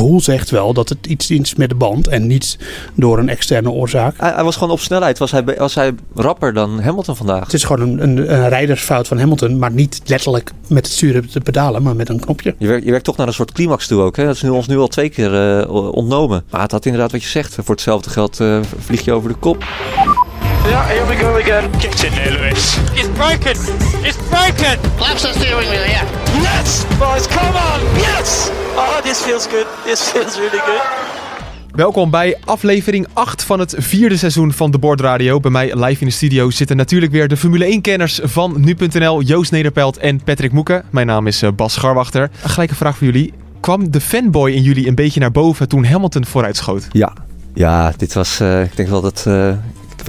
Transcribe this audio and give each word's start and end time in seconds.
Gevoel 0.00 0.20
zegt 0.20 0.50
wel 0.50 0.72
dat 0.72 0.88
het 0.88 1.06
iets 1.06 1.30
is 1.30 1.54
met 1.54 1.68
de 1.68 1.74
band 1.74 2.08
en 2.08 2.26
niet 2.26 2.58
door 2.94 3.18
een 3.18 3.28
externe 3.28 3.70
oorzaak. 3.70 4.14
Hij, 4.16 4.32
hij 4.32 4.44
was 4.44 4.54
gewoon 4.56 4.72
op 4.72 4.80
snelheid. 4.80 5.18
Was 5.18 5.30
hij, 5.30 5.44
was 5.44 5.74
hij 5.74 5.94
rapper 6.14 6.52
dan 6.52 6.80
Hamilton 6.80 7.16
vandaag? 7.16 7.44
Het 7.44 7.54
is 7.54 7.64
gewoon 7.64 7.88
een, 7.88 8.02
een, 8.02 8.32
een 8.34 8.48
rijdersfout 8.48 9.08
van 9.08 9.18
Hamilton, 9.18 9.58
maar 9.58 9.70
niet 9.70 10.00
letterlijk 10.04 10.52
met 10.66 10.86
het 10.86 10.94
sturen 10.94 11.30
te 11.30 11.40
pedalen, 11.40 11.82
maar 11.82 11.96
met 11.96 12.08
een 12.08 12.20
knopje. 12.20 12.54
Je 12.58 12.66
werkt, 12.66 12.84
je 12.84 12.90
werkt 12.90 13.04
toch 13.04 13.16
naar 13.16 13.26
een 13.26 13.32
soort 13.32 13.52
climax 13.52 13.86
toe 13.86 14.02
ook. 14.02 14.16
Hè? 14.16 14.24
Dat 14.24 14.34
is 14.34 14.42
nu, 14.42 14.48
ons 14.48 14.66
nu 14.66 14.78
al 14.78 14.88
twee 14.88 15.08
keer 15.08 15.58
uh, 15.60 15.92
ontnomen. 15.94 16.44
Maar 16.50 16.62
het 16.62 16.72
had 16.72 16.86
inderdaad 16.86 17.12
wat 17.12 17.22
je 17.22 17.28
zegt. 17.28 17.54
Voor 17.54 17.74
hetzelfde 17.74 18.10
geld 18.10 18.40
uh, 18.40 18.58
vlieg 18.78 19.04
je 19.04 19.12
over 19.12 19.28
de 19.28 19.36
kop. 19.36 19.64
Yeah, 20.64 20.86
here 20.88 21.06
we 21.06 21.16
go 21.16 21.36
again. 21.36 21.70
Get 21.78 22.04
in 22.04 22.12
there, 22.12 22.30
Lewis. 22.30 22.76
It's 22.94 23.08
broken. 23.08 23.56
It's 24.04 24.16
broken. 24.28 24.78
Laps 24.98 25.22
the 25.22 25.32
steering 25.32 25.68
wheel, 25.68 25.86
yeah. 25.86 26.04
Yes, 26.42 26.84
boys, 26.98 27.26
come 27.26 27.56
on. 27.56 27.80
Yes. 27.96 28.50
Oh, 28.76 29.00
this 29.02 29.22
feels 29.22 29.46
good. 29.46 29.66
This 29.84 30.00
feels 30.00 30.36
really 30.36 30.58
good. 30.58 30.82
Welkom 31.72 32.10
bij 32.10 32.36
aflevering 32.44 33.06
8 33.12 33.44
van 33.44 33.58
het 33.58 33.74
vierde 33.78 34.16
seizoen 34.16 34.52
van 34.52 34.70
de 34.70 34.78
Board 34.78 35.00
Radio. 35.00 35.40
Bij 35.40 35.50
mij 35.50 35.74
live 35.74 36.00
in 36.00 36.06
de 36.06 36.12
studio 36.12 36.50
zitten 36.50 36.76
natuurlijk 36.76 37.12
weer 37.12 37.28
de 37.28 37.36
Formule 37.36 37.76
1-kenners 37.78 38.20
van 38.22 38.54
nu.nl, 38.56 39.22
Joost 39.22 39.50
Nederpelt 39.50 39.98
en 39.98 40.22
Patrick 40.24 40.52
Moeken. 40.52 40.84
Mijn 40.90 41.06
naam 41.06 41.26
is 41.26 41.42
eh, 41.42 41.50
Bas 41.56 41.72
Scharwachter. 41.72 42.30
Een 42.42 42.50
gelijke 42.50 42.74
vraag 42.74 42.96
voor 42.96 43.06
jullie. 43.06 43.32
Kwam 43.60 43.90
de 43.90 44.00
fanboy 44.00 44.50
in 44.50 44.62
jullie 44.62 44.88
een 44.88 44.94
beetje 44.94 45.20
naar 45.20 45.32
boven 45.32 45.68
toen 45.68 45.84
Hamilton 45.84 46.24
vooruit 46.24 46.56
schoot? 46.56 46.88
Ja, 46.90 47.12
ja 47.54 47.92
dit 47.96 48.12
was, 48.12 48.40
uh, 48.40 48.62
ik 48.62 48.76
denk 48.76 48.88
wel 48.88 49.00
dat... 49.00 49.24
Uh, 49.28 49.52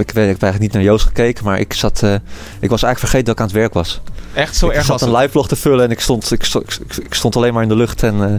ik, 0.00 0.08
ik, 0.08 0.14
heb 0.14 0.42
eigenlijk 0.42 0.58
niet 0.58 0.72
naar 0.72 0.82
Joost 0.82 1.06
gekeken, 1.06 1.44
maar 1.44 1.58
ik, 1.58 1.72
zat, 1.72 2.02
uh, 2.04 2.14
ik 2.60 2.70
was 2.70 2.82
eigenlijk 2.82 2.98
vergeten 2.98 3.24
dat 3.24 3.34
ik 3.34 3.40
aan 3.40 3.46
het 3.46 3.56
werk 3.56 3.72
was. 3.72 4.00
Echt 4.34 4.56
zo 4.56 4.66
ik 4.66 4.74
erg 4.74 4.84
zat 4.84 5.02
een 5.02 5.16
live 5.16 5.28
vlog 5.28 5.48
te 5.48 5.56
vullen 5.56 5.84
en 5.84 5.90
ik 5.90 6.00
stond, 6.00 6.30
ik, 6.30 6.44
stond, 6.44 6.80
ik, 6.80 6.96
ik 6.96 7.14
stond 7.14 7.36
alleen 7.36 7.52
maar 7.52 7.62
in 7.62 7.68
de 7.68 7.76
lucht. 7.76 8.02
En 8.02 8.14
uh, 8.14 8.22
uh, 8.22 8.30
op 8.30 8.38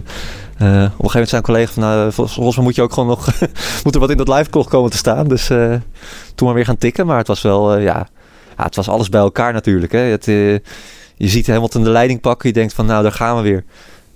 gegeven 0.60 1.10
moment 1.10 1.28
zijn 1.28 1.42
collega 1.42 1.72
van, 1.72 1.82
nou, 1.82 2.12
volgens 2.12 2.56
mij 2.56 2.64
moet 2.64 2.74
je 2.74 2.82
ook 2.82 2.92
gewoon 2.92 3.08
nog, 3.08 3.28
moet 3.84 3.94
er 3.94 4.00
wat 4.00 4.10
in 4.10 4.16
dat 4.16 4.28
live 4.28 4.50
vlog 4.50 4.68
komen 4.68 4.90
te 4.90 4.96
staan. 4.96 5.28
Dus 5.28 5.46
toen 6.34 6.46
maar 6.46 6.54
weer 6.54 6.64
gaan 6.64 6.78
tikken. 6.78 7.06
Maar 7.06 7.18
het 7.18 7.26
was 7.26 7.42
wel, 7.42 7.78
ja, 7.78 8.08
ja, 8.56 8.64
het 8.64 8.76
was 8.76 8.88
alles 8.88 9.08
bij 9.08 9.20
elkaar 9.20 9.52
natuurlijk. 9.52 9.92
Hè. 9.92 9.98
Het, 9.98 10.24
je 10.24 11.28
ziet 11.28 11.46
Hamilton 11.46 11.84
de 11.84 11.90
leiding 11.90 12.20
pakken. 12.20 12.48
Je 12.48 12.54
denkt 12.54 12.72
van, 12.72 12.86
nou, 12.86 13.02
daar 13.02 13.12
gaan 13.12 13.36
we 13.36 13.42
weer. 13.42 13.64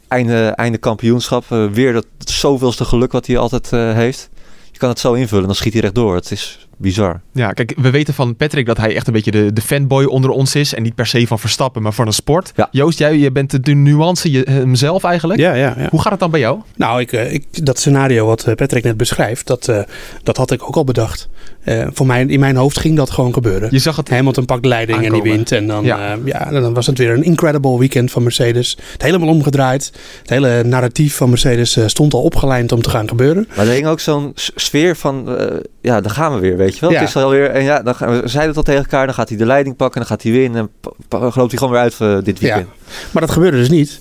Einde, 0.09 0.47
einde 0.47 0.79
kampioenschap. 0.79 1.45
weer 1.49 1.93
dat 1.93 2.07
zoveelste 2.19 2.85
geluk 2.85 3.13
wat 3.13 3.27
hij 3.27 3.39
altijd 3.39 3.71
heeft. 3.71 4.29
Je 4.73 4.79
kan 4.79 4.89
het 4.89 4.99
zo 4.99 5.13
invullen, 5.13 5.47
dan 5.47 5.55
schiet 5.55 5.73
hij 5.73 5.83
rechtdoor. 5.83 6.15
Het 6.15 6.31
is 6.31 6.68
bizar. 6.79 7.21
Ja, 7.33 7.53
kijk, 7.53 7.75
we 7.77 7.91
weten 7.91 8.15
van 8.15 8.37
Patrick 8.37 8.67
dat 8.67 8.77
hij 8.77 8.95
echt 8.95 9.07
een 9.07 9.13
beetje 9.13 9.31
de, 9.31 9.53
de 9.53 9.61
fanboy 9.61 10.05
onder 10.05 10.31
ons 10.31 10.55
is. 10.55 10.75
En 10.75 10.83
niet 10.83 10.95
per 10.95 11.07
se 11.07 11.27
van 11.27 11.39
Verstappen, 11.39 11.83
maar 11.83 11.93
van 11.93 12.07
een 12.07 12.13
sport. 12.13 12.53
Ja. 12.57 12.69
Joost, 12.71 12.99
jij 12.99 13.19
je 13.19 13.33
bent 13.33 13.65
de 13.65 13.75
nuance 13.75 14.31
je, 14.31 14.47
hemzelf 14.51 15.05
eigenlijk. 15.05 15.41
Ja, 15.41 15.55
ja, 15.55 15.75
ja. 15.79 15.89
Hoe 15.91 16.01
gaat 16.01 16.11
het 16.11 16.21
dan 16.21 16.31
bij 16.31 16.41
jou? 16.41 16.61
Nou, 16.77 17.01
ik, 17.01 17.13
ik, 17.13 17.65
dat 17.65 17.79
scenario 17.79 18.27
wat 18.27 18.55
Patrick 18.55 18.85
net 18.85 18.97
beschrijft, 18.97 19.47
dat, 19.47 19.69
uh, 19.69 19.83
dat 20.23 20.37
had 20.37 20.51
ik 20.51 20.63
ook 20.63 20.77
al 20.77 20.85
bedacht. 20.85 21.29
Uh, 21.69 21.87
voor 21.93 22.07
mij, 22.07 22.25
in 22.25 22.41
mijn 22.41 22.57
hoofd 22.57 22.79
ging 22.79 22.97
dat 22.97 23.11
gewoon 23.11 23.33
gebeuren. 23.33 23.69
Je 23.73 23.79
zag 23.79 23.97
het 23.97 24.11
Hamilton 24.11 24.45
pakt 24.45 24.63
de 24.63 24.69
leiding 24.69 24.99
aankomen. 24.99 25.19
en 25.19 25.25
die 25.25 25.33
wint. 25.33 25.53
En 25.53 25.67
dan, 25.67 25.85
Ja. 25.85 26.17
uh, 26.17 26.27
ja, 26.27 26.51
dan 26.51 26.75
was 26.75 26.87
het 26.87 26.99
weer 26.99 27.11
een 27.11 27.23
incredible 27.23 27.79
weekend 27.79 28.11
van 28.11 28.23
Mercedes. 28.23 28.79
Het 28.93 29.03
helemaal 29.03 29.29
omgedraaid. 29.29 29.93
Het 30.21 30.31
hele 30.31 30.65
narratief 30.65 31.17
van 31.17 31.29
Mercedes 31.29 31.77
uh, 31.77 31.87
stond 31.87 32.15
al 32.15 32.23
opgelijnd 32.23 32.73
om 32.73 32.83
te 32.83 32.91
gaan 32.91 33.09
gebeuren. 33.09 33.49
Maar 33.57 33.67
er 33.67 33.73
hing 33.73 33.87
ook 33.87 34.01
zo'n 34.01 34.33
sfeer 34.35 34.97
van, 34.97 35.25
uh, 35.29 35.47
ja, 35.81 36.01
dan 36.01 36.11
gaan 36.11 36.35
we 36.35 36.39
weer, 36.41 36.57
weet 36.57 36.75
je 36.75 36.81
wel. 36.81 36.91
Ja. 36.91 36.99
Het 36.99 37.09
is 37.09 37.17
alweer, 37.17 37.51
en 37.51 37.63
ja, 37.63 37.83
dan 37.83 37.95
gaan 37.95 38.09
we, 38.21 38.29
zeiden 38.29 38.49
het 38.49 38.57
al 38.57 38.63
tegen 38.63 38.83
elkaar, 38.83 39.07
dan 39.07 39.15
gaat 39.15 39.29
hij 39.29 39.39
de 39.39 39.47
leiding 39.47 39.77
pakken, 39.77 40.01
dan 40.01 40.09
gaat 40.09 40.23
hij 40.23 40.33
winnen. 40.33 40.71
En 41.09 41.33
gelooft 41.33 41.51
hij 41.51 41.59
gewoon 41.59 41.73
weer 41.73 41.83
uit 41.83 41.99
uh, 42.03 42.19
dit 42.25 42.39
weekend. 42.39 42.67
Ja. 42.67 42.78
Maar 43.11 43.23
dat 43.23 43.31
gebeurde 43.31 43.57
dus 43.57 43.69
niet. 43.69 43.99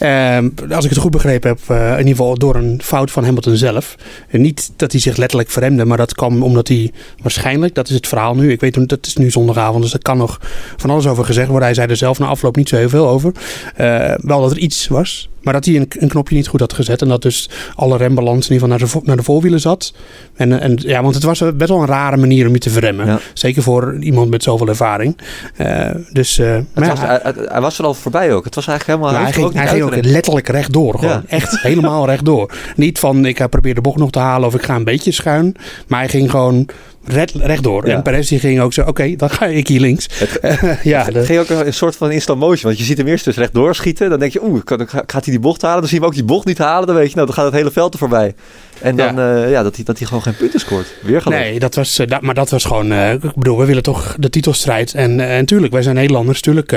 Um, 0.00 0.54
als 0.70 0.84
ik 0.84 0.90
het 0.90 0.98
goed 0.98 1.10
begrepen 1.10 1.48
heb, 1.48 1.58
uh, 1.70 1.90
in 1.90 1.98
ieder 1.98 2.16
geval 2.16 2.38
door 2.38 2.54
een 2.54 2.80
fout 2.84 3.10
van 3.10 3.24
Hamilton 3.24 3.56
zelf. 3.56 3.96
En 4.28 4.40
niet 4.40 4.70
dat 4.76 4.92
hij 4.92 5.00
zich 5.00 5.16
letterlijk 5.16 5.50
verremde, 5.50 5.84
maar 5.84 5.96
dat 5.96 6.14
kwam 6.14 6.42
omdat 6.42 6.68
hij 6.68 6.92
waarschijnlijk, 7.22 7.74
dat 7.74 7.88
is 7.88 7.94
het 7.94 8.06
verhaal 8.06 8.34
nu. 8.34 8.52
Ik 8.52 8.60
weet, 8.60 8.88
dat 8.88 9.06
is 9.06 9.16
nu 9.16 9.30
zondagavond, 9.30 9.82
dus 9.82 9.92
er 9.92 10.02
kan 10.02 10.18
nog 10.18 10.40
van 10.76 10.90
alles 10.90 11.06
over 11.06 11.24
gezegd 11.24 11.48
worden. 11.48 11.66
Hij 11.66 11.74
zei 11.74 11.88
er 11.88 11.96
zelf 11.96 12.18
na 12.18 12.26
afloop 12.26 12.56
niet 12.56 12.68
zo 12.68 12.76
heel 12.76 12.88
veel 12.88 13.08
over. 13.08 13.32
Uh, 13.80 14.14
wel 14.16 14.40
dat 14.40 14.50
er 14.50 14.58
iets 14.58 14.88
was, 14.88 15.28
maar 15.46 15.54
dat 15.54 15.64
hij 15.64 15.76
een, 15.76 15.86
een, 15.98 16.08
knopje 16.08 16.34
niet 16.34 16.48
goed 16.48 16.60
had 16.60 16.72
gezet. 16.72 17.02
En 17.02 17.08
dat 17.08 17.22
dus 17.22 17.50
alle 17.74 17.96
rembalans 17.96 18.48
in 18.48 18.52
ieder 18.52 18.68
geval 18.68 18.88
naar 18.88 19.00
de, 19.02 19.06
naar 19.06 19.16
de 19.16 19.22
voorwielen 19.22 19.60
zat. 19.60 19.92
En, 20.34 20.60
en, 20.60 20.74
ja, 20.76 21.02
want 21.02 21.14
het 21.14 21.24
was 21.24 21.42
best 21.54 21.70
wel 21.70 21.80
een 21.80 21.86
rare 21.86 22.16
manier 22.16 22.46
om 22.46 22.52
je 22.52 22.58
te 22.58 22.70
verremmen. 22.70 23.06
Ja. 23.06 23.20
Zeker 23.32 23.62
voor 23.62 23.98
iemand 24.00 24.30
met 24.30 24.42
zoveel 24.42 24.68
ervaring. 24.68 25.18
Uh, 25.60 25.90
dus, 26.12 26.38
uh, 26.38 26.56
maar 26.74 26.88
was, 26.88 27.00
ja, 27.00 27.20
hij, 27.22 27.32
hij, 27.36 27.60
was 27.60 27.78
er 27.78 27.84
al 27.84 27.94
voorbij 27.94 28.32
ook. 28.32 28.44
Het 28.44 28.54
was 28.54 28.66
eigenlijk 28.66 29.00
helemaal... 29.00 29.22
hij 29.22 29.32
ging, 29.32 29.52
hij 29.52 29.66
ging 29.66 29.82
ook 29.82 30.04
letterlijk 30.04 30.48
rechtdoor. 30.48 30.98
Gewoon. 30.98 31.10
Ja. 31.10 31.22
Echt 31.26 31.60
helemaal 31.70 32.06
rechtdoor. 32.06 32.52
Niet 32.76 32.98
van 32.98 33.26
ik 33.26 33.48
probeer 33.50 33.74
de 33.74 33.80
bocht 33.80 33.98
nog 33.98 34.10
te 34.10 34.18
halen 34.18 34.48
of 34.48 34.54
ik 34.54 34.62
ga 34.62 34.74
een 34.74 34.84
beetje 34.84 35.12
schuin. 35.12 35.54
Maar 35.86 36.00
hij 36.00 36.08
ging 36.08 36.30
gewoon 36.30 36.68
red, 37.06 37.32
rechtdoor. 37.34 37.86
Ja. 37.86 37.94
En 37.94 38.02
Perez 38.02 38.28
die 38.28 38.38
ging 38.38 38.60
ook 38.60 38.72
zo, 38.72 38.80
oké, 38.80 38.90
okay, 38.90 39.16
dan 39.16 39.30
ga 39.30 39.46
ik 39.46 39.68
hier 39.68 39.80
links. 39.80 40.08
Het, 40.12 40.40
ja, 40.82 41.04
het 41.04 41.26
ging 41.26 41.38
ook 41.38 41.48
een 41.48 41.74
soort 41.74 41.96
van 41.96 42.10
instant 42.10 42.38
motion. 42.38 42.62
Want 42.62 42.78
je 42.78 42.84
ziet 42.84 42.98
hem 42.98 43.06
eerst 43.06 43.24
dus 43.24 43.36
rechtdoor 43.36 43.74
schieten. 43.74 44.10
Dan 44.10 44.18
denk 44.18 44.32
je, 44.32 44.44
oeh, 44.44 44.60
gaat 44.90 45.24
hij 45.24 45.34
die 45.34 45.40
bocht 45.40 45.62
halen? 45.62 45.80
Dan 45.80 45.88
zie 45.88 45.98
je 45.98 46.02
hem 46.02 46.10
ook 46.12 46.18
die 46.18 46.26
bocht 46.26 46.46
niet 46.46 46.58
halen. 46.58 46.86
Dan 46.86 46.96
weet 46.96 47.08
je, 47.08 47.14
nou, 47.14 47.26
dan 47.26 47.36
gaat 47.36 47.44
het 47.44 47.54
hele 47.54 47.70
veld 47.70 47.92
er 47.92 47.98
voorbij. 47.98 48.34
En 48.80 48.96
dan, 48.96 49.14
ja, 49.16 49.44
uh, 49.44 49.50
ja 49.50 49.62
dat, 49.62 49.76
hij, 49.76 49.84
dat 49.84 49.98
hij 49.98 50.06
gewoon 50.06 50.22
geen 50.22 50.36
punten 50.36 50.60
scoort. 50.60 50.86
Weer 51.02 51.22
geloof. 51.22 51.38
Nee, 51.38 51.58
dat 51.58 51.74
was, 51.74 52.00
uh, 52.00 52.06
dat, 52.06 52.20
maar 52.20 52.34
dat 52.34 52.50
was 52.50 52.64
gewoon, 52.64 52.92
uh, 52.92 53.12
ik 53.12 53.34
bedoel, 53.34 53.58
we 53.58 53.64
willen 53.64 53.82
toch 53.82 54.16
de 54.18 54.30
titelstrijd. 54.30 54.94
En, 54.94 55.20
en 55.20 55.46
tuurlijk, 55.46 55.72
wij 55.72 55.82
zijn 55.82 55.94
Nederlanders. 55.94 56.40
Tuurlijk, 56.40 56.76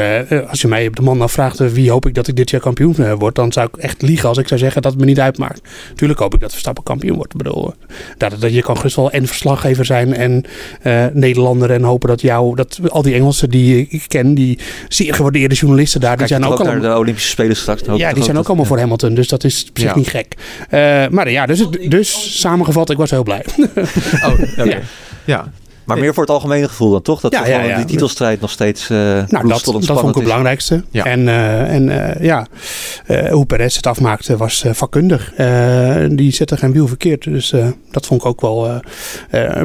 als 0.50 0.62
je 0.62 0.68
mij 0.68 0.88
op 0.88 0.96
de 0.96 1.02
man 1.02 1.22
afvraagt 1.22 1.72
wie 1.74 1.92
hoop 1.92 2.06
ik 2.08 2.14
dat 2.14 2.28
ik 2.28 2.36
dit 2.36 2.50
jaar 2.50 2.62
kampioen 2.62 3.16
word. 3.16 3.36
Dan 3.36 3.52
zou 3.52 3.68
ik 3.72 3.78
echt 3.78 4.02
liegen 4.02 4.30
als 4.30 4.38
ik 4.38 4.48
zou 4.48 4.60
zeggen 4.60 4.82
dat 4.82 4.92
het 4.92 5.00
me 5.02 5.08
niet 5.08 5.20
uitmaakt. 5.20 5.62
Tuurlijk 5.96 6.20
hoop 6.20 6.34
ik 6.34 6.40
dat 6.40 6.52
Verstappen 6.52 6.84
kampioen 6.84 7.16
wordt. 7.16 7.34
Ik 7.34 7.38
bedoel, 7.38 7.74
dat, 8.18 8.36
dat 8.40 8.54
je 8.54 8.62
kan 8.62 8.78
gerust 8.78 8.96
wel 8.96 9.12
en 9.12 9.28
verslaggever 9.28 9.86
zijn 9.86 10.14
en 10.14 10.46
Nederlander. 11.14 11.72
En 11.72 11.84
hopen 11.84 12.10
dat 12.10 12.22
jou, 12.22 12.56
dat 12.56 12.80
al 12.90 13.02
die 13.02 13.14
Engelsen 13.14 13.50
die 13.50 13.88
ik 13.90 14.04
ken, 14.08 14.34
die 14.34 14.60
zeer 14.88 15.14
gewaardeerde 15.14 15.56
journalisten 15.56 16.02
daar, 16.02 16.18
die 16.18 16.28
zijn 16.28 16.46
ook, 16.46 16.52
ook 16.52 16.60
al... 16.60 16.66
naar 16.66 16.82
de 16.82 16.98
Olympische 16.98 17.30
Spelen 17.30 17.56
straks. 17.56 17.82
Ja, 17.96 18.14
die 18.14 18.24
zijn 18.24 18.38
ook 18.38 18.48
allemaal 18.48 18.66
voor 18.66 18.80
Hamilton. 18.80 19.14
Dus 19.14 19.28
dat 19.28 19.44
is 19.44 19.66
op 19.70 19.78
zich 19.80 19.90
Ja. 19.90 19.96
niet 19.96 20.08
gek. 20.08 20.34
maar 21.12 21.32
ja, 21.32 21.46
dus, 21.46 21.68
dus 21.90 22.40
samengevat, 22.40 22.90
ik 22.90 22.98
was 22.98 23.10
heel 23.10 23.24
blij. 23.24 23.46
Oh, 24.26 24.34
oké. 24.58 24.64
Ja. 24.70 24.80
ja. 25.26 25.52
Maar 25.90 26.04
meer 26.04 26.14
voor 26.14 26.24
het 26.24 26.32
algemene 26.32 26.68
gevoel 26.68 26.92
dan 26.92 27.02
toch? 27.02 27.20
Dat 27.20 27.32
Ja, 27.32 27.46
ja, 27.46 27.76
die 27.76 27.86
titelstrijd 27.86 28.42
nog 28.42 28.50
steeds 28.50 28.90
uh, 28.90 28.98
Nou, 28.98 29.48
dat, 29.48 29.64
dat 29.66 29.86
vond 29.86 30.10
ik 30.10 30.16
het 30.16 30.24
belangrijkste. 30.24 30.84
Ja. 30.92 31.04
En, 31.04 31.20
uh, 31.20 31.74
en 31.74 31.88
uh, 31.88 32.24
ja, 32.24 32.48
hoe 33.32 33.46
Perez 33.46 33.76
het 33.76 33.88
afmaakte 33.88 34.38
was 34.38 34.64
vakkundig. 34.72 35.34
die 36.10 36.32
zette 36.32 36.58
geen 36.58 36.72
wiel 36.72 36.88
verkeerd. 36.88 37.24
Dus 37.24 37.54
dat 37.92 38.06
vond 38.06 38.22
ik 38.22 38.28
ook 38.28 38.42
wel... 38.42 38.82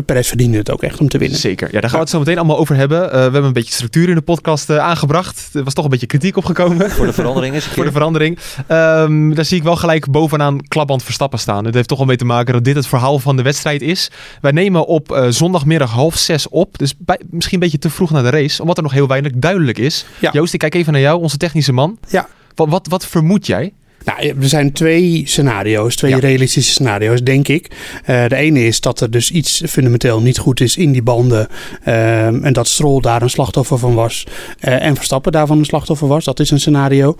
Perez 0.06 0.28
verdiende 0.28 0.58
het 0.58 0.70
ook 0.70 0.82
echt 0.82 1.00
om 1.00 1.08
te 1.08 1.18
winnen. 1.18 1.38
Zeker. 1.38 1.68
Ja, 1.72 1.80
daar 1.80 1.90
gaan 1.90 1.98
we 1.98 2.04
het 2.04 2.10
zo 2.10 2.18
meteen 2.18 2.38
allemaal 2.38 2.58
over 2.58 2.76
hebben. 2.76 3.00
we 3.00 3.16
hebben 3.16 3.44
een 3.44 3.52
beetje 3.52 3.72
structuur 3.72 4.08
in 4.08 4.14
de 4.14 4.20
podcast 4.20 4.70
aangebracht. 4.70 5.50
Er 5.52 5.64
was 5.64 5.74
toch 5.74 5.84
een 5.84 5.90
beetje 5.90 6.06
kritiek 6.06 6.36
opgekomen. 6.36 6.90
Voor 6.90 7.06
de 7.06 7.12
verandering 7.12 7.54
is 7.54 7.64
Voor 7.74 7.84
de 7.84 7.92
verandering. 7.92 8.38
Um, 8.68 9.34
daar 9.34 9.44
zie 9.44 9.56
ik 9.56 9.62
wel 9.62 9.76
gelijk 9.76 10.10
bovenaan 10.10 10.60
klapband 10.68 11.02
Verstappen 11.02 11.38
staan. 11.38 11.64
Het 11.64 11.74
heeft 11.74 11.88
toch 11.88 11.98
wel 11.98 12.06
mee 12.06 12.16
te 12.16 12.24
maken 12.24 12.52
dat 12.52 12.64
dit 12.64 12.76
het 12.76 12.86
verhaal 12.86 13.18
van 13.18 13.36
de 13.36 13.42
wedstrijd 13.42 13.82
is. 13.82 14.10
Wij 14.40 14.52
nemen 14.52 14.86
op 14.86 15.26
zondagmiddag 15.28 15.90
half 15.90 16.13
zes 16.18 16.48
op. 16.48 16.78
Dus 16.78 16.96
bij, 16.96 17.20
misschien 17.30 17.54
een 17.54 17.60
beetje 17.60 17.78
te 17.78 17.90
vroeg 17.90 18.10
naar 18.10 18.22
de 18.22 18.30
race. 18.30 18.60
Omdat 18.60 18.76
er 18.76 18.82
nog 18.82 18.92
heel 18.92 19.06
weinig 19.06 19.32
duidelijk 19.34 19.78
is. 19.78 20.06
Ja. 20.20 20.30
Joost, 20.32 20.52
ik 20.52 20.58
kijk 20.58 20.74
even 20.74 20.92
naar 20.92 21.00
jou, 21.00 21.20
onze 21.20 21.36
technische 21.36 21.72
man. 21.72 21.98
Ja. 22.08 22.28
Wat, 22.54 22.68
wat, 22.68 22.86
wat 22.86 23.06
vermoed 23.06 23.46
jij? 23.46 23.72
Nou, 24.04 24.28
er 24.40 24.48
zijn 24.48 24.72
twee 24.72 25.22
scenario's, 25.26 25.96
twee 25.96 26.10
Ja. 26.10 26.18
realistische 26.18 26.70
scenario's, 26.72 27.22
denk 27.22 27.48
ik. 27.48 27.70
Uh, 28.06 28.26
de 28.26 28.36
ene 28.36 28.66
is 28.66 28.80
dat 28.80 29.00
er 29.00 29.10
dus 29.10 29.30
iets 29.30 29.62
fundamenteel 29.68 30.20
niet 30.20 30.38
goed 30.38 30.60
is 30.60 30.76
in 30.76 30.92
die 30.92 31.02
banden. 31.02 31.48
Uh, 31.86 32.26
en 32.26 32.52
dat 32.52 32.68
Stroll 32.68 33.00
daar 33.00 33.22
een 33.22 33.30
slachtoffer 33.30 33.78
van 33.78 33.94
was. 33.94 34.26
Uh, 34.60 34.82
en 34.82 34.96
Verstappen 34.96 35.32
daarvan 35.32 35.58
een 35.58 35.64
slachtoffer 35.64 36.08
was. 36.08 36.24
Dat 36.24 36.40
is 36.40 36.50
een 36.50 36.60
scenario. 36.60 37.16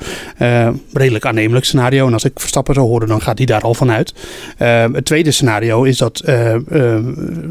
Redelijk 0.93 1.25
aannemelijk 1.27 1.65
scenario. 1.65 2.07
En 2.07 2.13
als 2.13 2.25
ik 2.25 2.33
Verstappen 2.35 2.75
zou 2.75 2.87
horen, 2.87 3.09
dan 3.09 3.21
gaat 3.23 3.39
hij 3.39 3.47
daar 3.47 3.61
al 3.63 3.75
van 3.75 3.91
uit. 3.91 4.15
Het 4.57 5.05
tweede 5.05 5.31
scenario 5.31 5.83
is 5.83 5.99
dat 5.99 6.23
uh, 6.27 6.55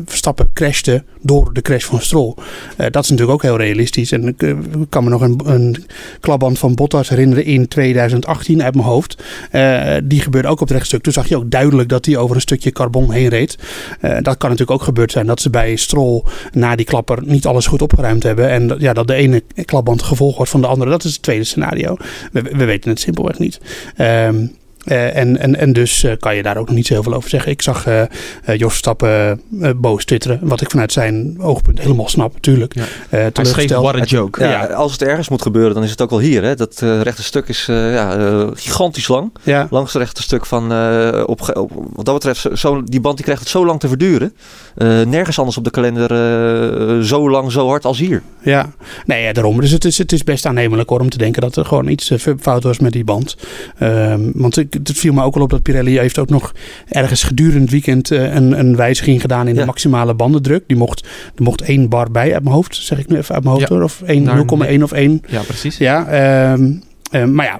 Verstappen 0.05 0.49
crashte 0.53 1.03
door 1.21 1.53
de 1.53 1.61
crash 1.61 1.83
van 1.85 2.01
Stroll. 2.01 2.33
Dat 2.77 3.03
is 3.03 3.09
natuurlijk 3.09 3.31
ook 3.31 3.41
heel 3.41 3.57
realistisch. 3.57 4.11
En 4.11 4.27
ik 4.27 4.55
kan 4.89 5.03
me 5.03 5.09
nog 5.09 5.21
een, 5.21 5.41
een 5.45 5.85
klapband 6.19 6.59
van 6.59 6.75
Bottas 6.75 7.09
herinneren 7.09 7.45
in 7.45 7.67
2018 7.67 8.63
uit 8.63 8.75
mijn 8.75 8.87
hoofd. 8.87 9.22
Eh, 9.51 9.95
die 10.03 10.21
gebeurde 10.21 10.47
ook 10.47 10.61
op 10.61 10.67
het 10.67 10.77
rechtstuk. 10.77 11.01
Toen 11.01 11.13
zag 11.13 11.27
je 11.27 11.37
ook 11.37 11.51
duidelijk 11.51 11.89
dat 11.89 12.05
hij 12.05 12.17
over 12.17 12.35
een 12.35 12.41
stukje 12.41 12.71
carbon 12.71 13.11
heen 13.11 13.27
reed. 13.27 13.57
Eh, 13.99 14.11
dat 14.11 14.37
kan 14.37 14.49
natuurlijk 14.49 14.79
ook 14.79 14.83
gebeurd 14.83 15.11
zijn 15.11 15.25
dat 15.25 15.41
ze 15.41 15.49
bij 15.49 15.75
Stroll 15.75 16.23
na 16.51 16.75
die 16.75 16.85
klapper 16.85 17.19
niet 17.25 17.45
alles 17.45 17.67
goed 17.67 17.81
opgeruimd 17.81 18.23
hebben. 18.23 18.49
En 18.49 18.75
ja, 18.77 18.93
dat 18.93 19.07
de 19.07 19.13
ene 19.13 19.43
klapband 19.65 20.01
gevolg 20.01 20.35
wordt 20.35 20.51
van 20.51 20.61
de 20.61 20.67
andere. 20.67 20.89
Dat 20.89 21.03
is 21.03 21.13
het 21.13 21.21
tweede 21.21 21.43
scenario. 21.43 21.97
We, 22.31 22.41
we 22.41 22.65
weten 22.65 22.89
het 22.89 22.99
simpelweg 22.99 23.39
niet. 23.39 23.59
Ehm, 23.95 24.45
eh, 24.83 25.15
en, 25.17 25.37
en, 25.39 25.55
en 25.55 25.73
dus 25.73 26.03
eh, 26.03 26.11
kan 26.19 26.35
je 26.35 26.43
daar 26.43 26.57
ook 26.57 26.65
nog 26.67 26.75
niet 26.75 26.87
zo 26.87 26.93
heel 26.93 27.03
veel 27.03 27.13
over 27.13 27.29
zeggen. 27.29 27.51
Ik 27.51 27.61
zag 27.61 27.85
eh 27.87 28.01
eh, 28.01 28.07
Jos 28.57 28.67
Verstappen 28.71 29.41
eh, 29.61 29.69
boos 29.75 30.05
twitteren. 30.05 30.39
Wat 30.41 30.61
ik 30.61 30.69
vanuit 30.69 30.91
zijn 30.91 31.35
oogpunt 31.39 31.79
helemaal 31.79 32.07
snap, 32.09 32.33
natuurlijk. 32.33 32.75
Ja. 32.75 32.81
Eh, 33.09 33.19
Hij 33.33 33.45
schreef 33.45 33.69
what 33.69 33.95
a 33.95 34.03
joke. 34.03 34.43
Ja, 34.43 34.49
Ja. 34.51 34.65
Als 34.65 34.91
het 34.91 35.01
ergens 35.01 35.29
moet 35.29 35.41
gebeuren, 35.41 35.73
dan 35.73 35.83
is 35.83 35.89
het 35.89 36.01
ook 36.01 36.09
wel 36.09 36.19
hier. 36.19 36.43
Hè? 36.43 36.55
Dat 36.55 36.81
eh, 36.81 37.01
rechte 37.01 37.23
stuk 37.23 37.47
is 37.47 37.65
eh, 37.69 37.93
ja, 37.93 38.15
gigantisch 38.53 39.07
lang. 39.07 39.31
Ja, 39.43 39.67
Langs 39.69 39.93
het 39.93 40.01
rechte 40.01 40.21
stuk 40.21 40.45
van, 40.45 40.71
eh, 40.71 41.23
op, 41.25 41.51
op- 41.57 41.71
wat 41.93 42.05
dat 42.05 42.13
betreft, 42.13 42.47
zo- 42.59 42.83
die 42.83 42.99
band 43.01 43.15
die 43.15 43.23
krijgt 43.25 43.41
het 43.41 43.51
zo 43.51 43.65
lang 43.65 43.79
te 43.79 43.87
verduren. 43.87 44.33
Eh, 44.75 45.01
nergens 45.01 45.37
anders 45.39 45.57
op 45.57 45.63
de 45.63 45.69
kalender 45.71 46.11
eh, 46.11 46.99
zo 46.99 47.29
lang, 47.29 47.51
zo 47.51 47.67
hard 47.67 47.85
als 47.85 47.99
hier. 47.99 48.21
ja. 48.41 48.69
Nee, 49.05 49.23
ja, 49.23 49.33
daarom. 49.33 49.61
Dus 49.61 49.71
het 49.71 49.85
is, 49.85 49.97
het 49.97 50.11
is 50.11 50.23
best 50.23 50.45
aannemelijk 50.45 50.89
hoor, 50.89 50.99
om 50.99 51.09
te 51.09 51.17
denken 51.17 51.41
dat 51.41 51.55
er 51.55 51.65
gewoon 51.65 51.87
iets 51.87 52.11
fout 52.39 52.63
was 52.63 52.79
met 52.79 52.91
die 52.91 53.03
band. 53.03 53.35
Ehm, 53.79 54.21
want 54.33 54.57
ik, 54.57 54.72
het 54.73 54.91
viel 54.97 55.13
me 55.13 55.23
ook 55.23 55.33
wel 55.33 55.43
op 55.43 55.49
dat 55.49 55.61
Pirelli 55.61 55.99
heeft 55.99 56.17
ook 56.19 56.29
nog 56.29 56.53
ergens 56.87 57.23
gedurende 57.23 57.59
het 57.61 57.69
weekend 57.71 58.11
eh, 58.11 58.33
een, 58.33 58.59
een 58.59 58.75
wijziging 58.75 59.21
gedaan 59.21 59.47
in 59.47 59.55
de 59.55 59.65
maximale 59.65 60.13
bandendruk. 60.13 60.63
Die 60.67 60.77
mocht, 60.77 61.05
er 61.35 61.43
mocht 61.43 61.61
één 61.61 61.89
bar 61.89 62.11
bij 62.11 62.33
uit 62.33 62.43
mijn 62.43 62.55
hoofd, 62.55 62.75
zeg 62.75 62.99
ik 62.99 63.07
nu 63.07 63.17
even 63.17 63.35
uit 63.35 63.43
mijn 63.43 63.55
hoofd 63.55 63.69
Ja. 63.69 63.75
hoor. 63.75 63.83
Of 63.83 64.01
één- 64.05 64.23
Naar 64.23 64.37
0,1 64.37 64.83
of 64.83 64.91
1. 64.91 65.21
Ja, 65.27 65.41
precies. 65.41 65.77
Ja, 65.77 66.05
ehm, 66.07 66.71
eh, 67.11 67.23
maar 67.25 67.45
ja. 67.45 67.59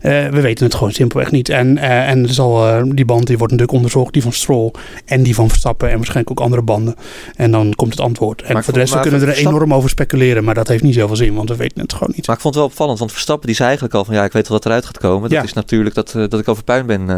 Eh, 0.00 0.26
we 0.28 0.40
weten 0.40 0.64
het 0.64 0.74
gewoon 0.74 0.92
simpelweg 0.92 1.30
niet. 1.30 1.48
En, 1.48 1.78
eh, 1.78 2.08
en 2.08 2.22
er 2.22 2.32
zal, 2.32 2.66
eh, 2.68 2.82
die 2.86 3.04
band 3.04 3.26
die 3.26 3.38
wordt 3.38 3.52
natuurlijk 3.52 3.78
onderzocht. 3.78 4.12
Die 4.12 4.22
van 4.22 4.32
Stroll 4.32 4.70
en 5.04 5.22
die 5.22 5.34
van 5.34 5.48
Verstappen. 5.48 5.88
En 5.88 5.96
waarschijnlijk 5.96 6.30
ook 6.30 6.40
andere 6.40 6.62
banden. 6.62 6.94
En 7.36 7.50
dan 7.50 7.74
komt 7.74 7.90
het 7.90 8.00
antwoord. 8.00 8.42
En 8.42 8.52
Maar 8.52 8.64
voor 8.64 8.72
de 8.72 8.78
rest, 8.78 8.94
we 8.94 9.00
kunnen 9.00 9.20
er 9.20 9.26
Verstappen- 9.26 9.54
enorm 9.60 9.74
over 9.74 9.90
speculeren. 9.90 10.44
Maar 10.44 10.54
dat 10.54 10.68
heeft 10.68 10.82
niet 10.82 10.94
zoveel 10.94 11.16
zin. 11.16 11.34
Want 11.34 11.48
we 11.48 11.56
weten 11.56 11.80
het 11.80 11.92
gewoon 11.92 12.12
niet. 12.16 12.26
Maar 12.26 12.36
ik 12.36 12.42
vond 12.42 12.54
het 12.54 12.62
wel 12.62 12.72
opvallend, 12.72 12.98
want 12.98 13.12
Verstappen 13.12 13.46
die 13.46 13.56
zei 13.56 13.66
eigenlijk 13.68 13.96
al 13.96 14.04
van 14.04 14.14
ja, 14.14 14.24
ik 14.24 14.32
weet 14.32 14.48
wel 14.48 14.56
dat 14.58 14.66
eruit 14.66 14.84
gaat 14.86 14.98
komen. 14.98 15.22
Dat 15.22 15.38
Ja. 15.38 15.42
is 15.44 15.52
natuurlijk 15.52 15.94
dat, 15.94 16.14
eh, 16.14 16.28
dat 16.28 16.40
ik 16.40 16.48
over 16.48 16.64
puin 16.64 16.86
ben 16.86 17.10
eh, 17.10 17.16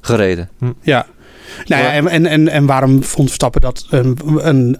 gereden. 0.00 0.48
Ja. 0.82 1.06
Nou 1.66 1.82
ja, 1.82 1.92
en, 1.92 2.08
en, 2.08 2.26
en, 2.26 2.48
en 2.48 2.66
waarom 2.66 3.02
vond 3.02 3.26
Verstappen 3.26 3.60
dat 3.60 3.86
een, 3.90 4.18
een, 4.36 4.78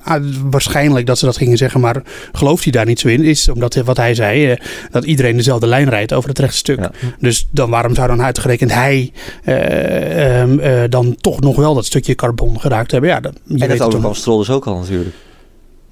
waarschijnlijk 0.50 1.06
dat 1.06 1.18
ze 1.18 1.24
dat 1.24 1.36
gingen 1.36 1.56
zeggen, 1.56 1.80
maar 1.80 2.02
gelooft 2.32 2.62
hij 2.62 2.72
daar 2.72 2.86
niet 2.86 3.00
zo 3.00 3.08
in? 3.08 3.24
Is 3.24 3.48
omdat 3.48 3.74
wat 3.74 3.96
hij 3.96 4.14
zei, 4.14 4.50
eh, 4.50 4.60
dat 4.90 5.04
iedereen 5.04 5.36
dezelfde 5.36 5.66
lijn 5.66 5.88
rijdt 5.88 6.12
over 6.12 6.28
het 6.28 6.38
rechtstuk. 6.38 6.78
Ja. 6.78 6.90
Dus 7.18 7.48
dan 7.50 7.70
waarom 7.70 7.94
zou 7.94 8.08
dan 8.08 8.22
uitgerekend 8.22 8.72
hij 8.72 9.12
eh, 9.44 10.40
ehm, 10.40 10.58
eh, 10.58 10.82
dan 10.88 11.16
toch 11.20 11.40
nog 11.40 11.56
wel 11.56 11.74
dat 11.74 11.86
stukje 11.86 12.14
carbon 12.14 12.60
geraakt 12.60 12.90
hebben? 12.90 13.10
Ja, 13.10 13.20
dat, 13.20 13.32
en 13.56 13.72
overkwam 13.72 14.02
toch. 14.02 14.16
Stroll 14.16 14.38
dus 14.38 14.50
ook 14.50 14.66
al 14.66 14.78
natuurlijk. 14.78 15.14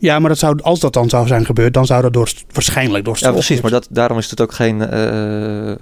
Ja, 0.04 0.18
maar 0.18 0.28
dat 0.28 0.38
zou, 0.38 0.58
als 0.62 0.80
dat 0.80 0.92
dan 0.92 1.08
zou 1.08 1.26
zijn 1.26 1.44
gebeurd, 1.44 1.74
dan 1.74 1.86
zou 1.86 2.02
dat 2.02 2.12
door, 2.12 2.32
waarschijnlijk 2.52 3.04
door 3.04 3.16
Ja, 3.20 3.32
precies. 3.32 3.60
Maar 3.60 3.70
dat, 3.70 3.86
daarom 3.90 4.18
is 4.18 4.30
het 4.30 4.40
ook 4.40 4.52
geen, 4.52 4.80
eh, 4.90 5.72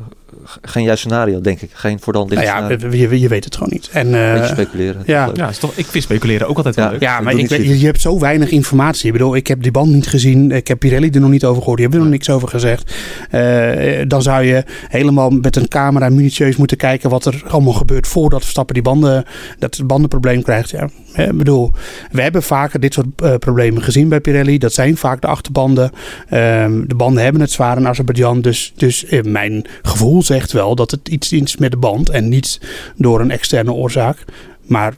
geen 0.62 0.84
juist 0.84 1.00
scenario, 1.00 1.40
denk 1.40 1.60
ik. 1.60 1.70
Geen 1.72 2.00
voor 2.00 2.12
de 2.12 2.18
hand 2.18 2.30
nou 2.30 2.42
ja, 2.46 2.56
scenario. 2.56 2.96
je, 2.96 3.20
je 3.20 3.28
weet 3.28 3.44
het 3.44 3.54
gewoon 3.54 3.72
niet. 3.72 3.88
En, 3.92 4.14
eh, 4.14 4.32
beetje 4.32 4.48
speculeren. 4.54 5.02
ja. 5.06 5.30
Ja, 5.34 5.48
is 5.48 5.58
toch, 5.58 5.72
ik 5.74 5.86
vind 5.86 6.04
speculeren 6.04 6.48
ook 6.48 6.56
altijd 6.56 6.74
wel 6.74 6.84
Ja. 6.84 6.90
leuk. 6.90 7.00
Ja, 7.00 7.20
maar 7.20 7.34
ik 7.34 7.48
weet, 7.48 7.80
je 7.80 7.86
hebt 7.86 8.00
zo 8.00 8.18
weinig 8.18 8.50
informatie. 8.50 9.06
Ik 9.06 9.12
bedoel, 9.12 9.36
ik 9.36 9.46
heb 9.46 9.62
die 9.62 9.70
band 9.70 9.92
niet 9.92 10.06
gezien. 10.06 10.50
Ik 10.50 10.68
heb 10.68 10.78
Pirelli 10.78 11.10
er 11.10 11.20
nog 11.20 11.30
niet 11.30 11.44
over 11.44 11.58
gehoord. 11.62 11.78
Die 11.78 11.86
hebben 11.88 12.06
er 12.06 12.10
nog 12.10 12.18
niks 12.18 12.30
over 12.34 12.48
gezegd. 12.48 12.94
Eh, 13.30 14.02
dan 14.06 14.22
zou 14.22 14.44
je 14.44 14.64
helemaal 14.88 15.30
met 15.30 15.56
een 15.56 15.68
camera 15.68 16.08
minutieus 16.08 16.56
moeten 16.56 16.76
kijken 16.76 17.10
wat 17.10 17.24
er 17.24 17.42
allemaal 17.48 17.72
gebeurt 17.72 18.06
voordat 18.06 18.40
Verstappen 18.42 18.74
die 18.74 18.82
banden, 18.82 19.24
dat 19.58 19.80
bandenprobleem 19.86 20.42
krijgt. 20.42 20.70
Ja, 20.70 20.88
hè, 21.12 21.24
ik 21.24 21.38
bedoel, 21.38 21.70
we 22.10 22.22
hebben 22.22 22.42
vaker 22.42 22.80
dit 22.80 22.94
soort 22.94 23.06
eh, 23.16 23.34
problemen 23.34 23.82
gezien 23.82 24.08
bij 24.12 24.20
Pirelli. 24.32 24.58
Dat 24.58 24.72
zijn 24.72 24.96
vaak 24.96 25.20
de 25.20 25.26
achterbanden. 25.26 25.90
Ehm, 26.28 26.86
de 26.86 26.94
banden 26.94 27.22
hebben 27.22 27.40
het 27.40 27.50
zwaar 27.50 27.76
in 27.76 27.88
Azerbeidzjan. 27.88 28.40
Dus, 28.40 28.72
dus 28.76 29.04
eh, 29.04 29.22
mijn 29.22 29.66
gevoel 29.82 30.22
zegt 30.22 30.52
wel 30.52 30.74
dat 30.74 30.90
het 30.90 31.08
iets 31.08 31.32
is 31.32 31.56
met 31.56 31.70
de 31.70 31.76
band 31.76 32.08
en 32.08 32.28
niet 32.28 32.60
door 32.96 33.20
een 33.20 33.30
externe 33.30 33.72
oorzaak. 33.72 34.24
Maar 34.66 34.94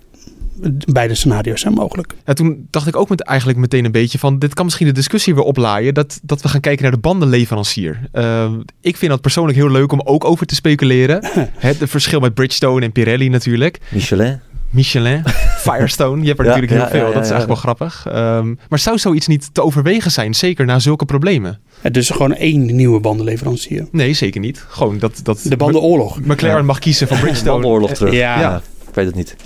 beide 0.92 1.14
scenario's 1.14 1.60
zijn 1.60 1.74
mogelijk. 1.74 2.14
Ja, 2.26 2.32
toen 2.32 2.66
dacht 2.70 2.86
ik 2.86 2.96
ook 2.96 3.08
met, 3.08 3.22
eigenlijk 3.22 3.58
meteen 3.58 3.84
een 3.84 3.92
beetje 3.92 4.18
van... 4.18 4.38
dit 4.38 4.54
kan 4.54 4.64
misschien 4.64 4.86
de 4.86 4.92
discussie 4.92 5.34
weer 5.34 5.44
oplaaien... 5.44 5.94
dat, 5.94 6.20
dat 6.22 6.42
we 6.42 6.48
gaan 6.48 6.60
kijken 6.60 6.82
naar 6.82 6.92
de 6.92 6.98
bandenleverancier. 6.98 8.00
Eh, 8.12 8.52
ik 8.80 8.96
vind 8.96 9.10
dat 9.10 9.20
persoonlijk 9.20 9.58
heel 9.58 9.70
leuk 9.70 9.92
om 9.92 10.00
ook 10.04 10.24
over 10.24 10.46
te 10.46 10.54
speculeren. 10.54 11.24
Het 11.56 11.78
verschil 11.80 12.20
met 12.20 12.34
Bridgestone 12.34 12.84
en 12.84 12.92
Pirelli 12.92 13.28
natuurlijk. 13.28 13.80
Michelin. 13.88 14.40
Michelin, 14.74 15.22
Firestone. 15.66 16.20
Je 16.20 16.26
hebt 16.26 16.38
er 16.38 16.44
Ja, 16.44 16.50
natuurlijk 16.50 16.72
heel 16.72 16.82
ja, 16.82 16.88
veel. 16.88 17.00
ja, 17.00 17.06
ja, 17.08 17.12
dat 17.12 17.22
is 17.22 17.28
ja. 17.28 17.34
eigenlijk 17.34 17.62
wel 17.64 17.74
grappig. 17.74 18.06
Ehm, 18.12 18.54
maar 18.68 18.78
zou 18.78 18.98
zoiets 18.98 19.26
niet 19.26 19.54
te 19.54 19.62
overwegen 19.62 20.10
zijn? 20.10 20.34
Zeker 20.34 20.66
na 20.66 20.78
zulke 20.78 21.04
problemen? 21.04 21.60
Het 21.80 21.96
is 21.96 22.10
gewoon 22.10 22.34
één 22.34 22.76
nieuwe 22.76 23.00
bandenleverancier. 23.00 23.86
Nee, 23.92 24.12
zeker 24.12 24.40
niet. 24.40 24.64
Gewoon 24.68 24.98
dat... 24.98 25.20
dat 25.22 25.40
De 25.48 25.56
bandenoorlog. 25.56 26.20
McLaren 26.20 26.56
Ja. 26.58 26.62
mag 26.62 26.78
kiezen 26.78 27.08
van 27.08 27.16
Bridgestone. 27.20 27.50
Bandenoorlog 27.52 27.90
terug. 27.90 28.12
Ja. 28.14 28.40
Ja. 28.40 28.62
Ik 28.88 28.94
weet 28.94 29.06
het 29.06 29.14
niet. 29.14 29.36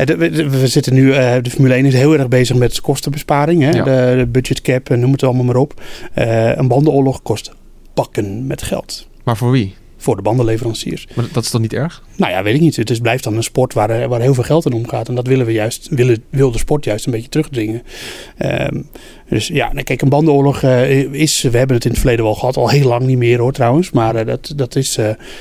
We, 0.50 0.68
zitten 0.68 0.94
nu, 0.94 1.12
eh, 1.12 1.34
de 1.42 1.50
Formule 1.50 1.74
1 1.74 1.84
is 1.84 1.94
heel 1.94 2.12
erg 2.18 2.28
bezig 2.28 2.56
met 2.56 2.80
kostenbesparing. 2.80 3.62
Hè? 3.62 3.70
Ja. 3.70 3.82
De, 3.84 4.14
de 4.18 4.26
budget 4.26 4.60
cap, 4.62 4.90
en 4.90 5.00
noem 5.00 5.12
het 5.12 5.22
allemaal 5.22 5.44
maar 5.44 5.56
op. 5.56 5.80
Eh, 6.14 6.56
een 6.56 6.68
bandenoorlog 6.68 7.22
kost 7.22 7.52
pakken 7.94 8.46
met 8.46 8.62
geld. 8.62 9.08
Maar 9.24 9.36
voor 9.36 9.50
wie? 9.50 9.74
Voor 10.00 10.16
de 10.16 10.22
bandenleveranciers. 10.22 11.06
Maar 11.14 11.24
dat 11.32 11.44
is 11.44 11.50
toch 11.50 11.60
niet 11.60 11.72
erg? 11.72 12.02
Nou 12.16 12.32
ja, 12.32 12.42
weet 12.42 12.54
ik 12.54 12.60
niet. 12.60 12.76
Het 12.76 12.90
is, 12.90 12.98
blijft 12.98 13.24
dan 13.24 13.36
een 13.36 13.42
sport 13.42 13.74
waar, 13.74 13.90
eh, 13.90 14.08
waar 14.08 14.20
heel 14.20 14.34
veel 14.34 14.44
geld 14.44 14.66
in 14.66 14.72
omgaat. 14.72 15.08
En 15.08 15.14
dat 15.14 15.26
willen 15.26 15.46
we 15.46 15.52
juist, 15.52 15.88
willen, 15.90 16.24
wil 16.30 16.50
de 16.50 16.58
sport 16.58 16.84
juist 16.84 17.06
een 17.06 17.12
beetje 17.12 17.28
terugdringen. 17.28 17.82
Ehm, 18.36 18.82
dus 19.28 19.46
ja, 19.46 19.72
nou, 19.72 19.84
kijk, 19.84 20.02
een 20.02 20.08
bandenoorlog 20.08 20.62
eh, 20.62 21.12
is, 21.12 21.42
we 21.42 21.58
hebben 21.58 21.76
het 21.76 21.84
in 21.84 21.90
het 21.90 22.00
verleden 22.00 22.24
wel 22.24 22.34
gehad, 22.34 22.56
al 22.56 22.68
heel 22.68 22.88
lang 22.88 23.06
niet 23.06 23.18
meer 23.18 23.38
hoor 23.38 23.52
trouwens. 23.52 23.90
Maar 23.90 24.14
eh, 24.16 24.26
dat, 24.26 24.52
dat 24.56 24.76
is, 24.76 24.98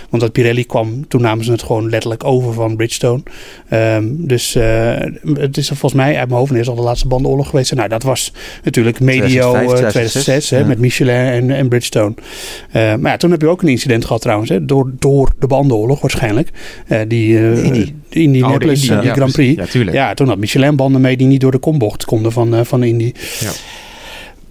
want 0.09 0.21
dat 0.21 0.31
Pirelli 0.31 0.65
kwam, 0.65 1.07
toen 1.07 1.21
namen 1.21 1.45
ze 1.45 1.51
het 1.51 1.63
gewoon 1.63 1.89
letterlijk 1.89 2.23
over 2.23 2.53
van 2.53 2.75
Bridgestone. 2.75 3.23
Ehm, 3.69 4.05
dus 4.17 4.53
het 5.33 5.57
is 5.57 5.67
volgens 5.67 5.93
mij 5.93 6.17
uit 6.17 6.27
mijn 6.27 6.39
hoofd 6.39 6.53
is 6.53 6.69
al 6.69 6.75
de 6.75 6.81
laatste 6.81 7.07
bandenoorlog 7.07 7.49
geweest. 7.49 7.75
Nou, 7.75 7.89
dat 7.89 8.03
was 8.03 8.33
natuurlijk 8.63 8.99
medio 8.99 9.51
2005, 9.51 9.71
eh, 9.71 9.89
2006 9.89 10.49
hè, 10.49 10.65
met 10.65 10.79
Michelin 10.79 11.15
en, 11.15 11.51
en 11.51 11.67
Bridgestone. 11.67 12.13
Eh, 12.71 12.95
maar 12.95 13.11
ja, 13.11 13.17
toen 13.17 13.31
heb 13.31 13.41
je 13.41 13.47
ook 13.47 13.61
een 13.61 13.67
incident 13.67 14.05
gehad 14.05 14.21
trouwens, 14.21 14.46
hè, 14.49 14.65
door, 14.65 14.91
door 14.99 15.31
de 15.39 15.47
bandenoorlog 15.47 16.01
waarschijnlijk. 16.01 16.49
Eh, 16.87 16.99
die, 17.07 17.37
eh, 17.37 17.63
Indy. 17.63 17.93
de 18.09 18.19
Indianapolis 18.19 18.81
Oh, 18.81 18.87
de 18.87 18.93
Indy, 18.93 18.93
eh, 18.93 18.99
die 18.99 19.09
ja, 19.09 19.13
Grand. 19.15 19.31
Prix. 19.31 19.93
Ja, 19.93 20.13
toen 20.13 20.27
had 20.27 20.37
Michelin 20.37 20.75
banden 20.75 21.01
mee 21.01 21.17
die 21.17 21.27
niet 21.27 21.41
door 21.41 21.51
de 21.51 21.57
kombocht 21.57 22.05
konden 22.05 22.31
van, 22.31 22.55
eh, 22.55 22.63
van 22.63 22.83
Indy. 22.83 23.11
Ja. 23.39 23.51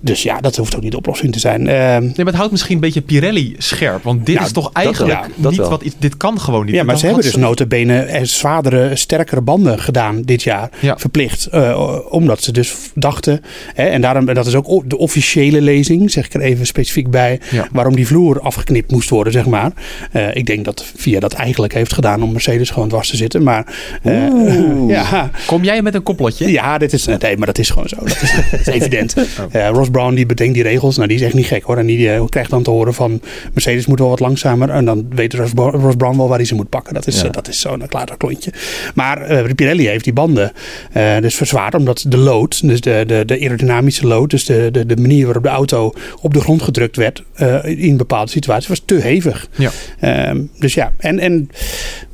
Dus 0.00 0.22
ja, 0.22 0.40
dat 0.40 0.56
hoeft 0.56 0.76
ook 0.76 0.82
niet 0.82 0.90
de 0.90 0.96
oplossing 0.96 1.32
te 1.32 1.38
zijn. 1.38 1.68
Ehm, 1.68 2.02
Nee, 2.02 2.12
maar 2.16 2.26
het 2.26 2.34
houdt 2.34 2.50
misschien 2.50 2.74
een 2.74 2.80
beetje 2.80 3.00
Pirelli 3.00 3.54
scherp. 3.58 4.02
Want 4.02 4.26
dit 4.26 4.34
Nou, 4.34 4.46
is 4.46 4.52
toch 4.52 4.70
eigenlijk 4.72 5.12
Ja, 5.14 5.26
niet 5.48 5.56
wel. 5.56 5.68
wat... 5.68 5.82
Dit 5.98 6.16
kan 6.16 6.40
gewoon 6.40 6.64
niet. 6.66 6.74
ja, 6.74 6.82
maar 6.84 6.98
ze 6.98 7.06
hebben 7.06 7.24
dus 7.24 7.36
nota 7.36 7.66
bene 7.66 7.98
eh, 8.00 8.24
zwaardere, 8.24 8.96
sterkere 8.96 9.40
banden 9.40 9.78
gedaan 9.78 10.22
dit 10.22 10.42
jaar. 10.42 10.70
Ja. 10.80 10.98
Verplicht. 10.98 11.46
eh, 11.46 11.98
omdat 12.08 12.42
ze 12.42 12.52
dus 12.52 12.74
dachten, 12.94 13.40
hè, 13.74 13.84
en 13.84 14.00
daarom, 14.00 14.24
dat 14.34 14.46
is 14.46 14.54
ook 14.54 14.90
de 14.90 14.98
officiële 14.98 15.60
lezing, 15.60 16.10
zeg 16.10 16.26
ik 16.26 16.34
er 16.34 16.40
even 16.40 16.66
specifiek 16.66 17.10
bij, 17.10 17.40
Ja. 17.50 17.68
waarom 17.72 17.96
die 17.96 18.06
vloer 18.06 18.40
afgeknipt 18.40 18.90
moest 18.90 19.08
worden, 19.10 19.32
zeg 19.32 19.46
maar. 19.46 19.72
Eh, 20.12 20.34
ik 20.34 20.46
denk 20.46 20.64
dat 20.64 20.84
Via 20.96 21.20
dat 21.20 21.32
eigenlijk 21.32 21.72
heeft 21.74 21.92
gedaan 21.92 22.22
om 22.22 22.32
Mercedes 22.32 22.70
gewoon 22.70 22.88
dwars 22.88 23.08
te 23.10 23.16
zitten. 23.16 23.42
Maar 23.42 23.74
eh, 24.02 24.88
ja, 24.88 25.30
Kom 25.46 25.64
jij 25.64 25.82
met 25.82 25.94
een 25.94 26.02
koplotje? 26.02 26.50
Ja, 26.52 26.78
dit 26.78 26.92
is, 26.92 27.06
nee, 27.06 27.36
maar 27.36 27.46
dat 27.46 27.58
is 27.58 27.70
gewoon 27.70 27.88
zo. 27.88 27.96
Dat 28.00 28.22
is, 28.22 28.34
dat 28.50 28.60
is 28.60 28.66
evident. 28.66 29.14
Oh. 29.40 29.52
Eh, 29.86 29.92
Brown 29.92 30.14
die 30.14 30.26
bedenkt 30.26 30.54
die 30.54 30.62
regels. 30.62 30.96
Nou, 30.96 31.08
die 31.08 31.16
is 31.16 31.22
echt 31.22 31.34
niet 31.34 31.46
gek 31.46 31.62
hoor. 31.62 31.76
En 31.76 31.86
die 31.86 32.10
eh, 32.12 32.24
krijgt 32.28 32.50
dan 32.50 32.62
te 32.62 32.70
horen 32.70 32.94
van 32.94 33.20
Mercedes 33.52 33.86
moet 33.86 33.98
wel 33.98 34.08
wat 34.08 34.20
langzamer. 34.20 34.70
En 34.70 34.84
dan 34.84 35.06
weet 35.10 35.34
Ross, 35.34 35.52
Ross 35.54 35.96
Brown 35.96 36.16
wel 36.16 36.28
waar 36.28 36.36
hij 36.38 36.46
ze 36.46 36.54
moet 36.54 36.68
pakken. 36.68 36.94
Dat 36.94 37.06
is, 37.06 37.20
Ja. 37.20 37.26
eh, 37.26 37.32
dat 37.32 37.48
is 37.48 37.60
zo'n 37.60 37.82
klaar 37.88 38.06
dat 38.06 38.16
klontje. 38.16 38.52
Maar 38.94 39.20
eh, 39.22 39.54
Pirelli 39.54 39.86
heeft 39.86 40.04
die 40.04 40.12
banden 40.12 40.52
eh, 40.92 41.18
dus 41.20 41.34
verzwaard. 41.34 41.74
Omdat 41.74 42.04
de 42.08 42.16
load, 42.18 42.60
dus 42.68 42.80
de, 42.80 43.04
de, 43.06 43.22
de 43.26 43.38
aerodynamische 43.40 44.06
load. 44.06 44.30
Dus 44.30 44.44
de, 44.44 44.68
de, 44.72 44.86
de 44.86 44.96
manier 44.96 45.24
waarop 45.24 45.42
de 45.42 45.48
auto 45.48 45.92
op 46.20 46.34
de 46.34 46.40
grond 46.40 46.62
gedrukt 46.62 46.96
werd. 46.96 47.22
eh, 47.34 47.64
in 47.64 47.96
bepaalde 47.96 48.30
situaties 48.30 48.68
was 48.68 48.82
te 48.84 48.94
hevig. 48.94 49.48
Ja. 49.56 49.70
Ehm, 50.00 50.40
dus 50.58 50.74
ja, 50.74 50.92
en, 50.98 51.18
en, 51.18 51.50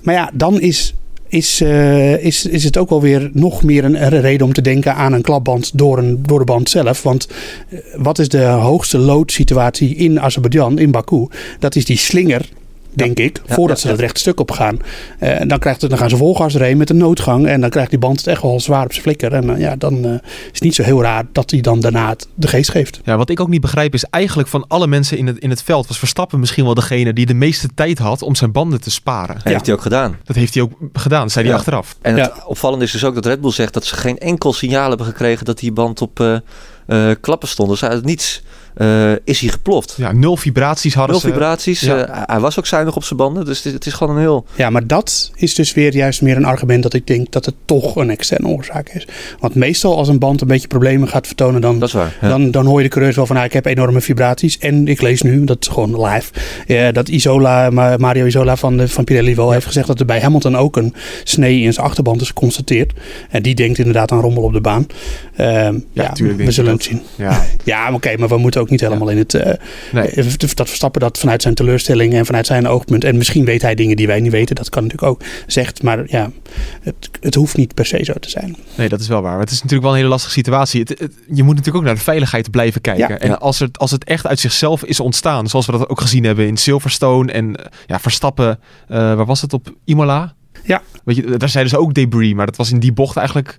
maar 0.03 0.15
ja, 0.15 0.31
dan 0.35 0.61
is, 0.61 0.95
is, 1.33 1.61
eh, 1.61 2.25
is, 2.25 2.47
is 2.47 2.65
het 2.65 2.77
ook 2.77 2.89
wel 2.89 3.01
weer 3.01 3.31
nog 3.33 3.63
meer 3.63 3.85
een, 3.85 4.09
reden 4.09 4.47
om 4.47 4.53
te 4.53 4.61
denken 4.61 4.95
aan 4.95 5.13
een 5.13 5.23
klapband 5.23 5.79
door, 5.79 5.99
een, 5.99 6.23
door 6.23 6.39
de 6.39 6.45
band 6.45 6.71
zelf. 6.71 7.03
Want 7.03 7.29
eh, 7.69 7.79
wat 7.97 8.19
is 8.19 8.29
de 8.29 8.45
hoogste 8.45 8.99
load 8.99 9.33
situatie 9.33 9.95
in 9.95 10.21
Azerbeidzjan, 10.21 10.79
in 10.79 10.91
Baku? 10.91 11.27
Dat 11.59 11.77
is 11.77 11.85
die 11.85 11.97
slinger 11.97 12.49
denk 12.93 13.19
ik. 13.19 13.41
Ja, 13.47 13.55
voordat 13.55 13.77
ja, 13.77 13.83
ze 13.83 13.89
ja. 13.89 13.93
dat 13.93 14.03
rechte 14.03 14.21
stuk 14.21 14.41
op 14.41 14.51
gaan. 14.51 14.79
Eh, 15.19 15.41
en 15.41 15.49
dan, 15.49 15.59
krijgt 15.59 15.81
het, 15.81 15.91
dan 15.91 15.99
gaan 15.99 16.11
ze 16.11 16.17
volgas 16.17 16.55
erheen 16.55 16.77
met 16.77 16.91
een 16.91 16.97
noodgang. 16.97 17.47
En 17.47 17.61
dan 17.61 17.71
krijgt 17.71 17.91
die 17.91 17.99
band 17.99 18.17
het 18.17 18.27
echt 18.27 18.43
wel 18.43 18.61
zwaar 18.61 18.85
op 18.85 18.93
zijn 18.93 19.03
flikker. 19.03 19.33
En 19.33 19.55
eh, 19.55 19.61
ja, 19.61 19.77
dan 19.77 20.05
eh, 20.05 20.13
is 20.13 20.21
het 20.53 20.63
niet 20.63 20.75
zo 20.75 20.83
heel 20.83 21.03
raar 21.03 21.25
dat 21.33 21.51
hij 21.51 21.61
dan 21.61 21.81
daarna 21.81 22.09
het 22.09 22.29
de 22.35 22.49
geest 22.49 22.71
geeft. 22.71 23.01
Ja, 23.05 23.17
wat 23.17 23.31
ik 23.31 23.41
ook 23.41 23.49
niet 23.49 23.61
begrijp 23.61 23.95
is 23.95 24.05
eigenlijk 24.05 24.49
van 24.49 24.65
alle 24.69 24.87
mensen 24.87 25.19
in 25.19 25.27
het, 25.27 25.39
in 25.39 25.51
het 25.51 25.63
veld 25.63 25.87
was 25.87 25.99
Verstappen 25.99 26.41
misschien 26.41 26.65
wel 26.65 26.75
degene 26.75 27.13
die 27.13 27.27
de 27.27 27.35
meeste 27.35 27.69
tijd 27.75 27.99
had 27.99 28.23
om 28.23 28.35
zijn 28.35 28.53
banden 28.53 28.81
te 28.81 28.91
sparen. 28.91 29.35
Dat 29.35 29.53
heeft 29.53 29.67
hij 29.67 29.75
ook 29.75 29.83
gedaan. 29.83 30.17
Dat 30.25 30.37
heeft 30.37 30.55
hij 30.55 30.63
ook 30.63 30.73
gedaan, 30.93 31.31
zei 31.31 31.47
hij 31.47 31.55
achteraf. 31.55 31.97
En 32.03 32.17
het 32.17 32.45
opvallende 32.45 32.85
is 32.85 32.93
dus 32.93 33.05
ook 33.05 33.15
dat 33.15 33.27
Red 33.27 33.41
Bull 33.41 33.51
zegt 33.51 33.75
dat 33.75 33.85
ze 33.85 33.95
geen 33.95 34.19
enkel 34.19 34.53
signaal 34.53 34.89
hebben 34.89 35.07
gekregen 35.07 35.45
dat 35.45 35.59
die 35.59 35.73
band 35.73 36.01
op 36.03 36.21
eh, 36.21 36.37
eh, 36.87 37.17
klappen 37.21 37.49
stond. 37.49 37.69
Dus 37.69 37.85
uit 37.85 38.05
niets 38.05 38.43
eh, 38.75 39.13
is 39.25 39.41
hij 39.41 39.49
geploft. 39.51 39.95
Ja, 39.97 40.13
nul 40.13 40.37
vibraties 40.37 40.95
hadden 40.95 41.13
Nul 41.13 41.21
ze. 41.21 41.29
vibraties. 41.31 41.81
ja. 41.81 42.07
eh, 42.07 42.23
hij 42.27 42.41
was 42.41 42.59
ook 42.59 42.67
zuinig 42.67 42.97
op 42.97 43.05
zijn 43.05 43.19
banden. 43.19 43.45
Dus 43.45 43.63
het, 43.63 43.73
het 43.73 43.87
is 43.87 43.93
gewoon 43.93 44.15
een 44.15 44.21
heel... 44.21 44.47
Ja, 44.55 44.71
maar 44.71 44.87
dat 44.87 45.31
is 45.35 45.55
dus 45.55 45.75
weer 45.75 45.95
juist 45.95 46.23
meer 46.23 46.37
een 46.37 46.45
argument 46.45 46.83
dat 46.83 46.95
ik 46.95 47.07
denk 47.07 47.33
dat 47.33 47.45
het 47.45 47.55
toch 47.65 47.97
een 47.97 48.11
externe 48.11 48.47
oorzaak 48.49 48.89
is. 48.89 49.07
Want 49.41 49.55
meestal 49.55 49.97
als 49.97 50.09
een 50.09 50.19
band 50.19 50.41
een 50.41 50.47
beetje 50.49 50.69
problemen 50.69 51.09
gaat 51.09 51.27
vertonen, 51.27 51.61
dan, 51.61 51.79
Dat 51.79 51.89
is 51.89 51.95
waar. 51.95 52.17
ja. 52.21 52.29
dan, 52.29 52.51
dan 52.51 52.67
hoor 52.67 52.77
je 52.79 52.85
de 52.85 52.91
coureurs 52.91 53.17
wel 53.17 53.27
van 53.27 53.37
ah, 53.37 53.45
ik 53.45 53.53
heb 53.53 53.67
enorme 53.67 54.01
vibraties. 54.01 54.59
En 54.59 54.89
ik 54.89 55.01
lees 55.01 55.23
nu, 55.23 55.45
dat 55.45 55.57
is 55.61 55.69
gewoon 55.69 56.05
live, 56.07 56.33
eh, 56.67 56.93
dat 56.93 57.09
Isola, 57.09 57.71
Ma- 57.71 57.97
Mario 57.97 58.25
Isola 58.27 58.57
van, 58.57 58.77
de, 58.77 58.89
van 58.89 59.05
Pirelli 59.05 59.35
wel 59.35 59.51
heeft 59.51 59.67
gezegd 59.67 59.87
dat 59.87 60.01
er 60.01 60.07
bij 60.07 60.21
Hamilton 60.21 60.57
ook 60.57 60.77
een 60.77 60.95
snee 61.25 61.61
in 61.61 61.73
zijn 61.73 61.87
achterband 61.87 62.21
is 62.21 62.27
geconstateerd. 62.29 62.93
En 63.31 63.43
die 63.43 63.55
denkt 63.55 63.79
inderdaad 63.79 64.13
aan 64.13 64.21
rommel 64.21 64.43
op 64.43 64.53
de 64.53 64.61
baan. 64.61 64.87
Ehm, 65.37 65.79
ja, 65.93 66.13
tuurlijk 66.13 66.37
denk 66.39 66.49
we 66.49 66.55
zullen 66.55 66.73
het 66.73 66.83
zien. 66.83 67.03
Ja, 67.17 67.45
Ja, 67.65 67.93
oké, 67.93 68.17
maar 68.17 68.29
we 68.29 68.37
moeten 68.37 68.61
ook 68.63 68.71
niet 68.71 68.81
helemaal 68.81 69.09
in 69.09 69.19
het... 69.19 69.35
eh, 69.35 69.53
nee. 69.93 70.09
eh, 70.11 70.25
dat 70.55 70.69
Verstappen 70.69 71.01
dat 71.01 71.19
vanuit 71.19 71.43
zijn 71.43 71.55
teleurstelling 71.55 72.15
en 72.15 72.27
vanuit 72.27 72.47
zijn 72.47 72.67
oogpunt... 72.69 73.05
en 73.05 73.17
misschien 73.17 73.45
weet 73.45 73.63
hij 73.63 73.75
dingen 73.75 73.97
die 73.97 74.07
wij 74.07 74.21
niet 74.21 74.33
weten, 74.33 74.55
dat 74.57 74.69
kan 74.69 74.83
natuurlijk 74.83 75.13
ook, 75.13 75.23
zegt. 75.47 75.83
Maar 75.83 76.05
ja, 76.07 76.31
het, 76.83 77.11
het 77.21 77.35
hoeft 77.35 77.57
niet 77.57 77.75
per 77.75 77.87
se 77.87 78.05
zo 78.05 78.13
te 78.13 78.31
zijn. 78.31 78.57
nee, 78.75 78.89
dat 78.89 79.01
is 79.01 79.09
wel 79.09 79.23
waar. 79.23 79.31
Maar 79.33 79.41
het 79.41 79.51
is 79.51 79.57
natuurlijk 79.57 79.83
wel 79.83 79.91
een 79.91 79.97
hele 79.97 80.09
lastige 80.11 80.33
situatie. 80.33 80.81
Het, 80.81 80.89
het- 80.89 81.15
je 81.27 81.43
moet 81.43 81.57
natuurlijk 81.57 81.77
ook 81.77 81.85
naar 81.85 81.95
de 81.95 82.01
veiligheid 82.01 82.51
blijven 82.51 82.81
kijken. 82.81 83.09
Ja. 83.09 83.19
en 83.19 83.29
Ja. 83.29 83.35
Als, 83.35 83.59
het, 83.59 83.79
als 83.79 83.91
het 83.91 84.05
echt 84.05 84.27
uit 84.27 84.39
zichzelf 84.41 84.85
is 84.85 85.01
ontstaan, 85.01 85.49
zoals 85.49 85.67
we 85.67 85.73
dat 85.73 85.89
ook 85.89 86.01
gezien 86.01 86.25
hebben 86.25 86.47
in 86.47 86.57
Silverstone 86.57 87.33
en 87.33 87.57
eh, 87.57 87.65
ja, 87.87 88.01
Verstappen, 88.01 88.59
waar 88.89 89.27
was 89.27 89.41
het 89.41 89.53
op 89.53 89.75
Imola? 89.85 90.35
Ja. 90.65 90.83
Weet 91.05 91.17
je, 91.17 91.37
daar 91.37 91.49
zeiden 91.49 91.73
ze 91.73 91.79
ook 91.79 91.95
debris, 91.95 92.35
maar 92.35 92.47
dat 92.47 92.57
was 92.57 92.71
in 92.73 92.81
die 92.81 92.93
bocht 92.93 93.17
eigenlijk 93.17 93.57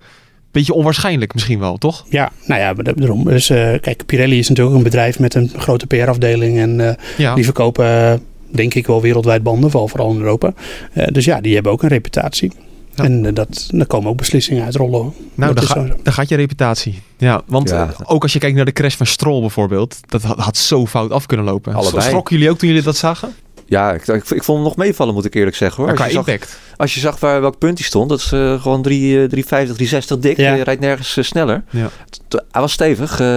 beetje 0.54 0.74
onwaarschijnlijk 0.74 1.34
misschien 1.34 1.60
wel, 1.60 1.78
toch? 1.78 2.06
Ja, 2.10 2.32
nou 2.46 2.62
ja, 2.62 2.74
daarom. 2.74 3.24
Dus 3.24 3.50
eh, 3.50 3.70
kijk, 3.82 4.06
Pirelli 4.06 4.40
is 4.40 4.50
natuurlijk 4.50 4.76
een 4.78 4.84
bedrijf 4.84 5.20
met 5.20 5.34
een 5.36 5.52
grote 5.58 5.88
PR-afdeling. 5.88 6.58
En 6.60 6.88
eh, 6.90 6.96
Ja. 7.18 7.36
die 7.36 7.44
verkopen, 7.44 7.86
eh, 8.12 8.14
denk 8.52 8.74
ik, 8.74 8.88
wel 8.88 9.02
wereldwijd 9.02 9.44
banden, 9.44 9.70
vooral, 9.72 9.88
vooral 9.90 10.12
in 10.12 10.18
Europa. 10.20 10.54
Eh, 10.94 11.08
dus 11.08 11.26
ja, 11.26 11.42
die 11.42 11.54
hebben 11.54 11.72
ook 11.72 11.84
een 11.84 11.90
reputatie. 11.90 12.52
Ja. 12.96 13.04
En 13.04 13.34
dat, 13.34 13.68
daar 13.72 13.86
komen 13.86 14.10
ook 14.10 14.18
beslissingen 14.18 14.64
uit 14.64 14.76
rollen. 14.76 15.14
Nou, 15.36 15.54
Dat 15.54 15.68
daar, 15.68 15.78
is 15.86 15.92
ga- 15.92 15.96
daar 16.04 16.14
gaat 16.14 16.30
je 16.30 16.36
reputatie. 16.36 17.02
Ja, 17.18 17.42
want 17.46 17.70
Ja. 17.70 17.94
ook 18.06 18.24
als 18.24 18.34
je 18.34 18.40
kijkt 18.40 18.56
naar 18.56 18.66
de 18.66 18.72
crash 18.74 18.96
van 18.96 19.06
Stroll 19.06 19.40
bijvoorbeeld, 19.40 20.00
dat 20.08 20.22
had, 20.24 20.38
had 20.38 20.58
zo 20.58 20.86
fout 20.86 21.12
af 21.12 21.26
kunnen 21.26 21.46
lopen. 21.46 21.74
Allebei. 21.74 22.04
Schrokken 22.04 22.36
jullie 22.36 22.52
ook 22.52 22.58
toen 22.58 22.68
jullie 22.68 22.84
dat 22.84 22.98
zagen? 22.98 23.34
Ja, 23.74 23.94
ik, 23.94 24.08
ik, 24.08 24.30
ik 24.30 24.44
vond 24.44 24.58
hem 24.58 24.68
nog 24.68 24.76
meevallen, 24.76 25.14
moet 25.14 25.26
ik 25.26 25.34
eerlijk 25.34 25.56
zeggen. 25.56 25.84
Hoor. 25.84 25.92
Als, 25.98 26.06
je 26.08 26.12
zag, 26.14 26.28
impact. 26.28 26.60
als 26.78 26.94
je 26.94 27.00
zag 27.00 27.20
waar, 27.20 27.42
welk 27.42 27.58
punt 27.58 27.78
hij 27.78 27.88
stond, 27.88 28.10
dat 28.10 28.20
is 28.20 28.32
eh, 28.32 28.62
gewoon 28.62 28.82
3, 28.82 29.00
eh, 29.22 29.30
350, 29.30 29.76
360 29.76 30.18
dik. 30.18 30.38
Ja. 30.38 30.54
Je 30.54 30.64
rijdt 30.64 30.82
nergens 30.82 31.18
eh, 31.18 31.24
sneller. 31.24 31.64
Ja. 31.70 31.90
T- 32.28 32.44
Hij 32.52 32.62
was 32.62 32.72
stevig, 32.72 33.12
eh, 33.20 33.28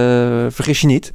vergis 0.49 0.81
je 0.81 0.87
niet. 0.87 1.11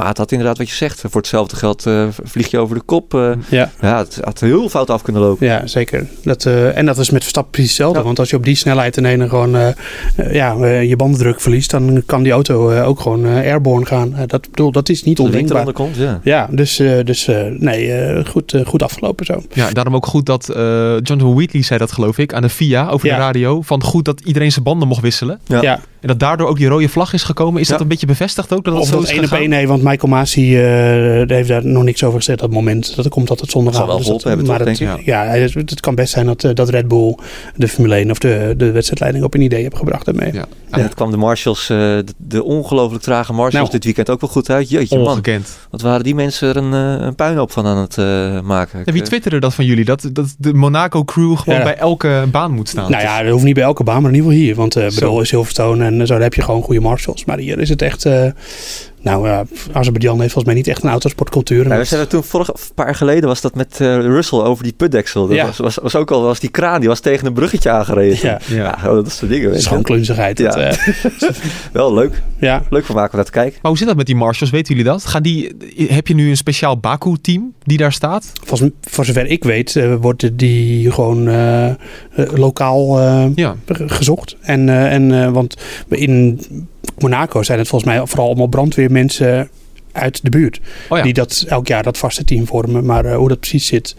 Maar 0.00 0.08
het 0.08 0.18
had 0.18 0.30
inderdaad 0.32 0.58
wat 0.58 0.68
je 0.68 0.74
zegt. 0.74 1.00
Voor 1.00 1.20
hetzelfde 1.20 1.56
geld 1.56 1.86
eh, 1.86 2.06
vlieg 2.22 2.50
je 2.50 2.58
over 2.58 2.74
de 2.76 2.82
kop. 2.82 3.14
eh. 3.14 3.30
Ja. 3.48 3.70
ja, 3.80 3.98
het 3.98 4.18
had 4.24 4.40
heel 4.40 4.68
fout 4.68 4.90
af 4.90 5.02
kunnen 5.02 5.22
lopen. 5.22 5.46
Ja, 5.46 5.66
zeker. 5.66 6.06
Dat, 6.22 6.46
eh, 6.46 6.76
en 6.76 6.86
dat 6.86 6.98
is 6.98 7.10
met 7.10 7.20
Verstappen 7.20 7.52
precies 7.52 7.70
hetzelfde. 7.70 7.98
Ja. 7.98 8.04
Want 8.04 8.18
als 8.18 8.30
je 8.30 8.36
op 8.36 8.44
die 8.44 8.54
snelheid 8.54 8.96
ineens 8.96 9.28
gewoon 9.28 9.56
eh, 9.56 9.68
eh, 9.68 10.34
ja, 10.34 10.66
je 10.66 10.96
bandendruk 10.96 11.40
verliest, 11.40 11.70
dan 11.70 12.02
kan 12.06 12.22
die 12.22 12.32
auto 12.32 12.70
eh, 12.70 12.88
ook 12.88 13.00
gewoon 13.00 13.26
eh, 13.26 13.32
airborne 13.34 13.86
gaan. 13.86 14.14
Dat, 14.26 14.50
bedoel, 14.50 14.72
dat 14.72 14.88
is 14.88 15.02
niet 15.04 15.16
de 15.16 15.22
ondenkbaar. 15.22 15.52
eronder 15.62 15.74
komt, 15.74 15.96
ja. 15.96 16.20
Ja, 16.22 16.48
dus, 16.50 16.78
eh, 16.78 17.04
dus 17.04 17.28
eh, 17.28 17.42
nee, 17.58 17.92
eh, 17.92 18.24
goed, 18.26 18.54
goed 18.66 18.82
afgelopen 18.82 19.26
zo. 19.26 19.42
Ja, 19.52 19.70
daarom 19.70 19.94
ook 19.94 20.06
goed 20.06 20.26
dat 20.26 20.48
eh 20.48 20.56
Jonathan 21.02 21.34
Wheatley 21.34 21.62
zei 21.62 21.78
dat 21.78 21.92
geloof 21.92 22.18
ik 22.18 22.34
aan 22.34 22.42
de 22.42 22.48
FIA 22.48 22.88
over 22.88 23.06
Ja. 23.08 23.14
de 23.16 23.20
radio. 23.20 23.62
Van 23.62 23.82
goed 23.82 24.04
dat 24.04 24.20
iedereen 24.20 24.52
zijn 24.52 24.64
banden 24.64 24.88
mocht 24.88 25.00
wisselen. 25.02 25.40
Ja. 25.46 25.80
Ja. 26.00 26.08
En 26.08 26.08
dat 26.08 26.18
daardoor 26.18 26.48
ook 26.48 26.56
die 26.56 26.68
rode 26.68 26.88
vlag 26.88 27.12
is 27.12 27.22
gekomen. 27.22 27.60
Is 27.60 27.68
dat 27.68 27.76
Ja. 27.76 27.82
een 27.82 27.88
beetje 27.88 28.06
bevestigd 28.06 28.52
ook? 28.52 28.64
Dat 28.64 28.74
dat 28.74 28.82
Of 28.82 28.88
zo 28.88 29.00
dat 29.00 29.08
één 29.08 29.24
op 29.24 29.32
één, 29.32 29.48
nee, 29.48 29.68
want 29.68 29.82
Michael 29.82 30.12
Masi 30.12 30.56
eh, 30.56 30.62
heeft 31.26 31.48
daar 31.48 31.66
nog 31.66 31.82
niks 31.82 32.04
over 32.04 32.18
gezegd 32.18 32.42
op 32.42 32.46
dat 32.46 32.56
moment. 32.56 32.96
Dat 32.96 33.08
komt 33.08 33.30
altijd 33.30 33.38
Dat 33.38 33.50
zal 33.50 33.60
zondagavond. 33.62 34.06
wel 34.06 34.14
dus 34.14 34.24
hebben, 34.24 34.46
maar 34.46 34.58
toch, 34.58 34.68
het, 34.68 34.78
denk 34.78 35.00
Ja, 35.04 35.24
het, 35.24 35.54
het 35.54 35.80
kan 35.80 35.94
best 35.94 36.12
zijn 36.12 36.26
dat, 36.26 36.44
eh, 36.44 36.54
dat 36.54 36.68
Red 36.68 36.88
Bull 36.88 37.14
de 37.56 37.68
Formule 37.68 37.94
1 37.96 38.10
of 38.10 38.18
de, 38.18 38.54
de 38.56 38.70
wedstrijdleiding 38.70 39.24
op 39.24 39.34
een 39.34 39.40
idee 39.40 39.62
heeft 39.62 39.76
gebracht 39.76 40.04
daarmee. 40.04 40.32
Ja. 40.32 40.44
En 40.70 40.82
het 40.82 40.94
kwam 40.94 41.10
de 41.10 41.16
Marshalls, 41.16 41.68
eh, 41.70 41.76
de, 41.76 42.04
de 42.16 42.44
ongelooflijk 42.44 43.02
trage 43.02 43.32
Marshalls 43.32 43.54
Nou. 43.54 43.70
dit 43.70 43.84
weekend 43.84 44.10
ook 44.10 44.20
wel 44.20 44.30
goed 44.30 44.50
uit. 44.50 44.70
Jeetje 44.70 44.98
man, 44.98 45.06
Ongekend. 45.06 45.58
wat 45.70 45.80
waren 45.80 46.02
die 46.04 46.14
mensen 46.14 46.48
er 46.48 46.56
een, 46.56 46.72
een 46.72 47.14
puinhoop 47.14 47.52
van 47.52 47.66
aan 47.66 47.76
het 47.76 47.98
eh, 47.98 48.40
maken. 48.40 48.84
En 48.84 48.92
wie 48.92 49.02
twitterde 49.02 49.38
dat 49.40 49.54
van 49.54 49.64
jullie? 49.64 49.84
Dat, 49.84 50.08
dat 50.12 50.34
de 50.38 50.54
Monaco 50.54 51.04
crew 51.04 51.36
gewoon 51.38 51.58
Ja. 51.58 51.64
bij 51.64 51.76
elke 51.76 52.24
baan 52.30 52.52
moet 52.52 52.68
staan. 52.68 52.90
Nou 52.90 53.02
ja, 53.02 53.22
dat 53.22 53.32
hoeft 53.32 53.44
niet 53.44 53.54
bij 53.54 53.62
elke 53.64 53.84
baan, 53.84 54.02
maar 54.02 54.10
in 54.10 54.16
ieder 54.16 54.30
geval 54.30 54.44
hier. 54.46 54.54
Want 54.56 54.76
eh 54.76 54.88
Zo. 54.88 54.94
bedoel, 55.00 55.24
Silverstone 55.24 55.89
en 55.90 56.06
zo, 56.06 56.18
heb 56.18 56.34
je 56.34 56.42
gewoon 56.42 56.62
goede 56.62 56.80
marshals. 56.80 57.24
Maar 57.24 57.38
hier 57.38 57.58
is 57.58 57.68
het 57.68 57.82
echt... 57.82 58.08
nou 59.02 59.28
ja, 59.28 59.44
Azerbeidzjan 59.72 60.20
heeft 60.20 60.32
volgens 60.32 60.44
mij 60.44 60.54
niet 60.54 60.68
echt 60.68 60.82
een 60.82 60.90
autosportcultuur. 60.90 61.66
Nou, 61.66 61.78
we 61.78 61.84
zijn 61.84 62.00
er 62.00 62.06
toen 62.06 62.22
vorig, 62.24 62.48
een 62.48 62.54
paar 62.74 62.86
jaar 62.86 62.94
geleden 62.94 63.28
was 63.28 63.40
dat 63.40 63.54
met 63.54 63.80
eh, 63.80 63.96
Russell 63.96 64.38
over 64.38 64.64
die 64.64 64.72
putdeksel. 64.72 65.26
Dat 65.26 65.36
Ja. 65.36 65.46
was, 65.46 65.56
was, 65.58 65.76
was 65.82 65.96
ook 65.96 66.10
al 66.10 66.22
was 66.22 66.40
die 66.40 66.50
kraan, 66.50 66.80
die 66.80 66.88
was 66.88 67.00
tegen 67.00 67.26
een 67.26 67.32
bruggetje 67.32 67.70
aangereden. 67.70 68.18
Ja, 68.22 68.38
Ja. 68.46 68.78
Ja, 68.82 68.94
dat 68.94 69.12
soort 69.12 69.30
dingen. 69.30 69.44
het 69.46 69.54
Weet 69.54 69.66
gewoon 69.66 69.82
klunzigheid. 69.82 70.36
Dat, 70.36 70.54
Ja. 70.54 70.60
eh, 70.60 70.76
Wel 71.72 71.94
leuk. 71.94 72.22
ja. 72.38 72.62
Leuk 72.70 72.84
voor 72.84 72.94
maken 72.94 73.10
om 73.10 73.16
naar 73.16 73.24
te 73.26 73.32
kijken. 73.32 73.58
Maar 73.62 73.70
hoe 73.70 73.78
zit 73.78 73.86
dat 73.88 73.96
met 73.96 74.06
die 74.06 74.16
marshals? 74.16 74.50
Weten 74.52 74.74
jullie 74.76 74.90
dat? 74.90 75.04
Gaan 75.06 75.22
die, 75.22 75.56
heb 75.88 76.06
je 76.06 76.14
nu 76.14 76.28
een 76.30 76.36
speciaal 76.36 76.78
Baku-team 76.78 77.52
die 77.64 77.78
daar 77.78 77.92
staat? 77.92 78.32
Volgens, 78.44 78.70
voor 78.80 79.04
zover 79.04 79.26
ik 79.26 79.44
weet, 79.44 79.76
eh, 79.76 79.94
wordt 80.00 80.38
die 80.38 80.90
gewoon 80.92 81.28
lokaal 82.34 82.98
eh, 83.00 83.24
Ja. 83.34 83.54
gezocht. 83.86 84.36
En, 84.40 84.68
eh, 84.68 84.92
en, 84.92 85.12
eh, 85.24 85.30
want 85.30 85.56
in 85.88 86.40
Monaco 87.02 87.42
zijn 87.42 87.58
het 87.58 87.68
volgens 87.68 87.90
mij 87.90 88.06
vooral 88.06 88.26
allemaal 88.26 88.46
brandweermensen 88.46 89.48
uit 89.92 90.20
de 90.22 90.30
buurt. 90.30 90.60
Oh 90.88 90.96
ja. 90.98 91.04
Die 91.04 91.12
dat 91.12 91.44
elk 91.48 91.66
jaar 91.66 91.82
dat 91.82 91.98
vaste 91.98 92.24
team 92.24 92.46
vormen. 92.46 92.84
Maar 92.86 93.04
eh, 93.04 93.16
hoe 93.16 93.28
dat 93.28 93.40
precies 93.40 93.66
zit 93.66 93.96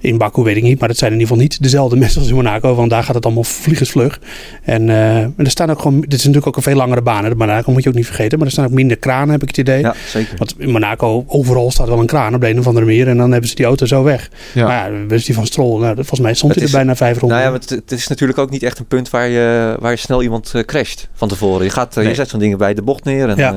in 0.00 0.18
Baku 0.18 0.42
weet 0.42 0.56
ik 0.56 0.62
niet. 0.62 0.80
Maar 0.80 0.88
het 0.88 0.98
zijn 0.98 1.12
in 1.12 1.18
ieder 1.18 1.32
geval 1.34 1.48
niet 1.48 1.62
dezelfde 1.62 1.96
mensen 2.06 2.20
als 2.20 2.28
in 2.30 2.34
Monaco. 2.34 2.74
Want 2.74 2.90
daar 2.90 3.02
gaat 3.04 3.14
het 3.14 3.24
allemaal 3.24 3.44
vliegensvlug. 3.44 4.20
En, 4.62 4.90
eh, 4.90 5.16
en 5.16 5.34
er 5.36 5.50
staan 5.50 5.70
ook 5.70 5.80
gewoon... 5.80 6.00
Dit 6.00 6.12
is 6.12 6.18
natuurlijk 6.18 6.46
ook 6.46 6.56
een 6.56 6.62
veel 6.62 6.74
langere 6.76 7.02
baan. 7.02 7.24
hè. 7.24 7.34
Monaco 7.34 7.72
moet 7.72 7.82
je 7.82 7.88
ook 7.88 7.94
niet 7.94 8.06
vergeten. 8.06 8.38
Maar 8.38 8.46
er 8.46 8.52
staan 8.52 8.64
ook 8.64 8.70
minder 8.70 8.96
kranen, 8.96 9.30
heb 9.30 9.42
ik 9.42 9.48
het 9.48 9.58
idee. 9.58 9.80
Ja, 9.80 9.94
zeker. 10.08 10.36
Want 10.38 10.54
in 10.58 10.70
Monaco, 10.70 11.24
overal 11.26 11.70
staat 11.70 11.88
wel 11.88 12.00
een 12.00 12.06
kraan 12.06 12.34
op 12.34 12.40
de 12.40 12.48
een 12.48 12.58
of 12.58 12.66
andere 12.66 12.86
manier. 12.86 13.08
En 13.08 13.16
dan 13.16 13.30
hebben 13.30 13.48
ze 13.48 13.54
die 13.54 13.64
auto 13.66 13.86
zo 13.86 14.02
weg. 14.02 14.30
Ja. 14.54 14.66
Maar 14.66 14.92
ja, 14.92 15.06
dus 15.08 15.24
die 15.24 15.34
van 15.34 15.46
Stroll, 15.46 15.80
nou, 15.80 15.94
volgens 15.94 16.20
mij 16.20 16.34
stond 16.34 16.52
Het 16.54 16.62
hij 16.62 16.72
er 16.72 16.76
bijna 16.78 16.96
vijf 16.96 17.18
ronden. 17.18 17.38
Nou 17.38 17.42
ja, 17.50 17.50
maar 17.50 17.60
het, 17.60 17.70
het 17.70 17.92
is 17.92 18.06
natuurlijk 18.06 18.38
ook 18.38 18.50
niet 18.50 18.62
echt 18.62 18.78
een 18.78 18.86
punt 18.86 19.10
waar 19.10 19.28
je, 19.28 19.76
waar 19.80 19.90
je 19.90 19.96
snel 19.96 20.22
iemand 20.22 20.50
eh, 20.54 20.62
crasht 20.62 21.08
van 21.14 21.28
tevoren. 21.28 21.64
Je, 21.64 21.70
gaat, 21.70 21.94
Nee. 21.94 22.08
je 22.08 22.14
zet 22.14 22.28
zo'n 22.28 22.40
dingen 22.40 22.58
bij 22.58 22.74
de 22.74 22.82
bocht 22.82 23.04
neer. 23.04 23.28
En, 23.28 23.36
Ja. 23.36 23.56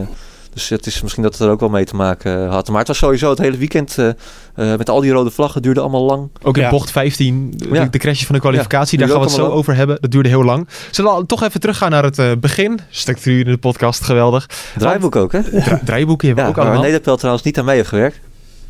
Dus 0.53 0.69
het 0.69 0.85
is 0.85 1.01
misschien 1.01 1.23
dat 1.23 1.31
het 1.31 1.41
er 1.41 1.49
ook 1.49 1.59
wel 1.59 1.69
mee 1.69 1.85
te 1.85 1.95
maken 1.95 2.43
eh, 2.45 2.49
had. 2.51 2.67
Maar 2.69 2.77
het 2.79 2.87
was 2.87 2.97
sowieso 2.97 3.29
het 3.29 3.39
hele 3.39 3.57
weekend 3.57 3.97
eh, 3.97 4.07
eh, 4.09 4.77
met 4.77 4.89
al 4.89 5.01
die 5.01 5.11
rode 5.11 5.31
vlaggen. 5.31 5.61
duurde 5.61 5.79
allemaal 5.79 6.03
lang. 6.03 6.29
Ook 6.41 6.57
in 6.57 6.63
Ja. 6.63 6.69
bocht 6.69 6.91
15, 6.91 7.53
de, 7.55 7.67
Ja. 7.71 7.85
de 7.85 8.15
van 8.15 8.35
de 8.35 8.41
kwalificatie, 8.41 8.99
Ja, 8.99 9.05
daar 9.05 9.13
gaan 9.13 9.23
we 9.25 9.31
het 9.31 9.39
zo 9.41 9.47
over 9.51 9.75
hebben. 9.75 9.97
Dat 10.01 10.11
duurde 10.11 10.29
heel 10.29 10.43
lang. 10.43 10.67
Zullen 10.91 11.17
we 11.17 11.25
toch 11.25 11.43
even 11.43 11.59
teruggaan 11.59 11.91
naar 11.91 12.03
het 12.03 12.19
eh, 12.19 12.31
begin? 12.39 12.79
Structuur 12.89 13.39
in 13.45 13.51
de 13.51 13.57
podcast, 13.57 14.03
geweldig. 14.03 14.49
Draaiboek 14.77 15.15
ook, 15.15 15.31
hè? 15.31 15.43
Dra- 15.63 15.79
draaiboeken 15.85 16.27
hebben 16.27 16.45
Ja, 16.45 16.51
we 16.51 16.55
ook 16.57 16.63
waar 16.63 16.65
allemaal. 16.65 16.83
Nederpel 16.83 17.17
trouwens 17.17 17.45
niet 17.45 17.59
aan 17.59 17.65
mee 17.65 17.75
heeft 17.75 17.89
gewerkt. 17.89 18.19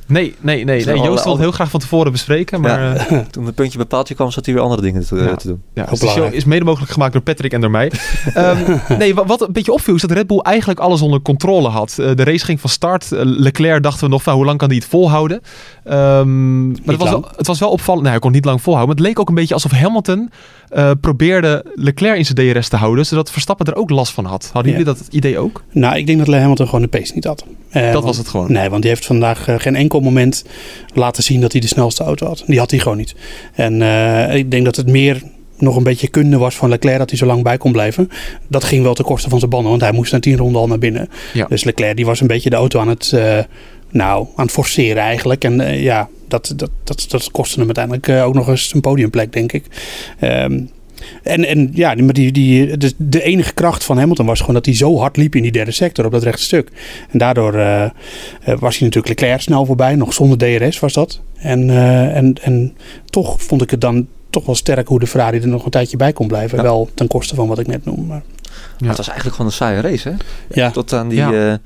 Nee, 0.09 0.35
nee, 0.39 0.63
nee. 0.63 0.85
Nee. 0.85 0.95
Joost 0.95 1.03
wil 1.03 1.15
het 1.15 1.25
alle- 1.25 1.39
heel 1.39 1.51
graag 1.51 1.69
van 1.69 1.79
tevoren 1.79 2.11
bespreken. 2.11 2.61
Maar 2.61 2.81
Ja. 2.81 3.05
ja. 3.15 3.25
Toen 3.31 3.45
het 3.45 3.55
puntje 3.55 3.77
bij 3.77 3.87
paaltje 3.87 4.15
kwam, 4.15 4.31
zat 4.31 4.45
hij 4.45 4.53
weer 4.53 4.63
andere 4.63 4.81
dingen 4.81 5.05
te, 5.05 5.15
Ja. 5.15 5.35
te 5.35 5.47
doen. 5.47 5.61
ja, 5.73 5.85
dus 5.85 5.99
de 5.99 6.07
show 6.07 6.33
is 6.33 6.45
mede 6.45 6.65
mogelijk 6.65 6.91
gemaakt 6.91 7.13
door 7.13 7.21
Patrick 7.21 7.53
en 7.53 7.61
door 7.61 7.71
mij. 7.71 7.91
Ehm, 8.33 8.77
nee, 8.97 9.15
wa- 9.15 9.25
wat 9.25 9.41
een 9.41 9.51
beetje 9.53 9.73
opviel 9.73 9.95
is 9.95 10.01
dat 10.01 10.11
Red 10.11 10.27
Bull 10.27 10.37
eigenlijk 10.39 10.79
alles 10.79 11.01
onder 11.01 11.21
controle 11.21 11.67
had. 11.67 11.97
Eh, 11.99 12.15
de 12.15 12.23
race 12.23 12.45
ging 12.45 12.59
van 12.61 12.69
start. 12.69 13.11
Eh, 13.11 13.19
Leclerc 13.23 13.83
dachten 13.83 14.03
we 14.03 14.09
nog 14.09 14.23
van 14.23 14.33
hoe 14.33 14.45
lang 14.45 14.57
kan 14.57 14.67
hij 14.67 14.77
het 14.77 14.85
volhouden. 14.85 15.41
Ehm, 15.83 16.67
maar 16.67 16.77
het 16.85 16.97
was, 16.97 17.09
wel, 17.09 17.27
het 17.37 17.47
was 17.47 17.59
wel 17.59 17.69
opvallend. 17.69 18.01
Nee, 18.03 18.11
hij 18.11 18.21
kon 18.21 18.29
het 18.31 18.39
niet 18.39 18.49
lang 18.49 18.61
volhouden. 18.61 18.95
Maar 18.95 19.03
het 19.05 19.13
leek 19.13 19.19
ook 19.23 19.29
een 19.29 19.35
beetje 19.41 19.53
alsof 19.53 19.71
Hamilton 19.71 20.29
eh, 20.69 20.91
probeerde 21.01 21.65
Leclerc 21.75 22.17
in 22.17 22.25
zijn 22.25 22.53
DRS 22.53 22.67
te 22.67 22.75
houden. 22.75 23.05
Zodat 23.05 23.31
Verstappen 23.31 23.65
er 23.65 23.75
ook 23.75 23.89
last 23.89 24.11
van 24.13 24.25
had. 24.25 24.49
Hadden 24.53 24.71
Ja. 24.71 24.77
jullie 24.77 24.93
dat 24.93 25.07
idee 25.09 25.37
ook? 25.37 25.63
Nou, 25.71 25.97
ik 25.97 26.07
denk 26.07 26.25
dat 26.25 26.27
Hamilton 26.35 26.65
gewoon 26.65 26.81
de 26.81 26.87
pace 26.87 27.11
niet 27.13 27.23
had. 27.25 27.45
Eh, 27.69 27.83
Dat 27.83 27.93
want- 27.93 28.05
was 28.05 28.17
het 28.17 28.27
gewoon. 28.27 28.51
Nee, 28.51 28.69
want 28.69 28.81
die 28.81 28.91
heeft 28.91 29.05
vandaag 29.05 29.47
eh, 29.47 29.55
geen 29.57 29.75
enkel 29.75 29.99
moment 29.99 30.43
laten 30.93 31.23
zien 31.23 31.41
dat 31.41 31.51
hij 31.51 31.61
de 31.61 31.67
snelste 31.67 32.03
auto 32.03 32.27
had. 32.27 32.43
Die 32.47 32.59
had 32.59 32.71
hij 32.71 32.79
gewoon 32.79 32.97
niet. 32.97 33.15
En 33.53 33.81
ik 34.35 34.51
denk 34.51 34.65
dat 34.65 34.75
het 34.75 34.87
meer 34.87 35.21
nog 35.57 35.75
een 35.75 35.83
beetje 35.83 36.07
kunde 36.07 36.37
was 36.37 36.55
van 36.55 36.69
Leclerc 36.69 36.97
dat 36.97 37.09
hij 37.09 37.17
zo 37.19 37.25
lang 37.25 37.43
bij 37.43 37.57
kon 37.57 37.71
blijven. 37.71 38.09
Dat 38.47 38.63
ging 38.63 38.83
wel 38.83 38.93
ten 38.93 39.05
koste 39.05 39.29
van 39.29 39.39
zijn 39.39 39.51
banden, 39.51 39.69
want 39.69 39.81
hij 39.81 39.91
moest 39.91 40.11
na 40.11 40.19
tien 40.19 40.37
ronden 40.37 40.61
al 40.61 40.67
naar 40.67 40.79
binnen. 40.79 41.09
Ja. 41.33 41.45
Dus 41.45 41.63
Leclerc 41.63 41.95
die 41.95 42.05
was 42.05 42.21
een 42.21 42.27
beetje 42.27 42.49
de 42.49 42.55
auto 42.55 42.79
aan 42.79 42.87
het, 42.87 43.13
nou, 43.91 44.27
aan 44.35 44.45
het 44.45 44.53
forceren 44.53 45.03
eigenlijk. 45.03 45.43
En 45.43 45.61
eh, 45.61 45.83
ja, 45.83 46.09
dat, 46.27 46.53
dat, 46.55 46.69
dat, 46.83 47.05
dat 47.09 47.31
kostte 47.31 47.55
hem 47.57 47.65
uiteindelijk 47.65 48.07
eh, 48.07 48.25
ook 48.25 48.33
nog 48.33 48.47
eens 48.47 48.73
een 48.73 48.81
podiumplek, 48.81 49.33
denk 49.33 49.51
ik. 49.51 49.65
Ehm, 50.19 50.61
en, 51.23 51.45
en 51.45 51.69
ja, 51.73 51.95
maar 51.95 52.13
die, 52.13 52.31
die, 52.31 52.77
de, 52.77 52.93
de 52.97 53.21
enige 53.21 53.53
kracht 53.53 53.83
van 53.83 53.97
Hamilton 53.97 54.25
was 54.25 54.39
gewoon 54.39 54.55
dat 54.55 54.65
hij 54.65 54.75
zo 54.75 54.97
hard 54.97 55.17
liep 55.17 55.35
in 55.35 55.41
die 55.41 55.51
derde 55.51 55.71
sector 55.71 56.05
op 56.05 56.11
dat 56.11 56.23
rechte 56.23 56.43
stuk. 56.43 56.71
En 57.09 57.19
daardoor 57.19 57.53
eh, 57.53 57.89
was 58.43 58.77
hij 58.77 58.87
natuurlijk 58.87 59.07
Leclerc 59.07 59.41
snel 59.41 59.65
voorbij, 59.65 59.95
nog 59.95 60.13
zonder 60.13 60.37
DRS 60.37 60.79
was 60.79 60.93
dat. 60.93 61.19
En, 61.35 61.69
eh, 61.69 62.15
en, 62.15 62.33
en 62.41 62.75
toch 63.05 63.43
vond 63.43 63.61
ik 63.61 63.71
het 63.71 63.81
dan 63.81 64.07
toch 64.29 64.45
wel 64.45 64.55
sterk 64.55 64.87
hoe 64.87 64.99
de 64.99 65.07
Ferrari 65.07 65.39
er 65.39 65.47
nog 65.47 65.65
een 65.65 65.71
tijdje 65.71 65.97
bij 65.97 66.13
kon 66.13 66.27
blijven. 66.27 66.57
Ja. 66.57 66.63
Wel 66.63 66.89
ten 66.93 67.07
koste 67.07 67.35
van 67.35 67.47
wat 67.47 67.59
ik 67.59 67.67
net 67.67 67.85
noem. 67.85 68.05
Maar, 68.05 68.21
Ja. 68.77 68.87
Het 68.87 68.97
was 68.97 69.07
eigenlijk 69.07 69.35
gewoon 69.35 69.51
een 69.51 69.57
saaie 69.57 69.81
race, 69.81 70.09
hè? 70.09 70.15
ja. 70.61 70.71
Tot 70.71 70.93
aan 70.93 71.07
die... 71.07 71.17
Ja. 71.17 71.51
eh, 71.51 71.57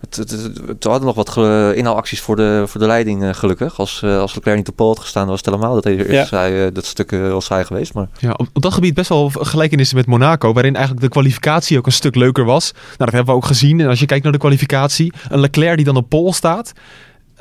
het, 0.00 0.84
hadden 0.84 1.04
nog 1.04 1.14
wat 1.14 1.36
inhaalacties 1.76 2.20
voor 2.20 2.36
de, 2.36 2.64
voor 2.66 2.80
de 2.80 2.86
leiding, 2.86 3.22
eh, 3.22 3.34
gelukkig. 3.34 3.78
Als, 3.78 4.02
eh, 4.02 4.18
als 4.18 4.34
Leclerc 4.34 4.56
niet 4.56 4.68
op 4.68 4.76
pole 4.76 4.88
had 4.88 4.98
gestaan, 4.98 5.26
was 5.26 5.36
het 5.36 5.46
helemaal 5.46 5.80
dat, 5.80 6.06
Ja. 6.10 6.24
saai, 6.24 6.66
eh, 6.66 6.74
dat 6.74 6.84
stuk 6.84 7.10
wel 7.10 7.40
saai 7.40 7.64
geweest. 7.64 7.94
Maar 7.94 8.08
Ja, 8.18 8.30
op, 8.36 8.48
op 8.52 8.62
dat 8.62 8.72
gebied 8.74 8.94
best 8.94 9.08
wel 9.08 9.30
gelijkenissen 9.34 9.96
met 9.96 10.06
Monaco, 10.06 10.52
waarin 10.52 10.74
eigenlijk 10.74 11.04
de 11.04 11.10
kwalificatie 11.10 11.78
ook 11.78 11.86
een 11.86 11.92
stuk 11.92 12.14
leuker 12.14 12.44
was. 12.44 12.72
Nou, 12.72 12.86
dat 12.96 13.12
hebben 13.12 13.34
we 13.34 13.40
ook 13.40 13.46
gezien. 13.46 13.80
En 13.80 13.88
als 13.88 14.00
je 14.00 14.06
kijkt 14.06 14.22
naar 14.22 14.32
de 14.32 14.38
kwalificatie, 14.38 15.12
een 15.28 15.40
Leclerc 15.40 15.76
die 15.76 15.84
dan 15.84 15.96
op 15.96 16.08
pole 16.08 16.32
staat. 16.32 16.72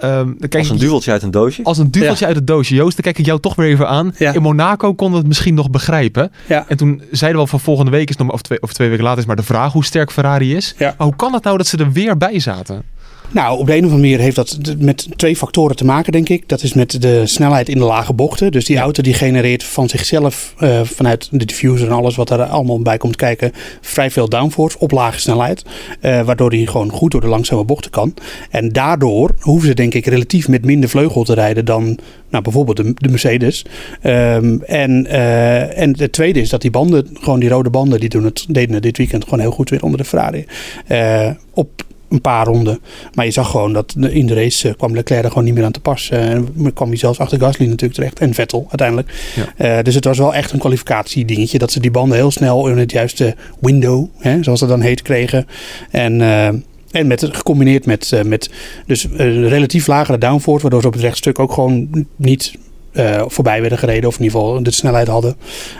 Ehm, 0.01 0.25
dan 0.25 0.36
kijk 0.39 0.56
als 0.56 0.70
een 0.70 0.75
ik- 0.75 0.82
duveltje 0.82 1.12
uit 1.12 1.24
een 1.24 1.32
doosje. 1.32 1.63
als 1.63 1.77
een 1.77 1.91
duveltje 1.91 2.25
uit 2.25 2.36
het 2.36 2.48
doosje. 2.48 2.75
Joost, 2.75 2.94
dan 2.96 3.03
kijk 3.03 3.18
ik 3.18 3.25
jou 3.25 3.39
toch 3.39 3.56
weer 3.56 3.68
even 3.68 3.88
aan. 3.88 4.13
Ja. 4.18 4.34
In 4.34 4.41
Monaco 4.41 4.94
konden 4.94 5.12
we 5.13 5.20
het 5.20 5.27
misschien 5.27 5.53
nog 5.53 5.70
begrijpen. 5.70 6.32
Ja. 6.48 6.65
En 6.68 6.77
toen 6.77 7.01
zeiden 7.12 7.39
we 7.39 7.46
al 7.46 7.48
van 7.48 7.60
volgende 7.60 7.91
week 7.91 8.10
is 8.10 8.15
nog 8.18 8.32
of 8.32 8.41
twee, 8.41 8.62
of 8.62 8.74
twee 8.74 8.89
weken 8.89 9.03
later 9.03 9.20
is 9.20 9.25
maar 9.25 9.36
de 9.36 9.44
vraag 9.44 9.74
hoe 9.74 9.86
sterk 9.86 10.12
Ferrari 10.12 10.56
is. 10.56 10.75
Ja. 10.77 10.94
Maar 10.98 11.08
hoe 11.08 11.15
kan 11.15 11.34
het 11.34 11.44
nou 11.44 11.58
dat 11.58 11.68
ze 11.68 11.77
er 11.77 11.91
weer 11.91 12.18
bij 12.18 12.39
zaten? 12.39 12.84
Nou, 13.31 13.59
op 13.59 13.65
de 13.65 13.71
een 13.71 13.77
of 13.77 13.83
andere 13.83 14.01
manier 14.01 14.19
heeft 14.19 14.36
dat 14.36 14.57
met 14.77 15.07
twee 15.15 15.36
factoren 15.36 15.75
te 15.75 15.86
maken, 15.86 16.12
denk 16.12 16.29
ik. 16.29 16.50
Dat 16.50 16.63
is 16.63 16.74
met 16.74 17.01
de 17.01 17.25
snelheid 17.25 17.69
in 17.69 17.77
de 17.77 17.83
lage 17.83 18.13
bochten. 18.13 18.51
Dus 18.51 18.65
die 18.65 18.77
auto 18.77 19.03
die 19.03 19.13
genereert 19.13 19.63
van 19.63 19.89
zichzelf, 19.89 20.53
eh, 20.57 20.81
vanuit 20.83 21.27
de 21.31 21.45
diffuser 21.45 21.88
en 21.88 21.93
alles 21.93 22.15
wat 22.15 22.29
er 22.29 22.43
allemaal 22.43 22.79
bij 22.79 22.98
komt 22.98 23.15
kijken, 23.15 23.51
vrij 23.81 24.12
veel 24.12 24.29
downforce 24.29 24.79
op 24.79 24.91
lage 24.91 25.19
snelheid. 25.19 25.65
eh, 26.00 26.21
waardoor 26.21 26.50
hij 26.50 26.65
gewoon 26.65 26.89
goed 26.91 27.12
door 27.12 27.21
de 27.21 27.27
langzame 27.27 27.63
bochten 27.63 27.91
kan. 27.91 28.13
En 28.50 28.71
daardoor 28.71 29.31
hoeven 29.39 29.67
ze 29.67 29.74
denk 29.74 29.93
ik 29.93 30.05
relatief 30.05 30.48
met 30.48 30.65
minder 30.65 30.89
vleugel 30.89 31.24
te 31.24 31.33
rijden 31.33 31.65
dan 31.65 31.98
nou, 32.29 32.43
bijvoorbeeld 32.43 32.77
de, 32.77 32.93
de 32.93 33.09
Mercedes. 33.09 33.65
Ehm, 34.01 34.57
en, 34.62 35.05
eh, 35.05 35.81
en 35.81 36.00
het 36.00 36.12
tweede 36.12 36.41
is 36.41 36.50
dat 36.50 36.62
die 36.62 36.71
banden, 36.71 37.07
gewoon 37.13 37.39
die 37.39 37.50
rode 37.50 37.69
banden, 37.69 38.00
die 38.00 38.09
doen 38.09 38.24
het, 38.24 38.45
deden 38.50 38.74
het 38.74 38.83
dit 38.83 38.98
weekend 38.98 39.24
gewoon 39.24 39.39
heel 39.39 39.51
goed 39.51 39.69
weer 39.69 39.83
onder 39.83 39.98
de 39.98 40.05
Ferrari. 40.05 40.45
Op 41.53 41.83
een 42.10 42.22
paar 42.22 42.46
ronden. 42.46 42.80
Maar 43.13 43.25
je 43.25 43.32
zag 43.32 43.50
gewoon 43.50 43.74
dat 43.74 43.96
in 44.10 44.25
de 44.25 44.34
race 44.34 44.68
eh, 44.68 44.74
kwam 44.78 44.94
Leclerc 44.96 45.24
er 45.24 45.30
gewoon 45.30 45.44
niet 45.44 45.54
meer 45.54 45.63
aan 45.63 45.72
te 45.72 45.80
pas. 45.80 46.10
Eh, 46.10 46.32
En 46.32 46.74
kwam 46.74 46.88
hij 46.88 46.98
zelfs 46.98 47.20
achter 47.20 47.39
Gasly 47.39 47.66
natuurlijk 47.66 47.94
terecht. 47.94 48.20
En 48.20 48.34
Vettel 48.34 48.66
uiteindelijk. 48.70 49.13
Ja. 49.36 49.78
Eh, 49.78 49.84
dus 49.84 49.96
het 49.96 50.06
was 50.06 50.18
wel 50.18 50.34
echt 50.34 50.51
een 50.51 50.60
kwalificatiedingetje. 50.60 51.58
Dat 51.58 51.72
ze 51.72 51.80
die 51.80 51.92
banden 51.92 52.18
heel 52.18 52.32
snel 52.32 52.68
in 52.68 52.78
het 52.78 52.92
juiste 52.92 53.36
window, 53.60 54.06
hè, 54.18 54.44
zoals 54.44 54.60
dat 54.60 54.70
dan 54.70 54.82
heet, 54.82 55.01
kregen. 55.01 55.48
En... 55.92 56.22
eh, 56.22 56.48
en 56.92 57.08
met, 57.08 57.28
gecombineerd 57.32 57.86
met, 57.86 58.22
met 58.25 58.50
dus, 58.86 59.08
relatief 59.16 59.88
lagere 59.88 60.18
downforce, 60.18 60.62
waardoor 60.62 60.82
ze 60.82 60.88
op 60.88 60.94
het 60.94 61.01
rechtstuk 61.01 61.39
ook 61.39 61.51
gewoon 61.51 62.06
niet 62.16 62.54
eh, 62.91 63.24
voorbij 63.27 63.62
werden 63.62 63.77
gereden. 63.77 64.10
Of 64.10 64.17
in 64.17 64.24
ieder 64.24 64.39
geval 64.39 64.63
de 64.63 64.72
snelheid 64.72 65.08
hadden. 65.08 65.36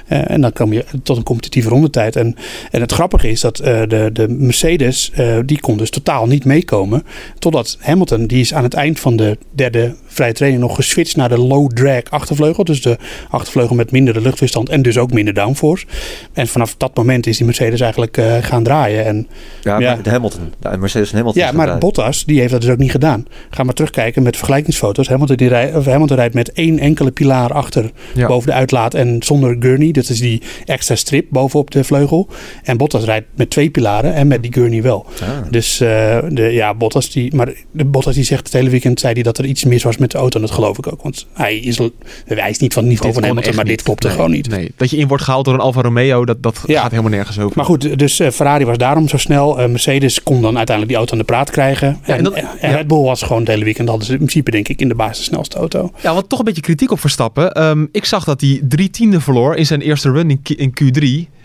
Eh, 0.08 0.30
en 0.30 0.42
dan 0.42 0.54
kom 0.54 0.74
je 0.74 0.86
tot 1.04 1.18
een 1.18 1.24
competitieve 1.24 1.70
rondetijd. 1.70 2.16
En, 2.16 2.36
en 2.72 2.82
het 2.82 2.92
grappige 2.92 3.30
is 3.30 3.42
dat 3.42 3.60
eh, 3.60 3.82
de, 3.88 4.10
de 4.14 4.28
Mercedes, 4.28 5.12
die 5.46 5.60
kon 5.60 5.78
dus 5.78 5.90
totaal 5.90 6.28
niet 6.28 6.46
meekomen. 6.46 7.04
Totdat 7.40 7.78
Hamilton, 7.80 8.26
die 8.26 8.40
is 8.40 8.54
aan 8.54 8.64
het 8.64 8.74
eind 8.74 9.00
van 9.00 9.16
de 9.16 9.38
derde 9.52 9.96
vrije 10.20 10.34
training 10.34 10.62
nog 10.62 10.76
geswitcht 10.76 11.16
naar 11.16 11.30
de 11.30 11.38
low 11.38 11.72
drag 11.74 12.02
achtervleugel. 12.10 12.64
Dus 12.64 12.82
de 12.82 12.98
achtervleugel 13.30 13.76
met 13.76 13.92
mindere 13.92 14.22
luchtweerstand 14.22 14.70
en 14.70 14.82
dus 14.82 14.98
ook 14.98 15.12
minder 15.14 15.34
downforce. 15.34 15.86
En 16.34 16.48
vanaf 16.48 16.76
dat 16.78 16.96
moment 16.96 17.28
is 17.28 17.38
die 17.38 17.46
Mercedes 17.46 17.82
eigenlijk 17.82 18.18
eh, 18.18 18.36
gaan 18.42 18.64
draaien. 18.64 19.06
En 19.06 19.28
ja, 19.62 19.80
ja. 19.80 19.94
maar 19.94 20.04
de 20.04 20.10
Hamilton. 20.10 20.54
De 20.60 20.78
Mercedes 20.78 21.12
en 21.12 21.18
Hamilton. 21.18 21.42
ja, 21.42 21.52
maar. 21.52 21.78
Bottas, 21.78 22.26
die 22.26 22.40
heeft 22.40 22.52
dat 22.52 22.62
dus 22.62 22.70
ook 22.70 22.78
niet 22.78 22.92
gedaan. 22.92 23.26
Ga 23.50 23.64
maar 23.64 23.74
terugkijken 23.74 24.24
met 24.24 24.38
vergelijkingsfoto's. 24.38 25.08
Hamilton, 25.08 25.36
die 25.36 25.48
rij, 25.48 25.76
of 25.76 25.86
Hamilton 25.86 26.18
rijdt 26.18 26.34
met 26.34 26.52
één 26.52 26.80
enkele 26.80 27.12
pilaar 27.12 27.54
achter 27.54 27.92
Ja. 28.14 28.28
boven 28.28 28.48
de 28.48 28.54
uitlaat 28.56 28.94
en 28.94 29.24
zonder 29.24 29.56
gurney. 29.60 29.92
Dat 29.92 30.10
is 30.10 30.20
die 30.20 30.42
extra 30.66 30.96
strip 30.96 31.26
bovenop 31.30 31.72
de 31.72 31.84
vleugel. 31.84 32.28
En 32.64 32.78
Bottas 32.78 33.04
rijdt 33.04 33.26
met 33.36 33.50
twee 33.50 33.70
pilaren 33.70 34.14
en 34.14 34.28
met 34.28 34.42
die 34.42 34.54
gurney 34.54 34.82
wel. 34.82 35.06
Ah. 35.22 35.28
Dus 35.50 35.80
eh, 35.80 36.18
de, 36.30 36.42
ja, 36.42 36.74
Bottas 36.74 37.12
die, 37.12 37.36
maar 37.36 37.54
de 37.72 37.86
Bottas 37.86 38.16
die 38.16 38.24
zegt 38.24 38.44
het 38.44 38.54
hele 38.54 38.70
weekend 38.70 39.00
zei 39.00 39.14
hij 39.14 39.24
dat 39.24 39.38
er 39.38 39.46
iets 39.46 39.64
mis 39.64 39.84
was 39.84 39.98
met 39.98 40.09
de 40.12 40.18
auto. 40.18 40.40
En 40.40 40.46
dat 40.46 40.56
geloof 40.56 40.78
ik 40.78 40.92
ook. 40.92 41.02
Want 41.04 41.26
hij 41.34 41.58
is, 41.58 41.78
hij 42.26 42.50
is 42.50 42.58
niet 42.58 42.74
van 42.74 42.84
het 42.84 42.92
niveau 42.92 43.14
van 43.14 43.22
kon 43.22 43.22
Hamilton, 43.22 43.44
echt 43.44 43.56
maar 43.56 43.66
dit 43.66 43.74
niet. 43.76 43.84
klopte 43.84 44.08
Nee, 44.08 44.16
gewoon 44.16 44.32
niet. 44.32 44.50
Nee. 44.50 44.72
Dat 44.76 44.90
je 44.90 44.98
in 44.98 45.08
wordt 45.08 45.24
gehaald 45.24 45.46
door 45.46 45.54
een 45.54 45.60
Alfa 45.60 45.82
Romeo, 45.82 46.26
dat, 46.26 46.44
dat 46.44 46.64
Ja. 46.66 46.82
gaat 46.82 46.92
helemaal 46.92 47.12
nergens 47.12 47.40
over. 47.40 47.58
Maar 47.58 47.66
goed, 47.66 48.00
dus 48.00 48.20
eh, 48.20 48.30
Ferrari 48.32 48.66
was 48.66 48.78
daarom 48.78 49.08
zo 49.08 49.18
snel. 49.18 49.60
Eh, 49.60 49.68
Mercedes 49.70 50.24
kon 50.24 50.42
dan 50.42 50.58
uiteindelijk 50.58 50.88
die 50.88 50.96
auto 50.98 51.12
aan 51.12 51.18
de 51.20 51.26
praat 51.26 51.50
krijgen. 51.52 52.00
Ja, 52.06 52.16
en 52.18 52.24
dat- 52.24 52.34
en 52.34 52.48
ja. 52.62 52.72
Red 52.76 52.88
Bull 52.88 53.02
was 53.04 53.22
gewoon 53.22 53.40
het 53.40 53.48
hele 53.48 53.64
weekend. 53.64 53.88
Hadden 53.90 54.06
ze 54.06 54.12
in 54.12 54.18
principe 54.18 54.52
denk 54.52 54.68
ik 54.68 54.82
in 54.82 54.88
de 54.88 54.96
basis 54.96 55.26
snelste 55.26 55.58
auto. 55.58 55.92
Ja, 56.02 56.14
want 56.14 56.30
toch 56.30 56.40
een 56.40 56.46
beetje 56.46 56.62
kritiek 56.62 56.92
op 56.92 57.00
Verstappen. 57.00 57.52
Ehm, 57.52 57.86
ik 57.92 58.06
zag 58.06 58.24
dat 58.24 58.42
hij 58.42 58.60
drie 58.64 58.90
tienden 58.90 59.22
verloor 59.22 59.56
in 59.56 59.66
zijn 59.66 59.82
eerste 59.82 60.12
run 60.12 60.30
in, 60.30 60.42
Q- 60.42 60.50
in 60.60 60.70
Q3 60.84 61.04
v- 61.04 61.39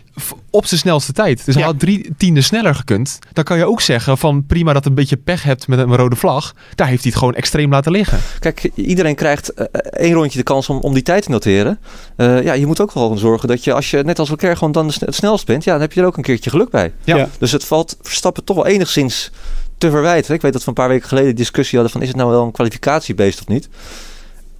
op 0.50 0.66
zijn 0.66 0.80
snelste 0.80 1.12
tijd. 1.12 1.44
Dus 1.44 1.54
hij 1.54 1.62
Ja. 1.64 1.70
had 1.70 1.78
drie 1.80 2.10
tienden 2.16 2.42
sneller 2.44 2.74
gekund. 2.74 3.18
Dan 3.32 3.44
kan 3.44 3.58
je 3.58 3.66
ook 3.66 3.80
zeggen 3.80 4.18
van 4.18 4.46
prima 4.46 4.72
dat 4.72 4.86
een 4.86 4.94
beetje 4.94 5.16
pech 5.16 5.42
hebt 5.42 5.68
met 5.68 5.78
een 5.78 5.96
rode 5.96 6.16
vlag. 6.16 6.54
Daar 6.74 6.86
heeft 6.88 7.02
hij 7.02 7.10
het 7.10 7.18
gewoon 7.18 7.34
extreem 7.34 7.70
laten 7.70 7.92
liggen. 7.92 8.18
Kijk, 8.38 8.70
iedereen 8.74 9.14
krijgt 9.14 9.48
eh, 9.48 9.64
één 9.90 10.12
rondje 10.12 10.38
de 10.38 10.44
kans 10.44 10.68
om, 10.68 10.78
om 10.78 10.94
die 10.94 11.02
tijd 11.02 11.22
te 11.22 11.30
noteren. 11.30 11.78
Eh, 12.16 12.42
ja, 12.42 12.52
je 12.52 12.66
moet 12.66 12.80
ook 12.80 12.90
gewoon 12.90 13.18
zorgen 13.18 13.48
dat 13.48 13.64
je, 13.64 13.72
als 13.72 13.90
je 13.90 14.02
net 14.04 14.18
als 14.18 14.30
Leclerc 14.30 14.56
gewoon 14.58 14.72
dan 14.72 14.86
het 14.86 15.14
snelst 15.14 15.46
bent, 15.46 15.64
ja, 15.64 15.72
dan 15.72 15.80
heb 15.80 15.92
je 15.92 16.00
er 16.00 16.06
ook 16.06 16.16
een 16.16 16.22
keertje 16.22 16.50
geluk 16.50 16.70
bij. 16.70 16.92
Ja. 17.04 17.16
Ja. 17.16 17.28
Dus 17.38 17.52
het 17.52 17.64
valt 17.64 17.96
Verstappen 18.02 18.44
toch 18.44 18.56
wel 18.56 18.66
enigszins 18.66 19.30
te 19.78 19.90
verwijten. 19.90 20.34
Ik 20.34 20.42
weet 20.42 20.52
dat 20.52 20.62
we 20.62 20.68
een 20.68 20.74
paar 20.74 20.88
weken 20.88 21.08
geleden 21.08 21.36
discussie 21.36 21.74
hadden 21.78 21.92
van 21.92 22.02
is 22.02 22.08
het 22.08 22.16
nou 22.16 22.30
wel 22.30 22.44
een 22.44 22.52
kwalificatiebeest 22.52 23.40
of 23.40 23.46
niet? 23.48 23.68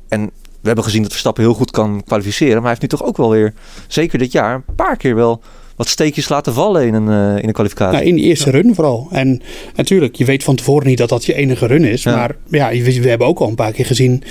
En 0.08 0.30
we 0.64 0.70
hebben 0.70 0.84
gezien 0.84 1.02
dat 1.02 1.10
Verstappen 1.10 1.42
heel 1.42 1.54
goed 1.54 1.70
kan 1.70 2.02
kwalificeren, 2.04 2.54
maar 2.54 2.62
hij 2.62 2.70
heeft 2.70 2.82
nu 2.82 2.88
toch 2.88 3.02
ook 3.02 3.16
wel 3.16 3.30
weer, 3.30 3.54
zeker 3.88 4.18
dit 4.18 4.32
jaar, 4.32 4.54
een 4.54 4.74
paar 4.74 4.96
keer 4.96 5.14
wel 5.14 5.42
wat 5.76 5.88
steekjes 5.88 6.28
laten 6.28 6.54
vallen 6.54 6.86
in 6.86 6.94
een, 6.94 7.08
eh, 7.08 7.42
in 7.42 7.48
een 7.48 7.52
kwalificatie. 7.52 7.96
Nou, 7.96 8.08
in 8.08 8.16
de 8.16 8.22
eerste 8.22 8.50
run 8.50 8.74
vooral. 8.74 9.08
En 9.10 9.40
natuurlijk, 9.76 10.14
je 10.16 10.24
weet 10.24 10.44
van 10.44 10.54
tevoren 10.56 10.86
niet 10.86 10.98
dat 10.98 11.08
dat 11.08 11.24
je 11.24 11.34
enige 11.34 11.66
run 11.66 11.84
is. 11.84 12.02
Ja. 12.02 12.16
Maar 12.16 12.36
ja, 12.48 12.68
we, 12.68 13.08
hebben 13.08 13.26
ook 13.26 13.38
al 13.38 13.48
een 13.48 13.54
paar 13.54 13.72
keer 13.72 13.86
gezien 13.86 14.22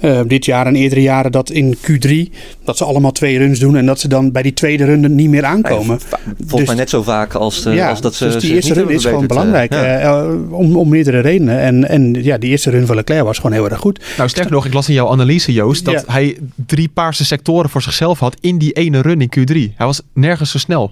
eh, 0.00 0.20
dit 0.26 0.44
jaar 0.44 0.66
en 0.66 0.76
eerdere 0.76 1.02
jaren 1.02 1.32
dat 1.32 1.50
in 1.50 1.76
Q3 1.76 2.32
dat 2.64 2.76
ze 2.76 2.84
allemaal 2.84 3.12
twee 3.12 3.38
runs 3.38 3.58
doen 3.58 3.76
en 3.76 3.86
dat 3.86 4.00
ze 4.00 4.08
dan 4.08 4.32
bij 4.32 4.42
die 4.42 4.52
tweede 4.52 4.84
run 4.84 5.14
niet 5.14 5.28
meer 5.28 5.44
aankomen. 5.44 6.00
Va- 6.00 6.18
volgens 6.36 6.58
Dus- 6.58 6.66
mij 6.66 6.76
net 6.76 6.90
zo 6.90 7.02
vaak 7.02 7.34
als, 7.34 7.64
eh, 7.64 7.74
ja, 7.74 7.88
als 7.90 8.00
dat 8.00 8.14
ze 8.14 8.24
dus 8.24 8.42
die 8.42 8.54
eerste 8.54 8.74
run 8.74 8.90
is 8.90 9.04
gewoon 9.04 9.26
belangrijk 9.26 9.70
eh, 9.72 9.78
ja. 9.82 9.84
eh, 9.98 10.04
eh, 10.04 10.52
om, 10.52 10.76
om 10.76 10.88
meerdere 10.88 11.20
redenen. 11.20 11.58
En, 11.60 11.88
en 11.88 12.14
ja, 12.22 12.38
die 12.38 12.50
eerste 12.50 12.70
run 12.70 12.86
van 12.86 12.96
Leclerc 12.96 13.22
was 13.24 13.36
gewoon 13.36 13.52
heel 13.52 13.68
erg 13.70 13.78
goed. 13.80 14.04
Nou, 14.16 14.28
sterker 14.28 14.52
nog, 14.52 14.66
ik 14.66 14.72
las 14.72 14.88
in 14.88 14.94
jouw 14.94 15.08
analyse, 15.10 15.52
Joost, 15.52 15.84
dat 15.84 15.94
Ja. 15.94 16.02
hij 16.12 16.36
drie 16.66 16.88
paarse 16.88 17.24
sectoren 17.24 17.70
voor 17.70 17.82
zichzelf 17.82 18.18
had 18.18 18.36
in 18.40 18.58
die 18.58 18.72
ene 18.72 19.00
run 19.00 19.20
in 19.20 19.30
Q3. 19.38 19.74
Hij 19.76 19.86
was 19.86 20.00
nergens 20.12 20.50
zo 20.50 20.58
snel. 20.58 20.91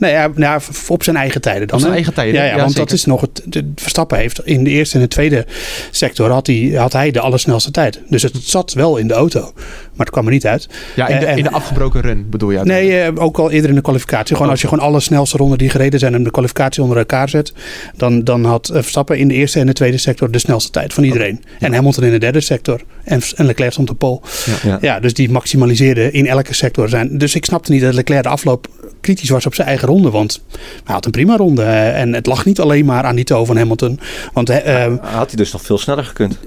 Nee, 0.00 0.12
ja, 0.12 0.30
nou, 0.34 0.60
op 0.88 1.02
zijn 1.02 1.16
eigen 1.16 1.40
tijden 1.40 1.66
dan. 1.66 1.76
Op 1.76 1.80
zijn 1.80 1.90
hè? 1.92 1.96
eigen 1.96 2.14
tijden, 2.14 2.34
Ja, 2.34 2.42
ja, 2.44 2.50
ja, 2.50 2.56
want 2.56 2.70
zeker. 2.70 2.86
dat 2.86 2.94
is 2.96 3.04
nog 3.04 3.20
het. 3.20 3.42
De, 3.44 3.72
Verstappen 3.76 4.18
heeft 4.18 4.40
in 4.46 4.64
de 4.64 4.70
eerste 4.70 4.94
en 4.94 5.00
de 5.00 5.08
tweede 5.08 5.46
sector 5.90 6.30
had 6.30 6.46
hij, 6.46 6.72
had 6.76 6.92
hij 6.92 7.10
de 7.10 7.20
allersnelste 7.20 7.70
tijd. 7.70 8.00
Dus 8.08 8.22
het 8.22 8.36
zat 8.42 8.72
wel 8.72 8.96
in 8.96 9.08
de 9.08 9.14
auto, 9.14 9.40
maar 9.54 10.06
het 10.06 10.10
kwam 10.10 10.24
er 10.26 10.32
niet 10.32 10.46
uit. 10.46 10.68
Ja, 10.96 11.06
in 11.08 11.18
de, 11.18 11.24
Eh, 11.26 11.32
en- 11.32 11.36
in 11.38 11.42
de 11.44 11.50
afgebroken 11.50 12.00
run 12.00 12.26
bedoel 12.30 12.50
je. 12.50 12.58
Nee, 12.64 13.00
eh, 13.00 13.12
ook 13.22 13.38
al 13.38 13.50
eerder 13.50 13.68
in 13.70 13.74
de 13.76 13.82
kwalificatie. 13.82 14.26
Gewoon 14.26 14.46
Oh. 14.46 14.50
als 14.52 14.60
je 14.60 14.68
gewoon 14.68 14.84
alle 14.84 15.00
snelste 15.00 15.36
ronden 15.36 15.58
die 15.58 15.70
gereden 15.70 15.98
zijn 16.00 16.14
en 16.14 16.22
de 16.22 16.30
kwalificatie 16.30 16.82
onder 16.82 16.98
elkaar 16.98 17.28
zet, 17.28 17.52
dan, 17.96 18.24
dan 18.24 18.44
had 18.44 18.68
eh, 18.68 18.74
Verstappen 18.80 19.18
in 19.18 19.28
de 19.28 19.34
eerste 19.34 19.60
en 19.60 19.66
de 19.66 19.72
tweede 19.72 19.98
sector 19.98 20.30
de 20.30 20.38
snelste 20.38 20.70
tijd 20.70 20.92
van 20.92 21.04
iedereen. 21.04 21.44
En 21.58 21.74
Hamilton 21.74 22.04
in 22.04 22.10
de 22.10 22.18
derde 22.18 22.40
sector 22.40 22.80
en, 23.04 23.20
en 23.36 23.46
Leclerc 23.46 23.72
stond 23.72 23.90
op 23.90 23.98
pol. 23.98 24.22
Ja. 24.62 24.78
Ja, 24.80 25.00
dus 25.00 25.14
die 25.14 25.30
maximaliseerde 25.30 26.10
in 26.10 26.26
elke 26.26 26.54
sector 26.54 26.88
zijn. 26.88 27.18
Dus 27.18 27.34
ik 27.34 27.44
snapte 27.44 27.72
niet 27.72 27.80
dat 27.82 27.94
Leclerc 27.94 28.22
de 28.22 28.28
afloop 28.28 28.68
kritisch 29.00 29.28
was 29.30 29.46
op 29.46 29.54
zijn 29.54 29.68
eigen 29.68 29.88
ronde. 29.90 30.10
Want 30.10 30.42
hij 30.84 30.94
had 30.94 31.04
een 31.04 31.10
prima 31.10 31.36
ronde. 31.36 31.62
En 31.62 32.14
het 32.14 32.26
lag 32.26 32.44
niet 32.44 32.60
alleen 32.60 32.84
maar 32.84 33.04
aan 33.04 33.16
die 33.16 33.24
toe 33.24 33.46
van 33.46 33.56
Hamilton. 33.56 34.00
Want 34.32 34.50
eh, 34.50 34.84
eh, 34.84 34.92
Had 35.00 35.28
hij 35.28 35.36
dus 35.36 35.52
nog 35.52 35.62
veel 35.62 35.78
sneller 35.78 36.04
gekund, 36.04 36.38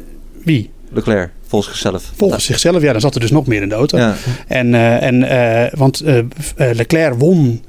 wie? 0.44 0.72
Leclerc, 0.94 1.30
volgens 1.48 1.72
zichzelf. 1.72 2.12
Volgens 2.16 2.46
zichzelf, 2.46 2.82
ja, 2.82 2.92
dan 2.92 3.02
zat 3.02 3.16
er 3.16 3.22
dus 3.22 3.32
nog 3.32 3.48
meer 3.48 3.62
in 3.62 3.70
de 3.70 3.76
auto. 3.76 3.98
Ja. 3.98 4.16
En, 4.48 4.74
eh, 4.74 5.04
en, 5.04 5.24
eh, 5.24 5.80
want 5.80 6.02
eh, 6.02 6.20
Leclerc 6.56 7.14
won 7.14 7.64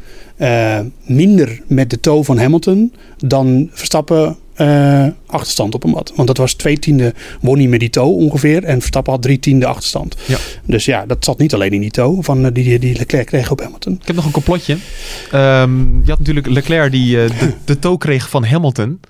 minder 1.05 1.61
met 1.67 1.91
de 1.91 2.01
toe 2.01 2.25
van 2.25 2.39
Hamilton 2.39 2.93
dan 3.17 3.71
Verstappen 3.73 4.37
eh, 4.55 5.07
achterstand 5.27 5.75
op 5.75 5.83
hem 5.83 5.95
had. 5.95 6.13
Want 6.17 6.29
dat 6.29 6.37
was 6.37 6.55
twee 6.55 6.79
tiende 6.79 7.15
won 7.41 7.59
hij 7.59 7.67
met 7.67 7.81
die 7.81 7.91
toe 7.91 8.05
ongeveer. 8.05 8.65
En 8.65 8.79
Verstappen 8.79 9.13
had 9.13 9.23
drie 9.23 9.39
tiende 9.39 9.67
achterstand. 9.67 10.17
Ja. 10.27 10.37
Dus 10.65 10.85
ja, 10.85 11.07
dat 11.07 11.25
zat 11.25 11.39
niet 11.39 11.55
alleen 11.55 11.73
in 11.73 11.81
die 11.81 11.91
toe 11.91 12.23
van, 12.23 12.45
eh, 12.45 12.51
die, 12.53 12.79
die 12.79 12.97
Leclerc 12.97 13.27
kreeg 13.27 13.51
op 13.51 13.61
Hamilton. 13.61 13.93
Ik 14.01 14.07
heb 14.07 14.17
nog 14.17 14.25
een 14.25 14.31
complotje. 14.31 14.77
Ehm, 15.33 15.81
je 16.05 16.11
had 16.11 16.19
natuurlijk 16.19 16.47
Leclerc 16.47 16.91
die 16.93 17.23
eh, 17.25 17.31
de, 17.39 17.53
de 17.65 17.79
toe 17.79 17.99
kreeg 17.99 18.29
van 18.29 18.45
Hamilton. 18.45 19.01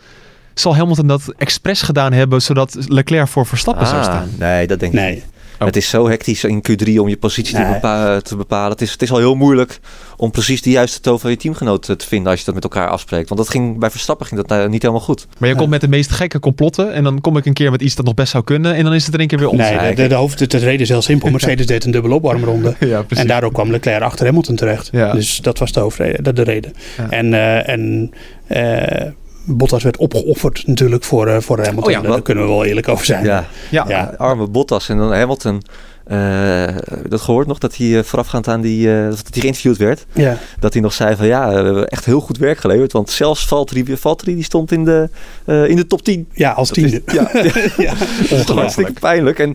Zal 0.55 0.77
Hamilton 0.77 1.07
dat 1.07 1.23
expres 1.39 1.83
gedaan 1.83 2.13
hebben 2.13 2.43
zodat 2.43 2.77
Leclerc 2.89 3.29
voor 3.29 3.47
Verstappen 3.47 3.87
zou 3.87 3.99
Ah, 3.99 4.05
staan? 4.05 4.29
nee, 4.39 4.67
dat 4.67 4.81
denk 4.81 4.93
ik 4.93 5.01
Nee. 5.01 5.15
niet. 5.15 5.25
Oh. 5.65 5.71
Het 5.75 5.83
is 5.83 5.89
zo 5.89 6.09
hectisch 6.09 6.45
in 6.45 6.63
Q3 6.71 6.99
om 7.01 7.09
je 7.09 7.17
positie 7.17 7.55
te, 7.55 7.61
Nee. 7.63 7.73
bepa- 7.73 8.21
te 8.21 8.37
bepalen. 8.37 8.71
Het 8.71 8.81
is, 8.81 8.93
het 8.93 9.03
is 9.03 9.11
al 9.11 9.19
heel 9.19 9.35
moeilijk 9.35 9.81
om 10.17 10.31
precies 10.31 10.63
de 10.63 10.71
juiste 10.71 11.01
toon 11.01 11.21
van 11.21 11.31
je 11.31 11.37
teamgenoot 11.37 11.89
eh, 11.89 11.97
te 11.97 12.07
vinden 12.07 12.31
als 12.31 12.39
je 12.39 12.45
dat 12.45 12.55
met 12.55 12.65
elkaar 12.65 12.89
afspreekt. 12.89 13.29
Want 13.29 13.41
dat 13.41 13.51
ging, 13.51 13.79
bij 13.79 13.91
Verstappen 13.91 14.27
ging 14.27 14.47
dat 14.47 14.59
eh, 14.59 14.67
niet 14.69 14.83
helemaal 14.83 15.03
goed. 15.05 15.27
Maar 15.39 15.49
je 15.49 15.55
komt 15.55 15.69
met 15.71 15.81
de 15.81 15.89
meest 15.89 16.11
gekke 16.11 16.39
complotten 16.39 16.93
en 16.93 17.05
dan 17.05 17.21
kom 17.21 17.37
ik 17.37 17.47
een 17.47 17.53
keer 17.53 17.71
met 17.71 17.83
iets 17.83 17.95
dat 17.95 18.05
nog 18.05 18.15
best 18.15 18.31
zou 18.31 18.45
kunnen 18.45 18.75
en 18.75 18.85
dan 18.85 18.95
is 18.95 19.05
het 19.05 19.15
er 19.15 19.21
een 19.21 19.27
keer 19.27 19.39
weer 19.39 19.49
onzin. 19.49 19.77
Nee, 19.77 19.95
de, 19.95 20.03
de, 20.03 20.09
de, 20.09 20.15
hoofd, 20.15 20.39
de, 20.39 20.47
de 20.47 20.59
reden 20.59 20.81
is 20.81 20.89
heel 20.89 21.03
simpel. 21.03 21.31
Mercedes 21.41 21.67
deed 21.67 21.85
een 21.85 21.91
dubbele 21.91 22.15
opwarmronde. 22.15 22.75
Ja, 22.81 23.03
precies. 23.03 23.23
En 23.25 23.27
daardoor 23.31 23.53
kwam 23.53 23.71
Leclerc 23.71 24.03
achter 24.03 24.27
Hamilton 24.27 24.57
terecht. 24.57 24.89
Ja. 24.93 25.13
Dus 25.13 25.37
dat 25.41 25.59
was 25.59 25.73
de 25.73 25.81
hoofdreden, 25.81 26.25
de, 26.25 26.33
de 26.33 26.43
reden. 26.43 26.73
Ja. 26.97 27.11
En, 27.11 27.35
eh, 27.35 27.69
en 27.69 28.11
eh, 28.47 29.07
Bottas 29.47 29.83
werd 29.83 29.97
opgeofferd 29.97 30.63
natuurlijk 30.67 31.05
voor, 31.05 31.27
eh, 31.27 31.41
voor 31.41 31.57
Hamilton. 31.57 31.85
Oh 31.85 31.91
ja, 31.91 32.01
Daar 32.01 32.23
kunnen 32.23 32.45
we 32.45 32.51
wel 32.51 32.65
eerlijk 32.65 32.89
over 32.89 33.05
zijn. 33.05 33.25
Ja, 33.25 33.45
ja. 33.71 33.85
Ja. 33.89 34.15
arme 34.19 34.47
Bottas 34.49 34.89
en 34.89 34.99
dan 34.99 35.13
Hamilton. 35.15 35.63
eh, 36.05 36.67
dat 37.09 37.21
gehoord 37.21 37.47
nog 37.47 37.59
dat 37.59 37.77
hij 37.77 37.99
eh, 37.99 38.05
voorafgaand 38.05 38.49
aan 38.49 38.61
die, 38.61 38.95
eh, 38.97 39.05
dat 39.09 39.21
hij 39.31 39.41
geïnterviewd 39.41 39.77
werd. 39.77 40.07
Ja. 40.13 40.39
Dat 40.61 40.73
hij 40.73 40.83
nog 40.83 40.93
zei 40.93 41.17
van 41.17 41.27
ja, 41.27 41.49
we 41.49 41.55
hebben 41.55 41.87
echt 41.89 42.05
heel 42.05 42.21
goed 42.21 42.39
werk 42.39 42.59
geleverd. 42.59 42.93
Want 42.93 43.11
zelfs 43.11 43.47
Valtteri, 43.47 43.97
Valtteri 43.97 44.35
die 44.35 44.45
stond 44.45 44.73
in 44.73 44.85
de, 44.85 45.09
eh, 45.45 45.69
in 45.69 45.77
de 45.77 45.87
top 45.87 46.03
10. 46.03 46.29
Ja, 46.33 46.51
als 46.51 46.69
Dat 46.69 46.77
is- 46.77 46.83
tiende. 46.91 47.03
ja, 47.13 47.31
ja, 47.85 47.95
Dat 47.95 48.01
is 48.21 48.29
hartstikke 48.29 48.53
ongelooflijk. 48.53 48.99
pijnlijk. 49.01 49.39
En 49.39 49.55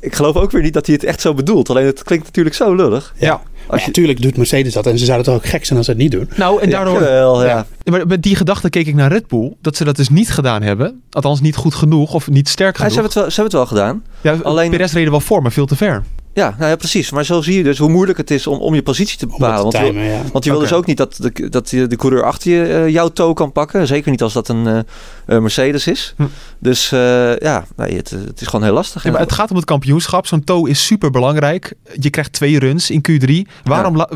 ik 0.00 0.14
geloof 0.14 0.36
ook 0.36 0.50
weer 0.50 0.62
niet 0.62 0.72
dat 0.72 0.86
hij 0.86 0.94
het 0.94 1.04
echt 1.04 1.20
zo 1.20 1.34
bedoelt. 1.34 1.70
Alleen 1.70 1.86
het 1.86 2.02
klinkt 2.02 2.24
natuurlijk 2.26 2.56
zo 2.56 2.74
lullig. 2.74 3.14
Ja. 3.18 3.40
Ja, 3.70 3.76
natuurlijk 3.86 4.22
doet 4.22 4.36
Mercedes 4.36 4.72
dat. 4.72 4.86
En 4.86 4.98
ze 4.98 5.04
zouden 5.04 5.26
toch 5.26 5.34
ook 5.36 5.46
gek 5.46 5.64
zijn 5.64 5.78
als 5.78 5.86
ze 5.86 5.92
het 5.92 6.00
niet 6.00 6.10
doen. 6.12 6.30
Nou, 6.36 6.62
en 6.62 6.70
daardoor... 6.70 6.94
Ja, 6.94 7.00
wel, 7.00 7.42
ja. 7.44 7.48
Ja. 7.48 7.66
Maar 7.90 8.06
met 8.06 8.22
die 8.22 8.36
gedachte 8.36 8.70
keek 8.70 8.86
ik 8.86 8.94
naar 8.94 9.12
Red 9.12 9.26
Bull, 9.26 9.52
dat 9.60 9.76
ze 9.76 9.84
dat 9.84 9.96
dus 9.96 10.08
niet 10.08 10.30
gedaan 10.30 10.62
hebben. 10.62 11.02
Althans 11.10 11.40
niet 11.40 11.56
goed 11.56 11.74
genoeg 11.74 12.14
of 12.14 12.30
niet 12.30 12.48
sterk 12.48 12.76
Ja, 12.78 12.88
ze, 12.88 12.90
genoeg. 12.90 12.94
hebben 12.94 13.12
het 13.12 13.20
wel, 13.22 13.30
ze 13.30 13.40
hebben 13.40 13.58
het 13.60 13.70
wel 13.70 13.78
gedaan. 13.82 14.04
Ja, 14.20 14.42
alleen- 14.42 14.70
Perez 14.70 14.92
reden 14.92 15.10
wel 15.10 15.20
voor, 15.20 15.42
maar 15.42 15.52
veel 15.52 15.66
te 15.66 15.76
ver. 15.76 16.02
Ja, 16.32 16.54
nou 16.58 16.70
ja, 16.70 16.76
precies. 16.76 17.10
Maar 17.10 17.24
zo 17.24 17.40
zie 17.40 17.56
je 17.56 17.62
dus 17.62 17.78
hoe 17.78 17.88
moeilijk 17.88 18.18
het 18.18 18.30
is 18.30 18.46
om, 18.46 18.58
om 18.58 18.74
je 18.74 18.82
positie 18.82 19.18
te 19.18 19.26
bepalen. 19.26 19.62
Want 19.62 19.76
je, 19.76 19.92
ja. 19.92 20.22
want 20.32 20.44
je 20.44 20.50
wil 20.50 20.60
dus 20.60 20.72
ook 20.72 20.86
niet 20.86 20.96
dat 20.96 21.16
de, 21.16 21.48
dat 21.48 21.70
je 21.70 21.86
de 21.86 21.96
coureur 21.96 22.24
achter 22.24 22.50
je 22.50 22.64
eh, 22.64 22.88
jouw 22.88 23.08
toe 23.08 23.34
kan 23.34 23.52
pakken. 23.52 23.86
Zeker 23.86 24.10
niet 24.10 24.22
als 24.22 24.32
dat 24.32 24.48
een 24.48 24.84
eh, 25.26 25.38
Mercedes 25.38 25.86
is. 25.86 26.14
Hm. 26.16 26.24
Dus 26.58 26.92
eh, 26.92 27.36
ja, 27.36 27.64
nee, 27.76 27.96
het, 27.96 28.10
het 28.10 28.40
is 28.40 28.46
gewoon 28.46 28.64
heel 28.64 28.74
lastig. 28.74 29.04
Ja, 29.04 29.10
maar 29.10 29.20
het 29.20 29.32
gaat 29.32 29.50
om 29.50 29.56
het 29.56 29.64
kampioenschap. 29.64 30.26
Zo'n 30.26 30.44
toe 30.44 30.68
is 30.68 30.86
super 30.86 31.10
belangrijk. 31.10 31.74
Je 32.00 32.10
krijgt 32.10 32.32
twee 32.32 32.58
runs 32.58 32.90
in 32.90 33.02
Q3. 33.10 33.52
Waarom 33.64 34.06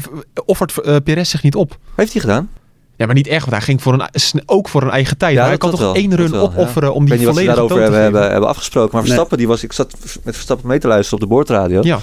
offert 0.47 1.03
Perez 1.05 1.31
zich 1.31 1.43
niet 1.43 1.55
op? 1.55 1.79
heeft 1.95 2.13
hij 2.13 2.21
gedaan? 2.21 2.49
Ja, 2.97 3.07
maar 3.07 3.15
niet 3.15 3.27
echt, 3.27 3.41
want 3.41 3.57
hij 3.57 3.61
ging 3.65 3.83
voor 3.83 3.93
een, 3.93 4.09
sn- 4.13 4.43
ook 4.47 4.69
voor 4.69 4.83
een 4.83 4.91
eigen 4.91 5.17
tijd. 5.17 5.33
Ja, 5.33 5.39
maar 5.41 5.49
hij 5.49 5.59
kan 5.59 5.71
toch 5.71 5.81
wel, 5.81 5.95
één 5.95 6.15
run 6.15 6.31
wel, 6.31 6.43
opofferen 6.43 6.95
om 6.95 7.03
Ik 7.03 7.09
die 7.09 7.17
weet 7.19 7.19
niet 7.19 7.27
wat 7.27 7.37
ze 7.37 7.41
volledige 7.45 7.55
daarover 7.69 7.83
hebben, 7.83 8.01
hebben, 8.03 8.31
hebben 8.31 8.49
afgesproken. 8.49 8.91
Maar 8.93 9.01
Nee. 9.01 9.11
Verstappen, 9.11 9.39
die 9.39 9.49
was, 9.49 9.63
ik 9.63 9.73
zat 9.73 9.95
met 10.23 10.35
Verstappen 10.35 10.69
mee 10.69 10.79
te 10.79 10.87
luisteren 10.89 11.23
op 11.23 11.29
de 11.29 11.35
boordradio. 11.35 11.81
Ja, 11.83 11.99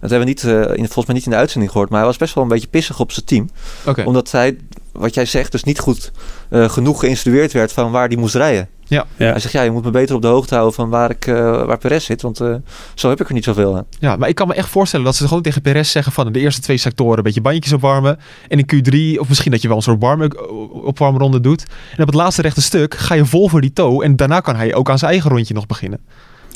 Dat 0.00 0.10
hebben 0.10 0.18
we 0.18 0.24
niet, 0.24 0.44
eh, 0.44 0.52
in, 0.60 0.84
volgens 0.84 1.06
mij 1.06 1.14
niet 1.14 1.24
in 1.24 1.30
de 1.30 1.36
uitzending 1.36 1.72
gehoord. 1.72 1.90
Maar 1.90 1.98
hij 1.98 2.08
was 2.08 2.16
best 2.16 2.34
wel 2.34 2.42
een 2.44 2.50
beetje 2.50 2.68
pissig 2.68 3.00
op 3.00 3.12
zijn 3.12 3.24
team. 3.24 3.50
oké. 3.86 4.02
Omdat 4.04 4.30
hij, 4.30 4.56
wat 4.98 5.14
jij 5.14 5.24
zegt, 5.24 5.52
dus 5.52 5.64
niet 5.64 5.78
goed 5.78 6.12
eh, 6.50 6.68
genoeg 6.68 7.00
geïnstrueerd 7.00 7.52
werd 7.52 7.72
van 7.72 7.90
waar 7.90 8.08
hij 8.08 8.16
moest 8.16 8.34
rijden. 8.34 8.68
Ja. 8.88 9.06
Hij 9.16 9.38
zegt, 9.38 9.52
ja, 9.52 9.62
je 9.62 9.70
moet 9.70 9.84
me 9.84 9.90
beter 9.90 10.14
op 10.14 10.22
de 10.22 10.28
hoogte 10.28 10.54
houden 10.54 10.74
van 10.74 10.88
waar, 10.88 11.10
ik, 11.10 11.26
eh, 11.26 11.64
waar 11.64 11.78
Perez 11.78 12.04
zit. 12.04 12.22
Want 12.22 12.40
eh, 12.40 12.54
zo 12.94 13.08
heb 13.08 13.20
ik 13.20 13.28
er 13.28 13.34
niet 13.34 13.44
zoveel 13.44 13.76
aan. 13.76 13.86
Ja, 13.98 14.16
maar 14.16 14.28
ik 14.28 14.34
kan 14.34 14.48
me 14.48 14.54
echt 14.54 14.68
voorstellen 14.68 15.04
dat 15.04 15.16
ze 15.16 15.28
gewoon 15.28 15.42
tegen 15.42 15.62
Perez 15.62 15.90
zeggen 15.90 16.12
van 16.12 16.32
de 16.32 16.40
eerste 16.40 16.60
twee 16.60 16.76
sectoren 16.76 17.16
een 17.16 17.22
beetje 17.22 17.40
bandjes 17.40 17.72
opwarmen. 17.72 18.18
En 18.48 18.64
in 18.64 18.66
Q3, 18.74 19.20
of 19.20 19.28
misschien 19.28 19.50
dat 19.50 19.62
je 19.62 19.68
wel 19.68 19.76
een 19.76 19.82
soort 19.82 20.00
warme, 20.00 20.48
opwarmronde 20.72 21.40
doet. 21.40 21.66
En 21.96 22.00
op 22.00 22.06
het 22.06 22.14
laatste 22.14 22.42
rechte 22.42 22.62
stuk 22.62 22.94
ga 22.94 23.14
je 23.14 23.24
vol 23.24 23.48
voor 23.48 23.60
die 23.60 23.72
toe. 23.72 24.04
En 24.04 24.16
daarna 24.16 24.40
kan 24.40 24.56
hij 24.56 24.74
ook 24.74 24.90
aan 24.90 24.98
zijn 24.98 25.10
eigen 25.10 25.30
rondje 25.30 25.54
nog 25.54 25.66
beginnen. 25.66 26.00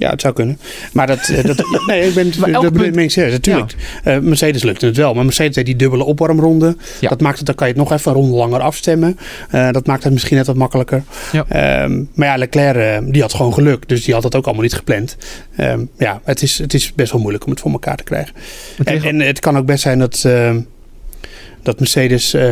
Ja, 0.01 0.11
het 0.11 0.21
zou 0.21 0.35
kunnen. 0.35 0.59
Maar 0.93 1.07
dat, 1.07 1.29
eh, 1.29 1.45
dat 1.45 1.57
nee, 1.87 2.09
ik 2.09 2.15
ben, 2.15 2.53
dat 2.53 2.73
punt- 2.73 2.97
ik 2.97 3.11
serieus. 3.11 3.33
Natuurlijk, 3.33 3.75
Eh, 4.05 4.19
Mercedes 4.19 4.63
lukte 4.63 4.87
het 4.87 4.97
wel. 4.97 5.15
Maar 5.15 5.25
Mercedes 5.25 5.55
deed 5.55 5.67
die 5.67 5.77
dubbele 5.77 6.05
opwarmronde. 6.05 6.77
Ja. 7.01 7.09
Dat 7.09 7.21
maakt 7.21 7.37
het, 7.37 7.47
dan 7.47 7.55
kan 7.55 7.67
je 7.67 7.73
het 7.73 7.83
nog 7.83 7.93
even 7.93 8.11
een 8.11 8.17
ronde 8.17 8.37
langer 8.37 8.61
afstemmen. 8.61 9.19
Eh, 9.51 9.71
dat 9.71 9.87
maakt 9.87 10.05
het 10.05 10.13
misschien 10.13 10.37
net 10.37 10.47
wat 10.47 10.57
makkelijker. 10.57 11.03
Ja. 11.33 11.45
Ehm, 11.49 12.03
maar 12.15 12.27
ja, 12.29 12.37
Leclerc, 12.37 13.13
die 13.13 13.23
had 13.23 13.35
gewoon 13.35 13.55
geluk. 13.55 13.89
Dus 13.89 14.05
die 14.05 14.15
had 14.15 14.23
het 14.23 14.35
ook 14.35 14.45
allemaal 14.45 14.63
niet 14.63 14.75
gepland. 14.75 15.17
Ehm, 15.57 15.85
ja, 15.99 16.21
het 16.25 16.43
is, 16.43 16.59
het 16.59 16.75
is 16.75 16.93
best 16.95 17.13
wel 17.13 17.21
moeilijk 17.21 17.45
om 17.45 17.51
het 17.51 17.61
voor 17.61 17.71
elkaar 17.71 17.97
te 17.97 18.05
krijgen. 18.05 18.35
En, 18.85 19.03
en 19.03 19.21
het 19.21 19.39
kan 19.39 19.57
ook 19.59 19.67
best 19.67 19.83
zijn 19.83 19.99
dat... 19.99 20.29
dat 21.62 21.79
Mercedes, 21.79 22.35
eh, 22.35 22.42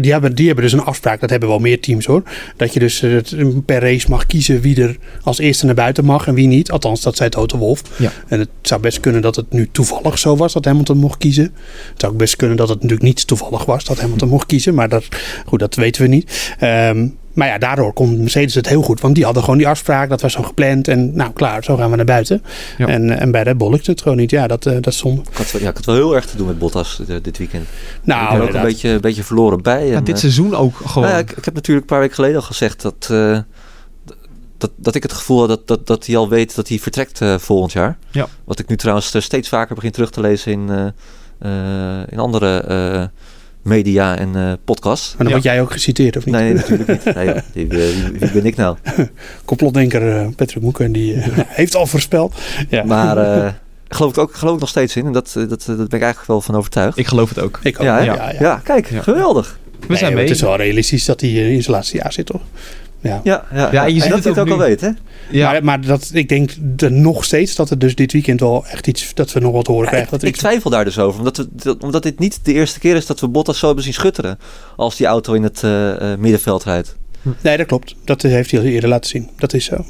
die, 0.00 0.12
hebben, 0.12 0.34
die 0.34 0.46
hebben 0.46 0.64
dus 0.64 0.72
een 0.72 0.80
afspraak, 0.80 1.20
dat 1.20 1.30
hebben 1.30 1.48
wel 1.48 1.58
meer 1.58 1.80
teams 1.80 2.06
hoor. 2.06 2.22
Dat 2.56 2.72
je 2.72 2.80
dus 2.80 3.02
eh, 3.02 3.46
per 3.64 3.80
race 3.80 4.10
mag 4.10 4.26
kiezen 4.26 4.60
wie 4.60 4.82
er 4.82 4.96
als 5.22 5.38
eerste 5.38 5.66
naar 5.66 5.74
buiten 5.74 6.04
mag 6.04 6.26
en 6.26 6.34
wie 6.34 6.46
niet. 6.46 6.70
Althans, 6.70 7.00
dat 7.00 7.16
zei 7.16 7.28
Toto 7.28 7.58
Wolf. 7.58 7.82
Ja. 7.98 8.12
En 8.28 8.38
het 8.38 8.48
zou 8.62 8.80
best 8.80 9.00
kunnen 9.00 9.22
dat 9.22 9.36
het 9.36 9.52
nu 9.52 9.68
toevallig 9.72 10.18
zo 10.18 10.36
was 10.36 10.52
dat 10.52 10.64
Hamilton 10.64 10.96
mocht 10.96 11.18
kiezen. 11.18 11.44
Het 11.44 12.00
zou 12.00 12.12
ook 12.12 12.18
best 12.18 12.36
kunnen 12.36 12.56
dat 12.56 12.68
het 12.68 12.76
natuurlijk 12.76 13.02
niet 13.02 13.26
toevallig 13.26 13.64
was 13.64 13.84
dat 13.84 14.00
Hamilton 14.00 14.28
mocht 14.28 14.46
kiezen. 14.46 14.74
Maar 14.74 14.88
dat, 14.88 15.04
goed, 15.46 15.58
dat 15.58 15.74
weten 15.74 16.02
we 16.02 16.08
niet. 16.08 16.54
Ehm, 16.58 17.06
maar 17.40 17.48
ja, 17.48 17.58
daardoor 17.58 17.92
kon 17.92 18.18
Mercedes 18.20 18.54
het 18.54 18.68
heel 18.68 18.82
goed. 18.82 19.00
Want 19.00 19.14
die 19.14 19.24
hadden 19.24 19.42
gewoon 19.42 19.58
die 19.58 19.68
afspraak, 19.68 20.08
dat 20.08 20.20
was 20.20 20.32
zo 20.32 20.42
gepland. 20.42 20.88
En 20.88 21.16
nou 21.16 21.32
klaar, 21.32 21.64
zo 21.64 21.76
gaan 21.76 21.90
we 21.90 21.96
naar 21.96 22.04
buiten. 22.04 22.42
Ja. 22.78 22.86
En, 22.86 23.18
en 23.18 23.30
bij 23.30 23.42
Red 23.42 23.58
Bull 23.58 23.70
lukte 23.70 23.90
het 23.90 24.02
gewoon 24.02 24.16
niet. 24.16 24.30
Ja, 24.30 24.46
dat, 24.46 24.66
eh, 24.66 24.72
dat 24.74 24.86
is 24.86 24.98
zonde. 24.98 25.20
Ik 25.30 25.36
had, 25.36 25.50
wel- 25.52 25.62
ja, 25.62 25.68
ik 25.68 25.76
had 25.76 25.84
wel 25.84 25.94
heel 25.94 26.14
erg 26.14 26.26
te 26.26 26.36
doen 26.36 26.46
met 26.46 26.58
Bottas 26.58 27.00
eh, 27.08 27.16
dit 27.22 27.38
weekend. 27.38 27.66
Nou, 28.02 28.22
ik 28.32 28.38
ben 28.38 28.48
ook 28.48 28.54
een 28.54 28.62
beetje, 28.62 28.88
een 28.88 29.00
beetje 29.00 29.24
verloren 29.24 29.62
bij. 29.62 29.94
En, 29.94 30.04
dit 30.04 30.14
eh, 30.14 30.20
seizoen 30.20 30.54
ook 30.54 30.76
gewoon. 30.76 31.08
nou 31.08 31.18
ja, 31.18 31.24
ik, 31.28 31.30
ik 31.36 31.44
heb 31.44 31.54
natuurlijk 31.54 31.86
een 31.86 31.92
paar 31.92 32.00
weken 32.00 32.14
geleden 32.14 32.36
al 32.36 32.42
gezegd 32.42 32.82
dat, 32.82 33.08
eh, 33.10 33.38
dat, 34.58 34.70
dat 34.76 34.94
ik 34.94 35.02
het 35.02 35.12
gevoel 35.12 35.38
had 35.38 35.48
dat, 35.48 35.66
dat, 35.66 35.86
dat 35.86 36.06
hij 36.06 36.16
al 36.16 36.28
weet 36.28 36.54
dat 36.54 36.68
hij 36.68 36.78
vertrekt 36.78 37.20
eh, 37.20 37.38
volgend 37.38 37.72
jaar. 37.72 37.98
Ja. 38.10 38.26
Wat 38.44 38.58
ik 38.58 38.68
nu 38.68 38.76
trouwens 38.76 39.14
eh, 39.14 39.22
steeds 39.22 39.48
vaker 39.48 39.74
begin 39.74 39.90
terug 39.90 40.10
te 40.10 40.20
lezen 40.20 40.52
in, 40.52 40.68
eh, 40.70 40.86
eh, 41.38 42.02
in 42.08 42.18
andere 42.18 42.60
eh, 42.60 43.04
media 43.62 44.18
en 44.18 44.36
eh 44.36 44.52
podcasts. 44.64 45.08
Maar 45.08 45.16
dan 45.18 45.26
Ja. 45.26 45.32
word 45.32 45.44
jij 45.44 45.60
ook 45.60 45.72
geciteerd, 45.72 46.16
of 46.16 46.24
niet? 46.24 46.34
Nee, 46.34 46.44
nee, 46.44 46.54
natuurlijk 46.54 46.88
niet. 47.04 47.14
Nee, 47.14 47.26
joh, 47.26 47.36
wie, 47.52 47.66
wie, 47.68 47.92
wie 48.18 48.30
ben 48.30 48.46
ik 48.46 48.56
nou? 48.56 48.76
Complotdenker 49.44 50.16
eh, 50.16 50.26
Patrick 50.36 50.62
Moeken, 50.62 50.92
die 50.92 51.14
eh, 51.14 51.26
heeft 51.60 51.74
al 51.76 51.86
voorspeld. 51.86 52.34
Ja. 52.68 52.84
Maar 52.84 53.16
eh 53.18 53.52
geloof 53.88 54.10
ik 54.12 54.18
ook 54.18 54.34
geloof 54.34 54.54
ik 54.54 54.60
nog 54.60 54.68
steeds 54.68 54.96
in. 54.96 55.06
En 55.06 55.12
dat, 55.12 55.34
eh, 55.36 55.48
dat, 55.48 55.60
eh, 55.60 55.66
dat 55.66 55.76
ben 55.76 55.84
ik 55.86 55.92
eigenlijk 56.04 56.26
wel 56.26 56.40
van 56.40 56.54
overtuigd. 56.54 56.98
Ik 56.98 57.06
geloof 57.06 57.28
het 57.28 57.38
ook. 57.38 57.58
ik 57.62 57.76
ook. 57.78 57.84
ja, 57.84 57.98
ja, 58.00 58.14
ja, 58.14 58.32
ja. 58.40 58.60
kijk, 58.64 58.90
Ja. 58.90 59.02
geweldig. 59.02 59.58
We 59.80 59.86
Nee, 59.88 59.98
zijn 59.98 60.14
mee. 60.14 60.22
Het 60.22 60.34
is 60.34 60.40
wel 60.40 60.56
realistisch 60.56 61.04
dat 61.04 61.20
hij 61.20 61.30
eh, 61.30 61.52
in 61.52 61.62
zijn 61.62 61.76
laatste 61.76 61.96
jaar 61.96 62.12
zit, 62.12 62.26
toch? 62.26 62.40
Ja. 63.02 63.20
Ja, 63.24 63.44
ja, 63.52 63.68
Ja, 63.72 63.84
en 63.86 63.94
je 63.94 64.00
ziet 64.00 64.08
dat 64.10 64.24
het 64.24 64.24
hij 64.24 64.32
het 64.32 64.42
ook 64.42 64.54
ook 64.54 64.60
al 64.60 64.66
weet, 64.66 64.80
hè? 64.80 64.88
Ja, 65.30 65.50
Maar, 65.50 65.64
maar 65.64 65.80
dat, 65.80 66.10
ik 66.12 66.28
denk 66.28 66.50
de, 66.60 66.90
nog 66.90 67.24
steeds 67.24 67.54
dat 67.54 67.68
het 67.68 67.80
dus 67.80 67.94
dit 67.94 68.12
weekend 68.12 68.40
wel 68.40 68.66
echt 68.66 68.86
iets, 68.86 69.14
dat 69.14 69.32
we 69.32 69.40
nog 69.40 69.52
wat 69.52 69.66
horen 69.66 69.82
Ja, 69.84 69.88
krijgen. 69.88 70.06
ik, 70.14 70.20
dat 70.20 70.22
ik 70.22 70.28
iets- 70.34 70.38
twijfel 70.38 70.70
daar 70.70 70.84
dus 70.84 70.98
over. 70.98 71.18
Omdat, 71.18 71.36
we, 71.36 71.48
dat- 71.52 71.82
omdat 71.82 72.02
dit 72.02 72.18
niet 72.18 72.38
de 72.42 72.52
eerste 72.52 72.78
keer 72.78 72.96
is 72.96 73.06
dat 73.06 73.20
we 73.20 73.28
Bottas 73.28 73.58
zo 73.58 73.66
hebben 73.66 73.84
zien 73.84 73.92
schutteren. 73.94 74.38
Als 74.76 74.96
die 74.96 75.06
auto 75.06 75.32
in 75.32 75.42
het 75.42 75.62
eh, 75.62 76.12
eh, 76.12 76.18
middenveld 76.18 76.64
rijdt. 76.64 76.96
nee, 77.40 77.56
dat 77.56 77.66
klopt. 77.66 77.94
Dat 78.04 78.22
heeft 78.22 78.50
hij 78.50 78.60
al 78.60 78.66
eerder 78.66 78.88
laten 78.88 79.10
zien. 79.10 79.28
Dat 79.36 79.52
is 79.54 79.64
zo. 79.64 79.84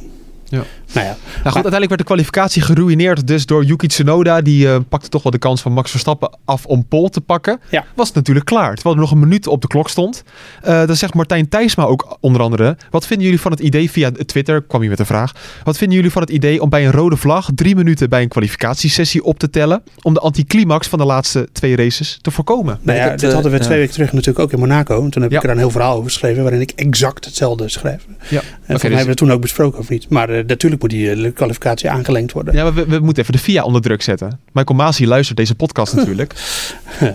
Ja. 0.50 0.62
Nou 0.92 1.06
ja, 1.06 1.12
Nou 1.12 1.16
goed, 1.34 1.44
uiteindelijk 1.44 1.88
werd 1.88 1.98
de 2.00 2.06
kwalificatie 2.06 2.62
geruineerd 2.62 3.26
dus 3.26 3.46
door 3.46 3.64
Yuki 3.64 3.86
Tsunoda. 3.86 4.40
Die 4.40 4.68
eh, 4.68 4.76
pakte 4.88 5.08
toch 5.08 5.22
wel 5.22 5.32
de 5.32 5.38
kans 5.38 5.60
van 5.62 5.72
Max 5.72 5.90
Verstappen 5.90 6.38
af 6.44 6.66
om 6.66 6.86
pole 6.88 7.10
te 7.10 7.20
pakken. 7.20 7.60
Ja. 7.70 7.84
Was 7.94 8.06
het 8.06 8.16
natuurlijk 8.16 8.46
klaar, 8.46 8.74
terwijl 8.74 8.94
er 8.94 9.00
nog 9.00 9.10
een 9.10 9.18
minuut 9.18 9.46
op 9.46 9.60
de 9.62 9.66
klok 9.66 9.88
stond. 9.88 10.22
Eh 10.62 10.86
dan 10.86 10.96
zegt 10.96 11.14
Martijn 11.14 11.48
Thijsma 11.48 11.84
ook 11.84 12.16
onder 12.20 12.40
andere... 12.42 12.76
Wat 12.90 13.06
vinden 13.06 13.24
jullie 13.26 13.40
van 13.40 13.50
het 13.50 13.60
idee, 13.60 13.90
via 13.90 14.10
Twitter 14.26 14.62
kwam 14.62 14.80
hij 14.80 14.90
met 14.90 14.98
een 14.98 15.06
vraag... 15.06 15.32
Wat 15.64 15.76
vinden 15.76 15.96
jullie 15.96 16.12
van 16.12 16.22
het 16.22 16.30
idee 16.30 16.62
om 16.62 16.68
bij 16.68 16.84
een 16.86 16.92
rode 16.92 17.16
vlag... 17.16 17.48
drie 17.54 17.76
minuten 17.76 18.08
bij 18.08 18.22
een 18.22 18.28
kwalificatiesessie 18.28 19.24
op 19.24 19.38
te 19.38 19.50
tellen... 19.50 19.82
om 20.02 20.14
de 20.14 20.20
anticlimax 20.20 20.88
van 20.88 20.98
de 20.98 21.04
laatste 21.04 21.48
twee 21.52 21.76
races 21.76 22.18
te 22.20 22.30
voorkomen? 22.30 22.78
nou 22.82 22.98
ja 22.98 23.08
dit 23.10 23.20
de- 23.20 23.32
hadden 23.32 23.52
we 23.52 23.58
ja. 23.58 23.64
twee 23.64 23.78
weken 23.78 23.92
terug 23.92 24.12
natuurlijk 24.12 24.38
ook 24.38 24.52
in 24.52 24.58
Monaco. 24.58 25.04
En 25.04 25.10
toen 25.10 25.22
heb 25.22 25.30
Ja. 25.30 25.36
ik 25.38 25.44
er 25.44 25.50
een 25.50 25.58
heel 25.58 25.70
verhaal 25.70 25.92
over 25.96 26.04
geschreven 26.10 26.42
waarin 26.42 26.60
ik 26.60 26.70
exact 26.76 27.24
hetzelfde 27.24 27.68
schrijf. 27.68 28.04
En 28.06 28.16
Ja, 28.28 28.40
volgens 28.40 28.66
dus- 28.66 28.66
mij 28.66 28.80
hebben 28.90 29.02
we 29.04 29.08
het 29.08 29.16
toen 29.16 29.30
ook 29.32 29.40
besproken 29.40 29.78
of 29.78 29.88
niet. 29.88 30.08
Maar 30.08 30.28
eh, 30.28 30.39
natuurlijk 30.46 30.80
moet 30.82 30.90
die 30.90 31.10
eh, 31.10 31.34
kwalificatie 31.34 31.90
aangelengd 31.90 32.32
worden. 32.32 32.54
Ja, 32.54 32.62
maar 32.62 32.74
we, 32.74 32.86
we 32.86 32.98
moeten 32.98 33.22
even 33.22 33.34
de 33.34 33.38
FIA 33.42 33.62
onder 33.64 33.80
druk 33.82 34.02
zetten. 34.02 34.40
Michael 34.52 34.78
Masi 34.78 35.06
luistert 35.06 35.36
deze 35.38 35.54
podcast 35.54 35.94
natuurlijk. 35.96 36.34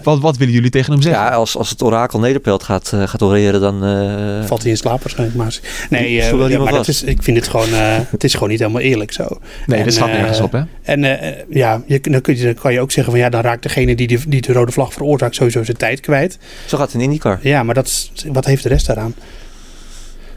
wat, 0.04 0.20
wat 0.20 0.38
willen 0.38 0.54
jullie 0.54 0.70
tegen 0.70 0.94
hem 0.94 1.02
zeggen? 1.02 1.22
Ja, 1.24 1.30
als, 1.30 1.58
als 1.58 1.70
het 1.70 1.82
orakel 1.84 2.20
Nederpelt 2.20 2.64
gaat, 2.64 2.92
eh, 2.94 3.08
gaat 3.08 3.22
oreren, 3.22 3.62
dan... 3.62 3.84
eh, 3.84 4.46
Valt 4.48 4.62
hij 4.62 4.72
in 4.72 4.78
slaap 4.78 5.00
waarschijnlijk. 5.02 5.38
Maar, 5.38 5.60
nee, 5.90 6.22
eh, 6.22 6.50
ja, 6.50 6.60
maar 6.60 6.74
dat 6.74 6.88
is, 6.88 7.04
ik 7.04 7.24
vind 7.24 7.38
het 7.38 7.48
gewoon, 7.48 7.74
eh, 7.74 7.98
het 8.10 8.24
is 8.24 8.34
gewoon 8.34 8.50
niet 8.50 8.60
helemaal 8.60 8.82
eerlijk 8.82 9.12
zo. 9.12 9.28
nee, 9.66 9.80
en, 9.80 9.86
dat 9.86 9.94
slaat 9.94 10.10
eh, 10.10 10.16
nergens 10.16 10.40
op, 10.42 10.52
hè? 10.52 10.62
En 10.82 11.04
eh, 11.22 11.44
ja, 11.50 11.82
je, 11.88 12.00
dan, 12.02 12.22
kun 12.22 12.38
je, 12.38 12.44
dan 12.44 12.54
kan 12.54 12.74
je 12.74 12.80
ook 12.80 12.92
zeggen 12.92 13.14
van 13.14 13.22
ja, 13.22 13.30
dan 13.30 13.42
raakt 13.42 13.64
degene 13.64 13.96
die 13.96 14.08
de, 14.08 14.20
die 14.28 14.42
de 14.42 14.54
rode 14.54 14.72
vlag 14.72 14.94
veroorzaakt 14.94 15.36
sowieso 15.36 15.64
zijn 15.64 15.78
tijd 15.78 16.00
kwijt. 16.00 16.38
Zo 16.66 16.78
gaat 16.78 16.86
het 16.92 16.96
in 16.96 17.02
IndyCar. 17.02 17.40
Ja, 17.42 17.64
maar 17.64 17.76
dat, 17.76 17.86
is- 17.86 18.12
wat 18.32 18.46
heeft 18.46 18.64
de 18.64 18.70
rest 18.70 18.86
daaraan? 18.88 19.14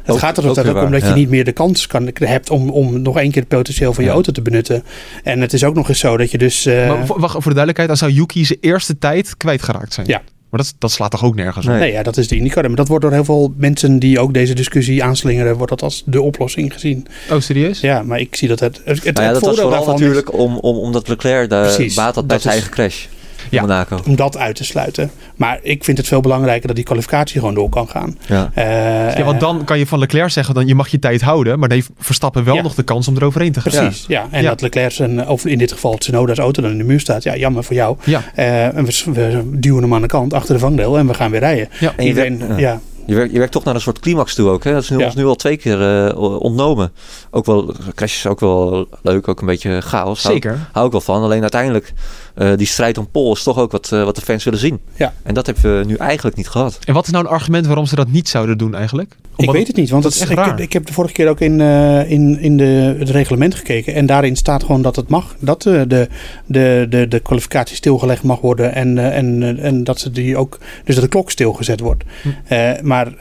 Het 0.09 0.17
Ook- 0.17 0.23
gaat 0.23 0.39
er 0.39 0.49
ook 0.49 0.59
ook, 0.77 0.85
om 0.85 0.91
dat 0.91 1.01
ja. 1.01 1.09
je 1.09 1.15
niet 1.15 1.29
meer 1.31 1.45
de 1.45 1.53
kans 1.53 1.87
kan, 1.87 2.11
hebt 2.15 2.51
om, 2.51 2.71
om 2.71 3.03
nog 3.03 3.19
één 3.19 3.31
keer 3.31 3.41
het 3.41 3.51
potentieel 3.51 3.93
van 3.93 4.03
je 4.03 4.09
Ja. 4.09 4.15
auto 4.15 4.33
te 4.33 4.43
benutten. 4.43 4.83
En 5.23 5.41
het 5.41 5.53
is 5.53 5.65
ook 5.65 5.75
nog 5.75 5.89
eens 5.89 5.99
zo 5.99 6.17
dat 6.17 6.31
je 6.31 6.39
dus... 6.39 6.67
eh, 6.67 6.89
Maar 6.89 7.07
voor, 7.07 7.21
wacht, 7.21 7.33
voor 7.33 7.43
de 7.43 7.55
duidelijkheid, 7.55 7.89
dan 7.89 7.97
zou 7.97 8.11
Yuki 8.13 8.45
zijn 8.45 8.59
eerste 8.61 8.99
tijd 8.99 9.37
kwijtgeraakt 9.37 9.93
zijn. 9.95 10.07
Ja. 10.07 10.23
Maar 10.51 10.61
dat, 10.61 10.75
dat 10.79 10.91
slaat 10.91 11.11
toch 11.11 11.25
ook 11.25 11.35
nergens 11.35 11.67
op? 11.67 11.71
Nee. 11.73 11.81
Nee, 11.81 11.93
ja, 11.93 12.03
dat 12.03 12.17
is 12.17 12.29
de 12.29 12.37
indicator. 12.37 12.67
Maar 12.69 12.77
dat 12.77 12.89
wordt 12.89 13.05
door 13.05 13.13
heel 13.13 13.25
veel 13.25 13.55
mensen 13.57 13.99
die 13.99 14.19
ook 14.21 14.35
deze 14.35 14.55
discussie 14.55 15.05
aanslingeren, 15.05 15.55
wordt 15.57 15.71
dat 15.71 15.83
als 15.83 16.03
de 16.07 16.23
oplossing 16.23 16.73
gezien. 16.73 17.07
Oh, 17.31 17.41
serieus? 17.41 17.81
Ja, 17.81 18.03
maar 18.03 18.19
ik 18.21 18.37
zie 18.37 18.49
dat 18.49 18.61
het. 18.61 18.81
het, 18.85 19.05
het 19.05 19.15
Nou 19.15 19.27
ja, 19.27 19.33
dat 19.33 19.43
was 19.43 19.59
vooral 19.61 19.87
natuurlijk 19.87 20.33
om, 20.33 20.57
om, 20.59 20.77
omdat 20.77 21.09
Leclerc 21.09 21.51
de 21.51 21.61
Precies, 21.61 21.95
baat 21.95 22.15
had 22.15 22.27
bij 22.27 22.37
dat 22.37 22.43
zijn 22.43 22.55
eigen 22.55 22.73
crash 22.73 23.05
Ja. 23.51 23.61
in 23.63 23.69
Monaco. 23.69 23.97
Is 23.97 24.03
om 24.03 24.17
dat 24.17 24.37
uit 24.37 24.57
te 24.57 24.65
sluiten. 24.65 25.11
Maar 25.39 25.59
ik 25.63 25.85
vind 25.85 25.99
het 25.99 26.07
veel 26.07 26.21
belangrijker 26.21 26.67
dat 26.67 26.77
die 26.77 26.85
kwalificatie 26.85 27.39
gewoon 27.41 27.55
door 27.55 27.69
kan 27.69 27.89
gaan. 27.89 28.19
Ja. 28.27 28.51
Eh, 28.55 29.17
Ja, 29.17 29.25
want 29.25 29.41
dan 29.41 29.65
kan 29.65 29.79
je 29.79 29.87
van 29.87 29.99
Leclerc 29.99 30.31
zeggen, 30.31 30.55
dan 30.55 30.67
je 30.67 30.75
mag 30.75 30.89
je 30.89 30.99
tijd 30.99 31.21
houden. 31.21 31.59
Maar 31.59 31.69
dan 31.69 31.77
heeft 31.79 31.91
Verstappen 31.99 32.45
wel 32.45 32.55
Ja. 32.55 32.63
nog 32.63 32.75
de 32.75 32.83
kans 32.83 33.09
om 33.09 33.17
eroverheen 33.17 33.53
te 33.53 33.61
gaan. 33.61 33.73
Precies, 33.87 34.05
ja. 34.09 34.27
En 34.31 34.43
Ja. 34.43 34.49
dat 34.49 34.61
Leclerc 34.61 34.93
zijn, 34.93 35.29
of 35.29 35.47
in 35.47 35.59
dit 35.59 35.73
geval 35.73 35.97
Tsunoda's 35.97 36.39
auto 36.39 36.63
dan 36.63 36.71
in 36.71 36.79
de 36.79 36.85
muur 36.85 37.01
staat. 37.01 37.23
Ja, 37.23 37.37
jammer 37.37 37.65
voor 37.65 37.77
jou. 37.77 37.97
Ja. 38.05 38.23
Eh, 38.35 38.77
en 38.77 38.85
we, 38.85 39.03
we 39.13 39.43
duwen 39.53 39.83
hem 39.83 39.95
aan 39.95 40.01
de 40.03 40.07
kant 40.07 40.33
achter 40.35 40.55
de 40.55 40.61
vangdeel 40.61 40.99
en 40.99 41.07
we 41.07 41.15
gaan 41.15 41.31
weer 41.31 41.41
rijden. 41.41 41.69
Ja. 41.81 41.93
En 41.97 42.03
je 42.05 42.09
Iedereen, 42.09 42.39
werkt- 42.39 42.61
ja. 42.61 42.81
Je 43.07 43.15
werkt, 43.15 43.33
je 43.33 43.39
werkt 43.39 43.53
toch 43.53 43.65
naar 43.65 43.75
een 43.75 43.81
soort 43.81 43.99
climax 43.99 44.35
toe 44.35 44.49
ook. 44.51 44.65
Hè? 44.65 44.73
Dat 44.73 44.83
is 44.83 44.91
nu, 44.91 44.99
Ja. 44.99 45.05
ons 45.05 45.15
nu 45.15 45.25
al 45.25 45.35
twee 45.35 45.57
keer 45.57 46.07
eh, 46.09 46.19
ontnomen. 46.41 46.93
Ook 47.31 47.47
wel, 47.47 47.75
crash 47.95 48.15
is 48.17 48.27
ook 48.27 48.41
wel 48.41 48.89
leuk, 49.03 49.29
ook 49.29 49.41
een 49.41 49.47
beetje 49.47 49.81
chaos. 49.81 50.23
Hou- 50.23 50.35
Zeker. 50.35 50.69
Hou 50.73 50.87
ik 50.87 50.93
wel 50.93 51.01
van. 51.01 51.23
Alleen 51.23 51.41
uiteindelijk, 51.41 51.93
eh, 52.39 52.57
die 52.57 52.67
strijd 52.67 52.99
om 52.99 53.11
pol 53.11 53.35
is 53.35 53.43
toch 53.43 53.59
ook 53.59 53.73
wat, 53.73 53.93
eh, 53.93 54.05
wat 54.05 54.17
de 54.17 54.23
fans 54.23 54.45
willen 54.45 54.59
zien. 54.59 54.81
Ja. 54.97 55.15
En 55.23 55.35
dat 55.35 55.47
hebben 55.47 55.79
we 55.79 55.85
nu 55.85 55.95
eigenlijk 55.95 56.37
niet 56.37 56.49
gehad. 56.49 56.79
En 56.85 56.95
wat 56.95 57.07
is 57.07 57.13
nou 57.13 57.25
een 57.25 57.31
argument 57.31 57.67
waarom 57.67 57.87
ze 57.87 57.95
dat 57.95 58.09
niet 58.09 58.29
zouden 58.29 58.59
doen 58.59 58.75
eigenlijk? 58.75 59.17
Ik 59.39 59.51
weet 59.51 59.67
het 59.67 59.77
niet, 59.77 59.91
want 59.91 60.03
dat 60.03 60.13
het, 60.13 60.23
is 60.23 60.29
echt 60.29 60.39
ik, 60.39 60.47
raar. 60.47 60.61
ik 60.61 60.73
heb 60.73 60.87
de 60.87 60.93
vorige 60.93 61.15
keer 61.15 61.29
ook 61.29 61.41
in, 61.41 61.61
eh, 61.61 62.11
in, 62.11 62.39
in 62.41 62.57
de, 62.57 62.97
het 62.99 63.11
reglement 63.11 63.55
gekeken. 63.55 63.95
En 63.95 64.07
daarin 64.07 64.37
staat 64.37 64.65
gewoon 64.65 64.83
dat 64.83 64.97
het 64.97 65.09
mag. 65.09 65.37
Dat 65.39 65.67
eh, 65.67 65.83
de, 65.87 66.09
de, 66.47 66.87
de, 66.89 67.09
de 67.09 67.21
kwalificatie 67.21 67.77
stilgelegd 67.77 68.23
mag 68.23 68.41
worden. 68.41 68.75
En, 68.75 68.99
eh, 68.99 69.17
en, 69.17 69.59
en 69.59 69.85
dat 69.85 70.01
ze 70.01 70.11
die 70.11 70.37
ook. 70.37 70.59
Dus 70.85 70.95
dat 70.95 71.05
de 71.05 71.11
klok 71.11 71.31
stilgezet 71.31 71.81
wordt. 71.81 72.05
Hm. 72.23 72.29
Eh, 72.45 72.81
maar. 72.83 73.13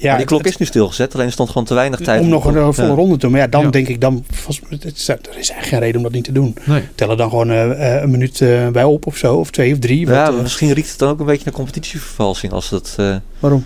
Ja, 0.00 0.08
maar 0.08 0.16
die 0.16 0.26
klok 0.26 0.40
het- 0.42 0.48
is 0.52 0.56
nu 0.56 0.66
stilgezet. 0.66 1.14
Alleen 1.14 1.26
er 1.26 1.32
stond 1.32 1.48
gewoon 1.48 1.64
te 1.64 1.74
weinig 1.74 2.00
tijd. 2.00 2.20
om 2.20 2.28
nog 2.28 2.44
een 2.44 2.56
eh, 2.56 2.68
volle 2.72 2.88
Ja. 2.88 2.94
ronde 2.94 3.12
te 3.14 3.18
doen. 3.20 3.30
Maar 3.30 3.40
ja, 3.40 3.46
dan 3.46 3.62
Ja. 3.62 3.70
denk 3.70 3.88
ik 3.88 4.00
dan. 4.00 4.24
vast- 4.30 4.60
het 4.68 4.84
is- 4.84 5.08
Er 5.08 5.18
is 5.20 5.34
eigenlijk 5.34 5.66
geen 5.66 5.78
reden 5.78 5.96
om 5.96 6.02
dat 6.02 6.12
niet 6.12 6.24
te 6.24 6.32
doen. 6.32 6.54
Nee. 6.64 6.82
Tel 6.94 7.10
er 7.10 7.16
dan 7.16 7.28
gewoon 7.30 7.50
eh, 7.50 7.94
eh, 7.96 8.02
een 8.02 8.10
minuut 8.10 8.40
eh, 8.40 8.68
bij 8.68 8.84
op 8.84 9.06
of 9.06 9.16
zo. 9.16 9.34
Of 9.36 9.50
twee 9.50 9.72
of 9.72 9.78
drie. 9.78 10.06
Ja, 10.06 10.32
wat, 10.32 10.42
misschien 10.42 10.72
riekt 10.72 10.90
het 10.90 10.98
dan 10.98 11.08
ook 11.10 11.20
een 11.20 11.26
beetje 11.26 11.44
naar 11.44 11.54
competitievervalsing. 11.54 12.52
Als 12.52 12.68
dat, 12.68 12.94
eh, 12.96 13.16
waarom? 13.38 13.64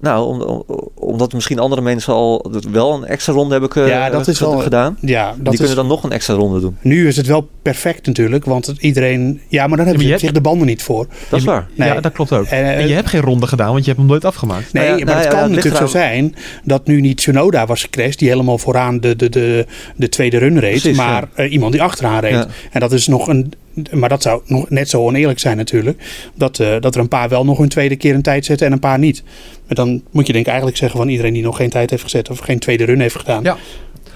Nou, 0.00 0.26
om, 0.26 0.40
om- 0.42 0.64
omdat 0.94 1.32
misschien 1.32 1.58
andere 1.58 1.80
mensen 1.82 2.12
al 2.12 2.50
wel 2.72 2.94
een 2.94 3.04
extra 3.04 3.32
ronde 3.32 3.52
hebben 3.52 3.72
ge- 3.72 3.80
Ja, 3.80 4.10
dat 4.10 4.28
is 4.28 4.40
wel- 4.40 4.58
gedaan. 4.58 4.96
Ja, 5.00 5.26
dat 5.28 5.36
die 5.38 5.52
is, 5.52 5.58
kunnen 5.58 5.76
dan 5.76 5.86
nog 5.86 6.04
een 6.04 6.12
extra 6.12 6.34
ronde 6.34 6.60
doen. 6.60 6.76
Nu 6.82 7.06
is 7.08 7.16
het 7.16 7.26
wel 7.26 7.48
perfect 7.62 8.06
natuurlijk. 8.06 8.44
Want 8.44 8.74
iedereen. 8.78 9.40
Ja, 9.48 9.66
maar 9.66 9.76
dan 9.76 9.86
hebben 9.86 10.04
ze 10.06 10.18
zich 10.18 10.32
de 10.32 10.40
banden 10.40 10.66
niet 10.66 10.82
voor. 10.82 11.06
Dat 11.28 11.38
is 11.38 11.44
waar. 11.44 11.68
Nee. 11.74 11.88
Ja, 11.88 12.00
dat 12.00 12.12
klopt 12.12 12.32
ook. 12.32 12.44
Eh, 12.44 12.78
en 12.78 12.88
je 12.88 12.94
hebt 12.94 13.08
geen 13.08 13.20
ronde 13.20 13.46
gedaan, 13.46 13.66
want 13.72 13.78
je 13.80 13.86
hebt 13.86 13.98
hem 13.98 14.08
nooit 14.08 14.24
afgemaakt. 14.24 14.72
Nee, 14.72 14.86
Nou 14.86 14.98
ja, 14.98 15.04
maar 15.04 15.14
nou 15.14 15.24
het 15.26 15.32
ja, 15.34 15.40
kan 15.40 15.50
natuurlijk 15.50 15.76
zo 15.76 15.86
zijn 15.86 16.34
dat 16.64 16.86
nu 16.86 17.00
niet 17.00 17.16
Tsunoda 17.16 17.66
was 17.66 17.80
gecrashed, 17.82 18.18
die 18.18 18.28
helemaal 18.28 18.58
vooraan 18.58 19.00
de, 19.00 19.16
de, 19.16 19.28
de, 19.28 19.66
de 19.96 20.08
tweede 20.08 20.38
run 20.38 20.58
reed, 20.58 20.70
Precies, 20.80 20.96
maar 20.96 21.28
eh, 21.34 21.52
iemand 21.52 21.72
die 21.72 21.82
achteraan 21.82 22.20
reed. 22.20 22.32
Ja. 22.32 22.46
En 22.70 22.80
dat 22.80 22.92
is 22.92 23.06
nog 23.06 23.28
een. 23.28 23.52
Maar 23.90 24.08
dat 24.08 24.22
zou 24.22 24.42
nog 24.46 24.70
net 24.70 24.88
zo 24.88 25.00
oneerlijk 25.00 25.38
zijn 25.38 25.56
natuurlijk. 25.56 26.02
Dat, 26.34 26.58
eh, 26.58 26.76
dat 26.80 26.94
er 26.94 27.00
een 27.00 27.08
paar 27.08 27.28
wel 27.28 27.44
nog 27.44 27.58
hun 27.58 27.68
tweede 27.68 27.96
keer 27.96 28.14
een 28.14 28.22
tijd 28.22 28.44
zetten 28.44 28.66
en 28.66 28.72
een 28.72 28.78
paar 28.78 28.98
niet. 28.98 29.22
Maar 29.66 29.74
dan 29.74 30.02
moet 30.10 30.26
je 30.26 30.32
denk 30.32 30.44
ik 30.44 30.50
eigenlijk 30.50 30.78
zeggen 30.78 30.98
van 30.98 31.08
iedereen 31.08 31.32
die 31.32 31.42
nog 31.42 31.56
geen 31.56 31.70
tijd 31.70 31.90
heeft 31.90 32.02
gezet 32.02 32.30
of 32.30 32.38
geen 32.38 32.58
tweede 32.58 32.84
run 32.84 33.00
heeft 33.00 33.16
gedaan. 33.16 33.42
Ja. 33.42 33.56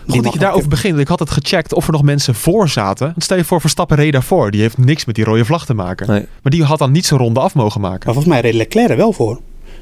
Goed 0.06 0.24
dat 0.24 0.32
je 0.32 0.38
daarover 0.38 0.68
begint. 0.68 0.98
Ik 0.98 1.08
had 1.08 1.18
het 1.18 1.30
gecheckt 1.30 1.74
of 1.74 1.86
er 1.86 1.92
nog 1.92 2.02
mensen 2.02 2.34
voor 2.34 2.68
zaten. 2.68 3.06
Want 3.06 3.24
stel 3.24 3.36
je 3.36 3.44
voor, 3.44 3.60
Verstappen 3.60 3.96
reed 3.96 4.12
daarvoor. 4.12 4.50
Die 4.50 4.60
heeft 4.60 4.78
niks 4.78 5.04
met 5.04 5.14
die 5.14 5.24
rode 5.24 5.44
vlag 5.44 5.66
te 5.66 5.74
maken. 5.74 6.08
Nee. 6.08 6.26
Maar 6.42 6.52
die 6.52 6.62
had 6.62 6.78
dan 6.78 6.92
niet 6.92 7.06
zijn 7.06 7.20
ronde 7.20 7.40
af 7.40 7.54
mogen 7.54 7.80
maken. 7.80 8.02
Maar 8.04 8.14
volgens 8.14 8.34
mij 8.34 8.40
reed 8.40 8.54
Leclerc 8.54 8.90
er 8.90 8.96
wel 8.96 9.12
voor. 9.12 9.40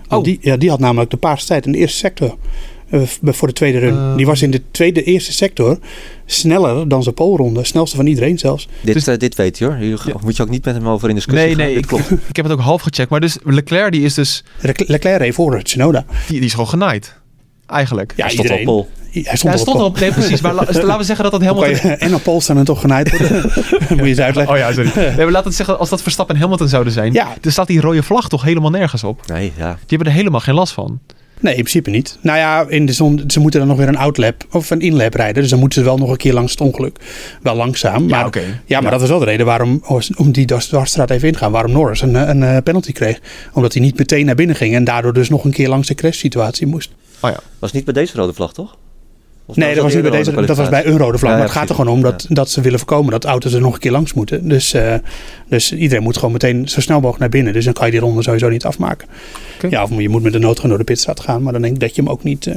Oh. 0.09 0.25
die, 0.25 0.39
ja, 0.41 0.57
die 0.57 0.71
had 0.71 0.79
namelijk 0.79 1.11
de 1.11 1.17
paarse 1.17 1.47
tijd 1.47 1.67
in 1.67 1.73
de 1.73 1.79
eerste 1.79 1.97
sector. 1.97 2.37
Eh, 2.93 3.33
voor 3.33 3.49
de 3.49 3.55
tweede 3.55 3.79
run. 3.79 3.95
Eh. 3.97 4.17
die 4.17 4.27
was 4.27 4.43
in 4.43 4.51
de 4.51 4.63
tweede 4.71 5.03
eerste 5.03 5.33
sector 5.33 5.79
sneller 6.27 6.89
dan 6.89 7.03
zijn 7.03 7.15
polronde. 7.15 7.65
Snelste 7.65 7.97
van 7.97 8.07
iedereen 8.07 8.39
zelfs. 8.39 8.69
Dit, 8.81 8.95
Dus- 8.95 9.07
eh, 9.07 9.19
dit 9.19 9.35
weet 9.35 9.59
je 9.59 9.65
hoor. 9.65 9.77
Ja. 9.79 9.97
moet 10.25 10.37
je 10.37 10.43
ook 10.43 10.49
niet 10.51 10.65
met 10.65 10.75
hem 10.75 10.89
over 10.89 11.09
in 11.09 11.15
discussie 11.15 11.47
Nee, 11.57 11.65
gaan. 11.65 11.75
nee, 11.75 11.87
klopt. 11.87 12.11
ik 12.31 12.37
heb 12.37 12.45
het 12.45 12.55
ook 12.55 12.61
half 12.61 12.83
gecheckt. 12.83 13.11
Maar 13.11 13.21
dus 13.21 13.39
Leclerc 13.45 13.93
die 13.93 14.03
is 14.03 14.15
dus 14.15 14.45
Lec- 14.61 14.89
Leclerc 14.89 15.19
reed 15.21 15.35
voor 15.35 15.63
Tsunoda. 15.63 16.05
die, 16.29 16.37
die 16.37 16.45
is 16.47 16.51
gewoon 16.53 16.69
genaaid. 16.69 17.21
Eigenlijk. 17.67 18.13
Ja, 18.17 18.25
Hij 18.25 18.33
stond 18.33 18.51
op 18.51 18.63
pol. 18.65 18.89
Hij 19.11 19.23
Ja, 19.23 19.37
stond, 19.37 19.53
hij 19.55 19.63
stond 19.63 19.79
op 19.81 19.85
op. 19.85 20.01
Nee, 20.01 20.13
precies. 20.13 20.41
Maar 20.41 20.55
la- 20.55 20.65
laten 20.73 20.99
we 20.99 21.05
zeggen 21.05 21.23
dat 21.31 21.33
dat 21.33 21.41
helemaal. 21.41 21.67
je- 21.69 21.77
en 21.79 22.15
op 22.15 22.23
pol 22.23 22.41
staan 22.41 22.59
en 22.59 22.65
toch 22.65 22.81
genaaid 22.81 23.11
worden. 23.19 23.43
Moet 23.89 23.99
je 23.99 24.03
eens 24.05 24.19
uitleggen. 24.19 24.55
Oh 24.55 24.59
ja, 24.61 24.73
sorry. 24.73 24.91
Nee, 24.95 25.17
maar 25.17 25.31
laten 25.31 25.51
we 25.51 25.57
zeggen, 25.57 25.79
als 25.79 25.89
dat 25.89 26.03
Verstappen 26.03 26.35
en 26.35 26.41
Hamilton 26.41 26.69
zouden 26.69 26.93
zijn, 26.93 27.13
Ja. 27.13 27.35
dan 27.41 27.53
staat 27.53 27.67
die 27.67 27.81
rode 27.81 28.03
vlag 28.03 28.29
toch 28.29 28.43
helemaal 28.43 28.71
nergens 28.71 29.05
op. 29.05 29.27
Nee, 29.27 29.53
ja. 29.57 29.71
Die 29.73 29.85
hebben 29.87 30.07
er 30.07 30.13
helemaal 30.13 30.41
geen 30.41 30.55
last 30.55 30.73
van. 30.73 31.01
Nee, 31.43 31.55
in 31.55 31.61
principe 31.61 31.91
niet. 31.91 32.19
Nou 32.21 32.39
ja, 32.39 32.65
in 32.69 32.87
de 32.87 32.93
zon, 32.93 33.23
ze 33.27 33.41
moeten 33.41 33.61
dan 33.61 33.69
nog 33.69 33.79
weer 33.79 33.89
een 33.89 33.97
outlap 33.97 34.47
of 34.51 34.71
een 34.71 34.81
inlap 34.81 35.15
rijden. 35.15 35.41
Dus 35.43 35.51
dan 35.51 35.59
moeten 35.59 35.79
ze 35.79 35.85
wel 35.89 35.99
nog 35.99 36.11
een 36.11 36.17
keer 36.17 36.33
langs 36.33 36.51
het 36.51 36.61
ongeluk. 36.61 36.99
Wel 37.43 37.55
langzaam. 37.55 38.07
Maar, 38.07 38.31
Ja, 38.35 38.41
maar 38.81 38.83
Ja. 38.83 38.91
dat 38.91 39.01
was 39.01 39.09
wel 39.09 39.19
de 39.19 39.25
reden 39.25 39.47
waarom, 39.47 39.83
om 40.17 40.33
die 40.33 40.47
dwars- 40.47 40.67
dwarsstraat 40.67 41.11
even 41.11 41.29
ingaan, 41.29 41.53
waarom 41.53 41.73
Norris 41.73 42.01
een, 42.01 42.15
een, 42.31 42.43
eh, 42.43 42.57
penalty 42.65 42.93
kreeg. 42.93 43.21
Omdat 43.53 43.73
hij 43.73 43.83
niet 43.83 43.99
meteen 43.99 44.27
naar 44.27 44.35
binnen 44.35 44.57
ging 44.57 44.75
en 44.75 44.85
daardoor 44.85 45.13
dus 45.13 45.29
nog 45.29 45.45
een 45.45 45.53
keer 45.53 45.69
langs 45.69 45.89
de 45.89 45.95
crash 45.95 46.19
situatie 46.19 46.67
moest. 46.67 46.91
Oh 47.21 47.31
ja. 47.31 47.39
Was 47.59 47.73
niet 47.73 47.85
bij 47.85 47.95
deze 47.95 48.17
rode 48.17 48.33
vlag, 48.33 48.53
toch? 48.53 48.77
Nee, 49.47 49.75
dat 49.75 49.83
was, 49.83 49.95
niet 49.95 50.03
bij 50.03 50.11
deze, 50.11 50.31
de 50.31 50.47
dat 50.47 50.57
was 50.57 50.69
bij 50.69 50.87
een 50.87 50.99
rode 50.99 51.19
vlag. 51.19 51.31
Ja, 51.31 51.37
maar 51.37 51.47
het 51.47 51.57
gaat 51.57 51.69
er 51.69 51.75
gewoon 51.75 51.95
om 51.95 52.03
dat, 52.03 52.27
dat 52.29 52.51
ze 52.51 52.61
willen 52.61 52.79
voorkomen 52.79 53.11
dat 53.11 53.25
auto's 53.25 53.53
er 53.53 53.61
nog 53.61 53.75
een 53.75 53.81
keer 53.81 53.91
langs 53.91 54.13
moeten. 54.13 54.49
Dus, 54.49 54.73
eh, 54.73 54.95
dus 55.49 55.73
iedereen 55.73 56.03
moet 56.03 56.17
gewoon 56.17 56.33
meteen 56.33 56.69
zo 56.69 56.81
snel 56.81 56.97
mogelijk 56.97 57.21
naar 57.21 57.29
binnen. 57.29 57.53
Dus 57.53 57.65
dan 57.65 57.73
kan 57.73 57.87
je 57.87 57.93
die 57.93 58.01
ronde 58.01 58.23
sowieso 58.23 58.49
niet 58.49 58.65
afmaken. 58.65 59.09
Ja, 59.69 59.83
of 59.83 59.91
je 59.99 60.09
moet 60.09 60.23
met 60.23 60.33
de 60.33 60.39
nood 60.39 60.55
gewoon 60.55 60.71
door 60.71 60.79
de 60.79 60.85
pitstraat 60.85 61.21
gaan. 61.21 61.43
Maar 61.43 61.53
dan 61.53 61.63
denk 61.63 61.75
ik 61.75 61.81
dat 61.81 61.95
je 61.95 62.03
hem 62.03 62.11
ook 62.11 62.23
niet, 62.23 62.47
eh, 62.47 62.55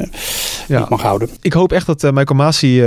niet 0.67 0.89
mag 0.89 1.01
houden. 1.01 1.29
Ik 1.41 1.53
hoop 1.53 1.71
echt 1.71 1.85
dat 1.85 2.03
eh 2.03 2.11
Michael 2.11 2.39
Masi 2.39 2.83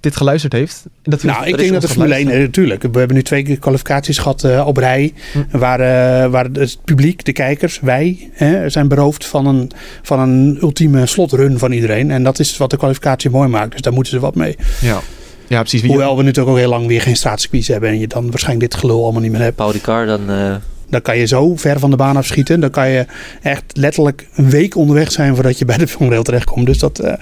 dit 0.00 0.16
geluisterd 0.16 0.52
heeft. 0.52 0.82
En 1.02 1.10
dat 1.10 1.22
Nou, 1.22 1.46
ik 1.46 1.56
denk 1.56 1.72
dat 1.72 1.80
de 1.80 1.86
ons 1.86 1.96
Formule 1.96 2.14
gaat 2.14 2.22
1, 2.22 2.26
luisteren. 2.26 2.34
eh, 2.34 2.46
natuurlijk. 2.46 2.82
We 2.82 2.98
hebben 2.98 3.16
nu 3.16 3.22
twee 3.22 3.42
keer 3.42 3.58
kwalificaties 3.58 4.18
gehad 4.18 4.44
eh, 4.44 4.66
op 4.66 4.76
rij. 4.76 5.12
Hm. 5.32 5.58
Waar, 5.58 5.80
eh, 5.80 6.30
waar 6.30 6.46
het 6.52 6.78
publiek, 6.84 7.24
de 7.24 7.32
kijkers, 7.32 7.80
wij 7.80 8.30
hè, 8.32 8.68
zijn 8.68 8.88
beroofd 8.88 9.26
van 9.26 9.46
een, 9.46 9.70
van 10.02 10.18
een 10.20 10.58
ultieme 10.60 11.06
slotrun 11.06 11.58
van 11.58 11.72
iedereen. 11.72 12.10
En 12.10 12.22
dat 12.22 12.38
is 12.38 12.56
wat 12.56 12.70
de 12.70 12.76
kwalificatie 12.76 13.30
mooi 13.30 13.48
maakt. 13.48 13.72
Dus 13.72 13.80
daar 13.80 13.92
moeten 13.92 14.12
ze 14.12 14.20
wat 14.20 14.34
mee. 14.34 14.56
Ja. 14.80 15.00
ja, 15.46 15.60
precies. 15.60 15.82
Hoewel 15.82 16.16
we 16.16 16.22
natuurlijk 16.22 16.50
ook 16.50 16.60
heel 16.60 16.68
lang 16.70 16.86
weer 16.86 17.00
geen 17.02 17.16
straatcircuits 17.16 17.68
hebben. 17.68 17.88
En 17.88 17.98
je 17.98 18.06
dan 18.06 18.30
waarschijnlijk 18.30 18.70
dit 18.70 18.80
gelul 18.80 19.02
allemaal 19.02 19.22
niet 19.22 19.32
meer 19.32 19.40
hebt. 19.40 19.56
Paul 19.56 19.72
Ricard 19.72 20.08
dan... 20.08 20.30
eh, 20.30 20.54
Dan 20.90 21.02
kan 21.02 21.18
je 21.18 21.26
zo 21.26 21.56
ver 21.56 21.78
van 21.78 21.90
de 21.90 21.96
baan 21.96 22.16
afschieten. 22.16 22.60
Dan 22.60 22.70
kan 22.70 22.88
je 22.88 23.06
echt 23.42 23.64
letterlijk 23.76 24.28
een 24.34 24.50
week 24.50 24.76
onderweg 24.76 25.12
zijn 25.12 25.34
voordat 25.34 25.58
je 25.58 25.64
bij 25.64 25.76
de 25.76 25.88
vangrail 25.88 26.22
terechtkomt. 26.22 26.66
Dus 26.66 26.78
dat, 26.78 26.98
eh, 26.98 27.12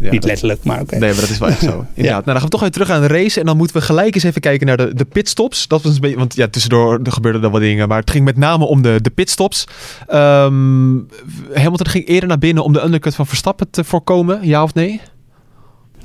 Ja, 0.00 0.10
niet 0.10 0.24
letterlijk, 0.24 0.64
maar 0.64 0.80
oké. 0.80 0.98
Nee, 0.98 1.12
maar 1.12 1.20
dat 1.20 1.30
is 1.30 1.38
wel 1.38 1.48
echt 1.48 1.62
zo. 1.62 1.86
Inderdaad. 1.94 2.24
Nou, 2.24 2.24
dan 2.24 2.34
gaan 2.34 2.44
we 2.44 2.50
toch 2.50 2.60
weer 2.60 2.70
terug 2.70 2.90
aan 2.90 3.00
de 3.00 3.06
race. 3.06 3.40
En 3.40 3.46
dan 3.46 3.56
moeten 3.56 3.76
we 3.76 3.82
gelijk 3.82 4.14
eens 4.14 4.24
even 4.24 4.40
kijken 4.40 4.66
naar 4.66 4.76
de, 4.76 4.94
de 4.94 5.04
pitstops. 5.04 5.68
Dat 5.68 5.82
was 5.82 5.94
een 5.94 6.00
beetje, 6.00 6.16
want 6.16 6.34
ja, 6.34 6.48
tussendoor 6.48 7.00
gebeurden 7.02 7.42
er 7.42 7.50
wat 7.50 7.60
dingen. 7.60 7.88
Maar 7.88 8.00
het 8.00 8.10
ging 8.10 8.24
met 8.24 8.36
name 8.36 8.64
om 8.64 8.82
de, 8.82 8.98
de 9.02 9.10
pitstops. 9.10 9.66
Ehm 10.06 10.98
Hamilton 11.54 11.86
ging 11.86 12.06
eerder 12.06 12.28
naar 12.28 12.38
binnen 12.38 12.64
om 12.64 12.72
de 12.72 12.84
undercut 12.84 13.14
van 13.14 13.26
Verstappen 13.26 13.70
te 13.70 13.84
voorkomen. 13.84 14.38
Ja 14.42 14.62
of 14.62 14.74
nee? 14.74 15.00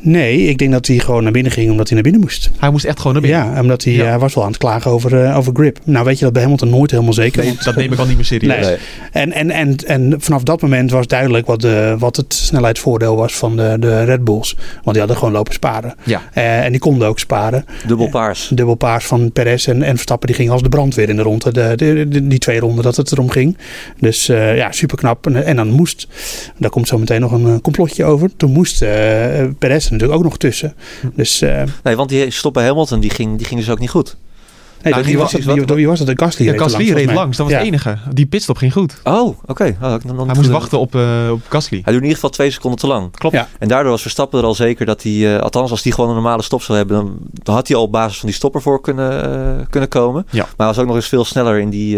Nee, 0.01 0.37
ik 0.43 0.57
denk 0.57 0.71
dat 0.71 0.87
hij 0.87 0.97
gewoon 0.99 1.23
naar 1.23 1.31
binnen 1.31 1.51
ging 1.51 1.71
omdat 1.71 1.85
hij 1.85 1.93
naar 1.93 2.03
binnen 2.03 2.21
moest. 2.21 2.49
Hij 2.57 2.69
moest 2.69 2.85
echt 2.85 2.97
gewoon 2.97 3.13
naar 3.13 3.21
binnen. 3.21 3.45
Ja, 3.53 3.61
omdat 3.61 3.83
hij 3.83 3.93
Ja. 3.93 4.13
eh, 4.13 4.19
was 4.19 4.33
wel 4.33 4.43
aan 4.43 4.49
het 4.49 4.59
klagen 4.59 4.91
over, 4.91 5.23
eh, 5.23 5.37
over 5.37 5.53
grip. 5.55 5.79
Nou 5.83 6.05
weet 6.05 6.17
je 6.17 6.23
dat 6.23 6.33
bij 6.33 6.41
Hamilton 6.41 6.69
nooit 6.69 6.91
helemaal 6.91 7.13
zeker. 7.13 7.39
Nee, 7.41 7.47
want- 7.51 7.63
dat 7.63 7.75
neem 7.75 7.91
ik 7.91 7.99
al 7.99 8.05
niet 8.05 8.15
meer 8.15 8.25
serieus. 8.25 8.65
Nee. 8.67 8.77
En, 9.11 9.31
en, 9.31 9.51
en, 9.51 9.75
en 9.75 10.15
vanaf 10.17 10.43
dat 10.43 10.61
moment 10.61 10.91
was 10.91 11.07
duidelijk 11.07 11.47
wat, 11.47 11.61
de, 11.61 11.95
wat 11.99 12.15
het 12.15 12.33
snelheidsvoordeel 12.33 13.15
was 13.15 13.35
van 13.35 13.55
de, 13.57 13.75
de 13.79 14.03
Red 14.03 14.23
Bulls. 14.23 14.55
Want 14.73 14.85
die 14.85 14.97
hadden 14.99 15.17
gewoon 15.17 15.33
lopen 15.33 15.53
sparen. 15.53 15.95
Ja. 16.03 16.21
Eh, 16.33 16.63
en 16.65 16.71
die 16.71 16.79
konden 16.81 17.07
ook 17.07 17.19
sparen. 17.19 17.65
dubbel 17.87 18.09
paars. 18.09 18.47
Dubbel 18.53 18.75
paars 18.75 19.05
van 19.05 19.31
Perez 19.31 19.67
en, 19.67 19.83
en 19.83 19.93
Verstappen 19.93 20.27
die 20.27 20.35
gingen 20.35 20.51
als 20.51 20.61
de 20.63 20.69
brandweer 20.69 21.09
in 21.09 21.15
de 21.15 21.21
ronde. 21.21 21.51
De, 21.53 21.73
de, 21.75 22.07
de- 22.07 22.27
die 22.27 22.39
twee 22.39 22.59
ronden 22.59 22.83
dat 22.83 22.95
het 22.95 23.11
erom 23.11 23.29
ging. 23.29 23.57
Dus 23.99 24.29
eh, 24.29 24.55
ja, 24.55 24.71
super 24.71 24.97
knap. 24.97 25.25
En, 25.27 25.45
en 25.45 25.55
dan 25.55 25.69
moest, 25.69 26.07
daar 26.57 26.69
komt 26.69 26.87
zo 26.87 26.97
meteen 26.97 27.21
nog 27.21 27.31
een 27.31 27.45
eh, 27.47 27.53
complotje 27.61 28.05
over. 28.05 28.29
Toen 28.37 28.51
moest 28.51 28.81
eh 28.81 28.89
Perez 29.59 29.87
er 29.88 29.88
natuurlijk 29.89 30.19
ook 30.19 30.25
nog 30.25 30.37
tussen. 30.37 30.73
Dus 31.13 31.41
eh, 31.41 31.63
Nee, 31.83 31.95
want 31.95 32.09
die 32.09 32.31
stop 32.31 32.53
bij 32.53 32.65
Hamilton, 32.65 32.99
die 32.99 33.09
ging, 33.09 33.37
die 33.37 33.45
ging 33.45 33.59
dus 33.59 33.69
ook 33.69 33.79
niet 33.79 33.89
goed. 33.89 34.15
Nee, 34.83 34.93
Nou, 34.93 34.95
wie, 34.95 35.03
die 35.03 35.17
was 35.21 35.31
was- 35.31 35.65
dat, 35.65 35.75
wie, 35.75 35.87
was 35.87 35.97
dat? 35.99 36.07
De 36.07 36.23
Gasly 36.23 36.45
Ja, 36.45 36.51
reed 36.51 36.61
Gasly 36.61 36.77
langs, 36.85 36.93
reed 37.05 37.13
langs. 37.13 37.37
Dat 37.37 37.45
was 37.45 37.55
Ja. 37.55 37.61
het 37.61 37.67
enige. 37.67 37.97
Die 38.13 38.25
pitstop 38.25 38.57
ging 38.57 38.73
goed. 38.73 39.01
Oh, 39.03 39.37
oké. 39.45 39.75
Oh, 39.81 39.95
Hij 40.25 40.35
moest 40.35 40.49
wachten 40.49 40.79
op, 40.79 40.95
eh, 40.95 41.29
op 41.31 41.41
Gasly. 41.49 41.79
Hij 41.83 41.93
doet 41.93 42.01
in 42.01 42.01
ieder 42.01 42.15
geval 42.15 42.29
twee 42.29 42.51
seconden 42.51 42.79
te 42.79 42.87
lang. 42.87 43.11
Klopt. 43.11 43.35
Ja. 43.35 43.47
En 43.59 43.67
daardoor 43.67 43.91
was 43.91 44.01
Verstappen 44.01 44.39
er 44.39 44.45
al 44.45 44.55
zeker 44.55 44.85
dat 44.85 45.03
hij, 45.03 45.35
eh, 45.35 45.41
althans 45.41 45.71
als 45.71 45.83
hij 45.83 45.91
gewoon 45.91 46.09
een 46.09 46.15
normale 46.15 46.41
stop 46.43 46.61
zou 46.61 46.77
hebben, 46.77 46.95
dan, 46.97 47.17
dan 47.33 47.55
had 47.55 47.67
hij 47.67 47.77
al 47.77 47.83
op 47.83 47.91
basis 47.91 48.17
van 48.17 48.27
die 48.27 48.37
stopper 48.37 48.61
voor 48.61 48.81
kunnen, 48.81 49.23
eh, 49.59 49.65
kunnen 49.69 49.89
komen. 49.89 50.25
Ja. 50.31 50.41
Maar 50.43 50.53
hij 50.57 50.65
was 50.67 50.77
ook 50.77 50.85
nog 50.87 50.95
eens 50.95 51.07
veel 51.07 51.25
sneller 51.25 51.59
in 51.59 51.69
die, 51.69 51.97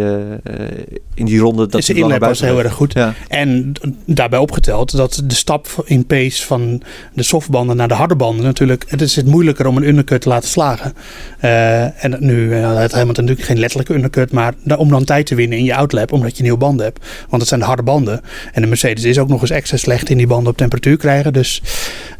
in 1.13 1.25
die 1.25 1.39
ronde. 1.39 1.67
Dat 1.67 1.87
langer 1.87 2.03
inlap 2.03 2.19
was 2.19 2.39
heel 2.41 2.59
erg 2.63 2.73
goed. 2.73 2.93
Ja. 2.93 3.13
En 3.27 3.73
daarbij 4.05 4.39
opgeteld 4.39 4.95
dat 4.95 5.21
de 5.25 5.35
stap 5.35 5.67
in 5.85 6.05
pace 6.05 6.45
van 6.45 6.81
de 7.13 7.23
softbanden 7.23 7.75
naar 7.75 7.87
de 7.87 7.93
harde 7.93 8.15
banden 8.15 8.45
natuurlijk. 8.45 8.85
Het 8.87 9.01
is 9.01 9.15
het 9.15 9.25
moeilijker 9.25 9.67
om 9.67 9.77
een 9.77 9.87
undercut 9.87 10.21
te 10.21 10.29
laten 10.29 10.49
slagen. 10.49 10.93
En 11.39 12.15
nu 12.19 12.53
eh, 12.71 12.77
had 12.77 12.91
Hamilton 12.91 13.23
natuurlijk 13.23 13.47
geen 13.47 13.59
letterlijke 13.59 13.93
undercut, 13.93 14.31
maar 14.31 14.53
om 14.77 14.89
dan 14.89 15.03
tijd 15.03 15.25
te 15.25 15.35
winnen 15.35 15.57
in 15.57 15.63
je 15.63 15.75
outlap, 15.75 16.11
omdat 16.11 16.37
je 16.37 16.43
nieuwe 16.43 16.57
banden 16.57 16.85
hebt. 16.85 17.05
Want 17.29 17.41
het 17.41 17.47
zijn 17.47 17.59
de 17.59 17.65
harde 17.65 17.83
banden. 17.83 18.21
En 18.53 18.61
de 18.61 18.67
Mercedes 18.67 19.03
is 19.03 19.19
ook 19.19 19.27
nog 19.27 19.41
eens 19.41 19.49
extra 19.49 19.77
slecht 19.77 20.09
in 20.09 20.17
die 20.17 20.27
banden 20.27 20.51
op 20.51 20.57
temperatuur 20.57 20.97
krijgen. 20.97 21.33
Dus 21.33 21.61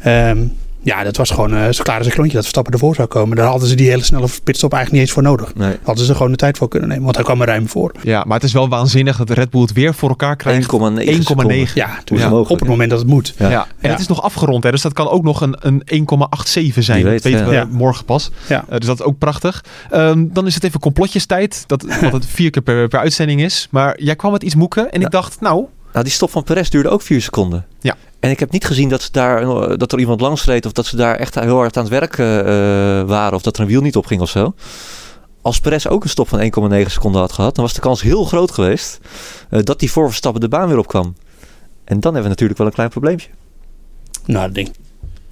ehm, 0.00 0.44
ja, 0.82 1.02
dat 1.04 1.16
was 1.16 1.30
gewoon 1.30 1.54
eh, 1.56 1.70
zo 1.70 1.82
klaar 1.82 1.98
als 1.98 2.06
een 2.06 2.12
klontje 2.12 2.32
dat 2.32 2.42
Verstappen 2.42 2.72
ervoor 2.72 2.94
zou 2.94 3.08
komen. 3.08 3.36
Daar 3.36 3.46
hadden 3.46 3.68
ze 3.68 3.74
die 3.74 3.88
hele 3.88 4.02
snelle 4.02 4.26
pitstop 4.44 4.72
eigenlijk 4.72 4.92
niet 4.92 5.00
eens 5.00 5.10
voor 5.12 5.22
nodig. 5.22 5.54
Nee. 5.54 5.76
Hadden 5.82 6.04
ze 6.04 6.14
gewoon 6.14 6.30
de 6.30 6.36
tijd 6.36 6.58
voor 6.58 6.68
kunnen 6.68 6.88
nemen, 6.88 7.04
want 7.04 7.16
hij 7.16 7.24
kwam 7.24 7.40
er 7.40 7.46
ruim 7.46 7.68
voor. 7.68 7.92
Ja, 8.02 8.24
maar 8.26 8.36
het 8.36 8.46
is 8.46 8.52
wel 8.52 8.68
waanzinnig 8.68 9.16
dat 9.16 9.30
Red 9.30 9.50
Bull 9.50 9.60
het 9.60 9.72
weer 9.72 9.94
voor 9.94 10.08
elkaar 10.08 10.32
1,9 10.32 10.36
krijgt. 10.36 10.60
1,9. 10.60 10.66
seconden. 10.66 11.66
Ja, 11.74 11.98
toen, 12.04 12.32
op 12.34 12.48
het 12.48 12.60
ja? 12.60 12.66
moment 12.66 12.90
dat 12.90 12.98
het 12.98 13.08
moet. 13.08 13.34
Ja. 13.38 13.50
Ja. 13.50 13.60
En 13.62 13.66
Ja. 13.80 13.90
het 13.90 14.00
is 14.00 14.06
nog 14.06 14.22
afgerond, 14.22 14.64
hè, 14.64 14.70
dus 14.70 14.82
dat 14.82 14.92
kan 14.92 15.08
ook 15.08 15.22
nog 15.22 15.40
een, 15.40 15.56
een 15.60 15.82
1,87 15.86 16.78
zijn. 16.78 17.04
Weet, 17.04 17.22
dat 17.22 17.32
weten 17.32 17.48
we 17.48 17.52
ja. 17.54 17.66
morgen 17.70 18.04
pas. 18.04 18.30
Ja. 18.48 18.64
Eh, 18.68 18.78
dus 18.78 18.86
dat 18.86 19.00
is 19.00 19.04
ook 19.06 19.18
prachtig. 19.18 19.64
Ehm, 19.90 20.24
dan 20.30 20.46
is 20.46 20.54
het 20.54 20.64
even 20.64 20.80
complotjestijd, 20.80 21.64
dat, 21.66 21.80
dat 22.00 22.12
het 22.12 22.26
vier 22.26 22.50
keer 22.50 22.62
per, 22.62 22.88
per 22.88 22.98
uitzending 22.98 23.42
is. 23.42 23.68
Maar 23.70 24.02
jij 24.02 24.16
kwam 24.16 24.32
met 24.32 24.42
iets 24.42 24.54
moeken 24.54 24.90
en 24.92 25.00
Ja. 25.00 25.06
ik 25.06 25.12
dacht, 25.12 25.40
nou, 25.40 25.64
Nou, 25.92 26.04
die 26.04 26.12
stop 26.14 26.30
van 26.30 26.42
Perez 26.42 26.68
duurde 26.68 26.88
ook 26.88 27.02
vier 27.02 27.22
seconden. 27.22 27.66
Ja. 27.80 27.96
En 28.22 28.30
ik 28.30 28.40
heb 28.40 28.50
niet 28.50 28.64
gezien 28.64 28.88
dat, 28.88 29.02
ze 29.02 29.08
daar, 29.12 29.42
eh, 29.42 29.76
dat 29.76 29.92
er 29.92 29.98
iemand 29.98 30.20
langs 30.20 30.44
reed 30.44 30.66
of 30.66 30.72
dat 30.72 30.86
ze 30.86 30.96
daar 30.96 31.16
echt 31.16 31.34
heel 31.34 31.56
hard 31.56 31.76
aan 31.76 31.82
het 31.82 31.92
werk 31.92 32.18
eh, 32.18 32.26
waren 33.08 33.32
of 33.34 33.42
dat 33.42 33.56
er 33.56 33.62
een 33.62 33.68
wiel 33.68 33.80
niet 33.80 33.96
op 33.96 34.06
ging 34.06 34.20
of 34.20 34.30
zo. 34.30 34.54
Als 35.40 35.60
Perez 35.60 35.86
ook 35.86 36.02
een 36.02 36.08
stop 36.10 36.28
van 36.28 36.40
1,9 36.40 36.90
seconden 36.90 37.20
had 37.20 37.32
gehad, 37.32 37.54
dan 37.54 37.64
was 37.64 37.74
de 37.74 37.80
kans 37.80 38.02
heel 38.02 38.24
groot 38.24 38.50
geweest 38.50 39.00
eh, 39.50 39.60
dat 39.62 39.78
die 39.78 39.90
voor 39.90 40.08
Verstappen 40.08 40.40
de 40.40 40.48
baan 40.48 40.68
weer 40.68 40.78
opkwam. 40.78 41.14
En 41.84 42.00
dan 42.00 42.02
hebben 42.02 42.22
we 42.22 42.28
natuurlijk 42.28 42.58
wel 42.58 42.66
een 42.66 42.72
klein 42.72 42.90
probleempje. 42.90 43.28
Nou, 44.24 44.44
dat 44.46 44.54
denk 44.54 44.68
ik. 44.68 44.74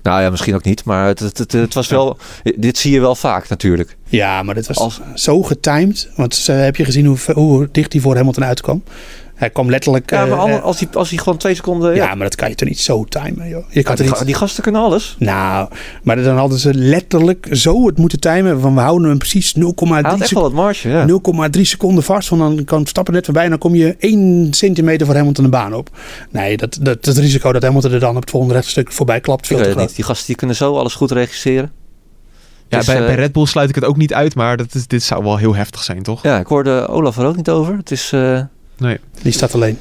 Nou 0.03 0.23
ja, 0.23 0.31
misschien 0.31 0.55
ook 0.55 0.65
niet, 0.65 0.85
maar 0.85 1.07
het, 1.07 1.19
het, 1.19 1.39
het, 1.39 1.53
het 1.53 1.75
was 1.75 1.89
wel. 1.89 2.17
Dit 2.57 2.79
zie 2.79 2.93
je 2.93 3.01
wel 3.01 3.15
vaak 3.15 3.49
natuurlijk. 3.49 3.97
Ja, 4.09 4.43
maar 4.43 4.55
dit 4.55 4.67
was 4.67 4.77
Als- 4.79 5.01
zo 5.15 5.43
getimed. 5.43 6.09
Want 6.17 6.47
heb 6.47 6.77
je 6.77 6.85
gezien 6.85 7.07
hoe, 7.07 7.19
hoe 7.33 7.69
dicht 7.73 7.93
hij 7.93 8.03
voor 8.03 8.17
Hamilton 8.17 8.45
uitkwam? 8.45 8.83
Hij 9.41 9.51
kwam 9.51 9.71
letterlijk... 9.71 10.11
Ja, 10.11 10.27
maar 10.27 10.47
eh, 10.47 10.55
eh, 10.55 10.63
als 10.63 10.79
hij 10.81 10.89
als 10.93 11.09
hij 11.11 11.19
gewoon 11.19 11.39
twee 11.39 11.55
seconden. 11.55 11.95
ja, 11.95 12.05
Ja, 12.05 12.15
maar 12.15 12.25
dat 12.27 12.35
kan 12.35 12.49
je 12.49 12.55
toch 12.55 12.69
niet 12.69 12.81
zo 12.81 13.05
timen, 13.05 13.49
joh. 13.49 13.65
Je 13.71 13.83
kan 13.83 13.95
die, 13.97 14.07
toch 14.07 14.17
niet... 14.17 14.27
die 14.27 14.35
gasten 14.35 14.63
kunnen 14.63 14.81
alles. 14.81 15.17
Nou, 15.19 15.69
maar 16.03 16.23
dan 16.23 16.37
hadden 16.37 16.59
ze 16.59 16.75
letterlijk 16.75 17.49
zo 17.53 17.87
het 17.87 17.99
moeten 17.99 18.21
timen. 18.21 18.61
Van 18.61 18.75
we 18.75 18.81
houden 18.81 19.09
hem 19.09 19.19
precies 19.19 19.55
0,3 19.55 19.63
Hij 19.89 20.01
had 20.03 20.05
echt 20.19 20.27
sec- 20.29 20.37
wel 20.37 20.45
het 20.45 20.53
marge. 20.53 20.89
Ja. 20.89 21.07
0,3 21.57 21.61
seconden 21.61 22.05
vast. 22.05 22.29
Want 22.29 22.43
dan 22.57 22.65
kan 22.65 22.87
stappen 22.87 23.15
net 23.15 23.25
voorbij 23.25 23.45
en 23.45 23.51
dan 23.51 23.59
kom 23.59 23.75
je 23.75 23.97
1 23.99 24.49
centimeter 24.51 25.07
voor 25.07 25.15
Hamilton 25.17 25.45
de 25.45 25.51
baan 25.51 25.75
op. 25.75 25.89
Nee, 26.31 26.57
dat, 26.57 26.79
dat, 26.83 27.05
het 27.05 27.19
risico 27.19 27.53
dat 27.53 27.63
Hamilton 27.63 27.93
er 27.93 28.01
dan 28.01 28.15
op 28.17 28.21
het 28.21 28.31
volgende 28.31 28.55
rechtstuk 28.55 28.93
voorbij 28.93 29.21
klapt, 29.21 29.41
Ik 29.41 29.47
veel 29.57 29.59
weet 29.67 29.73
te 29.75 29.81
niet. 29.81 29.95
Die 29.95 30.05
gasten 30.05 30.27
die 30.27 30.37
kunnen 30.37 30.57
zo 30.57 30.77
alles 30.77 30.95
goed 30.95 31.11
regisseren. 31.11 31.73
ja, 32.69 32.77
Dus, 32.79 32.87
bij, 32.87 32.97
eh, 32.99 33.05
bij 33.07 33.15
Red 33.15 33.33
Bull 33.33 33.47
sluit 33.47 33.69
ik 33.69 33.75
het 33.75 33.85
ook 33.85 33.97
niet 33.97 34.15
uit, 34.15 34.35
maar 34.35 34.57
dat 34.57 34.75
is, 34.75 34.87
dit 34.87 35.03
zou 35.03 35.25
wel 35.25 35.37
heel 35.37 35.55
heftig 35.55 35.83
zijn, 35.83 36.03
toch? 36.03 36.23
Ja, 36.23 36.39
ik 36.39 36.47
hoorde 36.47 36.87
Olaf 36.89 37.17
er 37.19 37.27
ook 37.27 37.37
niet 37.37 37.51
over. 37.51 37.77
Het 37.77 37.91
is. 37.91 38.13
eh, 38.13 38.41
Nee. 38.81 38.99
Die 39.23 39.33
staat 39.33 39.55
alleen. 39.55 39.79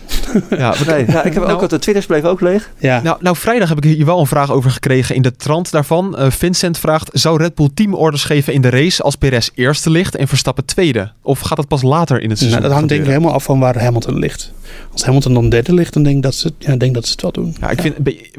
Ja, 0.49 0.73
nee, 0.87 1.05
ja, 1.07 1.23
ik 1.23 1.33
heb 1.33 1.43
Nou- 1.43 1.61
ook 1.61 1.69
de 1.69 1.79
Twitters 1.79 2.05
bleef 2.05 2.23
ook 2.23 2.41
leeg. 2.41 2.69
Ja. 2.77 3.01
Nou, 3.01 3.17
nou, 3.21 3.35
vrijdag 3.35 3.69
heb 3.69 3.77
ik 3.77 3.83
hier 3.83 4.05
wel 4.05 4.19
een 4.19 4.27
vraag 4.27 4.51
over 4.51 4.71
gekregen 4.71 5.15
in 5.15 5.21
de 5.21 5.35
trant 5.35 5.71
daarvan. 5.71 6.17
Eh, 6.17 6.31
Vincent 6.31 6.77
vraagt, 6.77 7.09
zou 7.13 7.37
Red 7.37 7.55
Bull 7.55 7.69
teamorders 7.73 8.23
geven 8.23 8.53
in 8.53 8.61
de 8.61 8.69
race 8.69 9.03
als 9.03 9.15
Perez 9.15 9.49
eerste 9.55 9.89
ligt 9.89 10.15
en 10.15 10.27
Verstappen 10.27 10.65
tweede? 10.65 11.11
Of 11.21 11.39
gaat 11.39 11.57
dat 11.57 11.67
pas 11.67 11.81
later 11.81 12.21
in 12.21 12.29
het 12.29 12.37
seizoen 12.37 12.59
Nou, 12.59 12.71
dat 12.71 12.71
hangt 12.71 12.89
denk 12.89 13.01
ik 13.01 13.07
helemaal 13.07 13.33
af 13.33 13.43
van 13.43 13.59
waar 13.59 13.81
Hamilton 13.81 14.19
ligt. 14.19 14.51
Als 14.91 15.03
Hamilton 15.03 15.33
dan 15.33 15.49
derde 15.49 15.73
ligt, 15.73 15.93
dan 15.93 16.03
denk 16.03 16.15
ik 16.15 16.23
dat 16.23 16.35
ze, 16.35 16.53
ja, 16.57 16.75
denk 16.75 16.93
dat 16.93 17.05
ze 17.05 17.11
het 17.11 17.21
wel 17.21 17.31
doen. 17.31 17.55
Ja, 17.59 17.69
ik 17.69 17.81
vind, 17.81 17.95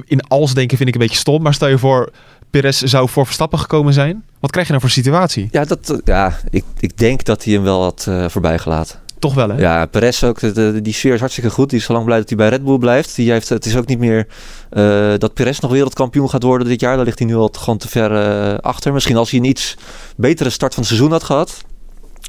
in 0.07 0.21
als 0.29 0.55
denken 0.55 0.77
vind 0.77 0.89
ik 0.89 0.95
een 0.95 1.01
beetje 1.01 1.17
stom, 1.17 1.43
maar 1.43 1.55
stel 1.55 1.69
je 1.69 1.79
voor, 1.79 2.11
Perez 2.51 2.83
zou 2.83 3.09
voor 3.09 3.25
Verstappen 3.25 3.59
gekomen 3.59 3.93
zijn. 3.93 4.25
Wat 4.41 4.51
krijg 4.51 4.67
je 4.67 4.73
nou 4.73 4.85
voor 4.85 4.95
situatie? 4.95 5.49
Ja, 5.51 5.65
dat, 5.65 5.91
eh, 5.91 5.97
ja 6.05 6.39
ik, 6.51 6.65
ik 6.81 6.99
denk 6.99 7.25
dat 7.25 7.45
hij 7.45 7.53
hem 7.55 7.63
wel 7.63 7.83
had 7.83 8.05
eh 8.09 8.29
voorbij 8.29 8.59
gelaten. 8.59 8.99
Toch 9.21 9.35
wel, 9.35 9.49
hè? 9.49 9.59
Ja, 9.59 9.87
Perez 9.87 10.23
ook. 10.23 10.41
De, 10.41 10.53
de- 10.53 10.81
die 10.83 10.93
sfeer 10.93 11.13
is 11.15 11.21
hartstikke 11.21 11.51
goed. 11.51 11.71
Die 11.71 11.79
is 11.79 11.85
zo 11.85 11.93
lang 11.93 12.05
blij 12.05 12.19
dat 12.19 12.29
hij 12.29 12.37
bij 12.39 12.49
Red 12.49 12.65
Bull 12.65 12.79
blijft. 12.79 13.17
Die 13.17 13.31
heeft, 13.31 13.49
het 13.49 13.67
is 13.67 13.77
ook 13.77 13.87
niet 13.87 13.99
meer 13.99 14.27
eh, 14.71 15.13
dat 15.19 15.35
Perez 15.35 15.59
nog 15.59 15.71
wereldkampioen 15.71 16.31
gaat 16.31 16.43
worden 16.43 16.69
dit 16.69 16.81
jaar. 16.81 16.97
Daar 16.97 17.05
ligt 17.05 17.19
hij 17.19 17.29
nu 17.29 17.35
al 17.35 17.51
gewoon 17.59 17.79
te 17.79 17.89
ver 17.89 18.15
eh, 18.15 18.59
achter. 18.59 18.93
Misschien 18.93 19.17
als 19.17 19.31
hij 19.31 19.39
een 19.41 19.45
iets 19.47 19.77
betere 20.17 20.51
start 20.51 20.75
van 20.75 20.83
het 20.83 20.93
seizoen 20.93 21.13
had 21.13 21.23
gehad. 21.25 21.65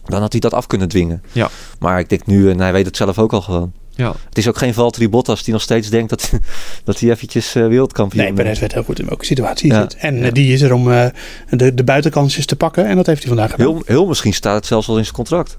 Dan 0.06 0.22
had 0.22 0.32
hij 0.32 0.42
dat 0.42 0.54
af 0.54 0.68
kunnen 0.68 0.88
dwingen. 0.88 1.24
Ja. 1.32 1.50
Maar 1.80 2.00
ik 2.00 2.10
denk 2.10 2.26
nu, 2.26 2.50
en 2.50 2.60
hij 2.60 2.72
weet 2.74 2.86
het 2.86 2.98
zelf 2.98 3.20
ook 3.20 3.34
al 3.34 3.42
gewoon. 3.42 3.72
Ja. 3.96 4.14
Het 4.30 4.38
is 4.38 4.48
ook 4.48 4.58
geen 4.58 4.74
Valtteri 4.74 5.10
Bottas 5.10 5.44
die 5.44 5.54
nog 5.54 5.62
steeds 5.62 5.90
denkt 5.90 6.10
dat, 6.10 6.32
dat 6.84 7.00
hij 7.00 7.10
eventjes 7.10 7.56
eh, 7.56 7.68
wereldkampioen 7.68 8.24
Nee, 8.24 8.34
Perez 8.34 8.60
weet 8.60 8.74
heel 8.74 8.84
goed 8.84 9.00
in 9.00 9.06
welke 9.06 9.26
situatie 9.26 9.72
Ja. 9.72 9.82
zit. 9.82 9.96
En 9.96 10.16
eh, 10.18 10.24
Ja. 10.24 10.32
die 10.32 10.54
is 10.54 10.62
er 10.62 10.74
om 10.74 10.92
eh, 10.92 11.06
de, 11.50 11.74
de 11.74 11.84
buitenkansjes 11.84 12.46
te 12.46 12.56
pakken. 12.56 12.86
En 12.86 12.96
dat 12.96 13.06
heeft 13.06 13.20
hij 13.20 13.28
vandaag 13.28 13.52
gedaan. 13.52 13.68
Heel, 13.68 13.82
heel 13.86 14.06
misschien 14.06 14.34
staat 14.34 14.56
het 14.56 14.66
zelfs 14.66 14.88
al 14.88 14.98
in 14.98 15.04
zijn 15.04 15.16
contract. 15.16 15.58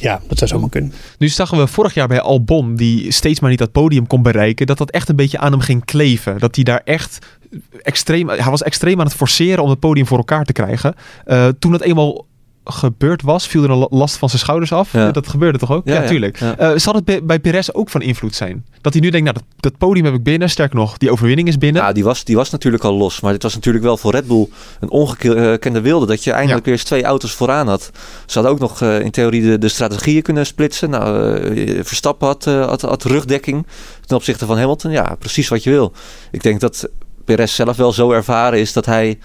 Ja, 0.00 0.20
dat 0.28 0.38
zou 0.38 0.50
zomaar 0.50 0.68
kunnen. 0.68 0.92
Nu 1.18 1.28
zagen 1.28 1.58
we 1.58 1.66
vorig 1.66 1.94
jaar 1.94 2.08
bij 2.08 2.20
Albon, 2.20 2.76
die 2.76 3.12
steeds 3.12 3.40
maar 3.40 3.50
niet 3.50 3.58
dat 3.58 3.72
podium 3.72 4.06
kon 4.06 4.22
bereiken, 4.22 4.66
dat 4.66 4.78
dat 4.78 4.90
echt 4.90 5.08
een 5.08 5.16
beetje 5.16 5.38
aan 5.38 5.52
hem 5.52 5.60
ging 5.60 5.84
kleven. 5.84 6.38
Dat 6.38 6.54
hij 6.54 6.64
daar 6.64 6.80
echt 6.84 7.26
extreem, 7.82 8.28
hij 8.28 8.50
was 8.50 8.62
extreem 8.62 8.98
aan 8.98 9.06
het 9.06 9.14
forceren 9.14 9.62
om 9.62 9.70
het 9.70 9.80
podium 9.80 10.06
voor 10.06 10.18
elkaar 10.18 10.44
te 10.44 10.52
krijgen. 10.52 10.94
Eh, 11.24 11.48
toen 11.58 11.72
het 11.72 11.82
eenmaal 11.82 12.26
gebeurd 12.66 13.22
was, 13.22 13.46
viel 13.46 13.62
er 13.62 13.70
een 13.70 13.86
last 13.90 14.16
van 14.16 14.28
zijn 14.28 14.40
schouders 14.40 14.72
af. 14.72 14.92
Ja. 14.92 15.10
Dat 15.10 15.28
gebeurde 15.28 15.58
toch 15.58 15.72
ook? 15.72 15.88
Ja, 15.88 16.06
tuurlijk. 16.06 16.38
Ja. 16.38 16.56
Eh, 16.56 16.70
zal 16.76 16.94
het 16.94 17.26
bij, 17.26 17.40
Perez 17.40 17.68
ook 17.72 17.90
van 17.90 18.02
invloed 18.02 18.34
zijn? 18.34 18.66
Dat 18.80 18.92
hij 18.92 19.02
nu 19.02 19.10
denkt, 19.10 19.32
nou, 19.32 19.38
dat, 19.38 19.72
dat 19.72 19.78
podium 19.78 20.04
heb 20.04 20.14
ik 20.14 20.22
binnen. 20.22 20.50
Sterker 20.50 20.76
nog, 20.76 20.98
die 20.98 21.10
overwinning 21.10 21.48
is 21.48 21.58
binnen. 21.58 21.82
Ja, 21.82 21.92
die 21.92 22.04
was, 22.04 22.24
die 22.24 22.36
was 22.36 22.50
natuurlijk 22.50 22.84
al 22.84 22.94
los. 22.94 23.20
Maar 23.20 23.32
dit 23.32 23.42
was 23.42 23.54
natuurlijk 23.54 23.84
wel 23.84 23.96
voor 23.96 24.12
Red 24.12 24.26
Bull 24.26 24.48
een 24.80 24.90
ongekende 24.90 25.80
wilde. 25.80 26.06
Dat 26.06 26.24
je 26.24 26.32
eindelijk 26.32 26.64
weer 26.64 26.74
eens 26.74 26.84
twee 26.84 27.04
auto's 27.04 27.32
vooraan 27.32 27.68
had. 27.68 27.90
Ze 28.26 28.34
hadden 28.34 28.52
ook 28.52 28.58
nog 28.58 28.82
eh, 28.82 29.00
in 29.00 29.10
theorie 29.10 29.42
de, 29.42 29.58
de 29.58 29.68
strategieën 29.68 30.22
kunnen 30.22 30.46
splitsen. 30.46 30.90
Nou, 30.90 31.36
eh, 31.36 31.84
Verstappen 31.84 32.26
had, 32.26 32.44
had, 32.44 32.82
had 32.82 33.04
rugdekking 33.04 33.66
ten 34.06 34.16
opzichte 34.16 34.46
van 34.46 34.58
Hamilton. 34.58 34.90
Ja, 34.90 35.16
precies 35.18 35.48
wat 35.48 35.62
je 35.62 35.70
wil. 35.70 35.92
Ik 36.30 36.42
denk 36.42 36.60
dat 36.60 36.88
Perez 37.24 37.54
zelf 37.54 37.76
wel 37.76 37.92
zo 37.92 38.12
ervaren 38.12 38.58
is 38.58 38.72
dat 38.72 38.86
hij... 38.86 39.18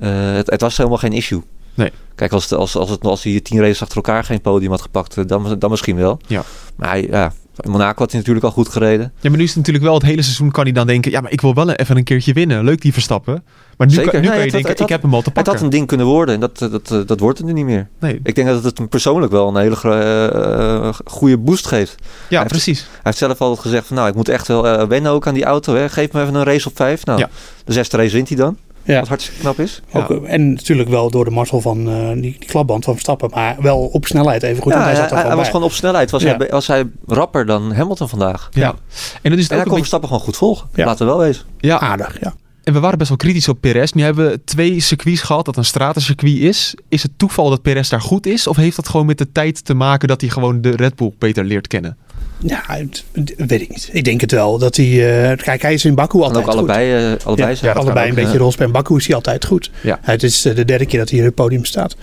het, 0.00 0.50
het 0.50 0.60
was 0.60 0.76
helemaal 0.76 0.98
geen 0.98 1.12
issue. 1.12 1.42
Nee. 1.74 1.90
Kijk, 2.20 2.32
als, 2.32 2.42
het, 2.50 2.58
als, 2.58 2.76
als, 2.76 2.90
het, 2.90 3.04
als 3.04 3.22
hij 3.22 3.40
tien 3.40 3.60
races 3.60 3.82
achter 3.82 3.96
elkaar 3.96 4.24
geen 4.24 4.40
podium 4.40 4.70
had 4.70 4.80
gepakt, 4.82 5.16
eh, 5.16 5.24
dan, 5.26 5.58
dan 5.58 5.70
misschien 5.70 5.96
wel. 5.96 6.20
Ja. 6.26 6.42
Maar 6.76 6.88
hij, 6.88 7.06
ja, 7.10 7.32
in 7.60 7.70
Monaco 7.70 7.98
had 7.98 8.10
hij 8.10 8.18
natuurlijk 8.18 8.46
al 8.46 8.52
goed 8.52 8.68
gereden. 8.68 9.12
Ja, 9.20 9.28
maar 9.28 9.38
nu 9.38 9.42
is 9.44 9.48
het 9.48 9.58
natuurlijk 9.58 9.84
wel 9.84 9.94
het 9.94 10.02
hele 10.02 10.22
seizoen 10.22 10.50
kan 10.50 10.64
hij 10.64 10.72
dan 10.72 10.86
denken, 10.86 11.10
ja, 11.10 11.20
maar 11.20 11.30
ik 11.32 11.40
wil 11.40 11.54
wel 11.54 11.70
even 11.70 11.96
een 11.96 12.04
keertje 12.04 12.32
winnen. 12.32 12.64
Leuk 12.64 12.80
die 12.80 12.92
Verstappen. 12.92 13.44
Maar 13.76 13.86
nu, 13.86 13.94
Zeker. 13.94 14.10
kan, 14.10 14.20
nu 14.20 14.26
Nee, 14.26 14.36
kan 14.36 14.46
je 14.46 14.52
het 14.52 14.52
had- 14.52 14.52
denken, 14.52 14.70
het 14.70 14.78
had- 14.78 14.88
ik 14.88 14.94
heb 14.94 15.02
hem 15.02 15.14
al 15.14 15.18
te 15.18 15.24
Het 15.24 15.34
pakken. 15.34 15.52
had 15.52 15.62
een 15.62 15.70
ding 15.70 15.86
kunnen 15.86 16.06
worden 16.06 16.34
en 16.34 16.40
dat, 16.40 16.62
eh, 16.62 16.70
dat, 16.70 16.90
eh, 16.90 16.98
dat 17.06 17.20
wordt 17.20 17.38
het 17.38 17.46
nu 17.46 17.52
niet 17.52 17.64
meer. 17.64 17.88
Nee. 18.00 18.20
Ik 18.22 18.34
denk 18.34 18.48
dat 18.48 18.64
het 18.64 18.78
hem 18.78 18.88
persoonlijk 18.88 19.32
wel 19.32 19.48
een 19.48 19.56
hele 19.56 20.94
goede 21.04 21.38
boost 21.38 21.66
geeft. 21.66 21.94
Ja, 22.28 22.44
precies. 22.44 22.80
Hij 22.80 22.98
heeft 23.02 23.18
zelf 23.18 23.40
altijd 23.40 23.60
gezegd 23.60 23.86
van 23.86 23.96
nou, 23.96 24.08
ik 24.08 24.14
moet 24.14 24.28
echt 24.28 24.46
wel 24.48 24.86
wennen 24.88 25.12
ook 25.12 25.26
aan 25.26 25.34
die 25.34 25.44
auto. 25.44 25.74
Hè. 25.74 25.88
Geef 25.88 26.12
me 26.12 26.22
even 26.22 26.34
een 26.34 26.44
race 26.44 26.68
op 26.68 26.76
vijf. 26.76 27.04
Nou, 27.04 27.18
Ja. 27.18 27.28
de 27.64 27.72
zesde 27.72 27.96
race 27.96 28.12
wint 28.14 28.28
hij 28.28 28.36
dan. 28.36 28.56
Ja. 28.90 28.98
Wat 28.98 29.08
hartstikke 29.08 29.40
knap 29.40 29.58
is. 29.58 29.80
Ook, 29.92 30.10
eh, 30.10 30.32
En 30.32 30.52
natuurlijk 30.52 30.88
wel 30.88 31.10
door 31.10 31.24
de 31.24 31.30
mazzel 31.30 31.60
van 31.60 31.88
eh, 31.90 32.08
die, 32.12 32.20
die 32.20 32.36
klapband 32.46 32.84
van 32.84 32.92
Verstappen. 32.92 33.30
Maar 33.34 33.56
wel 33.60 33.78
op 33.78 34.06
snelheid 34.06 34.42
even 34.42 34.62
goed. 34.62 34.72
ja, 34.72 34.82
hij 34.82 34.94
zat 34.94 35.10
hij 35.10 35.36
was 35.36 35.46
gewoon 35.46 35.62
op 35.62 35.72
snelheid. 35.72 36.10
Was, 36.10 36.22
Ja. 36.22 36.36
hij, 36.36 36.48
was 36.48 36.66
hij 36.66 36.84
rapper 37.06 37.46
dan 37.46 37.72
Hamilton 37.72 38.08
vandaag. 38.08 38.48
Ja. 38.52 38.68
En 38.68 38.74
dan 38.76 38.78
is 38.92 39.20
het 39.22 39.22
En 39.22 39.30
hij 39.32 39.38
ook 39.38 39.48
kon 39.48 39.56
een 39.56 39.62
beetje... 39.62 39.76
Verstappen 39.76 40.08
gewoon 40.08 40.24
goed 40.24 40.36
volgen. 40.36 40.68
Ja. 40.74 40.84
Laten 40.84 41.06
we 41.06 41.12
wel 41.12 41.20
wezen. 41.20 41.44
Ja, 41.58 41.80
aardig. 41.80 42.16
Ja. 42.20 42.34
en 42.64 42.72
we 42.72 42.80
waren 42.80 42.98
best 42.98 43.08
wel 43.08 43.18
kritisch 43.18 43.48
op 43.48 43.60
Perez. 43.60 43.92
Nu 43.92 44.02
hebben 44.02 44.30
we 44.30 44.40
twee 44.44 44.80
circuits 44.80 45.20
gehad 45.22 45.44
dat 45.44 45.56
een 45.56 45.64
stratencircuit 45.64 46.36
is. 46.36 46.74
Is 46.88 47.02
het 47.02 47.12
toeval 47.16 47.50
dat 47.50 47.62
Perez 47.62 47.88
daar 47.88 48.00
goed 48.00 48.26
is? 48.26 48.46
Of 48.46 48.56
heeft 48.56 48.76
dat 48.76 48.88
gewoon 48.88 49.06
met 49.06 49.18
de 49.18 49.32
tijd 49.32 49.64
te 49.64 49.74
maken 49.74 50.08
dat 50.08 50.20
hij 50.20 50.30
gewoon 50.30 50.60
de 50.60 50.70
Red 50.70 50.94
Bull 50.96 51.12
beter 51.18 51.44
leert 51.44 51.66
kennen? 51.66 51.96
Ja, 52.42 52.62
het- 52.66 53.04
weet 53.36 53.60
ik 53.60 53.68
niet. 53.68 53.88
Ik 53.92 54.04
denk 54.04 54.20
het 54.20 54.30
wel. 54.32 54.58
Dat 54.58 54.76
hij, 54.76 54.86
eh, 55.30 55.36
kijk, 55.36 55.62
hij 55.62 55.72
is 55.74 55.84
in 55.84 55.94
Baku 55.94 56.18
En 56.18 56.24
altijd 56.24 56.44
ook 56.44 56.50
allebei, 56.50 57.12
eh, 57.12 57.26
allebei 57.26 57.56
Ja, 57.60 57.72
allebei 57.72 58.04
een 58.06 58.10
ook, 58.10 58.16
beetje 58.18 58.32
ja. 58.32 58.38
rolspel. 58.38 58.66
In 58.66 58.72
Baku 58.72 58.96
is 58.96 59.06
hij 59.06 59.14
altijd 59.14 59.44
goed. 59.44 59.70
Ja. 59.80 59.98
Het 60.02 60.22
is 60.22 60.44
eh, 60.44 60.54
de 60.54 60.64
derde 60.64 60.86
keer 60.86 60.98
dat 60.98 61.10
hij 61.10 61.18
op 61.18 61.24
het 61.24 61.34
podium 61.34 61.64
staat. 61.64 61.96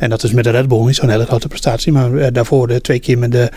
En 0.00 0.10
dat 0.10 0.22
is 0.22 0.32
met 0.32 0.44
de 0.44 0.50
Red 0.50 0.68
Bull 0.68 0.84
niet 0.86 0.96
zo'n 0.96 1.08
hele 1.08 1.26
grote 1.26 1.48
prestatie. 1.48 1.92
Maar 1.92 2.14
eh, 2.14 2.26
daarvoor 2.32 2.66
de 2.68 2.80
twee 2.80 2.98
keer 2.98 3.18
met 3.18 3.32
de 3.32 3.48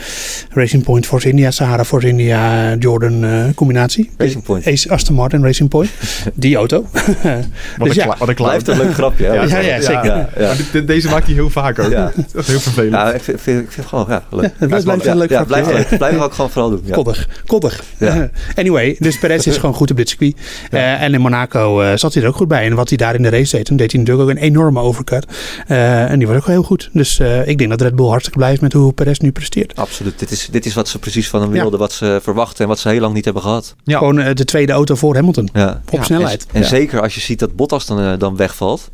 Racing 0.49 0.83
Point 0.83 1.05
Force 1.05 1.29
India, 1.29 1.51
Sahara 1.51 1.85
Force 1.85 2.07
India, 2.07 2.71
eh, 2.71 2.79
Jordan 2.79 3.23
eh, 3.23 3.43
combinatie. 3.55 4.09
Racing 4.17 4.43
Point. 4.43 4.67
Ace 4.67 4.89
Aston 4.89 5.15
Martin 5.15 5.43
Racing 5.43 5.69
Point. 5.69 5.89
Die 6.33 6.55
auto. 6.55 6.81
Wat, 6.91 7.87
Dus 7.87 7.97
een, 7.97 8.03
ja. 8.03 8.15
wat 8.19 8.27
een 8.27 8.35
Blijft 8.35 8.67
een 8.67 8.77
leuk 8.77 8.93
grapje. 8.93 9.25
hè? 9.25 9.33
Ja, 9.33 9.59
ja, 9.59 9.81
zeker. 9.81 10.05
Ja, 10.05 10.29
ja. 10.37 10.53
Maar 10.73 10.85
deze 10.85 11.09
maakt 11.09 11.25
hij 11.25 11.33
heel 11.33 11.49
vaak 11.49 11.79
ook. 11.79 11.91
Ja. 11.91 12.11
Dat 12.33 12.41
is 12.41 12.47
heel 12.47 12.59
vervelend. 12.59 12.93
Ja, 12.93 13.13
ik 13.13 13.21
vind, 13.21 13.41
vind, 13.41 13.59
ik 13.61 13.71
vind 13.71 13.75
het 13.75 13.85
gewoon 13.85 14.05
ja, 14.09 14.23
leuk. 14.29 14.51
het 14.57 14.67
blijft- 14.67 14.85
blijft 14.85 15.03
ja, 15.03 15.11
een 15.11 15.17
leuk 15.17 15.29
ja, 15.29 15.35
grapje. 15.43 15.61
blijft 15.63 15.89
leuk. 15.89 15.97
Blijf 15.99 16.19
ook 16.19 16.33
gewoon 16.33 16.49
vooral 16.49 16.69
doen. 16.69 16.81
Ja. 16.85 16.93
Koddig, 16.93 17.27
koddig. 17.45 17.83
Ja. 17.97 18.07
Eh, 18.15 18.21
anyway, 18.55 18.95
dus 18.99 19.17
Perez 19.19 19.45
is 19.47 19.57
gewoon 19.57 19.75
goed 19.75 19.91
op 19.91 19.97
dit 19.97 20.09
circuit. 20.09 20.35
Eh, 20.71 21.01
en 21.01 21.13
in 21.13 21.21
Monaco 21.21 21.81
eh, 21.81 21.91
zat 21.95 22.13
hij 22.13 22.23
er 22.23 22.29
ook 22.29 22.35
goed 22.35 22.47
bij. 22.47 22.65
En 22.65 22.75
wat 22.75 22.89
hij 22.89 22.97
daar 22.97 23.15
in 23.15 23.23
de 23.23 23.29
race 23.29 23.55
deed, 23.55 23.65
toen 23.65 23.77
deed 23.77 23.91
hij 23.91 23.99
natuurlijk 24.01 24.29
ook 24.29 24.35
een 24.35 24.41
enorme 24.43 24.79
overcut. 24.79 25.25
Eh, 25.67 26.11
en 26.11 26.17
die 26.19 26.27
was 26.27 26.32
ook 26.35 26.47
heel 26.47 26.63
goed. 26.63 26.89
Dus 26.93 27.19
eh, 27.19 27.47
ik 27.47 27.57
denk 27.57 27.69
dat 27.69 27.81
Red 27.81 27.95
Bull 27.95 28.07
hartstikke 28.07 28.37
blij 28.39 28.53
is 28.53 28.59
met 28.59 28.73
hoe 28.73 28.93
Perez 28.93 29.17
nu 29.19 29.31
presteert. 29.31 29.75
Absoluut. 29.75 30.19
Dit 30.19 30.31
is, 30.31 30.47
dit 30.51 30.65
is 30.65 30.73
wat 30.73 30.87
ze 30.87 30.99
precies 30.99 31.29
van 31.29 31.41
hem 31.41 31.53
Ja. 31.53 31.61
wilden, 31.61 31.79
wat 31.79 31.91
ze 31.93 32.19
verwachten 32.21 32.63
en 32.63 32.67
wat 32.67 32.79
ze 32.79 32.89
heel 32.89 32.99
lang 32.99 33.13
niet 33.13 33.25
hebben 33.25 33.43
gehad. 33.43 33.75
Ja. 33.83 33.97
Gewoon 33.97 34.19
eh, 34.19 34.35
de 34.35 34.45
tweede 34.45 34.71
auto 34.71 34.95
voor 34.95 35.15
Hamilton. 35.15 35.49
Ja. 35.53 35.81
Op 35.85 35.99
Ja, 35.99 36.03
snelheid. 36.03 36.41
En, 36.45 36.53
en 36.53 36.61
Ja. 36.61 36.67
zeker 36.67 37.01
als 37.01 37.15
je 37.15 37.21
ziet 37.21 37.39
dat 37.39 37.55
Bottas 37.55 37.85
dan, 37.85 37.99
eh, 37.99 38.13
dan 38.19 38.35
wegvalt. 38.35 38.91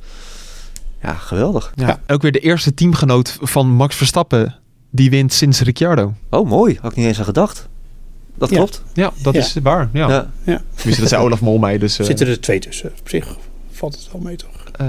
Ja, 1.02 1.14
geweldig. 1.14 1.72
Ja. 1.76 2.00
Ook 2.08 2.22
weer 2.22 2.32
de 2.32 2.40
eerste 2.40 2.74
teamgenoot 2.74 3.38
van 3.42 3.68
Max 3.70 3.96
Verstappen. 3.96 4.56
Die 4.92 5.10
wint 5.10 5.34
sinds 5.34 5.62
Ricciardo. 5.62 6.14
Oh, 6.30 6.50
mooi. 6.50 6.78
Had 6.82 6.92
ik 6.92 6.98
niet 6.98 7.08
eens 7.08 7.20
aan 7.20 7.26
gedacht. 7.26 7.68
Dat 8.38 8.50
klopt. 8.50 8.84
Ja, 8.94 9.12
dat 9.22 9.34
Ja. 9.34 9.40
is 9.40 9.56
waar. 9.64 9.90
Ja. 9.94 10.08
Ja. 10.10 10.30
Ja. 10.44 10.62
Tenminste, 10.76 11.02
dat 11.02 11.10
zei 11.10 11.24
Olaf 11.24 11.42
Mol 11.42 11.58
mij. 11.58 11.78
Dus, 11.78 12.00
eh, 12.00 12.06
Zitten 12.06 12.28
er 12.28 12.40
twee 12.42 12.60
tussen. 12.60 12.92
Op 13.00 13.10
zich 13.10 13.36
valt 13.72 13.96
het 13.96 14.10
wel 14.12 14.22
mee 14.22 14.36
toch? 14.36 14.50
Eh, 14.80 14.88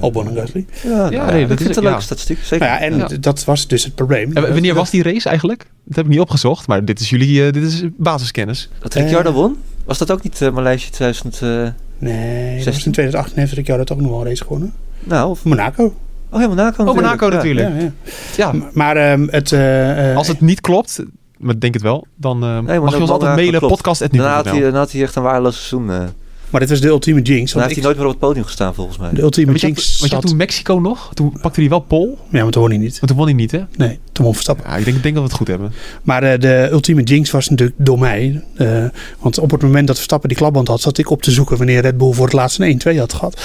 Albon 0.00 0.28
en 0.28 0.34
Gasly. 0.34 0.66
Ja, 0.82 0.88
nou, 0.88 1.12
Ja, 1.12 1.30
nee, 1.30 1.46
dat 1.46 1.58
dat 1.58 1.68
is 1.68 1.76
een 1.76 1.82
ja. 1.82 1.88
leuke 1.88 2.02
statistiek. 2.02 2.38
Zeker. 2.42 2.66
Nou 2.66 2.80
ja, 2.98 3.06
en 3.10 3.20
dat 3.20 3.44
was 3.44 3.66
dus 3.66 3.84
het 3.84 3.94
probleem. 3.94 4.32
en 4.36 4.42
wanneer 4.52 4.74
was 4.74 4.90
die 4.90 5.02
race 5.02 5.28
eigenlijk? 5.28 5.66
Dat 5.84 5.96
heb 5.96 6.04
ik 6.04 6.10
niet 6.10 6.20
opgezocht. 6.20 6.66
Maar 6.66 6.84
dit 6.84 7.00
is 7.00 7.10
jullie 7.10 7.46
eh, 7.46 7.52
dit 7.52 7.62
is 7.62 7.82
basiskennis. 7.96 8.68
Dat 8.80 8.94
Ricciardo 8.94 9.28
Eh. 9.30 9.34
won? 9.34 9.56
Was 9.84 9.98
dat 9.98 10.10
ook 10.12 10.22
niet 10.22 10.40
uh, 10.40 10.50
Maleisië 10.50 10.90
2000? 10.90 11.34
eh, 11.42 11.48
Nee, 11.98 12.46
dat 12.46 12.54
was 12.54 12.64
16? 12.64 12.84
in 12.86 12.92
2018 12.92 13.38
heeft 13.38 13.52
Ricciardo 13.52 13.84
toch 13.84 14.00
nog 14.00 14.10
wel 14.10 14.20
een 14.20 14.26
race 14.26 14.42
gewonnen. 14.42 14.72
nou, 15.04 15.30
of, 15.30 15.44
Monaco. 15.44 15.94
oh 16.30 16.40
ja, 16.40 16.46
Monaco 16.48 16.84
Oh, 16.84 16.94
Monaco 16.94 17.26
Ja. 17.26 17.34
natuurlijk. 17.34 17.68
Ja, 17.68 17.80
ja. 17.80 17.90
Ja. 18.36 18.52
Maar 18.72 18.96
ehm, 18.96 19.26
het... 19.30 19.52
eh, 19.52 20.10
eh, 20.10 20.16
Als 20.16 20.28
het 20.28 20.40
niet 20.40 20.60
klopt, 20.60 21.02
maar 21.38 21.58
denk 21.60 21.74
het 21.74 21.82
wel, 21.82 22.06
dan 22.16 22.42
eh, 22.44 22.60
mag 22.60 22.72
je 22.74 22.80
ons 22.80 22.90
Monaco 22.92 23.12
altijd 23.12 23.34
mailen. 23.34 23.58
klopt. 23.58 23.74
Podcast 23.74 24.00
Daarna 24.00 24.34
had, 24.34 24.44
hij, 24.44 24.60
daarna 24.60 24.78
had 24.78 24.92
hij 24.92 25.02
echt 25.02 25.14
een 25.16 25.22
waardeloos 25.22 25.54
seizoen. 25.56 25.90
eh. 25.90 26.02
Maar 26.54 26.62
dit 26.62 26.72
was 26.72 26.80
de 26.82 26.88
ultieme 26.88 27.22
jinx. 27.22 27.52
Want 27.52 27.64
heeft 27.64 27.76
hij 27.76 27.84
nooit 27.84 27.96
meer 27.96 28.06
op 28.06 28.12
het 28.12 28.20
podium 28.20 28.44
gestaan, 28.44 28.74
volgens 28.74 28.98
mij. 28.98 29.10
de 29.12 29.22
ultieme 29.22 29.52
jinx 29.52 29.98
want 29.98 30.10
je 30.10 30.16
had 30.16 30.26
toen 30.26 30.36
Mexico 30.36 30.78
nog. 30.78 31.10
Toen 31.14 31.32
pakte 31.40 31.60
hij 31.60 31.68
wel 31.68 31.80
pol. 31.80 32.18
Ja, 32.30 32.42
maar 32.42 32.50
toen 32.52 32.62
won 32.62 32.70
hij 32.70 32.80
niet. 32.80 32.92
Maar 33.00 33.08
toen 33.08 33.16
won 33.16 33.26
hij 33.26 33.34
niet, 33.34 33.50
hè? 33.50 33.60
Nee, 33.76 33.98
toen 34.12 34.24
won 34.24 34.34
Verstappen. 34.34 34.64
Ja, 34.70 34.76
ik 34.76 34.84
denk, 34.84 34.96
ik 34.96 35.02
denk 35.02 35.14
dat 35.14 35.22
we 35.24 35.28
het 35.28 35.38
goed 35.38 35.48
hebben. 35.48 35.72
Maar 36.02 36.22
eh, 36.22 36.40
de 36.40 36.68
ultieme 36.70 37.02
jinx 37.02 37.30
was 37.30 37.48
natuurlijk 37.48 37.78
door 37.80 37.98
mij. 37.98 38.42
Eh, 38.54 38.84
want 39.18 39.38
op 39.38 39.50
het 39.50 39.62
moment 39.62 39.86
dat 39.86 39.96
Verstappen 39.96 40.28
die 40.28 40.38
klapband 40.38 40.68
had, 40.68 40.80
zat 40.80 40.98
ik 40.98 41.10
op 41.10 41.22
te 41.22 41.30
zoeken 41.30 41.56
wanneer 41.56 41.80
Red 41.80 41.98
Bull 41.98 42.12
voor 42.12 42.24
het 42.24 42.34
laatst 42.34 42.58
een 42.60 42.80
1-2 42.94 42.98
had 42.98 43.12
gehad. 43.12 43.40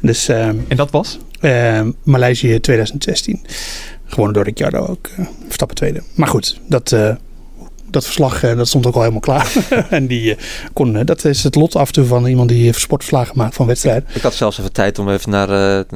Dus 0.00 0.28
ehm 0.28 0.56
En 0.68 0.76
dat 0.76 0.90
was? 0.90 1.18
ehm, 1.40 1.90
Maleisië 2.02 2.60
2016. 2.60 3.40
Gewonnen 4.04 4.34
door 4.34 4.44
Ricciardo 4.44 4.78
ook. 4.86 5.06
eh, 5.16 5.26
Verstappen 5.44 5.76
tweede. 5.76 6.02
Maar 6.14 6.28
goed, 6.28 6.60
dat, 6.68 6.92
eh, 6.92 7.14
dat 7.90 8.04
verslag 8.04 8.42
eh, 8.42 8.56
dat 8.56 8.68
stond 8.68 8.86
ook 8.86 8.94
al 8.94 9.00
helemaal 9.00 9.20
klaar. 9.20 9.52
en 9.90 10.06
die 10.06 10.34
eh, 10.34 10.42
kon, 10.72 10.96
eh, 10.96 11.04
dat 11.04 11.24
is 11.24 11.42
het 11.42 11.54
lot 11.54 11.76
af 11.76 11.86
en 11.86 11.92
toe 11.92 12.04
van 12.04 12.26
iemand 12.26 12.48
die 12.48 12.64
heeft 12.64 12.80
sportverslagen 12.80 13.36
maakt 13.36 13.54
van 13.54 13.66
wedstrijden. 13.66 14.08
Ik 14.14 14.22
had 14.22 14.34
zelfs 14.34 14.58
even 14.58 14.72
tijd 14.72 14.98
om 14.98 15.08
even 15.10 15.30
naar 15.30 15.50
eh, 15.50 15.78
eh, 15.78 15.86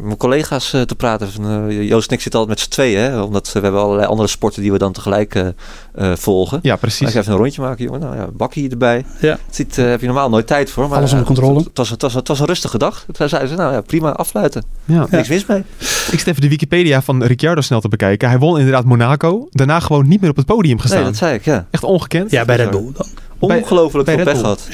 mijn 0.00 0.16
collega's 0.16 0.70
te 0.70 0.94
praten. 0.96 1.32
Van, 1.32 1.84
Joost 1.86 2.08
en 2.08 2.14
ik 2.14 2.20
zitten 2.22 2.40
altijd 2.40 2.58
met 2.58 2.66
z'n 2.66 2.70
tweeën. 2.70 3.00
Hè? 3.00 3.20
Omdat 3.20 3.52
we 3.52 3.60
hebben 3.60 3.80
allerlei 3.80 4.08
andere 4.08 4.28
sporten 4.28 4.62
die 4.62 4.72
we 4.72 4.78
dan 4.78 4.92
tegelijk 4.92 5.34
eh, 5.34 5.46
eh, 5.94 6.16
volgen. 6.16 6.58
Ja, 6.62 6.70
Als 6.70 6.80
precies. 6.80 7.08
ik 7.08 7.14
even 7.14 7.32
een 7.32 7.38
rondje 7.38 7.62
maken, 7.62 7.84
jongen. 7.84 8.00
Nou 8.00 8.16
ja, 8.16 8.26
bakkie 8.32 8.70
erbij. 8.70 9.04
Ja. 9.20 9.30
Het 9.46 9.54
ziet, 9.54 9.78
eh, 9.78 9.84
heb 9.84 10.00
je 10.00 10.06
normaal 10.06 10.28
nooit 10.28 10.46
tijd 10.46 10.70
voor. 10.70 10.88
Maar, 10.88 10.98
Alles 10.98 11.10
onder 11.10 11.26
controle. 11.26 11.56
Het, 11.56 11.66
het 11.66 11.76
was, 11.78 11.90
het, 11.90 12.02
was, 12.02 12.14
het 12.14 12.28
was 12.28 12.40
een 12.40 12.46
rustige 12.46 12.78
dag. 12.78 13.04
Toen 13.12 13.28
zeiden 13.28 13.50
ze, 13.50 13.56
nou 13.56 13.72
ja, 13.72 13.80
prima, 13.80 14.12
afsluiten. 14.12 14.64
Ja. 14.84 15.06
Niks 15.10 15.28
mis 15.28 15.46
mee. 15.46 15.64
Ik 16.10 16.18
zit 16.18 16.26
even 16.26 16.40
de 16.40 16.48
Wikipedia 16.48 17.02
van 17.02 17.22
Ricciardo 17.22 17.60
snel 17.60 17.80
te 17.80 17.88
bekijken. 17.88 18.28
Hij 18.28 18.38
won 18.38 18.58
inderdaad 18.58 18.84
Monaco. 18.84 19.46
Daarna 19.50 19.80
gewoon 19.80 20.08
niet 20.08 20.20
meer 20.20 20.30
op 20.30 20.36
het 20.36 20.46
podium 20.46 20.78
gestaan. 20.78 21.02
Nee, 21.02 21.12
dat 21.18 21.28
zei 21.28 21.34
ik, 21.34 21.44
ja. 21.44 21.66
Echt 21.70 21.84
ongekend. 21.84 22.30
Ja, 22.30 22.44
bij 22.44 22.56
Red 22.56 22.70
Bull 22.70 22.92
dan. 22.92 23.06
Ongelooflijk 23.38 24.08
veel 24.08 24.16
pech 24.16 24.24
Bull. 24.24 24.42
gehad. 24.42 24.68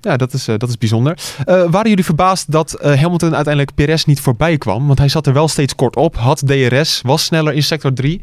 Ja, 0.00 0.16
dat 0.16 0.32
is, 0.32 0.48
eh, 0.48 0.54
dat 0.58 0.68
is 0.68 0.78
bijzonder. 0.78 1.18
Eh, 1.44 1.64
waren 1.70 1.88
jullie 1.88 2.04
verbaasd 2.04 2.50
dat 2.50 2.72
eh, 2.72 3.00
Hamilton 3.00 3.34
uiteindelijk 3.34 3.74
Perez 3.74 4.04
niet 4.04 4.20
voorbij 4.20 4.58
kwam? 4.58 4.86
Want 4.86 4.98
hij 4.98 5.08
zat 5.08 5.26
er 5.26 5.32
wel 5.32 5.48
steeds 5.48 5.74
kort 5.74 5.96
op. 5.96 6.16
Had 6.16 6.42
DRS, 6.46 7.00
was 7.02 7.24
sneller 7.24 7.52
in 7.52 7.62
sector 7.62 7.92
3. 7.92 8.20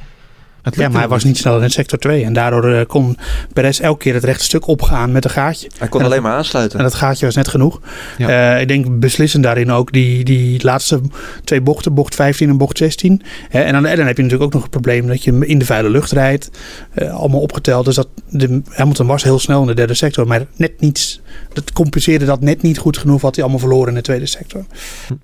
Het 0.64 0.76
Ja, 0.76 0.90
maar 0.90 1.00
hij 1.00 1.10
was 1.10 1.24
niet 1.24 1.38
sneller 1.38 1.64
in 1.64 1.70
sector 1.70 2.00
2. 2.00 2.24
En 2.24 2.34
daardoor 2.34 2.74
eh, 2.74 2.86
kon 2.86 3.18
Perez 3.54 3.80
elke 3.80 3.98
keer 4.00 4.14
het 4.14 4.24
rechte 4.24 4.44
stuk 4.44 4.68
opgaan 4.68 5.12
met 5.12 5.24
een 5.26 5.30
gaatje. 5.32 5.70
Hij 5.78 5.88
kon 5.88 6.00
En 6.00 6.06
alleen 6.06 6.22
dat- 6.22 6.28
maar 6.30 6.38
aansluiten. 6.38 6.78
En 6.78 6.84
dat 6.84 6.94
gaatje 6.94 7.26
was 7.26 7.36
net 7.36 7.48
genoeg. 7.48 7.80
Ja. 8.18 8.56
Eh, 8.56 8.62
ik 8.62 8.68
denk 8.68 9.00
beslissend 9.00 9.44
daarin 9.44 9.72
ook 9.72 9.92
die, 9.92 10.24
die 10.24 10.64
laatste 10.64 11.02
twee 11.44 11.62
bochten, 11.62 11.94
bocht 11.94 12.16
15 12.16 12.50
en 12.50 12.58
bocht 12.58 12.78
16. 12.78 13.22
Hè, 13.50 13.62
en, 13.62 13.74
dan, 13.74 13.86
en 13.86 13.98
dan 13.98 14.06
heb 14.06 14.16
je 14.18 14.24
natuurlijk 14.24 14.50
ook 14.50 14.54
nog 14.54 14.62
het 14.62 14.72
probleem 14.72 15.08
dat 15.08 15.24
je 15.24 15.46
in 15.48 15.58
de 15.60 15.66
vuile 15.66 15.90
lucht 15.90 16.12
rijdt. 16.12 16.50
Eh, 16.94 17.14
allemaal 17.14 17.42
opgeteld. 17.42 17.86
Dus 17.86 17.96
dat, 17.96 18.08
de, 18.30 18.62
Hamilton 18.70 19.08
was 19.08 19.24
heel 19.24 19.40
snel 19.40 19.62
in 19.62 19.68
de 19.68 19.74
derde 19.76 19.94
sector. 19.94 20.28
Maar 20.28 20.46
net 20.56 20.80
niet, 20.80 21.22
dat 21.54 21.74
compenseerde 21.74 22.26
dat 22.26 22.42
net 22.42 22.62
niet 22.62 22.78
goed 22.78 22.98
genoeg 22.98 23.22
wat 23.22 23.36
hij 23.36 23.44
allemaal 23.44 23.62
verloren 23.62 23.90
in 23.90 23.96
de 23.96 24.02
tweede 24.02 24.26
sector. 24.26 24.66
Ja, 25.10 25.16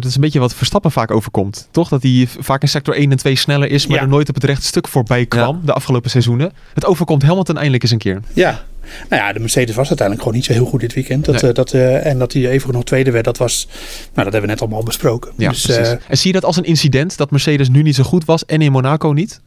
dat 0.00 0.04
is 0.04 0.14
een 0.14 0.20
beetje 0.20 0.38
wat 0.40 0.54
Verstappen 0.54 0.90
vaak 0.90 1.10
overkomt. 1.10 1.68
Toch? 1.70 1.88
Dat 1.88 2.02
hij 2.02 2.28
vaak 2.40 2.62
in 2.62 2.68
sector 2.68 2.94
1 2.94 3.10
en 3.10 3.16
2 3.16 3.36
sneller 3.36 3.70
is, 3.70 3.86
maar 3.86 3.96
Ja. 3.96 4.02
er 4.02 4.08
nooit 4.08 4.28
op 4.28 4.34
het 4.34 4.44
rechte 4.44 4.66
stuk 4.66 4.88
voorbij 4.88 5.26
kwam 5.26 5.60
de 5.64 5.72
afgelopen 5.72 6.10
seizoenen. 6.10 6.52
Het 6.74 6.86
overkomt 6.86 7.22
Hamilton 7.22 7.54
eindelijk 7.56 7.82
eens 7.82 7.92
een 7.92 7.98
keer. 7.98 8.20
Ja. 8.32 8.62
Nou 9.08 9.22
ja, 9.22 9.32
de 9.32 9.38
Mercedes 9.40 9.74
was 9.74 9.88
uiteindelijk 9.88 10.20
gewoon 10.26 10.34
niet 10.36 10.46
zo 10.46 10.52
heel 10.52 10.64
goed 10.66 10.80
dit 10.80 10.94
weekend. 10.94 11.24
Dat, 11.24 11.40
Nee. 11.42 11.50
eh, 11.50 11.56
dat, 11.56 11.72
eh, 11.72 12.06
en 12.06 12.18
dat 12.18 12.32
hij 12.32 12.48
even 12.48 12.72
nog 12.72 12.84
tweede 12.84 13.10
werd, 13.10 13.24
dat 13.24 13.36
was, 13.38 13.66
nou 13.70 14.12
dat 14.14 14.22
hebben 14.24 14.40
we 14.40 14.46
net 14.46 14.60
allemaal 14.60 14.82
besproken. 14.82 15.32
Ja, 15.36 15.48
dus, 15.50 15.68
eh, 15.68 15.90
en 15.90 15.98
zie 16.18 16.26
je 16.26 16.32
dat 16.32 16.44
als 16.44 16.56
een 16.56 16.64
incident 16.64 17.16
dat 17.16 17.30
Mercedes 17.30 17.68
nu 17.68 17.82
niet 17.82 17.94
zo 17.94 18.02
goed 18.02 18.24
was 18.24 18.44
en 18.44 18.62
in 18.62 18.72
Monaco 18.72 19.08
niet? 19.12 19.40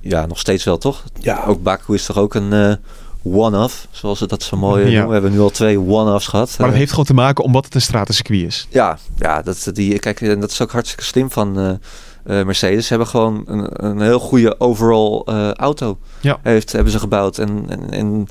Ja, 0.00 0.26
nog 0.26 0.38
steeds 0.38 0.64
wel, 0.64 0.78
toch? 0.78 1.04
ja, 1.20 1.44
Ook 1.46 1.62
Baku 1.62 1.94
is 1.94 2.04
toch 2.04 2.16
ook 2.18 2.34
een 2.34 2.52
eh, 2.52 2.74
one-off, 3.32 3.86
zoals 3.90 4.18
ze 4.18 4.26
dat 4.26 4.42
zo 4.42 4.56
mooi 4.56 4.84
Ja. 4.84 4.88
noemen. 4.88 5.06
We 5.06 5.12
hebben 5.12 5.32
nu 5.32 5.40
al 5.40 5.50
twee 5.50 5.80
one-offs 5.80 6.26
gehad. 6.26 6.54
Maar 6.58 6.68
dat 6.68 6.76
heeft 6.76 6.90
gewoon 6.90 7.04
te 7.04 7.14
maken 7.14 7.44
omdat 7.44 7.64
het 7.64 7.74
een 7.74 7.80
stratencircuit 7.80 8.42
is. 8.42 8.66
Ja, 8.70 8.98
ja 9.18 9.42
dat, 9.42 9.70
die, 9.72 9.98
kijk, 9.98 10.20
en 10.20 10.40
dat 10.40 10.50
is 10.50 10.60
ook 10.62 10.72
hartstikke 10.72 11.04
slim 11.04 11.30
van 11.30 11.58
eh, 11.58 11.70
eh, 12.40 12.46
Mercedes. 12.46 12.82
Ze 12.82 12.88
hebben 12.88 13.08
gewoon 13.08 13.42
een, 13.46 13.84
een 13.86 14.00
heel 14.00 14.18
goede 14.18 14.60
overall 14.60 15.22
eh, 15.24 15.50
auto 15.52 15.98
Ja. 16.20 16.38
heeft, 16.42 16.72
hebben 16.72 16.92
ze 16.92 16.98
gebouwd. 16.98 17.38
En, 17.38 17.64
en, 17.68 17.90
en 17.90 18.26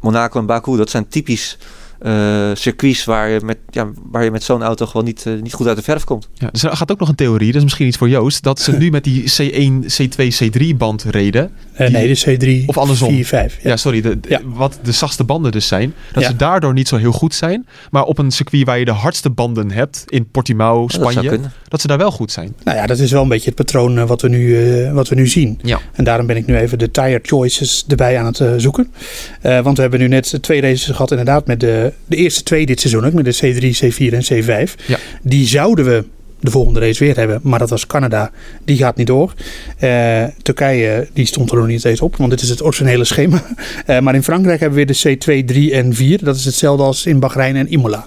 Monaco 0.00 0.38
en 0.38 0.46
Baku, 0.46 0.76
dat 0.76 0.90
zijn 0.90 1.08
typisch 1.08 1.58
eh, 2.04 2.50
circuits 2.54 3.04
waar 3.04 3.28
je 3.28 3.40
met, 3.44 3.58
ja, 3.70 3.86
waar 4.10 4.24
je 4.24 4.30
met 4.30 4.42
zo'n 4.42 4.62
auto 4.62 4.86
gewoon 4.86 5.04
niet, 5.04 5.26
eh, 5.26 5.32
niet 5.42 5.52
goed 5.52 5.66
uit 5.66 5.76
de 5.76 5.82
verf 5.82 6.04
komt. 6.04 6.28
Ja, 6.34 6.48
dus 6.52 6.62
er 6.62 6.76
gaat 6.76 6.92
ook 6.92 6.98
nog 6.98 7.08
een 7.08 7.14
theorie, 7.14 7.46
dat 7.46 7.56
is 7.56 7.62
misschien 7.62 7.86
iets 7.86 7.96
voor 7.96 8.08
Joost, 8.08 8.42
dat 8.42 8.60
ze 8.60 8.72
nu 8.78 8.90
met 8.90 9.04
die 9.04 9.22
C1, 9.22 9.84
C2, 9.96 10.28
C3 10.42 10.76
band 10.76 11.02
reden. 11.02 11.50
eh, 11.72 11.86
die- 11.86 11.96
nee, 11.96 12.14
de 12.14 12.36
C3, 12.64 12.68
Of 12.68 12.78
andersom. 12.78 13.08
4, 13.08 13.24
5. 13.26 13.58
Ja, 13.62 13.76
sorry, 13.76 14.00
de, 14.00 14.20
de- 14.20 14.28
Ja. 14.28 14.40
wat 14.44 14.78
de 14.82 14.92
zachtste 14.92 15.24
banden 15.24 15.52
dus 15.52 15.66
zijn. 15.68 15.94
Dat 16.12 16.22
Ja. 16.22 16.28
ze 16.28 16.36
daardoor 16.36 16.72
niet 16.72 16.88
zo 16.88 16.96
heel 16.96 17.12
goed 17.12 17.34
zijn. 17.34 17.66
Maar 17.90 18.04
op 18.04 18.18
een 18.18 18.30
circuit 18.30 18.64
waar 18.66 18.78
je 18.78 18.84
de 18.84 18.90
hardste 18.90 19.30
banden 19.30 19.70
hebt, 19.70 20.02
in 20.06 20.30
Portimao, 20.30 20.80
dat 20.80 20.92
Spanje, 20.92 21.14
dat, 21.14 21.26
kunnen. 21.28 21.52
ze 21.80 21.86
daar 21.86 21.98
wel 21.98 22.10
goed 22.10 22.32
zijn. 22.32 22.54
Nou 22.64 22.76
ja, 22.76 22.86
dat 22.86 22.98
is 22.98 23.10
wel 23.10 23.22
een 23.22 23.28
beetje 23.28 23.46
het 23.46 23.54
patroon 23.54 24.06
wat, 24.06 24.22
we 24.22 24.28
nu, 24.28 24.56
eh, 24.84 24.92
wat 24.92 25.08
we 25.08 25.14
nu 25.14 25.26
zien. 25.26 25.58
Ja. 25.62 25.78
En 25.92 26.04
daarom 26.04 26.26
ben 26.26 26.36
ik 26.36 26.46
nu 26.46 26.56
even 26.56 26.78
de 26.78 26.90
tire 26.90 27.18
choices 27.22 27.84
erbij 27.88 28.18
aan 28.18 28.26
het 28.26 28.42
zoeken. 28.56 28.92
Eh, 29.40 29.60
want 29.60 29.76
we 29.76 29.82
hebben 29.82 30.00
nu 30.00 30.08
net 30.08 30.38
twee 30.42 30.60
races 30.60 30.84
gehad 30.86 31.10
inderdaad 31.10 31.46
met 31.46 31.60
de, 31.60 31.92
de 32.06 32.16
eerste 32.16 32.42
twee 32.42 32.66
dit 32.66 32.80
seizoen 32.80 33.04
ook. 33.04 33.12
Met 33.12 33.24
de 33.24 33.54
C3, 33.54 33.76
C4 33.84 34.12
en 34.12 34.24
C5. 34.32 34.86
Ja. 34.86 34.98
Die 35.22 35.46
zouden 35.46 35.84
we 35.84 36.04
de 36.44 36.50
volgende 36.50 36.80
race 36.80 37.04
weer 37.04 37.16
hebben. 37.16 37.40
Maar 37.42 37.58
dat 37.58 37.70
was 37.70 37.86
Canada. 37.86 38.30
Die 38.64 38.76
gaat 38.76 38.96
niet 38.96 39.06
door. 39.06 39.34
Eh, 39.78 40.24
Turkije, 40.42 41.08
die 41.12 41.26
stond 41.26 41.50
er 41.50 41.56
nog 41.56 41.66
niet 41.66 41.84
eens 41.84 42.00
op. 42.00 42.16
Want 42.16 42.30
dit 42.30 42.40
is 42.40 42.48
het 42.48 42.62
originele 42.62 43.04
schema. 43.04 43.42
Eh, 43.86 44.00
maar 44.00 44.14
in 44.14 44.22
Frankrijk 44.22 44.60
hebben 44.60 44.78
we 44.78 44.84
weer 44.84 45.16
de 45.16 45.42
C2, 45.42 45.44
3 45.44 45.72
en 45.72 45.94
4. 45.94 46.24
Dat 46.24 46.36
is 46.36 46.44
hetzelfde 46.44 46.82
als 46.82 47.06
in 47.06 47.20
Bahrein 47.20 47.56
en 47.56 47.72
Imola. 47.72 48.06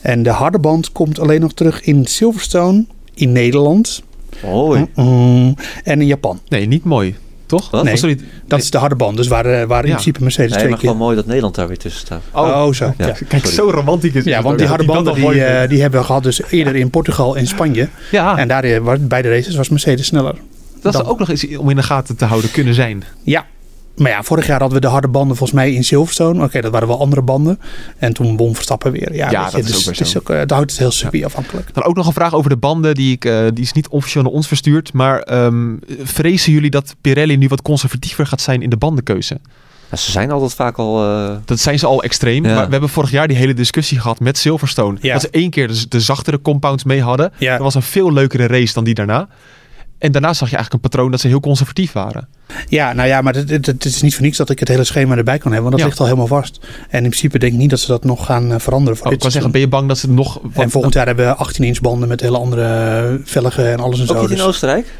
En 0.00 0.22
de 0.22 0.30
harde 0.30 0.58
band 0.58 0.92
komt 0.92 1.18
alleen 1.18 1.40
nog 1.40 1.52
terug 1.52 1.82
in 1.82 2.06
Silverstone. 2.06 2.84
In 3.14 3.32
Nederland. 3.32 4.02
Mooi. 4.42 4.86
En 5.84 6.00
in 6.00 6.06
Japan. 6.06 6.40
Nee, 6.48 6.66
niet 6.66 6.84
mooi. 6.84 7.14
Toch? 7.48 7.70
Wat? 7.70 7.84
Nee. 7.84 7.92
Oh, 7.92 7.98
sorry. 7.98 8.18
Dat 8.46 8.58
is 8.58 8.70
de 8.70 8.78
harde 8.78 8.94
band. 8.94 9.16
Dus 9.16 9.28
waar, 9.28 9.46
eh, 9.46 9.66
waar 9.66 9.80
in 9.82 9.86
Ja. 9.88 9.92
principe 9.92 10.22
Mercedes 10.22 10.50
Nee, 10.50 10.58
twee 10.58 10.70
maar 10.70 10.78
keer... 10.80 10.88
gewoon 10.88 11.04
mooi 11.04 11.16
dat 11.16 11.26
Nederland 11.26 11.54
daar 11.54 11.68
weer 11.68 11.78
tussen 11.78 12.00
staat. 12.00 12.22
Oh, 12.32 12.72
zo. 12.72 12.84
Ja. 12.98 13.06
Ja. 13.06 13.12
Kijk, 13.28 13.46
Sorry. 13.46 13.54
zo 13.54 13.70
romantisch 13.70 14.12
is 14.12 14.24
Ja, 14.24 14.42
want 14.42 14.58
die 14.58 14.66
harde 14.66 14.84
banden 14.84 15.14
die, 15.14 15.42
eh, 15.44 15.54
vindt. 15.56 15.70
die 15.70 15.80
hebben 15.80 16.00
we 16.00 16.06
gehad 16.06 16.22
dus 16.22 16.40
eerder 16.50 16.76
in 16.76 16.90
Portugal 16.90 17.36
en 17.36 17.46
Spanje. 17.46 17.88
ja, 18.10 18.36
En 18.38 18.48
daar 18.48 18.64
eh, 18.64 18.78
was- 18.78 18.98
bij 19.00 19.22
de 19.22 19.28
races 19.28 19.56
was 19.56 19.68
Mercedes 19.68 20.06
sneller. 20.06 20.34
dat 20.82 20.94
is 20.94 21.04
ook 21.04 21.18
nog 21.18 21.28
eens 21.30 21.56
om 21.56 21.70
in 21.70 21.76
de 21.76 21.82
gaten 21.82 22.16
te 22.16 22.24
houden 22.24 22.50
kunnen 22.50 22.74
zijn. 22.74 23.04
Ja. 23.22 23.46
Maar 23.98 24.10
ja, 24.10 24.22
vorig 24.22 24.46
jaar 24.46 24.60
hadden 24.60 24.80
we 24.80 24.84
de 24.86 24.90
harde 24.92 25.08
banden 25.08 25.36
volgens 25.36 25.58
mij 25.58 25.72
in 25.72 25.84
Silverstone. 25.84 26.44
Oké, 26.44 26.60
dat 26.60 26.72
waren 26.72 26.88
wel 26.88 27.00
andere 27.00 27.22
banden. 27.22 27.60
En 27.98 28.12
toen 28.12 28.36
won 28.36 28.54
Verstappen 28.54 28.92
weer. 28.92 29.14
Ja, 29.14 29.30
Ja, 29.30 29.42
weet 29.42 29.50
je, 29.50 29.56
dat 29.56 29.66
is 29.68 29.72
dus 29.72 29.76
ook 29.78 29.84
weer 29.84 29.92
het 29.96 30.00
is 30.06 30.10
zo. 30.10 30.18
ook, 30.18 30.30
eh, 30.30 30.38
het 30.38 30.50
houdt 30.50 30.70
het 30.70 30.80
heel 30.80 30.90
circuit 30.90 31.24
afhankelijk. 31.24 31.74
Dan 31.74 31.82
ook 31.84 31.96
nog 31.96 32.06
een 32.06 32.12
vraag 32.12 32.34
over 32.34 32.50
de 32.50 32.56
banden. 32.56 32.94
Die, 32.94 33.12
ik, 33.12 33.24
eh, 33.24 33.44
die 33.54 33.64
is 33.64 33.72
niet 33.72 33.88
officieel 33.88 34.22
naar 34.22 34.32
ons 34.32 34.46
verstuurd. 34.48 34.92
Maar 34.92 35.20
ehm, 35.20 35.74
vrezen 36.02 36.52
jullie 36.52 36.70
dat 36.70 36.94
Pirelli 37.00 37.36
nu 37.36 37.48
wat 37.48 37.62
conservatiever 37.62 38.26
gaat 38.26 38.40
zijn 38.40 38.62
in 38.62 38.70
de 38.70 38.76
bandenkeuze? 38.76 39.38
Ja, 39.90 39.96
ze 39.96 40.10
zijn 40.10 40.30
altijd 40.30 40.54
vaak 40.54 40.76
al... 40.78 41.04
eh, 41.04 41.36
Dat 41.44 41.58
zijn 41.58 41.78
ze 41.78 41.86
al 41.86 42.02
extreem. 42.02 42.44
Ja. 42.46 42.54
Maar 42.54 42.64
we 42.64 42.70
hebben 42.70 42.88
vorig 42.88 43.10
jaar 43.10 43.28
die 43.28 43.36
hele 43.36 43.54
discussie 43.54 44.00
gehad 44.00 44.20
met 44.20 44.38
Silverstone. 44.38 44.98
Ja. 45.00 45.12
Dat 45.12 45.22
ze 45.22 45.28
één 45.30 45.50
keer 45.50 45.68
de, 45.68 45.84
de 45.88 46.00
zachtere 46.00 46.40
compounds 46.42 46.84
mee 46.84 47.02
hadden. 47.02 47.32
Ja. 47.38 47.52
Dat 47.52 47.60
was 47.62 47.74
een 47.74 47.82
veel 47.82 48.12
leukere 48.12 48.46
race 48.46 48.72
dan 48.74 48.84
die 48.84 48.94
daarna. 48.94 49.28
En 49.98 50.12
daarna 50.12 50.32
zag 50.32 50.50
je 50.50 50.56
eigenlijk 50.56 50.84
een 50.84 50.90
patroon 50.90 51.10
dat 51.10 51.20
ze 51.20 51.28
heel 51.28 51.40
conservatief 51.40 51.92
waren. 51.92 52.28
Ja, 52.68 52.92
nou 52.92 53.08
ja, 53.08 53.20
maar 53.20 53.34
het, 53.34 53.84
is 53.84 54.02
niet 54.02 54.14
voor 54.14 54.24
niks 54.24 54.36
dat 54.36 54.50
ik 54.50 54.58
het 54.58 54.68
hele 54.68 54.84
schema 54.84 55.16
erbij 55.16 55.38
kan 55.38 55.52
hebben. 55.52 55.70
Want 55.70 55.72
dat 55.72 55.80
Ja. 55.80 55.86
ligt 55.86 55.98
al 56.00 56.06
helemaal 56.06 56.26
vast. 56.40 56.58
En 56.88 56.98
in 57.04 57.10
principe 57.10 57.38
denk 57.38 57.52
ik 57.52 57.58
niet 57.58 57.70
dat 57.70 57.80
ze 57.80 57.86
dat 57.86 58.04
nog 58.04 58.24
gaan 58.26 58.52
eh, 58.52 58.58
veranderen. 58.58 58.96
Voor 58.98 59.06
Oh, 59.06 59.12
ik 59.12 59.18
kan 59.18 59.30
zeggen, 59.30 59.50
ben 59.50 59.60
je 59.60 59.68
bang 59.68 59.88
dat 59.88 59.98
ze 59.98 60.10
nog... 60.10 60.40
En 60.52 60.70
volgend 60.70 60.94
jaar 60.94 61.06
hebben 61.06 61.26
we 61.26 61.34
18 61.34 61.64
inch 61.64 61.80
banden 61.80 62.08
met 62.08 62.20
hele 62.20 62.38
andere 62.38 63.20
velgen 63.24 63.70
en 63.72 63.80
alles 63.80 63.96
en 64.00 64.02
ook 64.08 64.08
zo. 64.16 64.20
niet 64.20 64.30
in 64.30 64.36
Dus, 64.36 64.44
Oostenrijk? 64.44 64.92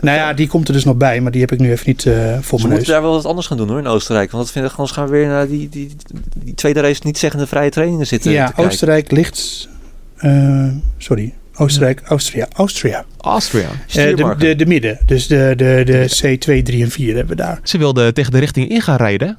nou 0.00 0.16
ja, 0.16 0.32
die 0.32 0.48
komt 0.48 0.68
er 0.68 0.74
dus 0.74 0.84
nog 0.84 0.96
bij, 0.96 1.20
maar 1.20 1.32
die 1.32 1.40
heb 1.40 1.52
ik 1.52 1.58
nu 1.58 1.70
even 1.70 1.84
niet 1.86 2.06
eh, 2.06 2.12
voor 2.14 2.24
Ze 2.24 2.30
mijn 2.32 2.44
moeten 2.50 2.68
neus. 2.76 2.86
daar 2.86 3.02
wel 3.02 3.12
wat 3.12 3.24
anders 3.24 3.46
gaan 3.46 3.56
doen 3.56 3.68
hoor 3.68 3.78
in 3.78 3.86
Oostenrijk. 3.86 4.30
Want 4.30 4.44
dat 4.44 4.52
vinden, 4.52 4.70
anders 4.70 4.90
gaan 4.90 5.04
we 5.04 5.10
weer 5.10 5.26
naar 5.26 5.48
die, 5.48 5.68
die, 5.68 5.96
die 6.36 6.54
tweede 6.54 6.80
race 6.80 7.00
niet 7.04 7.18
zeggende 7.18 7.46
vrije 7.46 7.70
trainingen 7.70 8.06
zitten. 8.06 8.30
Ja. 8.30 8.52
Oostenrijk 8.56 9.10
ligt 9.10 9.68
Eh, 10.16 10.68
sorry, 10.98 11.34
Oostenrijk, 11.56 12.00
Austria, 12.04 12.48
Austria. 12.52 13.04
Austria. 13.20 13.68
Eh, 13.86 14.16
de, 14.16 14.34
de, 14.38 14.56
de 14.56 14.66
midden, 14.66 14.98
dus 15.06 15.26
de, 15.26 15.52
de, 15.56 15.82
de 15.84 16.36
C2, 16.58 16.62
3 16.62 16.82
en 16.82 16.90
4 16.90 17.16
hebben 17.16 17.36
we 17.36 17.42
daar. 17.42 17.60
Ze 17.62 17.78
wilden 17.78 18.14
tegen 18.14 18.32
de 18.32 18.38
richting 18.38 18.68
in 18.68 18.80
gaan 18.80 18.96
rijden. 18.96 19.38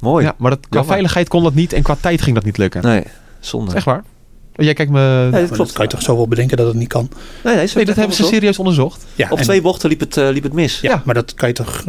Mooi. 0.00 0.24
Ja, 0.24 0.34
maar 0.38 0.50
dat, 0.50 0.60
qua 0.60 0.68
Jammer. 0.70 0.90
veiligheid 0.90 1.28
kon 1.28 1.42
dat 1.42 1.54
niet 1.54 1.72
en 1.72 1.82
qua 1.82 1.96
tijd 2.00 2.22
ging 2.22 2.34
dat 2.34 2.44
niet 2.44 2.58
lukken. 2.58 2.82
Nee, 2.82 3.02
zonde. 3.40 3.74
Echt 3.74 3.84
waar? 3.84 4.02
Oh, 4.60 4.66
Jij 4.66 4.74
kijkt 4.74 4.92
me... 4.92 5.00
Nee, 5.00 5.30
dat 5.30 5.30
Maar 5.30 5.40
klopt. 5.42 5.56
dat 5.58 5.72
kan 5.72 5.84
je 5.84 5.90
toch 5.90 6.02
zo 6.02 6.16
wel 6.16 6.28
bedenken 6.28 6.56
dat 6.56 6.66
het 6.66 6.76
niet 6.76 6.88
kan. 6.88 7.08
Nee, 7.44 7.54
nee, 7.74 7.84
dat 7.84 7.96
hebben 7.96 8.16
ze 8.16 8.24
serieus 8.24 8.58
onderzocht. 8.58 9.04
Ja, 9.14 9.28
Op 9.30 9.38
en- 9.38 9.44
twee 9.44 9.60
bochten 9.60 9.88
liep 9.88 10.00
het, 10.00 10.16
eh, 10.16 10.28
liep 10.30 10.42
het 10.42 10.52
mis. 10.52 10.80
Ja, 10.80 10.90
Ja. 10.90 11.02
maar 11.04 11.14
dat 11.14 11.34
kan 11.34 11.48
je 11.48 11.54
toch... 11.54 11.84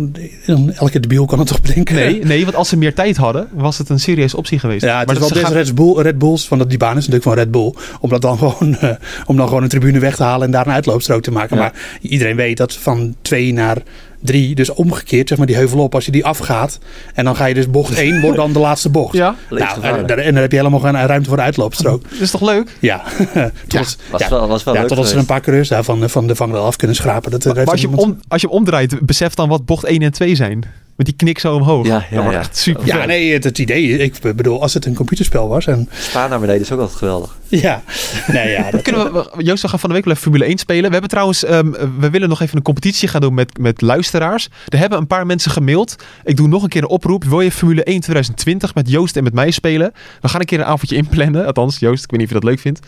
Elke 0.76 1.00
debiel 1.00 1.26
kan 1.26 1.40
het 1.40 1.48
toch 1.48 1.62
bedenken? 1.62 1.96
Nee, 1.96 2.24
nee, 2.26 2.44
want 2.44 2.56
als 2.56 2.70
ze 2.70 2.78
meer 2.78 2.94
tijd 2.94 3.18
hadden, 3.18 3.48
was 3.54 3.78
het 3.78 3.90
een 3.90 4.00
serieuze 4.00 4.38
optie 4.38 4.60
geweest. 4.60 4.82
Ja, 4.86 4.98
het 4.98 5.08
maar 5.08 5.16
is 5.22 5.30
wel 5.32 5.44
gaan- 5.44 5.54
Red, 5.54 5.76
Bull, 5.76 6.02
Red 6.02 6.18
Bulls, 6.18 6.48
want 6.48 6.62
dat 6.62 6.70
die 6.70 6.80
baan 6.80 6.92
is 6.98 7.08
natuurlijk 7.08 7.24
van 7.24 7.34
Red 7.34 7.52
Bull, 7.52 7.74
om 8.00 8.10
dat 8.10 8.22
dan 8.22 8.38
gewoon, 8.38 8.76
eh, 8.80 8.90
om 9.26 9.38
dan 9.38 9.48
gewoon 9.48 9.64
een 9.64 9.70
tribune 9.70 10.00
weg 10.00 10.16
te 10.16 10.24
halen 10.24 10.46
en 10.46 10.52
daar 10.52 10.68
een 10.68 10.74
uitloopstrook 10.74 11.22
te 11.24 11.32
maken. 11.32 11.58
Maar 11.58 11.74
iedereen 12.02 12.36
weet 12.36 12.58
dat 12.58 12.74
van 12.74 13.16
twee 13.22 13.54
naar 13.54 13.78
drie, 14.22 14.56
dus 14.56 14.70
omgekeerd, 14.70 15.28
zeg 15.28 15.38
maar 15.38 15.48
die 15.48 15.56
heuvel 15.56 15.80
op, 15.80 15.96
als 15.96 16.06
je 16.06 16.12
die 16.12 16.26
afgaat 16.26 16.80
en 17.14 17.26
dan 17.26 17.36
ga 17.36 17.46
je 17.46 17.54
dus 17.54 17.70
bocht 17.70 17.94
één, 17.94 18.22
wordt 18.22 18.38
dan 18.38 18.54
de 18.54 18.60
laatste 18.60 18.90
bocht. 18.90 19.14
Ja, 19.14 19.36
Nou, 19.50 19.84
en, 19.84 20.08
dan 20.08 20.36
heb 20.36 20.52
je 20.52 20.58
helemaal 20.58 20.80
geen 20.80 21.06
ruimte 21.06 21.28
voor 21.28 21.38
de 21.38 21.44
uitloopstrook. 21.44 22.04
dat 22.10 22.20
is 22.20 22.32
toch 22.32 22.42
leuk? 22.42 22.78
Ja, 22.80 23.04
tot, 23.68 23.98
Was 24.12 24.22
ja, 24.22 24.30
wel, 24.30 24.48
was 24.48 24.64
wel 24.64 24.74
ja, 24.74 24.80
leuk 24.80 24.90
totdat 24.90 25.10
ze 25.10 25.18
een 25.18 25.26
paar 25.26 25.42
coureurs 25.42 25.70
daar 25.70 25.84
van, 25.84 26.10
van 26.10 26.28
de 26.28 26.36
vangrail 26.36 26.66
af 26.66 26.76
kunnen 26.76 26.96
schrapen. 26.96 27.32
Dat, 27.32 27.46
Maar 27.46 27.66
als 27.66 27.82
je, 27.82 27.90
om, 27.96 28.20
als 28.28 28.42
je 28.42 28.48
hem 28.48 28.56
omdraait, 28.56 29.06
besef 29.06 29.34
dan 29.34 29.50
wat 29.50 29.66
bocht 29.66 29.84
1 29.84 30.02
en 30.02 30.12
2 30.12 30.36
zijn. 30.36 30.64
Met 31.02 31.10
die 31.10 31.20
knik 31.20 31.40
zo 31.40 31.56
omhoog. 31.56 31.86
Ja, 31.86 32.06
ja, 32.12 32.24
dat 32.24 32.34
ja. 32.34 32.40
echt 32.40 32.58
super 32.58 32.86
Ja, 32.86 33.06
nee, 33.06 33.34
het, 33.34 33.44
het 33.44 33.58
idee, 33.58 33.98
ik 33.98 34.36
bedoel, 34.36 34.62
als 34.62 34.74
het 34.74 34.86
een 34.86 34.94
computerspel 34.96 35.48
was 35.48 35.68
en 35.68 35.90
Spa 35.94 36.28
naar 36.28 36.40
beneden 36.40 36.62
is 36.62 36.72
ook 36.72 36.80
altijd 36.80 36.98
geweldig. 36.98 37.38
ja, 37.48 37.84
nee, 38.28 38.52
ja, 38.52 38.72
dat, 38.72 38.82
Kunnen 38.92 39.14
we, 39.14 39.30
we- 39.36 39.44
Joost, 39.44 39.62
we 39.62 39.68
gaan 39.68 39.80
van 39.80 39.90
de 39.90 39.96
week 39.96 40.04
wel 40.04 40.14
even 40.14 40.26
Formule 40.26 40.46
1 40.46 40.58
spelen. 40.58 40.84
We 40.86 40.92
hebben 40.92 41.10
trouwens, 41.10 41.44
ehm, 41.44 41.72
we 42.00 42.10
willen 42.10 42.30
nog 42.30 42.42
even 42.42 42.58
een 42.58 42.64
competitie 42.64 43.08
gaan 43.08 43.22
doen 43.22 43.34
met, 43.34 43.58
met 43.58 43.82
luisteraars. 43.82 44.48
Er 44.68 44.78
hebben 44.78 44.98
een 44.98 45.08
paar 45.08 45.26
mensen 45.26 45.52
gemaild. 45.52 45.96
Ik 46.24 46.36
doe 46.38 46.48
nog 46.48 46.64
een 46.64 46.70
keer 46.70 46.82
een 46.82 46.88
oproep. 46.90 47.24
Wil 47.24 47.42
je 47.42 47.52
Formule 47.52 47.84
1 47.84 48.00
2020 48.02 48.76
met 48.76 48.90
Joost 48.90 49.18
en 49.18 49.24
met 49.24 49.34
mij 49.34 49.52
spelen? 49.52 49.92
We 50.22 50.28
gaan 50.28 50.40
een 50.40 50.46
keer 50.46 50.60
een 50.60 50.66
avondje 50.66 50.96
inplannen. 50.96 51.46
Althans, 51.46 51.80
Joost, 51.80 52.04
ik 52.04 52.10
weet 52.12 52.20
niet 52.20 52.30
of 52.30 52.34
je 52.36 52.40
dat 52.40 52.50
leuk 52.50 52.60
vindt. 52.60 52.80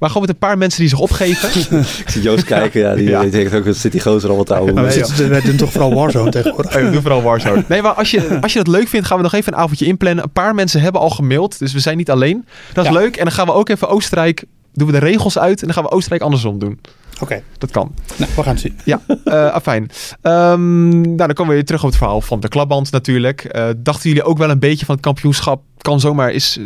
Maar 0.00 0.08
gewoon 0.10 0.26
met 0.26 0.34
een 0.34 0.48
paar 0.48 0.58
mensen 0.58 0.80
die 0.80 0.88
zich 0.88 0.98
opgeven. 0.98 1.48
Ik 2.04 2.08
zie 2.10 2.22
Joost 2.22 2.44
kijken, 2.44 2.80
ja, 2.80 2.94
die, 2.94 3.08
Ja. 3.08 3.20
die 3.20 3.30
denkt 3.30 3.54
ook, 3.54 3.64
dat 3.64 3.76
zit 3.76 3.92
die 3.92 4.00
gozer 4.00 4.30
houden. 4.30 4.54
maar 4.74 4.84
we, 4.84 4.90
Nee, 4.94 5.04
zitten, 5.04 5.28
we 5.30 5.42
doen 5.42 5.56
toch 5.56 5.72
vooral 5.72 5.94
Warzone 5.94 6.30
tegenwoordig. 6.30 6.74
Ja, 6.80 6.90
doe 6.90 7.00
vooral 7.00 7.22
Warzone. 7.22 7.64
Nee, 7.68 7.82
maar 7.82 7.92
als 7.92 8.10
je, 8.10 8.38
als 8.40 8.52
je 8.52 8.58
dat 8.58 8.68
leuk 8.74 8.88
vindt, 8.88 9.06
gaan 9.06 9.16
we 9.16 9.22
nog 9.22 9.32
even 9.34 9.52
een 9.52 9.58
avondje 9.58 9.86
inplannen. 9.86 10.24
Een 10.24 10.30
paar 10.32 10.54
mensen 10.54 10.80
hebben 10.80 11.00
al 11.00 11.10
gemaild, 11.10 11.58
dus 11.58 11.72
we 11.72 11.80
zijn 11.80 11.96
niet 11.96 12.10
alleen. 12.10 12.44
Dat 12.72 12.84
is 12.84 12.90
Ja. 12.90 12.98
leuk. 12.98 13.16
En 13.16 13.24
dan 13.24 13.32
gaan 13.32 13.46
we 13.46 13.52
ook 13.52 13.68
even 13.68 13.88
Oostenrijk, 13.88 14.44
doen 14.74 14.86
we 14.86 14.92
de 14.92 14.98
regels 14.98 15.38
uit. 15.38 15.60
En 15.60 15.64
dan 15.66 15.74
gaan 15.74 15.84
we 15.84 15.90
Oostenrijk 15.90 16.22
andersom 16.22 16.58
doen. 16.58 16.80
Oké, 17.20 17.42
Dat 17.58 17.70
kan. 17.70 17.92
nou, 18.16 18.30
we 18.36 18.42
gaan 18.42 18.52
het 18.52 18.60
zien. 18.60 18.78
Ja, 18.84 19.00
eh 19.24 19.46
afijn. 19.46 19.90
Ehm, 20.22 21.00
nou, 21.00 21.16
dan 21.16 21.32
komen 21.32 21.46
we 21.48 21.54
weer 21.54 21.64
terug 21.64 21.82
op 21.82 21.88
het 21.88 21.96
verhaal 21.98 22.20
van 22.20 22.40
de 22.40 22.48
klapband 22.48 22.90
natuurlijk. 22.90 23.44
Eh, 23.44 23.68
dachten 23.76 24.08
jullie 24.08 24.24
ook 24.24 24.38
wel 24.38 24.50
een 24.50 24.58
beetje 24.58 24.84
van 24.84 24.94
het 24.94 25.04
kampioenschap 25.04 25.62
kan 25.78 26.00
zomaar 26.00 26.30
is... 26.32 26.58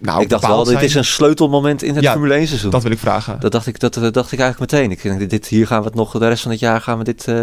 eh, 0.00 0.06
Nou, 0.06 0.22
ik 0.22 0.28
dacht 0.28 0.46
wel, 0.46 0.58
dit 0.64 0.72
zijn? 0.72 0.84
is 0.84 0.94
een 0.94 1.04
sleutelmoment 1.04 1.82
in 1.82 1.94
het 1.94 2.04
Ja, 2.04 2.12
Formule 2.12 2.34
1 2.34 2.46
seizoen. 2.46 2.70
Dat 2.70 2.82
wil 2.82 2.92
ik 2.92 2.98
vragen. 2.98 3.40
Dat 3.40 3.52
dacht 3.52 3.66
ik, 3.66 3.78
dat, 3.80 3.94
dat 3.94 4.14
dacht 4.14 4.32
ik 4.32 4.38
eigenlijk 4.38 4.72
meteen. 4.72 4.90
Ik 4.90 5.02
denk, 5.02 5.30
dit- 5.30 5.46
hier 5.46 5.66
gaan 5.66 5.80
we 5.80 5.86
het 5.86 5.94
nog, 5.94 6.18
de 6.18 6.28
rest 6.28 6.42
van 6.42 6.50
het 6.50 6.60
jaar 6.60 6.80
gaan 6.80 6.98
we 6.98 7.04
dit, 7.04 7.24
eh, 7.28 7.42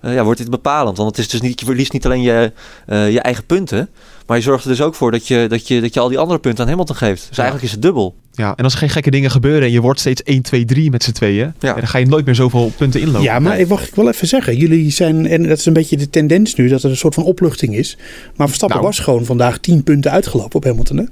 eh, 0.00 0.14
ja, 0.14 0.24
wordt 0.24 0.40
dit 0.40 0.50
bepalend. 0.50 0.96
Want 0.96 1.08
het 1.10 1.18
is 1.18 1.28
dus 1.28 1.40
niet, 1.40 1.60
je 1.60 1.66
verliest 1.66 1.92
niet 1.92 2.04
alleen 2.04 2.22
je, 2.22 2.52
eh, 2.86 3.12
je 3.12 3.20
eigen 3.20 3.44
punten, 3.46 3.88
maar 4.26 4.36
je 4.36 4.42
zorgt 4.42 4.64
er 4.64 4.70
dus 4.70 4.80
ook 4.82 4.94
voor 4.94 5.10
dat 5.10 5.26
je, 5.28 5.46
dat 5.48 5.68
je, 5.68 5.80
dat 5.80 5.94
je 5.94 6.00
al 6.00 6.08
die 6.08 6.18
andere 6.18 6.38
punten 6.38 6.62
aan 6.64 6.70
Hamilton 6.70 6.96
geeft. 6.96 7.26
Dus 7.28 7.38
eigenlijk 7.38 7.66
is 7.66 7.72
het 7.72 7.82
dubbel. 7.82 8.14
Ja, 8.34 8.52
en 8.56 8.64
als 8.64 8.72
er 8.72 8.78
geen 8.78 8.88
gekke 8.90 9.10
dingen 9.10 9.30
gebeuren 9.30 9.62
en 9.62 9.70
je 9.72 9.80
wordt 9.80 10.00
steeds 10.00 10.22
1, 10.22 10.42
2, 10.42 10.64
3 10.64 10.90
met 10.90 11.02
z'n 11.02 11.12
tweeën, 11.12 11.54
Ja. 11.58 11.74
dan 11.74 11.86
ga 11.86 11.98
je 11.98 12.06
nooit 12.06 12.24
meer 12.24 12.34
zoveel 12.34 12.72
punten 12.76 13.00
inlopen. 13.00 13.22
Ja, 13.22 13.38
maar 13.38 13.58
ik 13.60 13.68
mag 13.68 13.88
ik 13.88 13.94
wel 13.94 14.08
even 14.08 14.26
zeggen. 14.28 14.56
Jullie 14.56 14.90
zijn, 14.90 15.26
en 15.26 15.42
dat 15.48 15.58
is 15.58 15.66
een 15.66 15.72
beetje 15.72 15.96
de 15.96 16.10
tendens 16.10 16.54
nu, 16.54 16.68
dat 16.68 16.82
er 16.82 16.90
een 16.90 16.96
soort 16.96 17.14
van 17.14 17.24
opluchting 17.24 17.76
is. 17.76 17.96
Maar 18.36 18.46
Verstappen 18.46 18.78
Nou. 18.78 18.88
was 18.90 18.98
gewoon 18.98 19.24
vandaag 19.24 19.58
10 19.58 19.82
punten 19.82 20.10
uitgelopen 20.10 20.56
op 20.56 20.64
Hamilton. 20.64 20.96
Hè? 20.96 21.04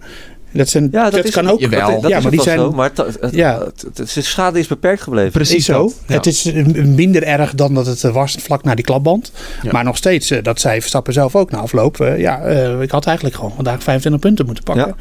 Dat, 0.53 0.69
zijn, 0.69 0.89
Ja, 0.93 1.11
dat, 1.11 1.25
is, 1.25 1.31
kan 1.31 1.49
ook. 1.49 1.61
Jawel. 1.61 1.91
Dat, 1.91 2.03
dat 2.03 2.11
ja, 2.11 2.17
is 2.17 2.23
maar 2.23 2.33
ook 2.33 2.39
die 2.39 2.43
zijn. 2.43 2.59
zo, 2.59 2.73
maar 2.73 2.91
het, 2.95 3.17
het, 3.21 3.35
Ja. 3.35 3.63
het- 3.95 3.97
de 4.15 4.23
schade 4.23 4.59
is 4.59 4.67
beperkt 4.67 5.03
gebleven. 5.03 5.31
Precies 5.33 5.65
zo. 5.65 5.93
Ja. 6.07 6.15
Het 6.15 6.27
is 6.27 6.53
minder 6.75 7.23
erg 7.23 7.55
dan 7.55 7.75
dat 7.75 7.87
het 7.87 8.01
was 8.03 8.37
vlak 8.41 8.63
na 8.65 8.75
die 8.75 8.85
klapband. 8.85 9.33
Ja. 9.63 9.73
Maar 9.73 9.85
nog 9.85 9.97
steeds, 9.97 10.31
eh, 10.31 10.43
dat 10.43 10.61
zei 10.61 10.79
Verstappen 10.81 11.13
zelf 11.13 11.37
ook 11.37 11.51
na 11.51 11.59
afloop. 11.59 12.01
eh, 12.01 12.19
ja, 12.19 12.41
eh, 12.43 12.81
ik 12.81 12.91
had 12.91 13.07
eigenlijk 13.07 13.37
gewoon 13.37 13.53
vandaag 13.55 13.83
25 13.83 14.21
punten 14.21 14.47
moeten 14.47 14.65
pakken. 14.65 14.87
Ja. 14.87 14.95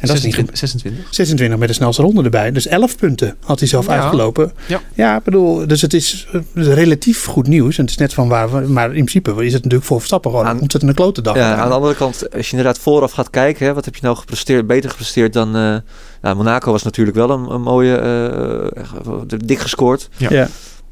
En 0.00 0.06
dat 0.08 0.16
is 0.16 0.22
niet 0.22 0.34
26. 0.34 0.58
26. 0.58 1.14
26 1.14 1.58
met 1.58 1.68
de 1.68 1.74
snelste 1.74 2.02
ronde 2.02 2.22
erbij. 2.22 2.52
Dus 2.52 2.66
11 2.66 2.96
punten 2.96 3.36
had 3.44 3.58
hij 3.58 3.68
zelf 3.68 3.86
Ja. 3.86 3.92
uitgelopen. 3.92 4.52
Ja. 4.94 5.20
bedoel, 5.24 5.66
dus 5.66 5.80
het 5.82 5.94
is 5.94 6.26
relatief 6.54 7.24
goed 7.24 7.46
nieuws. 7.46 7.76
En 7.76 7.82
het 7.82 7.90
is 7.90 7.96
net 7.96 8.14
van 8.14 8.28
waar, 8.28 8.52
we- 8.52 8.68
maar 8.72 8.86
in 8.86 9.04
principe 9.04 9.30
is 9.30 9.52
het 9.52 9.62
natuurlijk 9.62 9.84
voor 9.84 9.96
Verstappen 9.98 10.30
gewoon 10.30 10.46
een 10.46 10.52
Aan- 10.52 10.60
ontzettende 10.60 10.94
klote 10.94 11.22
dag. 11.22 11.36
Ja, 11.36 11.54
aan 11.54 11.68
de 11.68 11.74
andere 11.74 11.94
kant, 11.94 12.34
als 12.34 12.46
je 12.50 12.56
inderdaad 12.56 12.78
vooraf 12.82 13.12
gaat 13.12 13.30
kijken, 13.30 13.66
hè, 13.66 13.74
wat 13.74 13.84
heb 13.84 13.94
je 13.94 14.00
nou 14.02 14.16
gepresteerd, 14.16 14.66
beter 14.66 14.85
gepresteerd 14.90 15.32
dan. 15.32 15.56
eh 15.56 15.76
nou, 16.22 16.36
Monaco 16.36 16.72
was 16.72 16.82
natuurlijk 16.82 17.16
wel 17.16 17.30
een, 17.30 17.50
een 17.50 17.62
mooie. 17.62 17.96
eh, 17.96 19.38
dik 19.46 19.58
gescoord. 19.58 20.08
Ja. 20.16 20.28
Ja. 20.30 20.48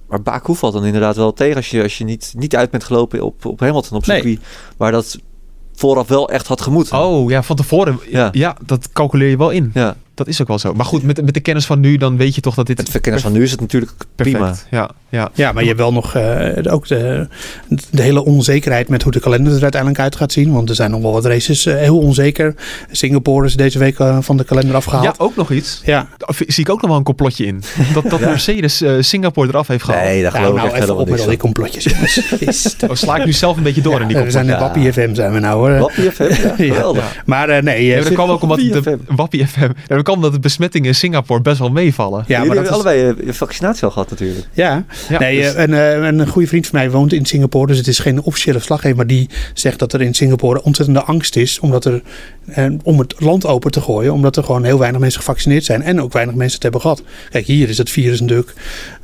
Maar 0.08 0.22
Baku 0.22 0.54
valt 0.54 0.72
dan 0.72 0.84
inderdaad 0.84 1.16
wel 1.16 1.32
tegen 1.32 1.56
als 1.56 1.70
je, 1.70 1.82
als 1.82 1.98
je 1.98 2.04
niet, 2.04 2.34
niet 2.36 2.56
uit 2.56 2.70
bent 2.70 2.84
gelopen 2.84 3.22
op, 3.22 3.44
op 3.44 3.60
Hamilton 3.60 3.96
op 3.96 4.06
Nee. 4.06 4.20
circuit. 4.20 4.46
Waar 4.76 4.92
dat 4.92 5.18
vooraf 5.74 6.08
wel 6.08 6.28
echt 6.30 6.46
had 6.46 6.60
gemoeten. 6.60 6.98
Oh 6.98 7.30
ja, 7.30 7.42
van 7.42 7.56
tevoren. 7.56 7.98
Ja. 8.08 8.28
Ja. 8.32 8.56
dat 8.66 8.92
calculeer 8.92 9.28
je 9.28 9.36
wel 9.36 9.50
in. 9.50 9.70
Ja, 9.74 9.96
Dat 10.14 10.26
is 10.28 10.40
ook 10.40 10.48
wel 10.48 10.58
zo. 10.58 10.74
Maar 10.74 10.86
goed, 10.86 11.02
met, 11.02 11.24
met 11.24 11.34
de 11.34 11.40
kennis 11.40 11.66
van 11.66 11.80
nu, 11.80 11.96
dan 11.96 12.16
weet 12.16 12.34
je 12.34 12.40
toch 12.40 12.54
dat 12.54 12.66
dit... 12.66 12.76
met 12.76 12.92
de 12.92 12.98
kennis 12.98 13.22
van 13.22 13.32
nu 13.32 13.42
is 13.42 13.50
het 13.50 13.60
natuurlijk 13.60 13.92
perfect. 14.14 14.36
prima. 14.38 14.56
Ja, 14.70 14.90
ja. 15.08 15.30
Ja, 15.34 15.52
maar 15.52 15.62
je 15.62 15.68
hebt 15.68 15.80
wel 15.80 15.92
nog 15.92 16.14
eh, 16.14 16.72
ook 16.72 16.86
de, 16.86 17.28
de 17.90 18.02
hele 18.02 18.24
onzekerheid 18.24 18.88
met 18.88 19.02
hoe 19.02 19.12
de 19.12 19.20
kalender 19.20 19.56
er 19.56 19.62
uiteindelijk 19.62 20.00
uit 20.00 20.16
gaat 20.16 20.32
zien. 20.32 20.52
Want 20.52 20.68
er 20.68 20.74
zijn 20.74 20.90
nog 20.90 21.00
wel 21.00 21.12
wat 21.12 21.24
races 21.24 21.66
eh, 21.66 21.76
heel 21.76 21.98
onzeker. 21.98 22.54
Singapore 22.90 23.46
is 23.46 23.54
deze 23.54 23.78
week 23.78 23.98
eh, 23.98 24.18
van 24.20 24.36
de 24.36 24.44
kalender 24.44 24.76
afgehaald. 24.76 25.04
ja, 25.04 25.14
ook 25.16 25.36
nog 25.36 25.50
iets. 25.50 25.80
Ja, 25.84 26.08
Daar 26.16 26.36
zie 26.46 26.64
ik 26.64 26.70
ook 26.70 26.80
nog 26.80 26.90
wel 26.90 26.98
een 26.98 27.04
complotje 27.04 27.46
in. 27.46 27.62
Dat, 27.94 28.10
dat 28.10 28.20
Mercedes 28.34 28.82
Singapore 28.98 29.48
eraf 29.48 29.68
heeft 29.68 29.84
gehaald. 29.84 30.04
Nee, 30.04 30.22
daar 30.22 30.32
nou, 30.32 30.44
geloof 30.44 30.56
ik 30.56 30.62
nou 30.62 30.74
echt 30.74 30.80
helemaal 30.80 31.02
op 31.02 31.10
met 31.10 31.20
al 31.20 31.28
die 31.28 31.38
complotjes. 31.38 31.86
Oh, 32.88 32.94
sla 32.94 33.16
ik 33.16 33.24
nu 33.24 33.32
zelf 33.32 33.56
een 33.56 33.62
beetje 33.62 33.80
door 33.82 34.00
in 34.00 34.06
die 34.06 34.16
Ja, 34.16 34.22
we 34.24 34.30
zijn 34.30 34.44
in 34.44 34.56
complotje. 34.56 34.82
Wappie 34.82 35.04
FM 35.04 35.14
zijn 35.14 35.32
we 35.32 35.38
nou 35.38 35.58
hoor. 35.58 35.78
Wappie 35.78 36.10
FM, 36.10 36.62
ja. 36.62 36.92
Maar 37.26 37.48
eh, 37.48 37.62
nee, 37.62 37.96
dat 37.96 38.12
kwam 38.12 38.30
ook 38.30 38.42
omdat 38.42 38.58
Wappie 38.58 38.82
de. 38.82 38.98
Wappie 39.06 39.46
FM. 39.46 39.70
Ja, 40.06 40.16
dat 40.20 40.32
de 40.32 40.38
besmettingen 40.38 40.88
in 40.88 40.94
Singapore 40.94 41.40
best 41.40 41.58
wel 41.58 41.70
meevallen. 41.70 42.24
ja, 42.26 42.42
Jullie 42.42 42.46
maar 42.54 42.64
dat 42.64 42.74
hebben 42.74 42.92
is, 42.94 42.98
allebei 43.02 43.20
eh, 43.20 43.26
je 43.26 43.34
vaccinatie 43.34 43.84
al 43.84 43.90
gehad 43.90 44.10
natuurlijk. 44.10 44.46
ja, 44.52 44.84
Ja, 45.08 45.18
nee, 45.18 45.40
dus- 45.40 45.54
eh, 45.54 45.62
en, 45.62 45.72
eh, 45.72 46.06
en 46.06 46.18
een 46.18 46.26
goede 46.28 46.48
vriend 46.48 46.66
van 46.66 46.78
mij 46.78 46.90
woont 46.90 47.12
in 47.12 47.24
Singapore, 47.26 47.66
dus 47.66 47.76
het 47.78 47.86
is 47.86 47.98
geen 47.98 48.22
officiële 48.22 48.56
verslaggever, 48.56 48.96
maar 48.96 49.06
die 49.06 49.28
zegt 49.54 49.78
dat 49.78 49.92
er 49.92 50.02
in 50.02 50.14
Singapore 50.14 50.62
ontzettende 50.62 51.02
angst 51.02 51.36
is 51.36 51.58
omdat 51.60 51.84
er, 51.84 52.02
eh, 52.46 52.64
om 52.82 52.98
het 52.98 53.14
land 53.18 53.46
open 53.46 53.70
te 53.70 53.80
gooien, 53.80 54.12
omdat 54.12 54.36
er 54.36 54.44
gewoon 54.44 54.64
heel 54.64 54.78
weinig 54.78 55.00
mensen 55.00 55.20
gevaccineerd 55.20 55.64
zijn 55.64 55.82
en 55.82 56.00
ook 56.00 56.12
weinig 56.12 56.34
mensen 56.34 56.54
het 56.54 56.62
hebben 56.62 56.80
gehad. 56.80 57.02
Kijk, 57.30 57.46
hier 57.46 57.68
is 57.68 57.78
het 57.78 57.90
virus 57.90 58.20
natuurlijk, 58.20 58.52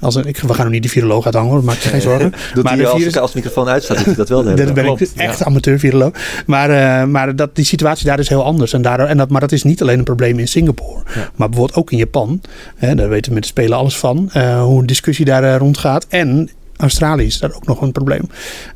als 0.00 0.14
een, 0.14 0.24
ik, 0.24 0.38
we 0.38 0.48
gaan 0.54 0.62
hem 0.62 0.70
niet 0.70 0.82
de 0.82 0.88
viroloog 0.88 1.24
uithangen, 1.24 1.50
hoor, 1.50 1.64
maak 1.64 1.76
je 1.78 1.88
geen 1.88 2.00
zorgen. 2.00 2.32
Doet 2.54 2.64
Maar 2.64 2.76
de 2.76 2.86
als, 2.86 2.96
virus- 2.98 3.16
als 3.16 3.32
de 3.32 3.38
microfoon 3.38 3.68
uitstaat, 3.68 3.96
doet 3.96 4.06
hij 4.06 4.14
dat 4.14 4.28
wel. 4.28 4.44
Dat 4.44 4.74
ben 4.74 4.84
ik 4.86 5.00
echt 5.16 5.38
ja. 5.38 5.44
amateur 5.44 5.78
viroloog. 5.78 6.12
Maar, 6.46 6.70
eh, 6.70 7.06
maar 7.08 7.36
dat, 7.36 7.56
die 7.56 7.64
situatie 7.64 8.06
daar 8.06 8.18
is 8.18 8.28
heel 8.28 8.44
anders. 8.44 8.72
En 8.72 8.82
daardoor, 8.82 9.06
en 9.06 9.16
dat, 9.16 9.30
maar 9.30 9.40
dat 9.40 9.52
is 9.52 9.62
niet 9.62 9.82
alleen 9.82 9.98
een 9.98 10.04
probleem 10.04 10.38
in 10.38 10.48
Singapore. 10.48 10.89
Ja. 11.14 11.30
Maar 11.34 11.48
bijvoorbeeld 11.48 11.78
ook 11.78 11.90
in 11.90 11.98
Japan. 11.98 12.40
Hè, 12.76 12.94
daar 12.94 13.08
weten 13.08 13.28
we 13.28 13.34
met 13.34 13.42
de 13.42 13.48
Spelen 13.48 13.78
alles 13.78 13.96
van. 13.98 14.30
eh, 14.32 14.62
hoe 14.62 14.80
een 14.80 14.86
discussie 14.86 15.24
daar 15.24 15.44
eh, 15.44 15.56
rondgaat. 15.56 16.06
En 16.08 16.50
Australië 16.80 17.26
is 17.26 17.38
daar 17.38 17.52
ook 17.54 17.66
nog 17.66 17.80
een 17.80 17.92
probleem. 17.92 18.22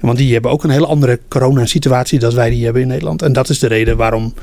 Want 0.01 0.19
die 0.19 0.33
hebben 0.33 0.51
ook 0.51 0.65
een 0.65 0.71
hele 0.71 0.87
andere 0.87 1.21
coronasituatie 1.29 2.19
dan 2.19 2.35
wij 2.35 2.51
die 2.51 2.65
hebben 2.65 2.83
in 2.83 2.89
Nederland. 2.89 3.23
En 3.23 3.33
dat 3.33 3.49
is 3.49 3.59
de 3.59 3.67
reden 3.67 3.97
waarom 3.97 4.35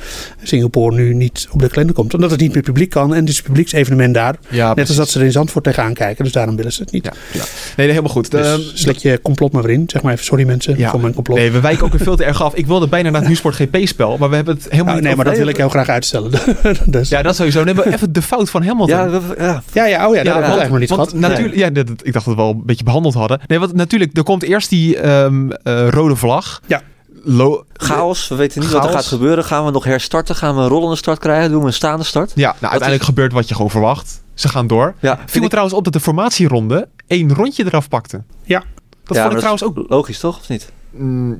Singapore 0.43 0.95
nu 0.95 1.13
niet 1.13 1.47
op 1.51 1.59
de 1.59 1.67
kalender 1.69 1.95
komt. 1.95 2.13
Omdat 2.13 2.31
het 2.31 2.39
niet 2.39 2.53
meer 2.53 2.63
publiek 2.63 2.89
kan. 2.89 3.13
En 3.13 3.19
het 3.19 3.29
is 3.29 3.37
een 3.37 3.43
publieksevenement 3.43 4.13
daar. 4.13 4.35
Ja, 4.49 4.73
Net 4.73 4.87
als 4.87 4.97
dat 4.97 5.09
ze 5.09 5.19
er 5.19 5.25
in 5.25 5.31
Zandvoort 5.31 5.63
tegenaan 5.63 5.93
kijken. 5.93 6.23
Dus 6.23 6.33
daarom 6.33 6.55
willen 6.55 6.71
ze 6.73 6.81
het 6.81 6.91
niet. 6.91 7.05
Ja, 7.05 7.11
ja. 7.31 7.39
Nee, 7.39 7.45
nee, 7.75 7.87
helemaal 7.87 8.09
goed. 8.11 8.31
Dus 8.31 8.47
Ehm, 8.47 8.59
slik 8.73 8.97
je 8.97 9.19
complot 9.21 9.51
maar 9.51 9.63
weer 9.63 9.71
in. 9.73 9.83
Zeg 9.87 10.01
maar 10.01 10.13
even 10.13 10.25
sorry 10.25 10.45
mensen 10.45 10.77
Ja. 10.77 10.89
voor 10.89 11.01
mijn 11.01 11.13
complot. 11.13 11.37
Nee, 11.37 11.51
we 11.51 11.59
wijken 11.59 11.83
ook 11.85 11.91
weer 11.91 12.01
veel 12.01 12.15
te 12.15 12.23
erg 12.23 12.43
af. 12.43 12.53
Ik 12.55 12.65
wilde 12.67 12.87
bijna 12.87 13.09
naar 13.09 13.19
het 13.19 13.27
Nieuwsport 13.27 13.55
GP-spel, 13.55 14.17
maar 14.17 14.29
we 14.29 14.35
hebben 14.35 14.55
het 14.55 14.63
helemaal 14.69 14.87
Oh, 14.87 14.93
niet 14.95 15.03
nee, 15.03 15.15
maar 15.15 15.25
dat 15.25 15.37
wil 15.37 15.47
ik 15.47 15.57
heel 15.57 15.69
graag 15.69 15.89
uitstellen. 15.89 16.31
dus, 16.85 17.09
ja, 17.09 17.21
dat 17.21 17.35
sowieso. 17.35 17.63
Nee, 17.63 17.73
maar 17.73 17.85
even 17.85 18.13
de 18.13 18.21
fout 18.21 18.49
van 18.49 18.63
Hamilton. 18.63 18.97
Ja, 18.97 19.09
we- 19.09 19.35
ja, 19.37 19.63
ja, 19.73 19.85
ja, 19.85 20.07
oh 20.07 20.15
ja, 20.15 20.23
dat 20.23 20.33
hebben 20.33 20.51
we 20.51 20.57
eigenlijk 20.59 20.69
nog 20.69 20.79
niet 20.79 20.89
want 20.89 21.09
gehad. 21.09 21.29
Natuurlijk, 21.29 21.55
ja, 21.55 21.69
dat, 21.69 21.89
ik 22.03 22.13
dacht 22.13 22.25
dat 22.25 22.35
we 22.35 22.41
wel 22.41 22.49
een 22.51 22.61
beetje 22.65 22.83
behandeld 22.83 23.13
hadden. 23.13 23.39
Nee, 23.51 23.59
want 23.59 23.73
natuurlijk, 23.73 24.17
er 24.17 24.23
komt 24.23 24.43
eerst 24.43 24.69
die 24.69 24.97
ehm, 24.97 25.51
eh, 25.51 25.87
rode 25.89 26.15
vlag. 26.15 26.61
Ja. 26.67 26.81
Lo- 27.23 27.63
chaos. 27.73 28.27
We 28.27 28.35
weten 28.35 28.61
niet 28.61 28.71
wat 28.71 28.85
er 28.85 28.89
gaat 28.91 29.05
gebeuren. 29.05 29.43
Gaan 29.43 29.65
we 29.65 29.71
nog 29.71 29.83
herstarten? 29.83 30.35
Gaan 30.35 30.55
we 30.55 30.61
een 30.61 30.67
rollende 30.67 30.95
start 30.95 31.19
krijgen? 31.19 31.51
Doen 31.51 31.61
we 31.61 31.67
een 31.67 31.73
staande 31.73 32.03
start? 32.03 32.31
Ja, 32.35 32.47
nou, 32.49 32.61
uiteindelijk 32.61 33.03
gebeurt 33.03 33.33
wat 33.33 33.47
je 33.47 33.55
gewoon 33.55 33.69
verwacht. 33.69 34.23
Ze 34.33 34.47
gaan 34.49 34.67
door. 34.67 34.93
Ja, 34.99 35.15
Viel 35.15 35.23
vind 35.25 35.35
me 35.35 35.43
ik- 35.43 35.49
trouwens 35.49 35.75
op 35.75 35.83
dat 35.83 35.93
de 35.93 35.99
formatieronde 35.99 36.87
één 37.07 37.33
rondje 37.33 37.65
eraf 37.65 37.87
pakte. 37.87 38.23
Ja. 38.43 38.63
Dat 39.03 39.15
ja, 39.17 39.21
vond 39.21 39.33
ik 39.33 39.39
trouwens 39.39 39.63
ook... 39.63 39.85
Logisch 39.89 40.19
toch, 40.19 40.39
of 40.39 40.49
niet? 40.49 40.71
Mm, 40.91 41.39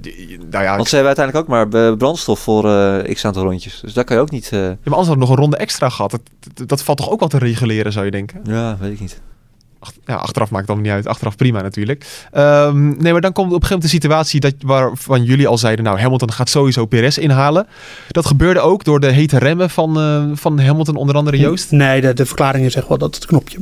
nou 0.50 0.64
ja, 0.64 0.76
Want 0.76 0.88
ze 0.90 0.96
hebben 0.96 1.16
uiteindelijk 1.16 1.38
ook 1.38 1.48
maar 1.48 1.88
eh, 1.88 1.98
brandstof 1.98 2.40
voor 2.40 2.70
eh, 2.76 3.14
x 3.16 3.26
aantal 3.26 3.44
rondjes. 3.44 3.80
Dus 3.82 3.94
daar 3.94 4.04
kan 4.04 4.16
je 4.16 4.22
ook 4.22 4.32
niet... 4.32 4.50
eh, 4.52 4.60
ja, 4.60 4.66
maar 4.68 4.78
anders 4.84 5.08
hadden 5.08 5.14
we 5.14 5.20
nog 5.20 5.30
een 5.30 5.36
ronde 5.36 5.58
extra 5.58 5.90
gehad. 5.90 6.12
Dat, 6.12 6.22
dat, 6.54 6.68
dat 6.68 6.84
valt 6.84 6.98
toch 6.98 7.10
ook 7.10 7.20
wel 7.20 7.30
te 7.30 7.38
reguleren, 7.38 7.92
zou 7.92 8.06
je 8.06 8.12
denken? 8.12 8.42
ja, 8.44 8.78
weet 8.80 8.92
ik 8.92 9.00
niet. 9.00 9.22
Ach- 9.84 9.92
ja, 10.06 10.16
achteraf 10.16 10.50
maakt 10.50 10.68
het 10.68 10.76
allemaal 10.76 10.96
niet 10.96 11.06
uit. 11.06 11.14
Achteraf 11.14 11.36
prima 11.36 11.62
natuurlijk. 11.62 12.26
Ehm, 12.32 12.88
nee, 12.98 13.12
maar 13.12 13.22
dan 13.22 13.32
komt 13.34 13.54
op 13.54 13.62
een 13.62 13.68
gegeven 13.68 13.70
moment 13.70 13.82
de 13.82 13.88
situatie 13.88 14.40
dat, 14.40 14.54
waarvan 14.60 15.24
jullie 15.24 15.48
al 15.48 15.58
zeiden... 15.58 15.86
nou, 15.86 16.00
Hamilton 16.00 16.32
gaat 16.32 16.50
sowieso 16.50 16.86
Perez 16.86 17.18
inhalen. 17.18 17.68
Dat 18.08 18.26
gebeurde 18.26 18.60
ook 18.60 18.84
door 18.84 19.00
de 19.00 19.12
hete 19.12 19.38
remmen 19.38 19.70
van, 19.70 20.00
eh, 20.00 20.24
van 20.34 20.60
Hamilton, 20.60 20.96
onder 20.96 21.16
andere 21.16 21.38
Joost. 21.38 21.72
Nee, 21.72 22.02
de, 22.02 22.14
de 22.14 22.26
verklaring 22.26 22.66
is 22.66 22.76
echt 22.76 22.88
wel 22.88 22.98
dat 22.98 23.16
het 23.16 23.26
knopje. 23.26 23.60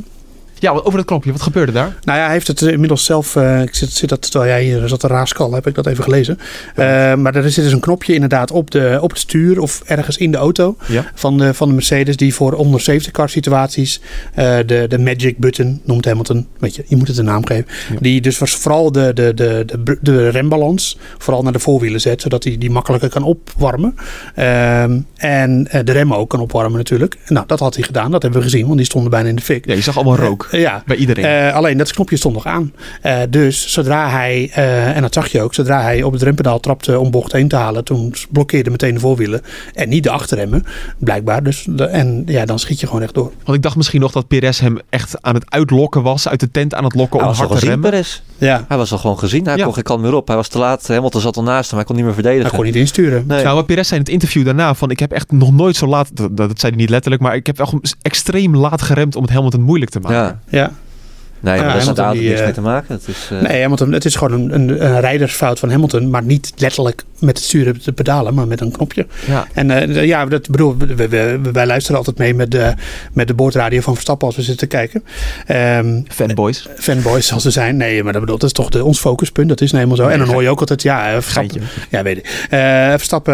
Ja, 0.60 0.72
over 0.72 0.95
dat 0.97 1.05
knopje. 1.05 1.32
Wat 1.32 1.41
gebeurde 1.41 1.72
daar? 1.72 1.95
Nou 2.03 2.18
ja, 2.20 2.24
hij 2.24 2.34
heeft 2.34 2.47
het 2.47 2.62
inmiddels 2.62 3.05
zelf. 3.05 3.36
eh, 3.36 3.62
ik 3.62 3.76
zit, 3.76 3.91
zit 3.91 4.10
dat 4.10 4.32
terwijl 4.32 4.51
jij 4.51 4.64
hier 4.64 4.88
zat 4.88 4.99
te 4.99 5.07
raaskal, 5.07 5.53
heb 5.53 5.68
ik 5.68 5.76
dat 5.76 5.86
even 5.88 6.03
gelezen. 6.03 6.39
Eh, 6.76 6.86
maar 7.16 7.36
er 7.36 7.51
zit 7.51 7.64
dus 7.64 7.74
een 7.74 7.80
knopje 7.80 8.14
inderdaad 8.14 8.51
op, 8.51 8.72
de, 8.72 8.97
op 9.01 9.10
het 9.10 9.20
stuur 9.20 9.60
of 9.60 9.82
ergens 9.86 10.18
in 10.18 10.32
de 10.32 10.38
auto 10.38 10.76
Ja. 10.88 11.12
van 11.16 11.38
de, 11.38 11.53
van 11.53 11.68
de 11.68 11.74
Mercedes, 11.74 12.18
die 12.18 12.34
voor 12.34 12.53
onder 12.53 12.82
safety 12.82 13.12
car 13.12 13.30
situaties 13.30 14.01
eh, 14.34 14.57
de, 14.66 14.86
de 14.89 14.99
magic 14.99 15.38
button 15.38 15.82
noemt 15.84 16.05
Hamilton. 16.05 16.47
Weet 16.60 16.76
je, 16.76 16.84
je 16.88 16.95
moet 16.95 17.07
het 17.07 17.18
een 17.18 17.26
naam 17.26 17.45
geven. 17.45 17.66
Ja. 17.89 17.95
Die 17.99 18.22
dus 18.22 18.38
was 18.38 18.51
vooral 18.55 18.91
de, 18.91 19.14
de, 19.14 19.34
de, 19.34 19.66
de, 19.84 19.97
de 20.01 20.30
rembalans 20.30 20.97
vooral 21.18 21.43
naar 21.43 21.53
de 21.53 21.60
voorwielen 21.60 22.01
zet, 22.01 22.22
zodat 22.22 22.43
hij 22.43 22.57
die 22.57 22.72
makkelijker 22.72 23.10
kan 23.10 23.24
opwarmen. 23.24 23.95
Ehm, 24.36 24.99
en 25.16 25.68
eh, 25.72 25.82
de 25.84 25.91
remmen 25.91 26.18
ook 26.18 26.30
kan 26.30 26.39
opwarmen 26.39 26.78
natuurlijk. 26.78 27.18
Nou, 27.28 27.45
dat 27.47 27.60
had 27.60 27.76
hij 27.76 27.84
gedaan. 27.84 28.12
Dat 28.12 28.22
hebben 28.22 28.39
we 28.41 28.45
gezien, 28.45 28.66
want 28.66 28.78
die 28.78 28.86
stonden 28.86 29.12
bijna 29.12 29.30
in 29.30 29.36
de 29.36 29.41
fik. 29.41 29.66
Ja, 29.66 29.74
je 29.74 29.82
zag 29.82 29.95
allemaal 29.95 30.16
rook. 30.16 30.47
Eh, 30.51 30.59
ja, 30.61 30.83
bij 30.85 30.95
iedereen. 30.97 31.25
eh, 31.25 31.53
alleen 31.55 31.77
dat 31.77 31.91
knopje 31.93 32.17
stond 32.17 32.33
nog 32.33 32.45
aan. 32.45 32.73
Eh, 33.01 33.17
dus 33.29 33.71
zodra 33.71 34.09
hij, 34.09 34.49
eh, 34.53 34.95
en 34.95 35.01
dat 35.01 35.13
zag 35.13 35.27
je 35.27 35.41
ook, 35.41 35.53
zodra 35.53 35.81
hij 35.81 36.03
op 36.03 36.13
het 36.13 36.21
rempedaal 36.21 36.59
trapte 36.59 36.99
om 36.99 37.11
bocht 37.11 37.33
1 37.33 37.47
te 37.47 37.55
halen, 37.55 37.83
toen 37.83 38.13
blokkeerde 38.29 38.69
meteen 38.69 38.93
de 38.93 38.99
voorwielen 38.99 39.41
en 39.73 39.89
niet 39.89 40.03
de 40.03 40.09
achterremmen, 40.09 40.65
blijkbaar. 40.97 41.43
Dus 41.43 41.65
de, 41.69 41.83
en 41.85 42.23
ja, 42.25 42.45
dan 42.45 42.59
schiet 42.59 42.79
je 42.79 42.87
gewoon 42.87 43.01
echt 43.01 43.13
door. 43.13 43.31
Want 43.43 43.57
ik 43.57 43.63
dacht 43.63 43.75
misschien 43.75 44.01
nog 44.01 44.11
dat 44.11 44.27
Perez 44.27 44.59
hem 44.59 44.77
echt 44.89 45.21
aan 45.21 45.33
het 45.35 45.51
uitlokken 45.51 46.01
was. 46.01 46.27
Uit 46.27 46.39
de 46.39 46.51
tent 46.51 46.73
aan 46.73 46.83
het 46.83 46.95
lokken 46.95 47.19
Hij 47.19 47.27
om 47.29 47.33
was 47.33 47.41
al 47.41 47.47
hard 47.47 47.59
te 47.59 47.65
gezien, 47.65 47.81
remmen. 47.81 47.99
Perez. 48.01 48.21
Ja, 48.37 48.65
Hij 48.67 48.77
was 48.77 48.91
al 48.91 48.97
gewoon 48.97 49.19
gezien. 49.19 49.45
Hij 49.45 49.57
Ja. 49.57 49.63
kon 49.63 49.73
geen 49.73 49.83
kant 49.83 50.01
meer 50.01 50.13
op. 50.13 50.27
Hij 50.27 50.35
was 50.35 50.47
te 50.47 50.57
laat. 50.57 50.87
Hamilton 50.87 51.21
zat 51.21 51.37
al 51.37 51.43
naast 51.43 51.67
hem. 51.69 51.77
Hij 51.77 51.87
kon 51.87 51.95
niet 51.95 52.05
meer 52.05 52.13
hij 52.13 52.23
verdedigen. 52.23 52.55
kon 52.57 52.65
niet 52.65 52.75
insturen. 52.75 53.23
Nee. 53.27 53.43
Nou, 53.43 53.55
maar 53.55 53.63
Perez 53.65 53.87
zei 53.87 53.99
in 53.99 54.05
het 54.05 54.13
interview 54.13 54.45
daarna 54.45 54.73
van... 54.73 54.89
ik 54.91 54.99
heb 54.99 55.11
echt 55.11 55.31
nog 55.31 55.51
nooit 55.51 55.75
zo 55.75 55.87
laat... 55.87 56.09
Dat, 56.13 56.37
dat 56.37 56.59
zei 56.59 56.71
hij 56.71 56.81
niet 56.81 56.89
letterlijk... 56.89 57.21
maar 57.21 57.35
ik 57.35 57.45
heb 57.45 57.57
wel 57.57 57.81
extreem 58.01 58.55
laat 58.55 58.81
geremd 58.81 59.15
om 59.15 59.21
het 59.21 59.31
Hamilton 59.31 59.61
moeilijk 59.61 59.91
te 59.91 59.99
maken. 59.99 60.17
Ja. 60.17 60.38
Ja. 60.51 60.71
Nee, 61.41 61.61
maar 61.61 61.85
Ja, 61.85 61.93
daar 61.93 62.15
niks 62.15 62.39
eh, 62.39 62.43
mee 62.43 62.53
te 62.53 62.61
maken. 62.61 62.93
Het 62.95 63.07
is, 63.07 63.29
eh, 63.31 63.41
Nee, 63.49 63.61
Hamilton, 63.61 63.91
het 63.91 64.05
is 64.05 64.15
gewoon 64.15 64.41
een, 64.41 64.53
een, 64.53 64.85
een 64.85 64.99
rijdersfout 64.99 65.59
van 65.59 65.69
Hamilton, 65.71 66.09
maar 66.09 66.23
niet 66.23 66.51
letterlijk 66.57 67.03
met 67.19 67.37
het 67.37 67.45
sturen 67.45 67.81
te 67.81 67.91
pedalen, 67.93 68.33
maar 68.33 68.47
met 68.47 68.61
een 68.61 68.71
knopje. 68.71 69.07
Ja. 69.27 69.47
En 69.53 69.71
eh, 69.71 70.05
ja, 70.05 70.25
dat 70.25 70.49
bedoel, 70.49 70.77
we, 70.77 70.95
we- 70.95 71.07
we- 71.07 71.51
wij 71.51 71.65
luisteren 71.65 71.97
altijd 71.97 72.17
mee 72.17 72.33
met 72.33 72.51
de, 72.51 72.73
met 73.13 73.27
de 73.27 73.33
boordradio 73.33 73.81
van 73.81 73.93
Verstappen 73.93 74.27
als 74.27 74.35
we 74.35 74.41
zitten 74.41 74.67
te 74.69 74.75
kijken. 74.75 75.03
Ehm, 75.45 76.01
Fanboys. 76.07 76.67
fanboys 76.77 77.27
zoals 77.27 77.43
ze 77.43 77.51
zijn. 77.51 77.77
Nee, 77.77 78.03
maar 78.03 78.11
dat 78.13 78.21
bedoel, 78.21 78.37
dat 78.37 78.47
is 78.47 78.53
toch 78.55 78.69
de, 78.69 78.83
ons 78.83 78.99
focuspunt. 78.99 79.49
Dat 79.49 79.61
is 79.61 79.71
nou 79.71 79.83
helemaal 79.85 80.05
zo. 80.05 80.11
en 80.13 80.19
dan 80.19 80.33
hoor 80.33 80.41
je 80.43 80.49
ook 80.49 80.59
altijd, 80.59 80.81
ja, 80.81 81.07
eh, 81.13 81.21
Verstappen. 81.21 81.61
Ja, 81.89 82.03
weet 82.03 82.17
ik. 82.17 82.47
Eh, 82.49 82.59
Verstappen, 82.89 83.33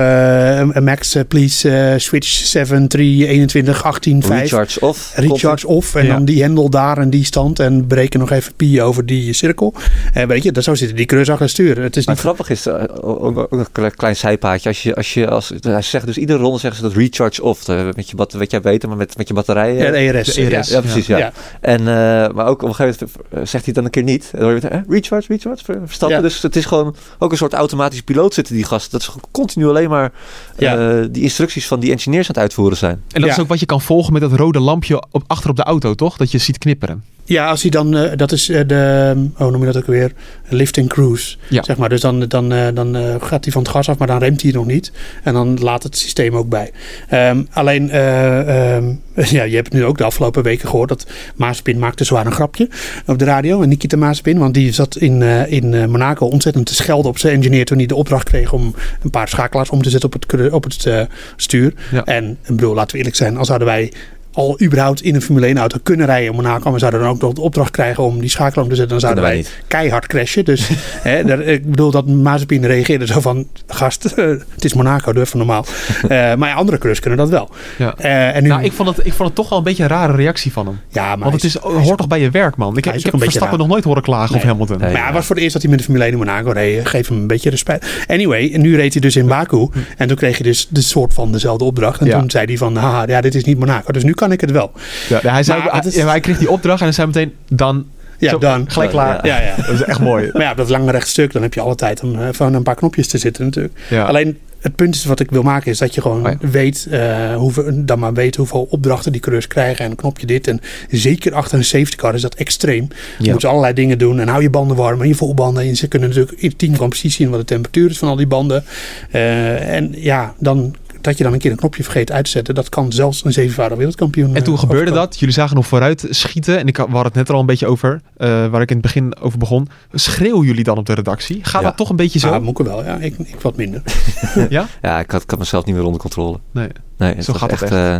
eh, 0.73 0.81
Max, 0.81 1.15
eh, 1.15 1.21
please 1.27 1.69
eh, 1.77 1.99
switch 1.99 2.27
7, 2.27 2.87
3, 2.87 3.27
21, 3.27 3.83
18, 3.83 4.23
5. 4.23 4.41
recharge 4.41 4.79
off. 4.81 5.11
Recharge 5.15 5.67
off 5.67 5.95
en 5.95 6.05
Ja. 6.05 6.13
dan 6.13 6.25
die 6.25 6.41
hendel 6.41 6.69
daar 6.69 6.97
en 6.97 7.09
die 7.09 7.25
stand 7.25 7.59
en 7.59 7.87
breken 7.95 8.19
nog 8.19 8.31
even 8.31 8.53
pi 8.55 8.81
over 8.81 9.05
die 9.05 9.33
cirkel. 9.33 9.73
Eh, 10.13 10.23
weet 10.25 10.43
je, 10.43 10.51
dat, 10.51 10.63
zo 10.63 10.75
zitten 10.75 10.97
die 10.97 11.05
creus 11.05 11.29
achter 11.29 11.41
het 11.45 11.49
stuur. 11.53 11.81
Het 11.81 11.95
is 11.97 12.05
Maar 12.05 12.15
niet... 12.15 12.23
het 12.23 12.33
grappige 12.33 12.51
is, 12.53 12.65
eh, 12.65 12.83
ook, 13.01 13.47
een 13.51 13.65
kle- 13.71 13.91
klein 13.91 14.15
zijpaadje. 14.15 14.69
Als 14.69 14.83
je, 14.83 14.95
als 14.95 15.13
je, 15.13 15.29
als, 15.29 15.53
hij 15.59 15.81
zegt 15.81 16.05
dus 16.05 16.17
iedere 16.17 16.39
ronde 16.39 16.59
zeggen 16.59 16.81
ze 16.81 16.87
dat 16.87 16.97
recharge 16.97 17.43
off. 17.43 17.67
eh, 17.67 17.85
met 17.95 18.09
je, 18.09 18.15
bat, 18.15 18.33
weet 18.33 18.51
jij 18.51 18.61
beter, 18.61 18.89
maar 18.89 18.97
met, 18.97 19.17
met 19.17 19.27
je 19.27 19.33
batterijen. 19.33 19.83
Ja, 19.83 19.91
de 19.91 19.97
ERS. 19.97 20.33
De 20.33 20.47
ERS. 20.55 20.69
Ja, 20.69 20.81
precies, 20.81 21.07
ja. 21.07 21.17
Ja. 21.17 21.31
En, 21.61 21.79
eh, 21.79 21.85
maar 22.33 22.45
ook 22.47 22.61
op 22.63 22.69
een 22.69 22.75
gegeven 22.75 23.07
moment 23.31 23.49
zegt 23.49 23.51
hij 23.51 23.61
het 23.65 23.75
dan 23.75 23.83
een 23.85 23.89
keer 23.91 24.03
niet. 24.03 24.23
En 24.33 24.39
dan 24.39 24.47
hoor 24.47 24.55
je 24.55 24.61
weer, 24.61 24.71
eh, 24.71 24.79
recharge, 24.89 25.27
recharge, 25.33 25.63
ver- 25.63 25.81
verstappen. 25.85 26.17
Ja. 26.17 26.23
Dus 26.23 26.41
het 26.41 26.55
is 26.55 26.65
gewoon 26.65 26.95
ook 27.19 27.31
een 27.31 27.37
soort 27.37 27.53
automatisch 27.53 28.01
piloot 28.01 28.33
zitten 28.33 28.55
die 28.55 28.63
gasten. 28.65 28.91
Dat 28.91 29.01
is 29.01 29.09
continu 29.31 29.67
alleen 29.67 29.89
maar 29.89 30.11
Ja. 30.57 30.77
eh, 30.99 31.05
die 31.11 31.23
instructies 31.23 31.67
van 31.67 31.79
die 31.79 31.91
engineers 31.91 32.27
aan 32.27 32.33
het 32.33 32.43
uitvoeren 32.43 32.77
zijn. 32.77 32.91
En 33.11 33.21
dat 33.21 33.29
Ja. 33.29 33.35
is 33.35 33.41
ook 33.41 33.47
wat 33.47 33.59
je 33.59 33.65
kan 33.65 33.81
volgen 33.81 34.13
met 34.13 34.21
dat 34.21 34.31
rode 34.31 34.59
lampje 34.59 35.03
op, 35.11 35.23
achter 35.27 35.49
op 35.49 35.55
de 35.55 35.63
auto, 35.63 35.93
toch? 35.93 36.17
Dat 36.17 36.31
je 36.31 36.37
ziet 36.37 36.57
knipperen. 36.57 37.03
Ja, 37.25 37.49
als 37.49 37.61
hij 37.61 37.71
dan, 37.71 37.97
eh, 37.97 38.11
dat 38.15 38.31
is 38.31 38.49
eh, 38.49 38.61
de, 38.67 39.13
oh 39.37 39.51
noem 39.51 39.59
je 39.59 39.65
dat 39.65 39.77
ook 39.77 39.85
weer, 39.85 40.11
lift 40.49 40.77
and 40.77 40.89
cruise. 40.89 41.37
Ja. 41.49 41.63
Zeg 41.63 41.77
maar. 41.77 41.89
Dus 41.89 42.01
dan, 42.01 42.19
dan, 42.19 42.53
eh, 42.53 42.67
dan 42.73 42.95
gaat 43.21 43.43
hij 43.43 43.53
van 43.53 43.61
het 43.61 43.71
gas 43.71 43.89
af, 43.89 43.97
maar 43.97 44.07
dan 44.07 44.19
remt 44.19 44.41
hij 44.41 44.51
nog 44.51 44.65
niet. 44.65 44.91
En 45.23 45.33
dan 45.33 45.57
laat 45.59 45.83
het 45.83 45.97
systeem 45.97 46.35
ook 46.35 46.49
bij. 46.49 46.71
Ehm, 47.09 47.43
alleen, 47.51 47.89
eh, 47.89 48.75
ehm, 48.75 48.93
ja, 49.37 49.43
je 49.43 49.55
hebt 49.55 49.73
nu 49.73 49.85
ook 49.85 49.97
de 49.97 50.03
afgelopen 50.03 50.43
weken 50.43 50.69
gehoord 50.69 50.89
dat 50.89 51.05
Maaspin 51.35 51.79
maakte 51.79 52.03
zwaar 52.03 52.25
een 52.25 52.31
grapje 52.31 52.69
op 53.05 53.19
de 53.19 53.25
radio. 53.25 53.61
En 53.61 53.69
Nikita 53.69 53.97
Maaspin, 53.97 54.37
want 54.37 54.53
die 54.53 54.71
zat 54.71 54.97
in, 54.97 55.21
in 55.47 55.89
Monaco 55.89 56.25
ontzettend 56.25 56.65
te 56.65 56.75
schelden 56.75 57.09
op 57.09 57.17
zijn 57.17 57.35
engineer 57.35 57.65
toen 57.65 57.77
hij 57.77 57.85
de 57.85 57.95
opdracht 57.95 58.29
kreeg 58.29 58.53
om 58.53 58.75
een 59.03 59.09
paar 59.09 59.27
schakelaars 59.27 59.69
om 59.69 59.81
te 59.81 59.89
zetten 59.89 60.13
op 60.13 60.21
het, 60.29 60.51
op 60.51 60.63
het 60.63 61.07
stuur. 61.35 61.73
Ja. 61.91 62.03
En 62.03 62.29
ik 62.29 62.55
bedoel, 62.55 62.73
laten 62.73 62.91
we 62.91 62.97
eerlijk 62.97 63.15
zijn, 63.15 63.37
als 63.37 63.47
zouden 63.47 63.67
wij 63.67 63.91
al 64.35 64.61
überhaupt 64.61 65.01
in 65.01 65.15
een 65.15 65.21
Formule 65.21 65.45
1 65.45 65.57
auto 65.57 65.77
kunnen 65.83 66.05
rijden 66.05 66.29
in 66.29 66.35
Monaco. 66.35 66.71
We 66.71 66.79
zouden 66.79 66.99
dan 66.99 67.09
ook 67.09 67.21
nog 67.21 67.33
de 67.33 67.41
opdracht 67.41 67.71
krijgen 67.71 68.03
om 68.03 68.19
die 68.19 68.29
schakel 68.29 68.61
om 68.61 68.69
te 68.69 68.75
zetten. 68.75 68.91
Dan 68.91 68.99
zouden 68.99 69.23
wij, 69.23 69.45
keihard 69.67 70.07
crashen. 70.07 70.45
Dus 70.45 70.69
hè, 71.09 71.23
daar, 71.23 71.41
ik 71.41 71.69
bedoel 71.69 71.91
dat 71.91 72.07
Mazepin 72.07 72.65
reageerde 72.65 73.05
zo 73.07 73.19
van... 73.19 73.47
Gast, 73.67 74.05
eh, 74.05 74.25
het 74.55 74.65
is 74.65 74.73
Monaco, 74.73 75.13
doe 75.13 75.23
even 75.23 75.37
normaal. 75.37 75.65
Eh, 76.05 76.09
maar 76.35 76.49
ja, 76.49 76.55
andere 76.55 76.77
coureurs 76.77 76.99
kunnen 76.99 77.19
dat 77.19 77.29
wel. 77.29 77.49
Ja. 77.77 77.95
Eh, 77.97 78.35
en 78.35 78.43
nu, 78.43 78.49
Nou, 78.49 78.63
ik 78.63 78.71
vond, 78.71 78.89
het, 78.89 79.05
ik 79.05 79.13
vond 79.13 79.27
het 79.27 79.35
toch 79.35 79.49
wel 79.49 79.57
een 79.57 79.63
beetje 79.63 79.83
een 79.83 79.89
rare 79.89 80.15
reactie 80.15 80.51
van 80.51 80.65
hem. 80.65 80.79
ja, 80.89 81.07
maar 81.15 81.17
Want 81.29 81.33
het 81.33 81.43
is, 81.43 81.57
hoort 81.57 81.97
toch 81.97 82.07
bij 82.07 82.19
je 82.19 82.29
werk, 82.29 82.55
man? 82.55 82.77
Ik, 82.77 82.85
ik 82.85 82.91
heb 83.03 83.17
Verstappen 83.19 83.49
raar. 83.49 83.57
nog 83.57 83.67
nooit 83.67 83.83
horen 83.83 84.01
klagen 84.01 84.35
op 84.35 84.41
Nee. 84.41 84.51
Hamilton. 84.51 84.77
Nee. 84.77 84.91
Maar 84.91 84.99
ja, 84.99 85.05
het 85.05 85.13
was 85.15 85.25
voor 85.25 85.35
het 85.35 85.43
eerst 85.43 85.53
dat 85.53 85.61
hij 85.63 85.71
met 85.71 85.79
de 85.79 85.85
Formule 85.85 86.05
1 86.09 86.13
in 86.13 86.19
Monaco 86.25 86.51
reed. 86.51 86.87
Geef 86.87 87.07
hem 87.07 87.17
een 87.17 87.27
beetje 87.27 87.49
respect. 87.49 87.87
Anyway, 88.07 88.51
en 88.53 88.61
nu 88.61 88.75
reed 88.75 88.91
hij 88.93 89.01
dus 89.01 89.15
in 89.15 89.27
Baku. 89.27 89.67
En 89.97 90.07
toen 90.07 90.17
kreeg 90.17 90.37
hij 90.37 90.47
dus 90.47 90.67
de 90.69 90.81
soort 90.81 91.13
van 91.13 91.31
dezelfde 91.31 91.63
opdracht. 91.65 91.99
En 91.99 92.05
Ja. 92.07 92.19
toen 92.19 92.29
zei 92.31 92.45
hij 92.45 92.57
van, 92.57 92.75
haha, 92.75 93.03
ja, 93.07 93.21
dit 93.21 93.35
is 93.35 93.43
niet 93.43 93.59
Monaco. 93.59 93.91
Dus 93.91 94.03
nu 94.03 94.13
kan 94.13 94.24
ik 94.31 94.41
het 94.41 94.51
wel. 94.51 94.71
Ja, 95.09 95.19
hij, 95.21 95.43
zei, 95.43 95.63
Maar 95.63 95.85
is- 95.85 95.95
ja, 95.95 96.07
hij 96.07 96.19
kreeg 96.19 96.37
die 96.37 96.49
opdracht 96.49 96.79
en 96.79 96.85
hij 96.85 96.93
zei 96.93 97.07
meteen, 97.07 97.33
dan... 97.49 97.85
Ja, 98.19 98.29
Zo, 98.29 98.37
dan. 98.37 98.65
Gelijk 98.71 98.89
klaar. 98.91 99.25
Ja, 99.27 99.41
ja. 99.41 99.55
Dat 99.67 99.69
is 99.69 99.81
echt 99.83 99.99
mooi. 99.99 100.29
Maar 100.33 100.41
ja, 100.41 100.51
op 100.51 100.57
dat 100.57 100.69
lange 100.69 100.91
rechtstuk, 100.91 101.33
dan 101.33 101.41
heb 101.41 101.53
je 101.53 101.61
alle 101.61 101.75
tijd 101.75 102.01
om 102.03 102.19
eh, 102.21 102.27
van 102.31 102.53
een 102.53 102.63
paar 102.63 102.75
knopjes 102.75 103.07
te 103.07 103.17
zitten 103.17 103.45
natuurlijk. 103.45 103.79
Ja. 103.89 104.03
Alleen 104.05 104.37
het 104.59 104.75
punt 104.75 104.95
is 104.95 105.05
wat 105.05 105.19
ik 105.19 105.31
wil 105.31 105.43
maken 105.43 105.71
is 105.71 105.77
dat 105.77 105.95
je 105.95 106.01
gewoon 106.01 106.25
Oh 106.25 106.31
ja. 106.41 106.49
weet, 106.49 106.87
eh, 106.91 107.35
hoeveel, 107.35 107.65
dan 107.85 107.99
maar 107.99 108.13
weet 108.13 108.35
hoeveel 108.35 108.67
opdrachten 108.69 109.11
die 109.11 109.21
coureurs 109.21 109.47
krijgen 109.47 109.85
en 109.85 109.91
een 109.91 109.97
knopje 109.97 110.25
dit. 110.25 110.47
En 110.47 110.59
zeker 110.89 111.33
achter 111.33 111.57
een 111.57 111.63
safety 111.65 111.95
car 111.95 112.13
is 112.13 112.21
dat 112.21 112.35
extreem. 112.35 112.87
Je 113.17 113.25
Ja. 113.25 113.31
moet 113.33 113.45
allerlei 113.45 113.73
dingen 113.73 113.97
doen 113.97 114.19
en 114.19 114.27
hou 114.27 114.41
je 114.41 114.49
banden 114.49 114.77
warm 114.77 115.01
en 115.01 115.07
je 115.07 115.15
volbanden. 115.15 115.63
En 115.63 115.75
ze 115.75 115.87
kunnen 115.87 116.09
natuurlijk 116.09 116.37
in 116.41 116.49
het 116.49 116.57
team 116.57 116.73
gewoon 116.73 116.89
precies 116.89 117.15
zien 117.15 117.29
wat 117.29 117.39
de 117.39 117.45
temperatuur 117.45 117.89
is 117.89 117.97
van 117.97 118.07
al 118.07 118.15
die 118.15 118.27
banden. 118.27 118.63
Eh, 119.11 119.73
en 119.75 119.91
ja, 119.95 120.33
dan 120.39 120.75
dat 121.05 121.17
je 121.17 121.23
dan 121.23 121.33
een 121.33 121.39
keer 121.39 121.51
een 121.51 121.57
knopje 121.57 121.83
vergeet 121.83 122.11
uit 122.11 122.25
te 122.25 122.31
zetten, 122.31 122.55
dat 122.55 122.69
kan 122.69 122.91
zelfs 122.91 123.25
een 123.25 123.33
zevenvoudig 123.33 123.77
wereldkampioen. 123.77 124.35
En 124.35 124.43
toen 124.43 124.53
eh, 124.53 124.59
gebeurde 124.59 124.81
overkomen. 124.83 125.09
dat. 125.09 125.19
Jullie 125.19 125.33
zagen 125.35 125.55
nog 125.55 125.67
vooruit 125.67 126.05
schieten. 126.09 126.57
En 126.59 126.67
ik 126.67 126.77
had- 126.77 126.85
we 126.87 126.93
hadden 126.93 127.11
het 127.11 127.19
net 127.21 127.27
er 127.27 127.33
al 127.33 127.39
een 127.39 127.45
beetje 127.45 127.67
over. 127.67 128.01
eh, 128.17 128.47
waar 128.47 128.61
ik 128.61 128.69
in 128.69 128.77
het 128.77 128.85
begin 128.85 129.17
over 129.19 129.37
begon. 129.39 129.67
Schreeuwen 129.93 130.45
jullie 130.45 130.63
dan 130.63 130.77
op 130.77 130.85
de 130.85 130.93
redactie? 130.93 131.39
Gaat 131.43 131.61
Ja. 131.61 131.67
dat 131.67 131.77
toch 131.77 131.89
een 131.89 131.95
beetje 131.95 132.19
zo? 132.19 132.29
Ja, 132.29 132.39
Moeke 132.39 132.63
wel. 132.63 132.83
Ja, 132.83 132.97
ik, 132.97 133.17
ik 133.17 133.41
wat 133.41 133.55
minder. 133.55 133.81
ja? 134.49 134.67
Ja, 134.81 134.99
ik 134.99 135.11
had, 135.11 135.21
ik 135.21 135.29
had 135.29 135.39
mezelf 135.39 135.65
niet 135.65 135.75
meer 135.75 135.83
onder 135.83 136.01
controle. 136.01 136.39
Nee. 136.51 136.67
Nee, 136.97 137.21
Zo 137.23 137.33
gaat 137.33 137.51
het 137.51 137.61
echt. 137.61 137.71
eh, 137.71 137.97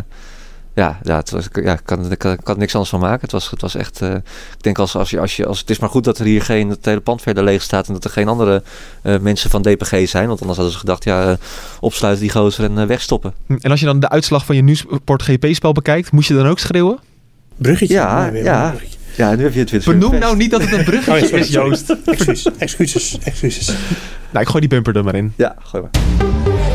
ja, 0.75 0.99
ja, 1.03 1.15
het 1.15 1.29
was, 1.29 1.47
ja, 1.63 1.73
ik 1.73 1.81
kan, 1.85 2.11
ik 2.11 2.17
kan, 2.17 2.31
ik 2.31 2.39
kan 2.43 2.53
er 2.53 2.59
niks 2.59 2.73
anders 2.73 2.89
van 2.91 2.99
maken. 2.99 3.21
Het 3.21 3.31
was, 3.31 3.49
het 3.49 3.61
was 3.61 3.75
echt. 3.75 4.01
eh, 4.01 4.13
ik 4.57 4.61
denk 4.61 4.77
als, 4.79 4.95
als 4.95 5.09
je, 5.09 5.19
als 5.19 5.35
je, 5.35 5.45
als, 5.45 5.59
het 5.59 5.69
is 5.69 5.79
maar 5.79 5.89
goed 5.89 6.03
dat 6.03 6.19
er 6.19 6.25
hier 6.25 6.41
geen. 6.41 6.67
dat 6.67 6.77
het 6.77 6.85
hele 6.85 6.99
pand 6.99 7.21
verder 7.21 7.43
leeg 7.43 7.61
staat. 7.61 7.87
en 7.87 7.93
dat 7.93 8.03
er 8.03 8.09
geen 8.09 8.27
andere 8.27 8.63
eh, 9.01 9.17
mensen 9.19 9.49
van 9.49 9.61
DPG 9.61 10.07
zijn. 10.09 10.27
Want 10.27 10.39
anders 10.39 10.57
hadden 10.57 10.71
ze 10.73 10.79
gedacht, 10.79 11.03
ja, 11.03 11.29
eh, 11.31 11.37
opsluiten 11.79 12.21
die 12.23 12.31
gozer 12.31 12.63
en 12.77 12.87
wegstoppen. 12.87 13.33
Hm, 13.45 13.55
En 13.61 13.71
als 13.71 13.79
je 13.79 13.85
dan 13.85 13.99
de 13.99 14.09
uitslag 14.09 14.45
van 14.45 14.55
je 14.55 14.61
Nieuwsport 14.61 15.21
GP-spel 15.23 15.71
bekijkt, 15.71 16.11
moest 16.11 16.27
je 16.27 16.33
dan 16.33 16.47
ook 16.47 16.59
schreeuwen? 16.59 16.99
Bruggetje. 17.57 17.93
Ja, 17.93 18.29
Nee, 18.29 18.43
ja. 18.43 18.63
een 18.65 18.69
bruggetje. 18.71 18.97
Ja, 19.17 19.35
nu 19.35 19.43
heb 19.43 19.53
je 19.53 19.59
het 19.59 19.69
weer. 19.71 19.81
Benoem 19.85 20.19
nou 20.19 20.37
niet 20.37 20.51
dat 20.51 20.61
het 20.61 20.71
een 20.71 20.79
Oh, 20.83 20.85
bruggetje 20.85 21.37
is, 21.37 21.47
Joost. 21.49 21.95
Excuses, 22.05 22.51
excuses, 22.57 23.17
excuses. 23.23 23.67
Nou, 24.31 24.43
ik 24.45 24.47
gooi 24.47 24.59
die 24.59 24.69
bumper 24.69 24.95
er 24.95 25.03
maar 25.03 25.15
in. 25.15 25.33
Ja, 25.35 25.55
gooi 25.63 25.83
maar. 25.83 26.74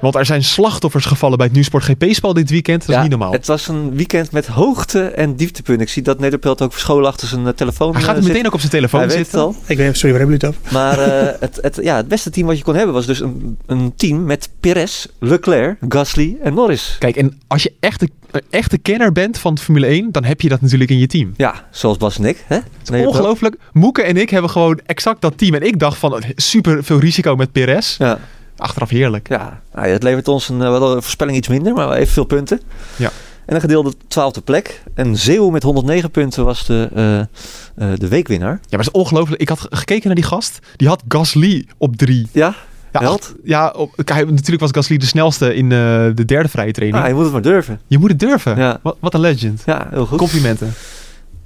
Want 0.00 0.14
er 0.14 0.26
zijn 0.26 0.44
slachtoffers 0.44 1.04
gevallen 1.04 1.36
bij 1.36 1.46
het 1.46 1.54
Nieuwsport 1.54 1.84
GP-spel 1.84 2.32
dit 2.34 2.50
weekend. 2.50 2.86
Dat 2.86 2.96
is 2.96 3.00
niet 3.02 3.10
normaal. 3.10 3.32
Het 3.32 3.46
was 3.46 3.68
een 3.68 3.94
weekend 3.96 4.32
met 4.32 4.46
hoogte- 4.46 5.04
en 5.06 5.36
dieptepunten. 5.36 5.84
Ik 5.84 5.92
zie 5.92 6.02
dat 6.02 6.18
Nederpelt 6.18 6.62
ook 6.62 6.72
verscholen 6.72 7.08
achter 7.08 7.28
zijn 7.28 7.46
eh, 7.46 7.52
telefoon 7.52 7.92
Hij 7.92 8.00
gaat 8.02 8.10
eh, 8.10 8.16
er 8.16 8.22
meteen 8.22 8.36
zit. 8.36 8.46
ook 8.46 8.52
op 8.52 8.58
zijn 8.60 8.72
telefoon 8.72 9.00
Hij 9.00 9.08
weet 9.08 9.18
het 9.18 9.26
zitten. 9.26 9.46
al. 9.48 9.56
Ik 9.66 9.76
weet, 9.76 9.96
sorry, 9.96 10.10
waar 10.18 10.20
hebben 10.28 10.38
jullie 10.40 10.56
het 10.56 10.64
over? 10.68 10.72
Maar 10.72 10.98
eh, 10.98 11.40
het, 11.46 11.58
het, 11.62 11.78
ja, 11.82 11.96
het 11.96 12.08
beste 12.08 12.30
team 12.30 12.46
wat 12.46 12.58
je 12.58 12.64
kon 12.64 12.74
hebben 12.74 12.94
was 12.94 13.06
dus 13.06 13.20
een, 13.20 13.58
een 13.66 13.92
team 13.96 14.24
met 14.24 14.48
Perez, 14.60 15.06
Leclerc, 15.20 15.76
Gasly 15.88 16.36
en 16.42 16.54
Norris. 16.54 16.96
Kijk, 16.98 17.16
en 17.16 17.38
als 17.46 17.62
je 17.62 17.72
echt 17.80 18.02
een 18.02 18.10
echte 18.50 18.78
kenner 18.78 19.12
bent 19.12 19.38
van 19.38 19.58
Formule 19.58 19.86
1, 19.86 20.12
dan 20.12 20.24
heb 20.24 20.40
je 20.40 20.48
dat 20.48 20.60
natuurlijk 20.60 20.90
in 20.90 20.98
je 20.98 21.06
team. 21.06 21.34
Ja, 21.36 21.64
zoals 21.70 21.96
Bas 21.96 22.18
en 22.18 22.24
ik. 22.24 22.44
Hè? 22.46 22.58
Nederpelt. 22.84 23.06
Ongelooflijk. 23.16 23.56
Moeke 23.72 24.02
en 24.02 24.16
ik 24.16 24.30
hebben 24.30 24.50
gewoon 24.50 24.80
exact 24.86 25.20
dat 25.20 25.38
team. 25.38 25.54
En 25.54 25.62
ik 25.62 25.78
dacht 25.78 25.98
van 25.98 26.22
super 26.36 26.84
veel 26.84 26.98
risico 26.98 27.36
met 27.36 27.52
Perez. 27.52 27.96
Ja, 27.96 28.18
Achteraf 28.56 28.88
heerlijk. 28.88 29.28
ja. 29.28 29.60
Nou 29.74 29.88
het 29.88 30.02
levert 30.02 30.28
ons 30.28 30.48
een, 30.48 30.62
eh, 30.62 30.68
wel 30.68 30.94
een 30.96 31.02
voorspelling 31.02 31.36
iets 31.36 31.48
minder, 31.48 31.74
maar 31.74 31.92
even 31.92 32.12
veel 32.12 32.24
punten. 32.24 32.60
Ja. 32.96 33.10
En 33.46 33.54
een 33.54 33.60
gedeelde 33.60 33.92
twaalfde 34.08 34.40
plek. 34.40 34.82
En 34.94 35.16
Zeeuw 35.16 35.50
met 35.50 35.62
109 35.62 36.10
punten 36.10 36.44
was 36.44 36.66
de, 36.66 36.88
eh, 36.94 37.18
eh, 37.20 37.98
de 37.98 38.08
weekwinnaar. 38.08 38.50
Ja, 38.52 38.58
maar 38.76 38.78
het 38.84 38.88
is 38.94 39.00
ongelooflijk. 39.00 39.40
Ik 39.40 39.48
had 39.48 39.60
ge- 39.60 39.66
gekeken 39.70 40.06
naar 40.06 40.14
die 40.14 40.24
gast. 40.24 40.58
Die 40.76 40.88
had 40.88 41.02
Gasly 41.08 41.66
op 41.78 41.96
drie. 41.96 42.28
Ja, 42.32 42.54
Ja, 42.92 43.00
acht- 43.02 43.34
ja 43.44 43.68
op, 43.76 43.92
kijk, 44.04 44.30
natuurlijk 44.30 44.60
was 44.60 44.70
Gasly 44.70 44.96
de 44.96 45.06
snelste 45.06 45.54
in 45.54 45.68
de 45.68 46.22
derde 46.26 46.48
vrije 46.48 46.72
training. 46.72 47.02
ah, 47.02 47.08
je 47.08 47.14
moet 47.14 47.24
het 47.24 47.32
maar 47.32 47.42
durven. 47.42 47.80
Je 47.86 47.98
moet 47.98 48.10
het 48.10 48.18
durven. 48.18 48.56
Ja. 48.56 48.78
Wat, 48.82 48.96
wat 49.00 49.14
een 49.14 49.20
legend. 49.20 49.62
Ja, 49.66 49.86
heel 49.90 50.06
goed. 50.06 50.18
Complimenten. 50.18 50.74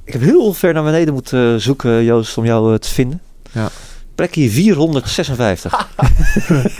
Ik 0.05 0.13
heb 0.13 0.23
heel 0.23 0.53
ver 0.55 0.73
naar 0.75 0.83
beneden 0.85 1.15
moeten 1.15 1.61
zoeken, 1.61 2.05
Joost, 2.05 2.39
om 2.39 2.45
jou 2.45 2.79
te 2.79 2.89
vinden. 2.89 3.21
Ja. 3.53 3.69
Plekje 4.21 4.51
456. 4.51 5.73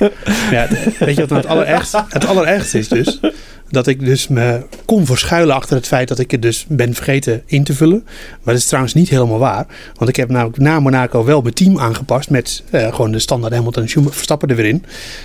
Ja, 0.51 0.69
weet 0.99 1.17
je 1.17 1.21
wat 1.21 1.29
nou 1.29 1.41
het 1.41 1.47
allerergste, 1.47 2.05
het 2.09 2.27
allerergste 2.27 2.79
is 2.79 2.89
dus? 2.89 3.21
Dat 3.71 3.87
ik 3.87 4.05
dus 4.05 4.29
me 4.29 4.63
kon 4.85 5.07
verschuilen 5.07 5.55
achter 5.55 5.77
het 5.77 5.87
feit 5.87 6.09
dat 6.09 6.19
ik 6.19 6.31
het 6.31 6.43
dus 6.43 6.65
ben 6.69 6.95
vergeten 6.95 7.43
in 7.47 7.65
te 7.65 7.75
vullen. 7.75 8.03
Maar 8.05 8.55
dat 8.55 8.57
is 8.57 8.67
trouwens 8.67 8.95
niet 8.95 9.09
helemaal 9.09 9.39
waar. 9.39 9.67
Want 9.95 10.11
ik 10.11 10.17
heb 10.17 10.29
namelijk 10.31 10.59
na 10.59 10.81
Monaco 10.81 11.25
wel 11.25 11.41
mijn 11.43 11.55
team 11.55 11.79
aangepast 11.79 12.31
met 12.31 12.63
eh, 12.71 12.95
gewoon 12.95 13.13
de 13.13 13.19
standaard 13.19 13.55
Hamilton 13.55 13.83
en 13.83 13.89
Schumacher 13.89 14.15
Verstappen 14.17 14.49
er 14.49 14.57
weer 14.57 14.65
in. 14.67 14.85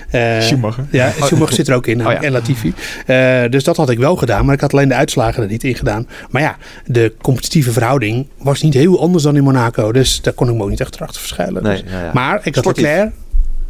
Eh, 0.09 0.41
Schumacher. 0.41 0.85
Ja, 0.91 1.11
Schumacher 1.21 1.55
zit 1.55 1.67
er 1.67 1.75
ook 1.75 1.87
in 1.87 2.05
Oh 2.07 2.11
ja. 2.11 2.21
en 2.21 2.31
Latifi. 2.31 2.73
Eh, 3.05 3.43
dus 3.49 3.63
dat 3.63 3.77
had 3.77 3.89
ik 3.89 3.97
wel 3.97 4.15
gedaan, 4.15 4.45
maar 4.45 4.55
ik 4.55 4.61
had 4.61 4.73
alleen 4.73 4.87
de 4.87 4.95
uitslagen 4.95 5.43
er 5.43 5.49
niet 5.49 5.63
in 5.63 5.75
gedaan. 5.75 6.07
Maar 6.29 6.41
ja, 6.41 6.57
de 6.85 7.13
competitieve 7.21 7.71
verhouding 7.71 8.27
was 8.37 8.61
niet 8.61 8.73
heel 8.73 9.01
anders 9.01 9.23
dan 9.23 9.35
in 9.35 9.43
Monaco. 9.43 9.91
Dus 9.91 10.21
daar 10.21 10.33
kon 10.33 10.49
ik 10.49 10.55
me 10.55 10.63
ook 10.63 10.69
niet 10.69 10.79
echt 10.81 10.99
achter 11.01 11.19
verschuilen. 11.21 11.63
Nee, 11.63 11.81
Dus- 11.81 11.91
ja, 11.91 12.03
ja. 12.03 12.11
Maar 12.13 12.39
ik 12.43 12.55
had. 12.55 12.65
Leclerc 12.65 13.11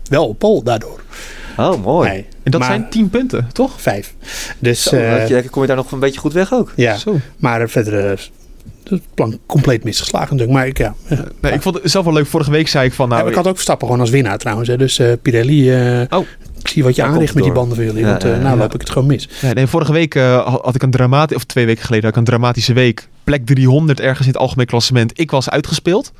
wel 0.09 0.27
op 0.27 0.39
pol 0.39 0.63
daardoor. 0.63 1.01
Oh, 1.57 1.83
mooi. 1.83 2.09
Nee, 2.09 2.25
En 2.45 2.51
dat 2.51 2.59
maar 2.59 2.69
zijn 2.69 2.89
tien 2.89 3.09
punten, 3.09 3.47
toch? 3.51 3.81
vijf. 3.81 4.13
Dus 4.59 4.83
Zo, 4.83 4.95
eh, 4.95 5.19
dat 5.19 5.27
je- 5.27 5.49
kom 5.49 5.61
je 5.61 5.67
daar 5.67 5.77
nog 5.77 5.91
een 5.91 5.99
beetje 5.99 6.19
goed 6.19 6.33
weg 6.33 6.53
ook. 6.53 6.73
ja, 6.75 6.97
Zo. 6.97 7.19
maar 7.37 7.69
verder 7.69 8.11
eh, 8.11 8.17
het 8.89 9.01
plan 9.13 9.39
compleet 9.45 9.83
misgeslagen 9.83 10.35
natuurlijk. 10.37 10.57
Maar 10.59 10.67
ik, 10.67 10.77
ja, 10.77 10.95
eh, 11.07 11.19
Nee, 11.41 11.51
ik 11.53 11.61
vond 11.61 11.75
het 11.81 11.91
zelf 11.91 12.05
wel 12.05 12.13
leuk. 12.13 12.25
Vorige 12.27 12.51
week 12.51 12.67
zei 12.67 12.85
ik 12.85 12.93
van... 12.93 13.09
Nou, 13.09 13.23
ja, 13.23 13.29
ik 13.29 13.35
had 13.35 13.47
ook 13.47 13.53
Verstappen 13.53 13.87
gewoon 13.87 14.01
als 14.01 14.09
winnaar 14.09 14.37
trouwens. 14.37 14.69
Hè. 14.69 14.77
Dus 14.77 14.99
eh, 14.99 15.11
Pirelli, 15.21 15.71
eh, 15.71 16.01
Oh. 16.19 16.25
ik 16.59 16.67
zie 16.67 16.83
wat 16.83 16.95
je 16.95 17.03
aanricht 17.03 17.33
met 17.33 17.43
die 17.43 17.51
banden 17.53 17.75
voor 17.75 17.85
jullie. 17.85 18.01
Ja, 18.01 18.07
want 18.09 18.23
eh, 18.23 18.29
ja, 18.29 18.37
nou 18.37 18.49
ja. 18.55 18.61
loop 18.61 18.73
ik 18.73 18.79
het 18.81 18.89
gewoon 18.89 19.07
mis. 19.07 19.29
Nee, 19.41 19.53
nee, 19.53 19.67
vorige 19.67 19.91
week 19.91 20.15
eh, 20.15 20.45
had 20.61 20.75
ik 20.75 20.83
een 20.83 20.91
dramatisch, 20.91 21.35
of 21.37 21.43
twee 21.43 21.65
weken 21.65 21.83
geleden, 21.83 22.05
had 22.05 22.13
ik 22.13 22.19
een 22.19 22.25
dramatische 22.27 22.73
week. 22.73 23.07
Plek 23.23 23.45
300 23.45 23.99
ergens 23.99 24.27
in 24.27 24.33
het 24.33 24.41
algemeen 24.41 24.65
klassement. 24.65 25.19
Ik 25.19 25.31
was 25.31 25.49
uitgespeeld. 25.49 26.11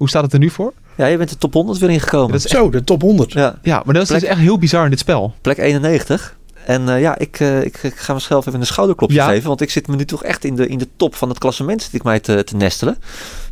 Hoe 0.00 0.08
staat 0.08 0.22
het 0.22 0.32
er 0.32 0.38
nu 0.38 0.50
voor? 0.50 0.72
Ja, 0.96 1.06
je 1.06 1.16
bent 1.16 1.28
de 1.30 1.38
top 1.38 1.52
100 1.52 1.78
weer 1.78 1.90
ingekomen. 1.90 2.32
Dat 2.32 2.44
is 2.44 2.50
Zo, 2.50 2.70
de 2.70 2.84
top 2.84 3.02
100. 3.02 3.32
Ja, 3.32 3.58
Ja, 3.62 3.82
maar 3.84 3.94
dat 3.94 4.02
is 4.02 4.08
Plek- 4.08 4.20
dus 4.20 4.28
echt 4.28 4.38
heel 4.40 4.58
bizar 4.58 4.84
in 4.84 4.90
dit 4.90 4.98
spel. 4.98 5.34
plek 5.40 5.58
91. 5.58 6.36
En 6.66 6.88
eh, 6.88 7.00
ja, 7.00 7.18
ik, 7.18 7.40
eh, 7.40 7.62
ik, 7.64 7.76
ik 7.82 7.94
ga 7.96 8.12
mezelf 8.14 8.46
even 8.46 8.60
een 8.60 8.66
schouderklopje 8.66 9.16
Ja. 9.16 9.26
geven. 9.28 9.48
Want 9.48 9.60
ik 9.60 9.70
zit 9.70 9.86
me 9.86 9.96
nu 9.96 10.04
toch 10.04 10.24
echt 10.24 10.44
in 10.44 10.54
de, 10.56 10.66
in 10.68 10.78
de 10.78 10.88
top 10.96 11.14
van 11.14 11.28
het 11.28 11.38
klassement 11.38 11.82
zit 11.82 11.92
ik 11.92 12.02
mij 12.02 12.20
te, 12.20 12.44
te 12.44 12.56
nestelen. 12.56 12.96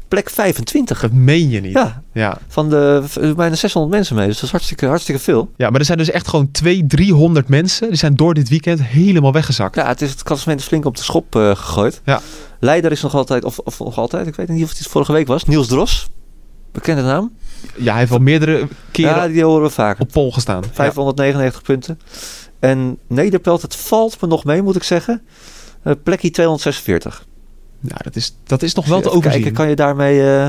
Plek 0.08 0.30
25. 0.30 1.00
Dat 1.00 1.12
meen 1.12 1.48
je 1.50 1.60
niet. 1.60 1.72
Ja, 1.72 2.02
Ja. 2.12 2.38
van 2.48 2.68
de 2.70 3.02
bijna 3.36 3.54
600 3.54 3.94
mensen 3.94 4.16
mee. 4.16 4.26
Dus 4.26 4.34
dat 4.34 4.44
is 4.44 4.50
hartstikke, 4.50 4.86
hartstikke 4.86 5.20
veel. 5.20 5.50
ja, 5.56 5.70
maar 5.70 5.80
er 5.80 5.86
zijn 5.86 5.98
dus 5.98 6.10
echt 6.10 6.28
gewoon 6.28 6.50
200, 6.50 6.90
300 6.90 7.48
mensen. 7.48 7.88
Die 7.88 7.96
zijn 7.96 8.14
door 8.14 8.34
dit 8.34 8.48
weekend 8.48 8.82
helemaal 8.82 9.32
weggezakt. 9.32 9.74
Ja, 9.76 9.86
het, 9.86 10.02
is, 10.02 10.10
het 10.10 10.22
klassement 10.22 10.60
is 10.60 10.66
flink 10.66 10.84
op 10.84 10.96
de 10.96 11.02
schop 11.02 11.36
eh, 11.36 11.48
gegooid. 11.56 12.00
Ja. 12.04 12.20
Leider 12.60 12.90
is 12.92 13.02
nog 13.02 13.14
altijd, 13.14 13.44
of, 13.44 13.58
of 13.58 13.78
nog 13.78 13.98
altijd, 13.98 14.26
ik 14.26 14.34
weet 14.34 14.48
niet 14.48 14.64
of 14.64 14.78
het 14.78 14.86
vorige 14.86 15.12
week 15.12 15.26
was, 15.26 15.44
Niels 15.44 15.66
Dros. 15.66 16.08
Bekende 16.78 17.02
naam. 17.02 17.32
Ja, 17.76 17.90
hij 17.90 17.98
heeft 17.98 18.10
wel 18.10 18.20
meerdere 18.20 18.68
keren 18.90 19.14
Ja, 19.16 19.28
die 19.28 19.44
horen 19.44 19.62
we 19.62 19.70
vaker. 19.70 20.02
op 20.02 20.12
pol 20.12 20.32
gestaan. 20.32 20.62
599 20.72 21.62
punten. 21.62 22.00
En 22.58 22.98
Nederpelt, 23.06 23.62
het 23.62 23.76
valt 23.76 24.20
me 24.20 24.28
nog 24.28 24.44
mee, 24.44 24.62
moet 24.62 24.76
ik 24.76 24.82
zeggen. 24.82 25.22
Eh, 25.82 25.92
plekje 26.02 26.30
246. 26.30 27.26
Ja, 27.80 27.96
dat 27.96 28.16
is, 28.16 28.36
dat 28.44 28.62
is 28.62 28.74
nog 28.74 28.86
wel 28.86 29.00
te 29.00 29.10
overzien. 29.10 29.40
Kijken, 29.40 29.52
kan 29.58 29.68
je 29.68 29.76
daarmee... 29.76 30.22
eh 30.36 30.48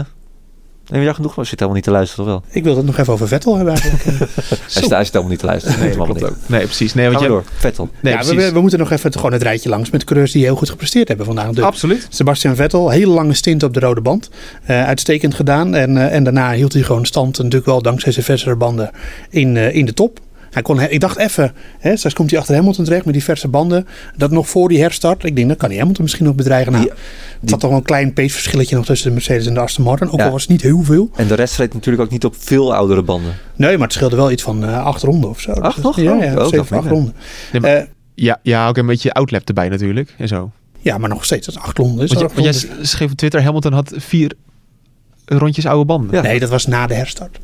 neem 0.90 1.00
je 1.00 1.06
daar 1.06 1.16
genoeg 1.16 1.34
van? 1.34 1.46
Zit 1.46 1.60
helemaal 1.60 1.76
niet 1.76 1.84
te 1.84 1.92
luisteren, 1.92 2.26
of 2.26 2.32
wel? 2.32 2.44
Ik 2.50 2.64
wil 2.64 2.78
het 2.78 2.86
nog 2.86 2.98
even 2.98 3.14
over 3.14 3.28
Vettel 3.28 3.56
hebben 3.56 3.74
eigenlijk. 3.74 4.04
Hij 4.04 4.58
zit, 4.68 4.90
hij 4.90 5.04
zit 5.04 5.14
helemaal 5.14 5.30
niet 5.30 5.40
te 5.40 5.46
luisteren. 5.46 5.80
Nee, 5.80 5.90
klopt 5.92 6.24
ook. 6.24 6.36
Nee, 6.46 6.66
precies. 6.66 6.94
Nee, 6.94 7.06
want 7.06 7.18
we 7.18 7.24
je, 7.24 7.30
door. 7.30 7.44
Vettel. 7.58 7.90
nee, 8.02 8.14
ja, 8.14 8.24
we, 8.24 8.52
we, 8.52 8.62
moeten 8.62 8.80
nog 8.80 8.92
even 8.92 9.06
het, 9.06 9.16
gewoon 9.16 9.34
het 9.34 9.42
rijtje 9.42 9.70
langs 9.70 9.90
met 9.90 10.04
coureurs 10.04 10.32
die 10.32 10.44
heel 10.44 10.56
goed 10.56 10.70
gepresteerd 10.70 11.08
hebben 11.08 11.26
vandaag. 11.26 11.52
De, 11.52 11.62
Absoluut. 11.62 12.08
Sebastian 12.10 12.56
Vettel, 12.56 12.90
hele 12.90 13.12
lange 13.12 13.34
stint 13.34 13.64
op 13.64 13.74
de 13.74 13.80
rode 13.80 14.02
band. 14.02 14.30
Eh, 14.64 14.86
uitstekend 14.86 15.34
gedaan. 15.34 15.76
En, 15.76 15.98
eh, 15.98 16.16
en 16.16 16.24
daarna 16.24 16.52
hield 16.52 16.74
hij 16.74 16.82
gewoon 16.82 17.06
stand, 17.06 17.38
natuurlijk 17.38 17.66
wel 17.66 17.82
dankzij 17.82 18.12
zijn 18.12 18.26
versere 18.26 18.56
banden, 18.56 18.92
in, 19.30 19.58
eh, 19.58 19.76
in 19.76 19.86
de 19.86 19.94
top. 19.94 20.20
Hij 20.50 20.62
kon, 20.62 20.82
ik 20.82 21.00
dacht 21.00 21.18
even, 21.18 21.54
hè, 21.80 21.96
straks 21.96 22.16
komt 22.16 22.30
hij 22.32 22.40
achter 22.40 22.56
Hamilton 22.56 22.84
terecht 22.86 23.06
met 23.06 23.14
die 23.14 23.24
verse 23.24 23.48
banden. 23.48 23.88
Dat 24.16 24.32
nog 24.32 24.50
voor 24.50 24.70
die 24.70 24.82
herstart. 24.82 25.24
Ik 25.24 25.36
denk, 25.36 25.48
dan 25.48 25.58
kan 25.58 25.70
hij 25.70 25.78
Hamilton 25.78 26.04
misschien 26.04 26.26
nog 26.26 26.36
bedreigen. 26.36 26.72
Nou, 26.72 26.84
Die- 26.84 26.94
het 27.42 27.50
zat 27.50 27.60
toch 27.60 27.70
wel 27.70 27.80
een 27.80 27.86
klein 27.86 28.14
paceverschilletje 28.14 28.76
nog 28.76 28.86
tussen 28.86 29.08
de 29.08 29.14
Mercedes 29.14 29.46
en 29.48 29.54
de 29.54 29.60
Aston 29.60 29.84
Martin. 29.84 30.10
Ook 30.12 30.20
Ja. 30.20 30.26
al 30.26 30.32
was 30.32 30.42
het 30.42 30.52
niet 30.52 30.62
heel 30.62 30.84
veel. 30.84 31.10
En 31.16 31.28
de 31.28 31.34
rest 31.36 31.58
reed 31.58 31.74
natuurlijk 31.74 32.04
ook 32.04 32.12
niet 32.12 32.26
op 32.26 32.36
veel 32.38 32.74
oudere 32.76 33.02
banden. 33.04 33.34
Nee, 33.56 33.78
maar 33.78 33.88
het 33.88 33.94
scheelde 33.96 34.16
wel 34.16 34.32
iets 34.32 34.44
van 34.44 34.64
eh, 34.64 34.86
acht 34.86 35.02
ronden 35.04 35.30
of 35.30 35.40
zo. 35.40 35.54
Dus 35.54 35.64
Acht 35.64 35.76
dat- 35.76 35.84
nog? 35.84 35.96
Ja, 36.02 36.14
Oh, 36.16 36.24
ja 36.24 36.34
oh, 36.38 36.48
zeven, 36.48 36.78
acht 36.78 36.88
ronden. 36.90 37.14
Nee, 37.52 37.62
maar- 37.62 37.76
Eh, 37.76 37.84
Ja, 38.16 38.40
ja, 38.44 38.68
ook 38.68 38.78
een 38.78 38.86
beetje 38.86 39.14
outlap 39.14 39.48
erbij 39.48 39.70
natuurlijk. 39.70 40.14
En 40.18 40.28
zo. 40.28 40.52
ja, 40.80 40.98
maar 40.98 41.10
nog 41.10 41.26
steeds, 41.26 41.46
dat 41.46 41.56
is 41.56 41.62
acht 41.62 41.78
ronden. 41.78 42.04
Is 42.06 42.14
Want, 42.14 42.32
je, 42.36 42.42
jij 42.42 42.54
schreef 42.82 43.12
op 43.12 43.18
Twitter, 43.18 43.44
Hamilton 43.44 43.74
had 43.74 43.94
vier 43.98 44.32
rondjes 45.26 45.66
oude 45.66 45.86
banden. 45.86 46.16
Ja. 46.16 46.22
Nee, 46.22 46.40
dat 46.40 46.50
was 46.50 46.66
na 46.66 46.88
de 46.88 46.94
herstart. 46.94 47.40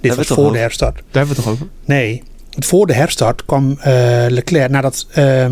Dit 0.00 0.14
was 0.14 0.26
voor 0.26 0.52
de 0.52 0.58
herstart. 0.58 0.94
Daar 0.94 1.04
hebben 1.26 1.28
we 1.28 1.34
het 1.34 1.44
toch 1.44 1.52
over? 1.52 1.66
Nee, 1.84 2.22
voor 2.58 2.86
de 2.86 2.92
herstart 2.94 3.44
kwam 3.44 3.76
eh, 3.80 3.92
Leclerc 4.28 4.70
nadat... 4.70 5.06
eh, 5.12 5.44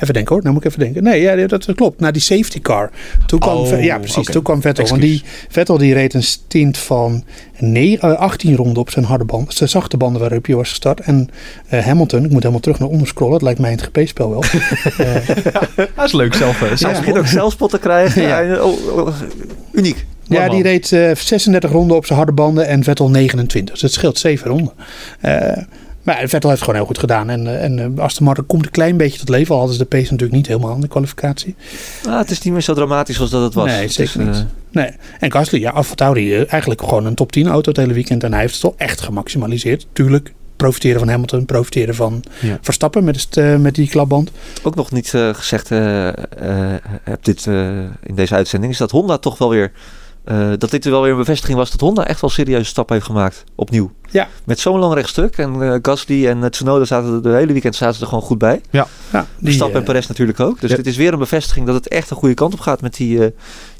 even 0.00 0.14
denken 0.14 0.34
hoor, 0.34 0.42
nou 0.42 0.54
moet 0.54 0.64
ik 0.64 0.70
even 0.70 0.82
denken. 0.84 1.02
Nee, 1.02 1.20
ja, 1.20 1.46
dat, 1.46 1.64
dat 1.64 1.76
klopt. 1.76 2.00
Na 2.00 2.10
die 2.10 2.22
safety 2.22 2.60
car. 2.60 2.90
Toen 3.26 3.38
kwam, 3.38 3.56
Oh, 3.56 3.82
ja, 3.82 3.98
precies. 3.98 4.26
Toen 4.26 4.42
kwam 4.42 4.60
Vettel. 4.60 4.86
Want 4.86 5.00
die, 5.00 5.22
Vettel 5.48 5.78
die 5.78 5.94
reed 5.94 6.14
een 6.14 6.22
stint 6.22 6.78
van 6.78 7.24
negen- 7.58 8.10
eh, 8.12 8.18
18 8.20 8.56
ronden 8.56 8.76
op 8.82 8.90
zijn 8.90 9.04
harde 9.04 9.24
band. 9.24 9.54
Zijn 9.54 9.68
zachte 9.68 9.96
banden 9.96 10.20
waarop 10.20 10.46
hij 10.46 10.54
was 10.56 10.68
gestart. 10.68 11.00
En 11.00 11.28
Hamilton, 11.68 12.24
ik 12.24 12.30
moet 12.30 12.40
helemaal 12.40 12.60
terug 12.60 12.78
naar 12.78 12.88
onder 12.88 13.06
scrollen. 13.06 13.34
Het 13.34 13.42
lijkt 13.42 13.58
mij 13.60 13.70
in 13.70 13.78
het 13.78 13.86
GP-spel 13.92 14.30
wel. 14.30 14.42
Dat 15.96 16.04
is 16.04 16.12
leuk 16.12 16.34
zelf. 16.34 16.58
Hij 16.60 16.92
begint 16.98 17.18
ook 17.18 17.26
zelfspot 17.26 17.70
te 17.70 17.78
krijgen. 17.78 18.22
Ja. 18.22 18.38
Ja. 18.38 18.62
Oh, 18.62 18.96
oh, 18.98 19.08
uniek. 19.72 20.04
ja, 20.28 20.48
die 20.48 20.62
reed 20.62 20.92
eh, 20.92 21.14
36 21.14 21.70
ronden 21.70 21.96
op 21.96 22.06
zijn 22.06 22.18
harde 22.18 22.32
banden 22.32 22.66
en 22.66 22.84
Vettel 22.84 23.10
29. 23.10 23.74
Dus 23.74 23.82
het 23.82 23.92
scheelt 23.92 24.18
7 24.18 24.50
ronden. 24.50 24.72
Maar 26.02 26.16
Vettel 26.16 26.40
heeft 26.50 26.50
het 26.52 26.58
gewoon 26.60 26.74
heel 26.74 26.84
goed 26.86 26.98
gedaan. 26.98 27.30
En, 27.30 27.46
eh, 27.46 27.64
en 27.64 27.78
eh, 27.96 28.02
Aston 28.04 28.24
Martin 28.26 28.46
komt 28.46 28.64
een 28.64 28.70
klein 28.70 28.96
beetje 28.96 29.18
tot 29.18 29.28
leven. 29.28 29.50
Al 29.52 29.56
hadden 29.58 29.76
ze 29.76 29.82
de 29.82 29.88
pace 29.88 30.02
natuurlijk 30.10 30.32
niet 30.32 30.46
helemaal 30.46 30.74
in 30.74 30.80
de 30.80 30.88
kwalificatie. 30.88 31.54
Ah, 32.08 32.18
het 32.18 32.30
is 32.30 32.40
niet 32.42 32.52
meer 32.52 32.62
zo 32.62 32.74
dramatisch 32.74 33.20
als 33.20 33.30
dat 33.30 33.42
het 33.42 33.54
was. 33.54 33.66
Nee, 33.66 33.88
zeker 33.88 34.24
niet. 34.24 34.36
eh, 34.36 34.42
Nee. 34.70 34.90
En 35.20 35.32
Gasly, 35.32 35.60
ja, 35.60 35.70
AlphaTauri, 35.70 36.42
eigenlijk 36.44 36.82
gewoon 36.82 37.06
een 37.06 37.14
top 37.14 37.32
10 37.32 37.46
auto 37.48 37.68
het 37.68 37.78
hele 37.78 37.92
weekend. 37.92 38.24
En 38.24 38.32
hij 38.32 38.40
heeft 38.40 38.52
het 38.54 38.62
wel 38.62 38.74
echt 38.76 39.00
gemaximaliseerd. 39.00 39.86
Tuurlijk, 39.92 40.32
profiteren 40.56 40.98
van 40.98 41.08
Hamilton, 41.08 41.44
profiteren 41.46 41.94
van 41.94 42.22
Ja. 42.40 42.58
Verstappen 42.60 43.04
met, 43.04 43.26
het, 43.30 43.60
met 43.60 43.74
die 43.74 43.88
klapband. 43.88 44.30
ook 44.62 44.74
nog 44.74 44.90
niet 44.90 45.08
gezegd 45.32 45.68
heb 47.04 47.18
dit 47.24 47.46
in 48.02 48.14
deze 48.14 48.34
uitzending, 48.34 48.72
is 48.72 48.78
dat 48.78 48.90
Honda 48.90 49.18
toch 49.18 49.38
wel 49.38 49.48
weer. 49.50 49.72
Eh, 50.24 50.48
dat 50.58 50.70
dit 50.70 50.84
wel 50.84 51.02
weer 51.02 51.10
een 51.10 51.16
bevestiging 51.16 51.58
was 51.58 51.70
dat 51.70 51.80
Honda 51.80 52.06
echt 52.06 52.20
wel 52.20 52.30
serieuze 52.30 52.64
stappen 52.64 52.94
heeft 52.94 53.06
gemaakt. 53.06 53.44
Opnieuw. 53.54 53.90
Ja. 54.10 54.28
Met 54.44 54.58
zo'n 54.60 54.78
lang 54.78 54.94
rechtstuk. 54.94 55.36
En 55.38 55.62
eh, 55.62 55.78
Gasly 55.82 56.26
en 56.26 56.42
eh, 56.42 56.48
Tsunoda 56.50 56.84
zaten 56.84 57.12
er 57.14 57.22
de 57.22 57.28
hele 57.28 57.52
weekend 57.52 57.74
zaten 57.74 57.94
ze 57.94 58.00
er 58.02 58.06
gewoon 58.08 58.22
goed 58.22 58.38
bij. 58.38 58.60
Ja, 58.70 58.86
die, 59.10 59.26
Verstappen 59.42 59.78
en 59.78 59.84
Perez 59.84 60.06
natuurlijk 60.06 60.40
ook. 60.40 60.60
Dus 60.60 60.70
Ja. 60.70 60.76
dit 60.76 60.86
is 60.86 60.96
weer 60.96 61.12
een 61.12 61.18
bevestiging 61.18 61.66
dat 61.66 61.74
het 61.74 61.88
echt 61.88 62.10
een 62.10 62.16
goede 62.16 62.34
kant 62.34 62.52
op 62.52 62.60
gaat 62.60 62.80
met 62.80 62.94
die 62.96 63.24
eh, 63.24 63.30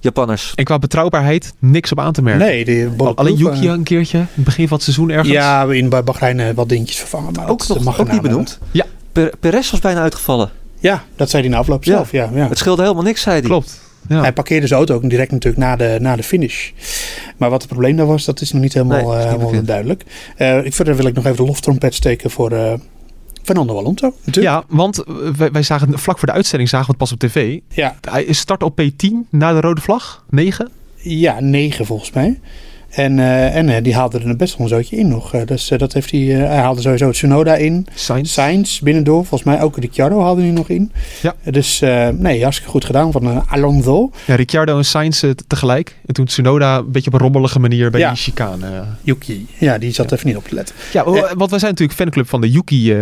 Japanners. 0.01 0.53
En 0.55 0.65
qua 0.65 0.79
betrouwbaarheid, 0.79 1.53
niks 1.59 1.93
op 1.93 2.01
aan 2.01 2.13
te 2.13 2.23
merken. 2.23 2.47
nee, 2.47 2.65
die 2.65 2.89
Alleen 3.15 3.37
Yuki 3.37 3.69
een 3.69 3.83
keertje, 3.83 4.19
in 4.19 4.27
het 4.35 4.45
begin 4.45 4.69
van 4.69 4.77
het 4.77 4.85
seizoen 4.85 5.11
ergens. 5.11 5.29
Ja, 5.29 5.63
in 5.65 5.89
bij 5.89 6.05
Bahrein 6.05 6.41
eh, 6.41 6.55
wat 6.55 6.69
dingetjes 6.69 6.97
vervangen. 6.99 7.33
Maar 7.33 7.49
Ook, 7.49 7.67
dat, 7.67 7.81
nog, 7.85 7.99
ook 8.01 8.13
niet 8.13 8.23
benoemd. 8.23 8.59
Ja. 8.71 8.85
Per- 9.13 9.33
Perez 9.41 9.71
was 9.71 9.81
bijna 9.81 10.01
uitgevallen. 10.01 10.51
Ja, 10.79 11.05
dat 11.17 11.31
zei 11.31 11.43
hij 11.43 11.53
na 11.53 11.59
afloop 11.59 11.85
Ja. 11.85 11.93
zelf. 11.95 12.13
Ja, 12.13 12.31
ja. 12.35 12.49
Het 12.49 12.59
scheelde 12.59 12.83
helemaal 12.83 13.03
niks, 13.05 13.21
zei 13.23 13.39
hij. 13.39 13.45
Klopt. 13.49 13.81
Ja. 14.09 14.21
Hij 14.21 14.33
parkeerde 14.33 14.67
zijn 14.67 14.79
auto 14.79 14.95
ook 14.95 15.11
direct 15.11 15.31
natuurlijk 15.31 15.63
na 15.63 15.77
de, 15.77 15.97
na 16.01 16.17
de 16.17 16.23
finish. 16.23 16.71
Maar 17.37 17.51
wat 17.51 17.63
het 17.63 17.71
probleem 17.71 17.97
daar 17.97 18.07
was, 18.07 18.25
dat 18.25 18.41
is 18.41 18.53
nog 18.53 18.63
niet 18.63 18.75
helemaal, 18.75 19.11
Nee, 19.11 19.19
eh, 19.19 19.31
helemaal 19.31 19.65
duidelijk. 19.65 20.05
Eh, 20.37 20.65
ik, 20.65 20.75
verder 20.75 20.97
wil 20.97 21.07
ik 21.07 21.15
nog 21.15 21.25
even 21.25 21.37
de 21.37 21.45
loftrompet 21.45 21.95
steken 21.95 22.31
voor, 22.31 22.51
eh, 22.51 22.73
Fernando 23.43 23.79
Alonso, 23.79 24.15
natuurlijk. 24.25 24.55
Ja, 24.55 24.65
want 24.77 25.05
wij, 25.37 25.51
wij 25.51 25.63
zagen 25.63 25.99
vlak 25.99 26.19
voor 26.19 26.29
de 26.29 26.35
uitzending 26.35 26.69
zagen 26.69 26.87
we 26.87 26.93
het 26.93 27.01
pas 27.01 27.13
op 27.13 27.19
tv. 27.19 27.59
Ja, 27.69 27.97
Hij 28.11 28.33
start 28.33 28.63
op 28.63 28.81
P10 28.81 29.29
na 29.31 29.53
de 29.53 29.61
rode 29.61 29.81
vlag. 29.81 30.25
9. 30.31 30.69
ja, 30.97 31.41
negen 31.41 31.87
volgens 31.87 32.13
mij. 32.13 32.41
En, 32.93 33.19
eh, 33.19 33.57
en 33.57 33.69
eh, 33.69 33.83
die 33.83 33.95
haalde 33.95 34.19
er 34.19 34.37
best 34.37 34.57
wel 34.57 34.67
een 34.67 34.73
zootje 34.73 34.97
in 34.97 35.09
nog. 35.09 35.35
Eh, 35.35 35.41
dus 35.47 35.69
dat 35.77 35.93
heeft 35.93 36.11
hij, 36.11 36.21
eh, 36.21 36.49
hij 36.49 36.57
haalde 36.57 36.81
sowieso 36.81 37.11
Tsunoda 37.11 37.55
in. 37.55 37.87
Sainz. 37.95 38.33
Sainz 38.33 38.79
binnendoor. 38.81 39.25
Volgens 39.27 39.43
mij 39.43 39.63
ook 39.63 39.79
Ricciardo 39.79 40.21
haalde 40.23 40.43
hij 40.43 40.51
nog 40.51 40.69
in. 40.69 40.93
Ja. 41.23 41.35
Dus 41.51 41.81
eh, 41.83 42.09
nee, 42.09 42.43
hartstikke 42.43 42.71
goed 42.73 42.85
gedaan 42.85 43.13
van 43.13 43.47
Alonso. 43.49 44.11
Ja, 44.27 44.35
Ricciardo 44.35 44.77
en 44.77 44.85
Sainz 44.85 45.25
tegelijk. 45.47 45.97
En 46.07 46.15
toen 46.15 46.25
Tsunoda 46.25 46.77
een 46.79 46.91
beetje 46.93 47.07
op 47.11 47.15
een 47.15 47.21
rommelige 47.21 47.59
manier 47.59 47.91
bij 47.91 48.01
Ja. 48.01 48.09
die 48.09 48.19
chicane. 48.19 48.67
Yuki. 49.03 49.47
Ja, 49.59 49.79
die 49.79 49.93
zat 49.93 50.13
even 50.13 50.27
niet 50.27 50.37
op 50.37 50.49
te 50.49 50.55
letten. 50.55 50.75
Ja, 50.93 51.05
want 51.37 51.51
wij 51.51 51.59
zijn 51.59 51.71
natuurlijk 51.71 51.99
fanclub 51.99 52.29
van 52.29 52.41
de 52.41 52.51
Yuki. 52.51 52.97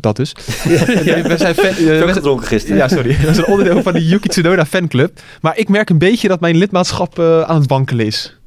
dat 0.00 0.16
dus. 0.16 0.32
we 0.64 1.34
zijn 1.38 1.54
fan, 1.54 1.72
Veel 1.72 2.06
we- 2.06 2.12
gedronken 2.12 2.46
gisteren. 2.46 2.76
Ja, 2.76 2.88
sorry. 2.88 3.16
Dat 3.22 3.30
is 3.30 3.36
een 3.36 3.46
onderdeel 3.46 3.82
van 3.82 3.92
de 3.92 4.06
Yuki 4.06 4.28
Tsunoda 4.28 4.64
fanclub. 4.66 5.20
Maar 5.40 5.58
ik 5.58 5.68
merk 5.68 5.90
een 5.90 5.98
beetje 5.98 6.28
dat 6.28 6.40
mijn 6.40 6.56
lidmaatschap 6.56 7.18
eh, 7.18 7.40
aan 7.40 7.60
het 7.60 7.68
wankelen 7.70 8.06
is. 8.06 8.38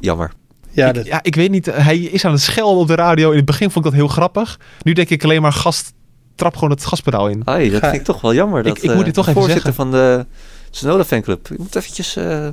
Jammer. 0.00 0.32
Ja, 0.70 0.88
ik, 0.88 0.94
dat, 0.94 1.06
ja, 1.06 1.18
ik 1.22 1.34
weet 1.34 1.50
niet. 1.50 1.66
Hij 1.66 1.98
is 1.98 2.24
aan 2.24 2.32
het 2.32 2.40
schelden 2.40 2.80
op 2.80 2.86
de 2.86 2.94
radio. 2.94 3.30
In 3.30 3.36
het 3.36 3.44
begin 3.44 3.70
vond 3.70 3.84
ik 3.84 3.90
dat 3.90 4.00
heel 4.00 4.08
grappig. 4.10 4.58
Nu 4.82 4.92
denk 4.92 5.08
ik 5.10 5.24
alleen 5.24 5.42
maar 5.42 5.52
gast, 5.52 5.92
trap 6.34 6.54
gewoon 6.54 6.70
het 6.70 6.84
gaspedaal 6.86 7.28
in. 7.28 7.42
Ai, 7.44 7.70
dat 7.70 7.80
Ga- 7.80 7.88
vind 7.88 8.00
ik 8.00 8.06
toch 8.06 8.20
wel 8.20 8.34
jammer. 8.34 8.62
Dat, 8.62 8.76
ik 8.76 8.82
moet 8.82 8.98
eh, 8.98 9.04
dit 9.04 9.14
toch 9.14 9.24
de 9.24 9.30
even 9.30 9.42
voorzitter 9.42 9.74
zeggen. 9.74 9.90
van 9.90 10.00
de 10.00 10.26
Tsunoda 10.70 11.04
fanclub. 11.04 11.46
Je 11.48 11.54
moet 11.58 11.74
eventjes... 11.76 12.16
eh 12.16 12.48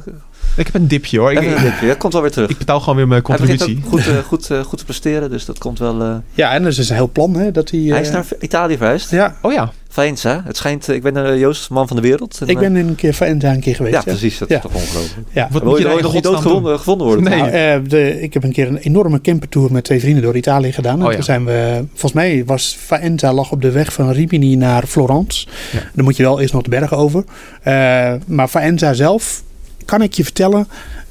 Ik 0.58 0.66
heb 0.66 0.76
een 0.76 0.88
dipje 0.88 1.20
hoor. 1.20 1.32
Ik, 1.32 1.38
een 1.38 1.64
dipje. 1.64 1.88
Dat 1.88 1.98
komt 1.98 2.14
wel 2.14 2.22
weer 2.22 2.32
terug. 2.32 2.50
ik 2.50 2.58
betaal 2.58 2.80
gewoon 2.80 2.96
weer 2.96 3.08
mijn 3.08 3.22
Hij 3.26 3.36
contributie. 3.38 3.78
ook 3.86 3.90
goed, 3.92 4.08
eh, 4.08 4.18
goed, 4.28 4.50
eh, 4.50 4.60
goed 4.64 4.78
te 4.80 4.86
presteren, 4.86 5.30
dus 5.30 5.46
dat 5.46 5.58
komt 5.58 5.80
wel... 5.80 6.02
eh, 6.02 6.16
ja, 6.34 6.54
en 6.54 6.62
er 6.62 6.68
is 6.68 6.76
dus 6.76 6.90
een 6.90 6.96
heel 6.96 7.10
plan 7.10 7.34
hè, 7.36 7.52
dat 7.52 7.70
hij... 7.70 7.80
Hij 7.80 8.02
is 8.02 8.12
naar 8.12 8.26
Italië 8.40 8.78
verhuisd. 8.78 9.10
Ja, 9.12 9.36
Oh 9.42 9.52
ja. 9.54 9.72
Faenza. 9.90 10.42
Het 10.46 10.58
schijnt... 10.58 10.88
ik 10.88 11.02
ben 11.04 11.18
uh, 11.18 11.40
Joost, 11.40 11.70
man 11.70 11.88
van 11.88 11.96
de 11.96 12.02
wereld. 12.02 12.38
En, 12.42 12.48
ik 12.48 12.60
ben 12.60 12.76
een 12.76 12.96
keer 12.96 13.14
van 13.14 13.28
Enza 13.28 13.52
een 13.54 13.60
keer 13.60 13.76
geweest. 13.76 13.96
Ja, 13.96 14.02
Ja, 14.06 14.12
precies. 14.12 14.38
Dat 14.38 14.50
Ja. 14.50 14.56
is 14.56 14.62
toch 14.62 14.74
ongelooflijk. 14.74 15.28
Ja. 15.32 15.48
Wat 15.52 15.64
moet 15.64 15.78
je 15.78 15.84
daar 15.84 16.02
nog 16.02 16.14
niet 16.14 16.26
godsnaam 16.26 16.54
doen? 16.54 16.64
dood 16.64 16.78
gevonden, 16.78 17.08
worden? 17.08 17.24
Nee. 17.26 17.40
Nou, 17.40 17.50
eh, 17.52 17.90
de, 17.90 18.22
ik 18.22 18.34
heb 18.34 18.44
een 18.44 18.52
keer 18.52 18.68
een 18.68 18.78
enorme 18.78 19.22
campertour 19.22 19.72
met 19.72 19.84
twee 19.84 20.00
vrienden 20.00 20.24
door 20.24 20.36
Italië 20.36 20.72
gedaan. 20.72 21.00
En 21.00 21.02
Oh, 21.06 21.10
ja. 21.10 21.16
toen 21.16 21.24
zijn 21.24 21.46
we, 21.46 21.84
volgens 21.90 22.14
mij 22.14 22.44
was 22.46 22.78
Faenza 22.80 23.34
lag 23.34 23.52
op 23.52 23.62
de 23.62 23.72
weg 23.72 23.94
van 23.94 24.12
Rimini 24.12 24.56
naar 24.56 24.86
Florence. 24.86 25.48
Ja. 25.72 25.80
Dan 25.94 26.04
moet 26.04 26.18
je 26.18 26.24
wel 26.24 26.40
eerst 26.42 26.54
nog 26.54 26.64
de 26.64 26.70
bergen 26.70 26.98
over. 26.98 27.24
Eh, 27.62 28.14
maar 28.26 28.48
Faenza 28.48 28.94
zelf, 28.94 29.44
kan 29.86 30.02
ik 30.02 30.14
je 30.14 30.24
vertellen, 30.24 30.68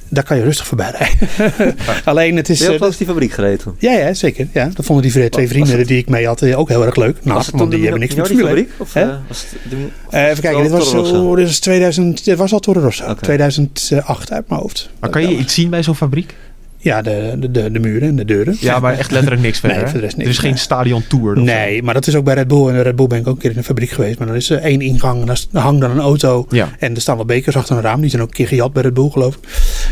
daar 0.08 0.24
kan 0.24 0.36
je 0.36 0.42
rustig 0.42 0.66
voorbij 0.66 0.90
rijden. 0.90 1.74
Alleen 2.04 2.36
het 2.36 2.48
is... 2.48 2.58
Je 2.58 2.70
ook 2.80 2.90
eh, 2.90 2.96
die 2.98 3.06
fabriek 3.06 3.32
gereden? 3.32 3.74
ja, 3.78 3.92
ja, 3.92 4.14
zeker. 4.14 4.48
Ja, 4.52 4.70
dat 4.74 4.84
vonden 4.84 5.10
die 5.12 5.28
twee 5.28 5.48
vrienden 5.48 5.78
het- 5.78 5.88
die 5.88 5.98
ik 5.98 6.08
mee 6.08 6.26
had 6.26 6.42
eh, 6.42 6.58
ook 6.58 6.68
heel 6.68 6.84
erg 6.86 6.96
leuk. 6.96 7.16
Nou, 7.22 7.42
want 7.52 7.70
die 7.70 7.82
hebben 7.82 8.00
niks 8.00 8.14
met 8.14 8.28
Minardi 8.28 8.48
Formule 8.48 8.60
1. 8.60 8.68
fabriek? 8.78 9.14
Of, 9.20 9.24
was 9.28 9.46
het 9.50 9.72
Eh, 10.10 10.28
even 10.28 10.42
kijken, 10.42 10.62
dit 10.62 10.70
was, 10.70 10.90
zo, 10.90 11.34
dit 11.36 11.46
was 11.46 11.58
2000, 11.58 12.24
dit 12.24 12.36
was 12.38 12.52
al 12.52 12.58
Toro 12.60 12.80
Rosso. 12.80 13.04
Oké. 13.10 13.22
2008 13.22 14.32
uit 14.32 14.48
mijn 14.48 14.60
hoofd. 14.60 14.90
Maar 15.00 15.10
kan 15.10 15.22
je 15.28 15.36
iets 15.36 15.54
zien 15.54 15.70
bij 15.70 15.82
zo'n 15.82 15.94
fabriek? 15.96 16.34
Ja, 16.82 17.02
de, 17.02 17.36
de, 17.50 17.70
de, 17.72 17.78
muren 17.78 18.08
en 18.08 18.16
de 18.16 18.24
deuren. 18.24 18.56
Ja, 18.60 18.78
maar 18.78 18.98
echt 18.98 19.10
letterlijk 19.10 19.42
niks 19.42 19.58
verder. 19.60 19.76
Nee, 19.82 19.92
hè? 19.92 20.00
niks, 20.00 20.14
Er 20.14 20.26
is 20.28 20.38
geen 20.38 20.58
stadion 20.58 21.06
tour. 21.08 21.36
zo. 21.36 21.42
Nee, 21.42 21.82
maar 21.82 21.94
dat 21.94 22.06
is 22.06 22.14
ook 22.14 22.24
bij 22.24 22.34
Red 22.34 22.48
Bull. 22.48 22.68
En 22.68 22.82
Red 22.82 22.96
Bull 22.96 23.06
ben 23.06 23.18
ik 23.18 23.26
ook 23.26 23.34
een 23.34 23.40
keer 23.40 23.50
in 23.50 23.56
een 23.56 23.64
fabriek 23.64 23.90
geweest. 23.90 24.18
Maar 24.18 24.26
dan 24.26 24.36
is 24.36 24.50
er 24.50 24.58
één 24.58 24.80
ingang 24.80 25.20
en 25.20 25.26
daar 25.26 25.62
hangt 25.62 25.80
dan 25.80 25.90
een 25.90 25.98
auto. 26.00 26.46
Ja. 26.48 26.68
En 26.78 26.94
er 26.94 27.00
staan 27.00 27.16
wel 27.16 27.24
bekers 27.24 27.56
achter 27.56 27.76
een 27.76 27.82
raam. 27.82 28.00
Die 28.00 28.10
zijn 28.10 28.22
ook 28.22 28.28
een 28.28 28.34
keer 28.34 28.46
gejat 28.48 28.72
bij 28.72 28.82
Red 28.82 28.94
Bull, 28.94 29.10
geloof 29.10 29.34
ik. 29.34 29.40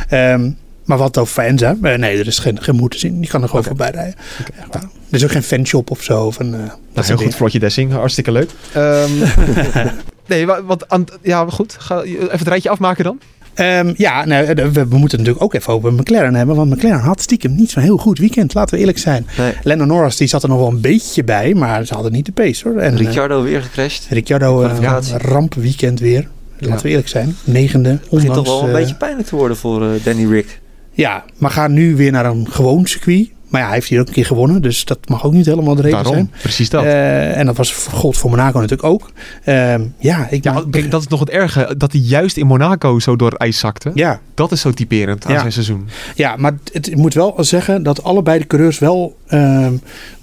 Ehm, 0.09 0.51
maar 0.85 0.99
wat 0.99 1.19
over 1.19 1.33
Faenza? 1.33 1.77
Eh, 1.83 1.95
nee, 1.99 2.19
er 2.19 2.27
is 2.27 2.39
geen, 2.39 2.63
geen 2.63 2.87
zien. 2.89 3.21
Die 3.21 3.29
kan 3.31 3.43
er 3.43 3.49
gewoon 3.49 3.65
voorbij 3.65 3.91
rijden. 3.91 4.15
Ja, 4.73 4.81
er 4.81 4.89
is 5.17 5.25
ook 5.25 5.31
geen 5.31 5.43
fanshop 5.43 5.91
of 5.91 6.03
zo. 6.03 6.31
Van, 6.31 6.55
eh, 6.55 6.61
Dat 6.93 7.03
is 7.05 7.09
heel 7.09 7.17
goed. 7.19 7.35
Flotje 7.35 7.59
Dessing. 7.59 7.93
Hartstikke 7.93 8.33
leuk. 8.33 8.51
Ehm, 8.73 9.11
nee, 10.29 10.47
wa- 10.47 10.63
wat 10.65 10.87
ja, 11.23 11.47
goed. 11.49 11.77
Ga, 11.79 12.03
even 12.03 12.29
het 12.31 12.49
rijtje 12.49 12.71
afmaken 12.71 13.05
dan. 13.05 13.21
Ehm, 13.59 13.93
ja, 13.97 14.25
nou, 14.25 14.45
eh, 14.47 14.67
we, 14.67 14.87
we 14.89 14.99
moeten 14.99 15.19
natuurlijk 15.19 15.45
ook 15.45 15.55
even 15.55 15.73
over 15.73 15.93
McLaren 15.93 16.35
hebben. 16.35 16.57
Want 16.57 16.71
McLaren 16.71 17.01
had 17.01 17.21
stiekem 17.21 17.55
niet 17.55 17.71
zo'n 17.71 17.83
heel 17.83 17.97
goed 17.97 18.19
weekend. 18.19 18.55
Laten 18.55 18.75
we 18.75 18.81
eerlijk 18.81 18.99
zijn. 18.99 19.27
Nee. 19.39 19.53
Lando 19.63 19.85
Norris 19.85 20.17
die 20.17 20.29
zat 20.29 20.43
er 20.43 20.49
nog 20.49 20.59
wel 20.59 20.69
een 20.69 20.81
beetje 20.81 21.25
bij. 21.25 21.55
Maar 21.55 21.85
ze 21.85 21.95
hadden 21.95 22.13
niet 22.13 22.27
de 22.27 22.33
pace 22.33 22.69
hoor. 22.69 22.79
En, 22.79 22.93
eh, 22.93 22.99
Ricciardo 22.99 23.43
weer 23.43 23.63
gecrashed. 23.63 24.07
Ricciardo, 24.11 24.63
eh, 24.63 24.65
Kwalificatie. 24.67 25.19
rampweekend 25.19 26.01
weer. 26.01 26.29
Laten 26.59 26.77
Ja. 26.77 26.83
we 26.83 26.89
eerlijk 26.89 27.09
zijn. 27.09 27.37
Negende. 27.45 27.89
Het 27.89 28.11
begint 28.11 28.35
toch 28.35 28.47
wel 28.47 28.63
een 28.63 28.69
eh, 28.69 28.75
beetje 28.75 28.95
pijnlijk 28.95 29.29
te 29.29 29.37
worden 29.37 29.57
voor 29.57 29.83
eh, 29.83 30.05
Danny 30.05 30.27
Rick. 30.31 30.61
Ja, 30.93 31.25
maar 31.37 31.51
gaat 31.51 31.71
nu 31.71 31.97
weer 31.97 32.13
naar 32.13 32.27
een 32.27 32.47
gewoon 32.51 32.87
circuit. 32.87 33.29
Maar 33.49 33.61
ja, 33.61 33.67
hij 33.67 33.77
heeft 33.77 33.89
hier 33.89 34.01
ook 34.01 34.07
een 34.07 34.13
keer 34.13 34.27
gewonnen. 34.27 34.63
Dus 34.63 34.85
dat 34.85 34.99
mag 35.09 35.25
ook 35.25 35.33
niet 35.33 35.47
helemaal 35.47 35.75
de 35.75 35.83
reden 35.83 35.97
Daarom, 35.97 36.15
zijn. 36.15 36.31
precies 36.43 36.71
dat. 36.71 36.85
Eh, 36.85 37.37
en 37.39 37.47
dat 37.47 37.57
was 37.57 37.73
gold 37.73 38.17
voor 38.17 38.31
Monaco 38.31 38.61
natuurlijk 38.61 38.89
ook. 38.89 39.11
Ehm, 39.45 39.83
ja, 39.99 40.27
ik 40.31 40.45
ja, 40.45 40.53
ben- 40.53 40.71
kijk, 40.71 40.91
dat 40.91 41.01
is 41.01 41.07
nog 41.09 41.21
het 41.21 41.31
erge. 41.31 41.75
Dat 41.79 41.93
hij 41.93 42.01
juist 42.01 42.37
in 42.37 42.47
Monaco 42.47 42.99
zo 42.99 43.17
door 43.17 43.31
het 43.31 43.41
ijs 43.41 43.59
zakte. 43.59 43.91
ja, 43.95 44.21
Dat 44.35 44.53
is 44.53 44.61
zo 44.61 44.71
typerend 44.73 45.27
aan 45.27 45.33
Ja. 45.33 45.39
zijn 45.41 45.53
seizoen. 45.53 45.89
ja, 46.15 46.37
maar 46.37 46.53
het, 46.73 46.87
ik 46.91 46.97
moet 46.97 47.15
wel 47.15 47.35
zeggen 47.39 47.83
dat 47.83 48.03
allebei 48.03 48.39
de 48.39 48.47
coureurs 48.47 48.79
wel 48.79 49.17
ehm, 49.27 49.73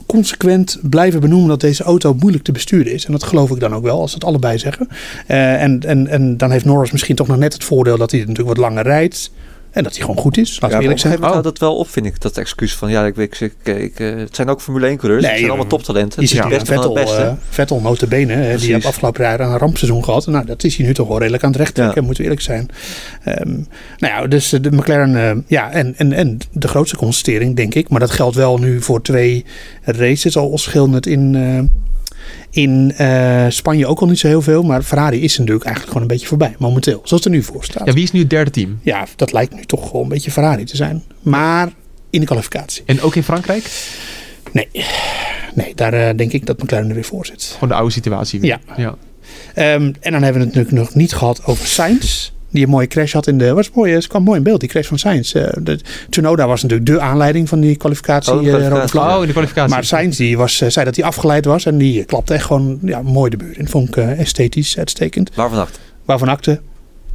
consequent 0.05 0.78
blijven 0.82 1.19
benoemen 1.19 1.47
dat 1.49 1.61
deze 1.61 1.84
auto 1.84 2.15
moeilijk 2.19 2.43
te 2.43 2.51
besturen 2.51 2.93
is. 2.93 3.05
En 3.05 3.11
dat 3.11 3.23
geloof 3.23 3.49
ik 3.51 3.59
dan 3.59 3.76
ook 3.76 3.84
wel, 3.84 3.99
als 4.01 4.09
ze 4.11 4.15
het 4.17 4.26
allebei 4.26 4.57
zeggen. 4.57 4.88
Eh, 5.28 5.61
en, 5.63 5.80
en, 5.86 6.07
en 6.07 6.38
dan 6.38 6.51
heeft 6.51 6.65
Norris 6.65 6.91
misschien 6.91 7.15
toch 7.15 7.28
nog 7.28 7.38
net 7.38 7.53
het 7.53 7.63
voordeel 7.63 7.97
dat 7.97 8.11
hij 8.11 8.19
natuurlijk 8.19 8.47
wat 8.47 8.57
langer 8.57 8.84
rijdt. 8.84 9.32
En 9.76 9.84
dat 9.84 9.91
hij 9.91 10.01
gewoon 10.01 10.17
goed 10.17 10.38
is, 10.38 10.51
laten 10.53 10.69
Ja, 10.69 10.76
we 10.76 10.82
eerlijk 10.82 10.99
zijn. 10.99 11.21
houdt 11.23 11.43
dat 11.43 11.59
wel 11.59 11.76
op, 11.76 11.89
vind 11.89 12.05
ik. 12.05 12.21
Dat 12.21 12.38
excuus 12.38 12.76
van, 12.76 12.89
ja, 12.89 13.05
ik, 13.05 13.17
ik, 13.17 13.39
ik, 13.39 13.53
ik, 13.63 13.99
eh, 13.99 14.15
het 14.15 14.36
zijn 14.36 14.49
ook 14.49 14.61
Formule 14.61 14.88
1 14.88 14.97
coureurs. 14.97 15.21
Nee, 15.23 15.32
het 15.32 15.39
zijn 15.39 15.51
allemaal 15.51 15.69
maar- 15.69 15.78
toptalenten. 15.86 16.21
Je 16.21 16.28
Het 16.28 16.36
is 16.36 16.41
ziet 16.41 16.43
het 16.43 16.51
ja, 16.51 16.57
beste 16.57 16.73
van 16.73 16.84
Vettel, 16.84 17.03
beste. 17.03 17.21
eh, 17.21 17.34
Vettel 17.49 17.80
notabene, 17.82 18.34
hè, 18.34 18.39
die 18.41 18.49
Precies. 18.49 18.67
heeft 18.73 18.86
afgelopen 18.86 19.23
jaar 19.23 19.39
een 19.39 19.57
rampseizoen 19.57 20.03
gehad. 20.03 20.28
Nou, 20.28 20.45
dat 20.45 20.63
is 20.63 20.76
hij 20.78 20.86
nu 20.86 20.93
toch 20.93 21.07
wel 21.07 21.17
redelijk 21.19 21.43
aan 21.43 21.49
het 21.49 21.59
recht 21.59 21.76
trekken, 21.76 22.03
moeten 22.03 22.17
we 22.23 22.30
eerlijk 22.30 22.45
zijn. 22.45 22.67
Ehm, 23.23 23.49
nou 23.97 24.13
ja, 24.21 24.28
dus 24.28 24.49
de 24.49 24.71
McLaren, 24.71 25.15
eh, 25.15 25.36
ja, 25.47 25.71
en, 25.71 25.93
en, 25.97 26.13
en 26.13 26.38
de 26.51 26.67
grootste 26.67 26.95
constatering, 26.97 27.55
denk 27.55 27.73
ik. 27.76 27.89
Maar 27.89 27.99
dat 27.99 28.11
geldt 28.11 28.36
wel 28.36 28.57
nu 28.57 28.82
voor 28.82 29.01
twee 29.01 29.45
races, 29.84 30.38
al 30.38 30.49
het 30.93 31.05
in... 31.05 31.36
eh, 31.36 31.59
in 32.49 32.93
eh, 32.97 33.45
Spanje 33.49 33.88
ook 33.88 33.99
al 33.99 34.07
niet 34.07 34.19
zo 34.19 34.28
heel 34.28 34.41
veel, 34.41 34.63
maar 34.63 34.82
Ferrari 34.82 35.21
is 35.21 35.38
natuurlijk 35.38 35.65
eigenlijk 35.65 35.93
gewoon 35.93 36.09
een 36.09 36.15
beetje 36.15 36.28
voorbij, 36.28 36.55
momenteel. 36.57 37.01
Zoals 37.03 37.11
het 37.11 37.26
er 37.26 37.32
nu 37.32 37.43
voor 37.43 37.63
staat. 37.63 37.88
Ja, 37.88 37.93
wie 37.93 38.03
is 38.03 38.11
nu 38.11 38.19
het 38.19 38.30
derde 38.30 38.51
team? 38.51 38.80
Ja, 38.82 39.05
dat 39.15 39.32
lijkt 39.32 39.53
nu 39.53 39.65
toch 39.65 39.91
wel 39.91 40.01
een 40.01 40.07
beetje 40.07 40.32
Ferrari 40.32 40.63
te 40.63 40.76
zijn. 40.76 41.03
Maar 41.21 41.69
in 42.09 42.19
de 42.19 42.26
kwalificatie. 42.26 42.84
En 42.86 43.01
ook 43.01 43.15
in 43.15 43.23
Frankrijk? 43.23 43.93
Nee, 44.51 44.67
nee 45.53 45.76
daar 45.76 45.93
eh, 45.93 46.17
denk 46.17 46.32
ik 46.32 46.45
dat 46.45 46.63
McLaren 46.63 46.88
er 46.88 46.93
weer 46.93 47.03
voor 47.03 47.26
zit. 47.26 47.49
Gewoon 47.53 47.69
de 47.69 47.76
oude 47.76 47.91
situatie 47.91 48.39
weer. 48.39 48.49
Ja. 48.49 48.76
ja. 48.78 48.95
Ehm, 49.53 49.93
en 49.99 50.11
dan 50.11 50.23
hebben 50.23 50.41
we 50.41 50.47
het 50.47 50.55
natuurlijk 50.55 50.71
nog 50.71 50.95
niet 50.95 51.13
gehad 51.13 51.45
over 51.45 51.67
Sainz. 51.67 52.32
Die 52.56 52.64
een 52.64 52.70
mooie 52.70 52.88
crash 52.88 53.14
had 53.14 53.28
in 53.28 53.38
de. 53.38 53.53
Was 53.53 53.72
mooi, 53.72 53.93
het 53.93 54.08
kwam 54.08 54.24
mooi 54.24 54.38
in 54.38 54.43
beeld, 54.43 54.60
die 54.60 54.70
crash 54.70 54.88
van 54.88 54.97
Sainz. 54.97 55.36
Eh, 55.36 55.47
de, 55.62 55.80
Tsunoda 56.10 56.47
was 56.47 56.62
natuurlijk 56.62 56.89
de 56.89 56.99
aanleiding 56.99 57.49
van 57.49 57.60
die 57.60 57.76
kwalificatie. 57.76 58.34
Oh, 58.34 58.43
de 58.43 58.51
eh, 58.51 58.68
kwalificatie. 58.68 59.28
Oh, 59.28 59.30
kwalificatie. 59.30 59.74
Maar 59.74 59.84
Sainz 59.84 60.18
die 60.18 60.38
was, 60.38 60.62
eh, 60.62 60.70
zei 60.70 60.86
dat 60.86 60.95
hij 60.95 61.06
afgeleid 61.06 61.45
was. 61.45 61.66
En 61.66 61.78
die 61.78 62.03
klapte 62.03 62.34
echt 62.34 62.45
gewoon 62.45 62.80
ja, 62.82 63.01
mooi 63.01 63.30
de 63.30 63.38
buurt 63.38 63.58
in. 63.58 63.68
Vond 63.68 63.88
ik 63.88 63.97
eh, 63.97 64.20
esthetisch 64.20 64.78
uitstekend. 64.78 65.32
Waarvan 65.36 65.60
acht? 65.60 65.80
Waarvan 66.06 66.28
akte. 66.28 66.60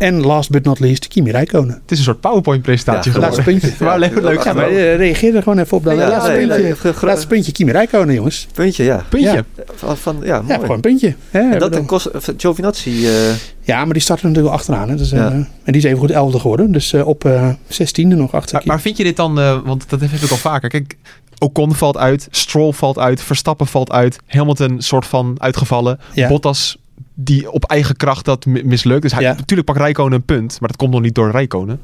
En 0.01 0.21
last 0.21 0.51
but 0.51 0.65
not 0.65 0.79
least, 0.81 1.09
Kimi 1.09 1.31
Räikkönen. 1.31 1.75
Het 1.83 1.91
is 1.91 1.99
een 1.99 2.05
soort 2.05 2.21
PowerPoint-presentatie 2.21 3.13
Ja, 3.13 3.19
geworden. 3.19 3.45
Laatste 3.45 3.61
puntje. 3.69 3.85
Maar 3.85 3.99
leuk, 3.99 4.21
leuk 4.21 4.43
Ja, 4.45 4.53
maar 4.53 4.73
reageer 4.73 5.37
er 5.37 5.43
gewoon 5.43 5.59
even 5.59 5.77
op. 5.77 5.85
Dat 5.85 5.97
Ja, 5.97 6.09
laatste, 6.09 6.31
nee, 6.31 6.47
puntje, 6.75 7.07
laatste 7.07 7.27
puntje 7.27 7.53
Kimi 7.53 7.71
Räikkönen, 7.73 8.15
jongens. 8.15 8.47
Puntje, 8.55 8.85
ja. 8.85 9.05
Puntje. 9.09 9.33
Ja. 9.33 9.45
Van, 9.75 9.97
van, 9.97 10.17
ja, 10.21 10.27
Ja, 10.27 10.41
mooi. 10.43 10.59
gewoon 10.59 10.75
een 10.77 10.81
puntje. 10.81 11.15
Hè? 11.31 11.41
en 11.51 11.59
dat 11.59 11.73
ten 11.73 11.85
koste 11.87 12.11
van 12.15 12.35
Giovinazzi. 12.37 13.07
eh, 13.07 13.13
Ja, 13.61 13.85
maar 13.85 13.93
die 13.93 14.03
startte 14.03 14.27
natuurlijk 14.27 14.53
wel 14.53 14.59
achteraan. 14.63 14.89
Hè. 14.89 14.97
Dus, 14.97 15.13
eh, 15.13 15.19
Ja. 15.19 15.29
En 15.31 15.49
die 15.65 15.77
is 15.77 15.85
even 15.85 15.99
goed 15.99 16.11
elfde 16.11 16.39
geworden. 16.39 16.73
Dus 16.73 16.93
eh, 16.93 17.07
op 17.07 17.25
eh 17.25 17.49
16e 17.69 18.07
nog 18.17 18.33
achter. 18.35 18.55
Maar, 18.55 18.63
maar 18.67 18.81
vind 18.81 18.97
je 18.97 19.05
dit 19.05 19.17
dan, 19.17 19.41
eh, 19.41 19.59
want 19.65 19.85
dat 19.89 20.01
heb 20.01 20.11
ik 20.11 20.31
al 20.31 20.37
vaker. 20.37 20.69
Kijk, 20.69 20.97
Ocon 21.39 21.75
valt 21.75 21.97
uit, 21.97 22.29
Stroll 22.31 22.73
valt 22.73 22.99
uit, 22.99 23.23
Verstappen 23.23 23.67
valt 23.67 23.93
uit, 23.93 24.19
Hamilton 24.27 24.81
soort 24.81 25.07
van 25.07 25.35
uitgevallen, 25.39 25.99
Ja. 26.15 26.29
Bottas 26.29 26.77
die 27.25 27.51
op 27.51 27.65
eigen 27.65 27.97
kracht 27.97 28.25
dat 28.25 28.47
mi- 28.47 28.63
mislukt. 28.65 29.03
Dus 29.03 29.13
hij, 29.13 29.23
Ja. 29.23 29.33
natuurlijk 29.37 29.67
pakt 29.67 29.79
Rijkonen 29.81 30.13
een 30.19 30.25
punt, 30.25 30.61
maar 30.61 30.69
dat 30.69 30.79
komt 30.79 30.91
nog 30.93 31.01
niet 31.01 31.15
door 31.15 31.31
Rijkonen. 31.31 31.81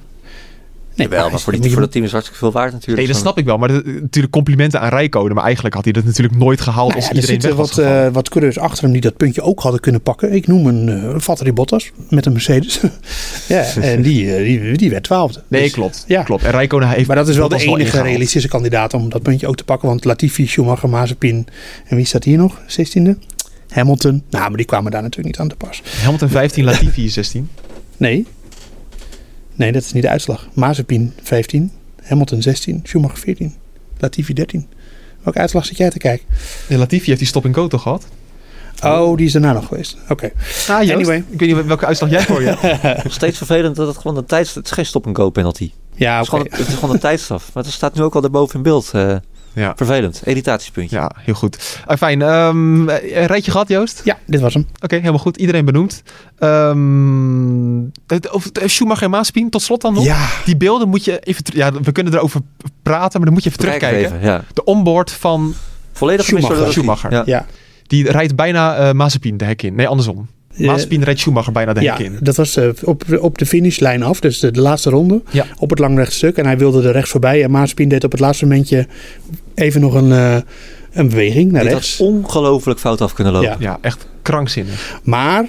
nee, 0.95 1.09
wel, 1.09 1.31
maar 1.31 1.41
voor, 1.41 1.61
die, 1.61 1.71
voor 1.71 1.81
dat 1.81 1.93
team 1.93 2.05
is 2.05 2.11
hartstikke 2.11 2.41
veel 2.43 2.53
waard 2.53 2.73
natuurlijk. 2.73 2.99
Nee, 2.99 3.07
dat 3.13 3.17
snap 3.17 3.39
ik 3.39 3.45
wel. 3.45 3.59
Maar 3.59 3.71
natuurlijk 3.85 4.33
complimenten 4.33 4.81
aan 4.81 4.89
Rijkonen. 4.89 5.35
Maar 5.35 5.45
eigenlijk 5.45 5.75
had 5.75 5.85
hij 5.85 5.93
dat 5.93 6.05
natuurlijk 6.05 6.37
nooit 6.37 6.61
gehaald 6.61 6.89
Nou 6.89 7.01
als 7.01 7.05
ja, 7.05 7.11
er 7.11 7.17
iedereen 7.17 7.41
weg 7.41 7.67
zitten 7.67 7.85
was 7.85 7.95
wat, 7.95 8.07
eh, 8.07 8.13
wat 8.15 8.29
coureurs 8.29 8.59
achter 8.59 8.83
hem 8.83 8.93
die 8.93 9.01
dat 9.01 9.17
puntje 9.17 9.43
ook 9.43 9.61
hadden 9.61 9.81
kunnen 9.81 10.01
pakken. 10.01 10.33
Ik 10.33 10.47
noem 10.47 10.67
een 10.67 10.89
uh, 10.89 11.15
Valtteri 11.19 11.53
Bottas 11.53 11.91
met 12.11 12.27
een 12.27 12.33
Mercedes. 12.33 12.81
ja, 13.49 13.65
en 13.81 14.03
die, 14.03 14.35
eh, 14.37 14.43
die, 14.45 14.77
die 14.77 14.91
werd 14.91 15.03
twaalfde. 15.05 15.43
nee, 15.49 15.63
Dus- 15.63 15.73
klopt. 15.73 16.05
ja. 16.07 16.23
klopt. 16.23 16.45
En 16.45 16.51
Rijkonen 16.51 16.89
heeft 16.89 17.07
Maar 17.07 17.17
dat 17.17 17.29
is 17.29 17.37
wel 17.37 17.49
de 17.49 17.57
enige 17.65 18.03
realistische 18.03 18.49
kandidaat 18.49 18.95
om 18.95 19.09
dat 19.09 19.23
puntje 19.23 19.47
ook 19.47 19.57
te 19.57 19.65
pakken. 19.65 19.89
Want 19.89 20.05
Latifi, 20.05 20.47
Schumacher, 20.47 20.89
Mazepin 20.89 21.47
en 21.87 21.97
wie 21.97 22.05
staat 22.07 22.25
hier 22.25 22.39
nog? 22.39 22.61
16e? 22.67 23.11
Hamilton. 23.69 24.23
Nou, 24.31 24.49
maar 24.49 24.57
die 24.57 24.67
kwamen 24.67 24.91
daar 24.91 25.03
natuurlijk 25.03 25.27
niet 25.27 25.39
aan 25.39 25.49
te 25.59 25.67
pas. 25.67 25.83
Hamilton 26.03 26.29
15, 26.29 26.65
Latifi 26.71 27.09
16. 27.09 27.51
Nee. 27.97 28.27
Nee, 29.55 29.73
dat 29.73 29.83
is 29.83 29.93
niet 29.93 30.03
de 30.03 30.09
uitslag. 30.09 30.49
Mazepin 30.53 31.13
15, 31.23 31.73
Hamilton 32.03 32.43
16, 32.43 32.81
Schumacher 32.85 33.19
14, 33.19 33.55
Latifi 33.99 34.33
13. 34.33 34.67
Welke 35.23 35.39
uitslag 35.39 35.67
zit 35.67 35.77
jij 35.77 35.91
te 35.91 35.99
kijken? 35.99 36.27
De 36.69 36.77
Latifi 36.79 37.07
heeft 37.07 37.19
die 37.19 37.29
stop 37.29 37.45
en 37.45 37.55
go 37.55 37.67
toch 37.69 37.83
gehad? 37.83 38.07
Oh, 38.85 39.17
die 39.17 39.27
is 39.27 39.33
daarna 39.33 39.53
nog 39.53 39.67
geweest. 39.67 39.97
Oké. 40.09 40.31
Ah, 40.69 40.77
Anyway. 40.91 41.25
Ik 41.29 41.39
weet 41.41 41.55
niet 41.57 41.67
welke 41.67 41.87
uitslag 41.87 42.11
jij 42.11 42.23
voor 42.23 42.43
je 42.43 42.55
hebt. 42.59 43.05
Nog 43.05 43.13
steeds 43.23 43.37
vervelend 43.37 43.77
dat 43.77 43.87
het 43.87 43.97
gewoon 43.97 44.17
een 44.17 44.25
tijd... 44.27 44.55
Het 44.55 44.65
is 44.65 44.71
geen 44.71 44.87
stop-and-go 44.87 45.31
penalty. 45.31 45.71
Ja, 45.95 46.15
Het, 46.15 46.23
is 46.23 46.29
gewoon, 46.29 46.47
het 46.51 46.69
is 46.69 46.75
gewoon 46.75 46.91
een 46.95 47.01
tijdstraf. 47.01 47.51
Maar 47.55 47.63
het 47.65 47.73
staat 47.73 47.95
nu 47.95 48.03
ook 48.03 48.15
al 48.15 48.21
daarboven 48.21 48.57
in 48.57 48.63
beeld. 48.63 48.91
eh, 48.93 49.17
Ja. 49.57 49.73
vervelend. 49.77 50.21
Irritatiepuntje. 50.25 50.97
Ja, 50.97 51.11
heel 51.17 51.35
goed. 51.35 51.81
Ah, 51.87 51.97
fijn. 51.97 52.23
Ehm 52.23 52.89
een 52.89 53.27
rijtje 53.27 53.51
gehad, 53.51 53.69
Joost? 53.69 54.01
Ja, 54.05 54.19
dit 54.27 54.41
was 54.41 54.55
hem. 54.55 54.67
Oké, 54.83 54.95
helemaal 54.97 55.19
goed. 55.19 55.37
Iedereen 55.37 55.65
benoemd. 55.65 56.03
Ehm 56.39 57.81
het- 58.07 58.31
of, 58.31 58.45
het- 58.45 58.63
Schumacher 58.67 59.05
en 59.05 59.11
Maaspien, 59.11 59.51
tot 59.51 59.63
slot 59.63 59.81
dan 59.81 59.95
nog. 59.95 60.05
Ja, 60.05 60.29
Die 60.45 60.57
beelden 60.57 60.89
moet 60.89 61.05
je 61.05 61.19
even... 61.21 61.45
ter- 61.45 61.57
Ja, 61.57 61.73
we 61.73 61.93
kunnen 61.93 62.15
erover 62.15 62.41
praten, 62.83 63.11
maar 63.21 63.25
dan 63.25 63.33
moet 63.33 63.43
je 63.43 63.51
even 63.51 63.63
Kijk 63.65 63.79
terugkijken. 63.81 64.17
even, 64.17 64.29
ja. 64.29 64.45
De 64.55 64.65
onboard 64.65 65.11
van 65.13 65.55
Volledig 65.93 66.25
Schumacher. 66.27 66.73
Schumacher. 66.73 67.11
Ja. 67.13 67.23
ja. 67.27 67.47
Die 67.87 68.11
rijdt 68.11 68.37
bijna 68.37 68.77
eh 68.77 68.93
Mazepin 68.93 69.37
de 69.37 69.45
hek 69.45 69.63
in. 69.63 69.75
Nee, 69.75 69.89
andersom. 69.89 70.29
Eh, 70.59 70.67
Mazepin 70.67 71.03
rijdt 71.03 71.21
Schumacher 71.21 71.53
bijna 71.53 71.73
de 71.73 71.81
Ja, 71.81 71.97
hek 71.97 72.07
in. 72.07 72.17
dat 72.21 72.37
was 72.37 72.57
eh, 72.57 72.69
op, 72.85 73.03
op 73.21 73.39
de 73.39 73.47
finishlijn 73.47 74.03
af, 74.03 74.21
dus 74.21 74.39
de, 74.39 74.51
de 74.51 74.61
laatste 74.61 74.91
ronde. 74.91 75.23
Ja. 75.31 75.45
Op 75.59 75.71
het 75.71 75.79
langrechtstuk. 75.79 76.37
En 76.37 76.45
hij 76.47 76.59
wilde 76.59 76.83
er 76.87 76.93
rechts 76.93 77.11
voorbij. 77.11 77.43
En 77.45 77.51
Maaspien 77.51 77.89
deed 77.89 78.05
op 78.05 78.11
het 78.11 78.21
laatste 78.21 78.47
momentje 78.47 78.87
even 79.55 79.81
nog 79.81 79.95
een, 79.95 80.13
eh, 80.13 80.37
een 80.93 81.09
beweging 81.09 81.53
naar 81.53 81.63
Dit 81.63 81.73
rechts. 81.73 81.99
had 81.99 82.07
ongelooflijk 82.07 82.79
fout 82.81 83.01
af 83.01 83.13
kunnen 83.13 83.33
lopen. 83.33 83.49
Ja. 83.51 83.57
Ja, 83.59 83.79
echt 83.81 84.07
krankzinnig. 84.23 85.01
Maar, 85.03 85.49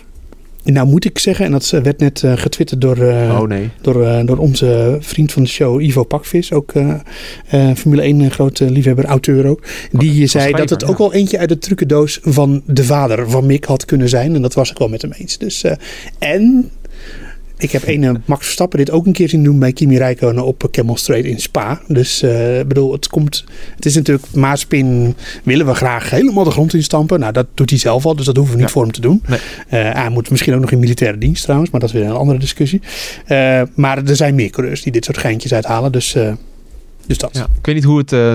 nou 0.74 0.88
moet 0.88 1.06
ik 1.06 1.20
zeggen, 1.20 1.46
en 1.46 1.52
dat 1.52 1.72
eh, 1.74 1.82
werd 1.82 2.00
net 2.00 2.24
eh, 2.24 2.38
getwitterd 2.38 2.82
door, 2.82 2.98
eh, 2.98 3.40
oh 3.42 3.48
nee. 3.48 3.70
door, 3.82 4.26
door 4.26 4.38
onze 4.38 4.98
vriend 5.00 5.32
van 5.32 5.44
de 5.44 5.50
show, 5.50 5.82
Ivo 5.82 6.04
Pakvis. 6.04 6.52
Ook 6.52 6.72
Formule 7.76 8.02
1 8.02 8.20
een 8.20 8.32
grote 8.32 8.72
liefhebber, 8.72 9.06
auteur 9.06 9.46
ook. 9.46 9.64
Die 9.92 10.28
zei 10.28 10.52
dat 10.52 10.70
het 10.70 10.86
ook 10.86 10.98
wel 10.98 11.14
eentje 11.14 11.38
uit 11.38 11.50
de 11.50 11.58
trucendoos 11.58 12.20
van 12.22 12.62
de 12.66 12.84
vader 12.84 13.30
van 13.30 13.46
Mick 13.46 13.64
had 13.64 13.86
kunnen 13.86 14.10
zijn. 14.10 14.36
En 14.36 14.42
dat 14.42 14.54
was 14.54 14.72
ik 14.72 14.78
wel 14.78 14.90
met 14.90 15.02
hem 15.02 15.12
eens. 15.12 15.38
Dus, 15.38 15.64
en 16.20 16.72
ik 17.58 17.72
heb 17.72 17.82
een 17.88 18.04
eh, 18.04 18.12
Max 18.26 18.44
Verstappen 18.44 18.78
dit 18.78 18.92
ook 18.92 19.06
een 19.06 19.14
keer 19.14 19.30
zien 19.30 19.44
doen 19.44 19.60
bij 19.60 19.74
Kimi 19.74 19.98
Räikkönen 19.98 20.46
op 20.46 20.68
Camel 20.72 20.98
Straight 20.98 21.28
in 21.30 21.40
Spa. 21.40 21.82
Dus 21.88 22.22
eh, 22.22 22.60
ik 22.60 22.68
bedoel, 22.68 22.92
het 22.92 23.08
komt. 23.08 23.44
Het 23.76 23.86
is 23.86 23.96
natuurlijk 23.96 24.26
Maaspin 24.34 25.16
willen 25.44 25.66
we 25.66 25.74
graag 25.74 26.10
helemaal 26.10 26.44
de 26.44 26.52
grond 26.52 26.74
instampen. 26.74 27.20
Nou, 27.20 27.34
dat 27.34 27.48
doet 27.54 27.70
hij 27.70 27.80
zelf 27.80 28.06
al, 28.06 28.16
dus 28.16 28.26
dat 28.26 28.36
hoeven 28.36 28.54
we 28.56 28.60
niet 28.60 28.70
Ja. 28.70 28.74
voor 28.76 28.84
hem 28.84 28.92
te 28.94 29.02
doen. 29.02 29.24
Nee. 29.28 29.40
Eh, 29.68 29.94
hij 29.94 30.10
moet 30.10 30.30
misschien 30.30 30.54
ook 30.54 30.62
nog 30.62 30.72
in 30.72 30.80
militaire 30.80 31.18
dienst 31.18 31.44
trouwens, 31.44 31.72
maar 31.72 31.80
dat 31.80 31.90
is 31.90 31.96
weer 31.96 32.06
een 32.06 32.12
andere 32.16 32.40
discussie. 32.40 32.82
Eh, 33.26 33.62
maar 33.76 33.98
er 34.04 34.16
zijn 34.16 34.36
meer 34.36 34.50
coureurs 34.50 34.82
die 34.82 34.92
dit 34.92 35.06
soort 35.06 35.18
geintjes 35.18 35.54
uithalen, 35.54 35.92
dus, 35.92 36.16
eh, 36.16 36.34
dus 37.08 37.18
dat. 37.18 37.30
Ja, 37.34 37.40
Ja, 37.40 37.48
ik 37.60 37.66
weet 37.66 37.76
niet 37.76 37.84
hoe 37.84 37.98
het 37.98 38.12
eh, 38.14 38.32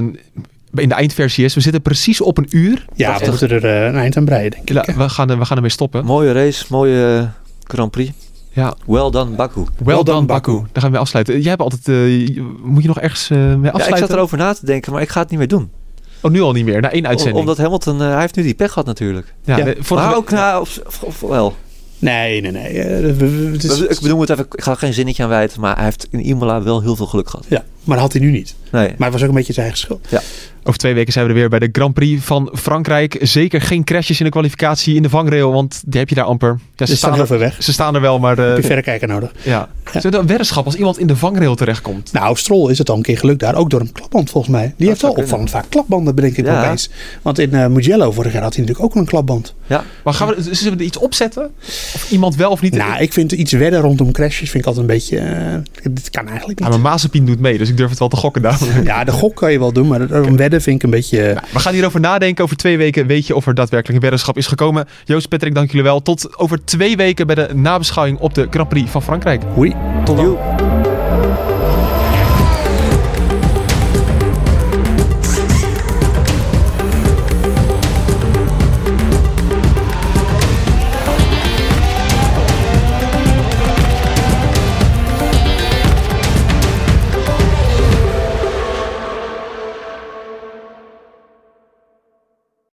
in 0.75 0.89
de 0.89 0.95
eindversie 0.95 1.45
is. 1.45 1.55
We 1.55 1.61
zitten 1.61 1.83
precies 1.83 2.21
op 2.21 2.39
een 2.39 2.47
uur. 2.51 2.85
we 2.97 3.17
moeten 3.27 3.51
er 3.51 3.65
eh, 3.65 3.87
een 3.87 3.97
eind 3.97 4.17
aan 4.17 4.25
breien, 4.25 4.51
denk 4.51 4.71
ik. 4.71 4.87
Ja, 4.87 4.95
we, 4.97 5.09
gaan, 5.09 5.31
er- 5.31 5.39
we 5.39 5.45
gaan 5.45 5.57
ermee 5.57 5.71
stoppen. 5.71 6.05
Mooie 6.05 6.33
race, 6.33 6.65
mooie 6.69 7.17
eh, 7.19 7.29
Grand 7.67 7.91
Prix. 7.91 8.11
Ja, 8.55 8.75
Well 8.87 9.11
done, 9.11 9.31
Baku. 9.31 9.65
well, 9.85 9.95
done, 9.95 10.03
done, 10.05 10.27
Baku. 10.27 10.53
Daar 10.53 10.63
gaan 10.73 10.83
we 10.83 10.89
mee 10.91 10.99
afsluiten. 10.99 11.41
Jij 11.41 11.51
hebt 11.51 11.63
altijd... 11.63 11.89
eh, 11.89 12.43
moet 12.63 12.83
je 12.83 12.89
nog 12.89 13.01
ergens 13.01 13.31
eh, 13.31 13.39
mee 13.39 13.47
Ja, 13.49 13.55
ik 13.69 13.75
afsluiten? 13.75 13.99
zat 13.99 14.11
erover 14.11 14.39
na 14.39 14.53
te 14.55 14.67
denken, 14.67 14.93
maar 14.93 15.03
ik 15.03 15.09
ga 15.09 15.21
het 15.21 15.31
niet 15.31 15.39
meer 15.39 15.49
doen. 15.49 15.71
Oh, 16.21 16.31
nu 16.31 16.41
al 16.41 16.53
niet 16.53 16.65
meer. 16.65 16.81
Na 16.81 16.91
één 16.91 17.03
Om- 17.03 17.09
uitzending. 17.09 17.39
omdat 17.39 17.57
Hamilton, 17.57 18.01
eh, 18.03 18.09
hij 18.11 18.21
heeft 18.21 18.37
nu 18.37 18.43
die 18.43 18.55
pech 18.55 18.69
gehad 18.69 18.87
natuurlijk. 18.87 19.35
ja, 19.45 19.57
Ja. 19.57 19.75
vorige 19.79 20.07
maar 20.07 20.17
ook, 20.17 20.31
nou, 20.31 20.61
of, 20.61 20.81
of- 20.87 21.03
of 21.03 21.21
wel. 21.21 21.55
Nee, 21.99 22.41
nee, 22.41 22.51
nee. 22.53 22.77
het 22.79 23.65
is- 23.65 23.79
ik 23.81 24.01
bedoel 24.01 24.21
het 24.21 24.31
even, 24.31 24.47
ik 24.53 24.63
ga 24.63 24.71
er 24.71 24.77
geen 24.77 24.93
zinnetje 24.93 25.23
aan 25.23 25.29
wijten, 25.29 25.61
maar 25.61 25.75
hij 25.75 25.85
heeft 25.85 26.07
in 26.11 26.21
Imola 26.27 26.63
wel 26.63 26.81
heel 26.81 26.97
veel 26.97 27.07
geluk 27.07 27.29
gehad. 27.29 27.47
ja, 27.49 27.65
maar 27.85 27.97
dat 27.97 28.05
had 28.05 28.13
hij 28.13 28.23
nu 28.23 28.31
niet. 28.31 28.55
Nee. 28.73 28.89
Maar 28.99 29.11
het 29.11 29.13
was 29.13 29.23
ook 29.23 29.29
een 29.29 29.35
beetje 29.35 29.53
zijn 29.53 29.67
eigen 29.67 29.85
schuld. 29.85 30.07
Over 30.65 30.79
twee 30.79 30.95
weken 30.95 31.13
zijn 31.13 31.25
we 31.25 31.31
er 31.33 31.37
weer 31.39 31.49
bij 31.49 31.59
de 31.59 31.69
Grand 31.73 31.95
Prix 31.95 32.25
van 32.25 32.51
Frankrijk. 32.55 33.17
Zeker 33.21 33.61
geen 33.61 33.85
crashes 33.85 34.19
in 34.19 34.25
de 34.25 34.31
kwalificatie 34.31 34.95
in 34.95 35.03
de 35.03 35.09
vangrail, 35.09 35.53
want 35.53 35.83
die 35.87 36.01
heb 36.01 36.09
je 36.09 36.15
daar 36.15 36.25
amper. 36.25 36.59
Ja, 36.77 36.87
ze, 36.87 36.97
staan 36.97 37.19
er, 37.19 37.27
ver 37.27 37.39
weg. 37.39 37.63
ze 37.63 37.73
staan 37.73 37.95
er 37.95 38.01
wel, 38.01 38.19
maar... 38.19 38.39
eh, 38.39 38.47
Heb 38.47 38.57
je 38.57 38.63
verrekijker 38.63 39.09
nodig. 39.09 39.33
ja. 39.43 39.51
Ja. 39.85 39.99
Is 39.99 40.03
het 40.03 40.15
een 40.15 40.27
weddenschap 40.27 40.65
als 40.65 40.75
iemand 40.75 40.99
in 40.99 41.07
de 41.07 41.17
vangrail 41.17 41.55
terechtkomt? 41.55 42.13
Nou, 42.13 42.37
Stroll 42.37 42.71
is 42.71 42.79
het 42.79 42.91
al 42.91 42.97
een 42.97 43.03
keer 43.03 43.19
gelukt 43.19 43.41
daar. 43.41 43.55
Ook 43.55 43.71
door 43.71 43.81
een 43.81 43.93
klapband 43.93 44.31
volgens 44.31 44.53
mij. 44.53 44.75
Die 44.77 44.89
heeft 44.89 45.03
wel 45.03 45.11
opvallend 45.11 45.51
vaak 45.51 45.65
klapbanden, 45.69 46.15
bedenk 46.15 46.37
ik 46.37 46.45
Ja. 46.47 46.61
wel 46.61 46.71
eens. 46.71 46.91
Want 47.23 47.39
in 47.39 47.55
eh, 47.55 47.67
Mugello 47.67 48.13
vorig 48.13 48.33
jaar 48.33 48.43
had 48.43 48.55
hij 48.55 48.65
natuurlijk 48.65 48.91
ook 48.95 49.01
een 49.01 49.07
klapband. 49.09 49.55
Ja, 49.67 49.85
Maar 50.05 50.15
gaan 50.15 50.29
we, 50.29 50.43
zullen 50.55 50.73
we 50.73 50.79
er 50.79 50.85
iets 50.87 50.99
opzetten? 50.99 51.51
Of 51.95 52.07
iemand 52.11 52.37
wel 52.37 52.51
of 52.51 52.61
niet? 52.61 52.75
Nou, 52.75 53.01
ik 53.03 53.13
vind 53.13 53.33
iets 53.33 53.53
wedden 53.53 53.81
rondom 53.81 54.13
crashes 54.13 54.51
vind 54.51 54.63
ik 54.63 54.67
altijd 54.67 54.89
een 54.89 54.95
beetje... 54.95 55.19
eh, 55.19 55.93
dit 55.93 56.11
kan 56.11 56.29
eigenlijk 56.29 56.59
Ja, 56.59 56.69
niet. 56.69 56.75
maar 56.81 56.91
Mazepin 56.93 57.27
doet 57.27 57.41
mee, 57.41 57.59
dus 57.59 57.69
ik 57.69 57.77
durf 57.77 57.91
het 57.91 57.99
wel 57.99 58.09
te 58.09 58.17
gokken 58.17 58.43
daar. 58.43 58.59
Ja, 58.85 59.05
de 59.05 59.13
gok 59.13 59.37
kan 59.37 59.53
je 59.53 59.59
wel 59.59 59.73
doen, 59.73 59.89
maar 59.89 60.01
een 60.11 60.37
wedden 60.37 60.52
vind 60.61 60.77
ik 60.77 60.83
een 60.83 60.91
beetje... 60.91 61.23
eh, 61.23 61.43
We 61.53 61.59
gaan 61.59 61.73
hierover 61.73 62.01
nadenken. 62.01 62.45
Over 62.45 62.57
twee 62.57 62.77
weken 62.77 63.07
weet 63.07 63.27
je 63.27 63.35
of 63.37 63.47
er 63.47 63.55
daadwerkelijk 63.55 63.95
een 63.97 64.03
weddenschap 64.03 64.37
is 64.37 64.47
gekomen. 64.47 64.89
Joost, 65.05 65.29
Patrick, 65.29 65.55
dank 65.55 65.69
jullie 65.71 65.83
wel. 65.85 66.03
Tot 66.03 66.39
over 66.39 66.65
twee 66.65 66.97
weken 66.97 67.27
bij 67.27 67.35
de 67.35 67.49
nabeschouwing 67.55 68.19
op 68.19 68.35
de 68.35 68.47
Grand 68.51 68.69
Prix 68.69 68.91
van 68.91 69.03
Frankrijk. 69.03 69.43
Oei. 69.59 69.75
Tot 70.05 70.17
dan. 70.17 70.37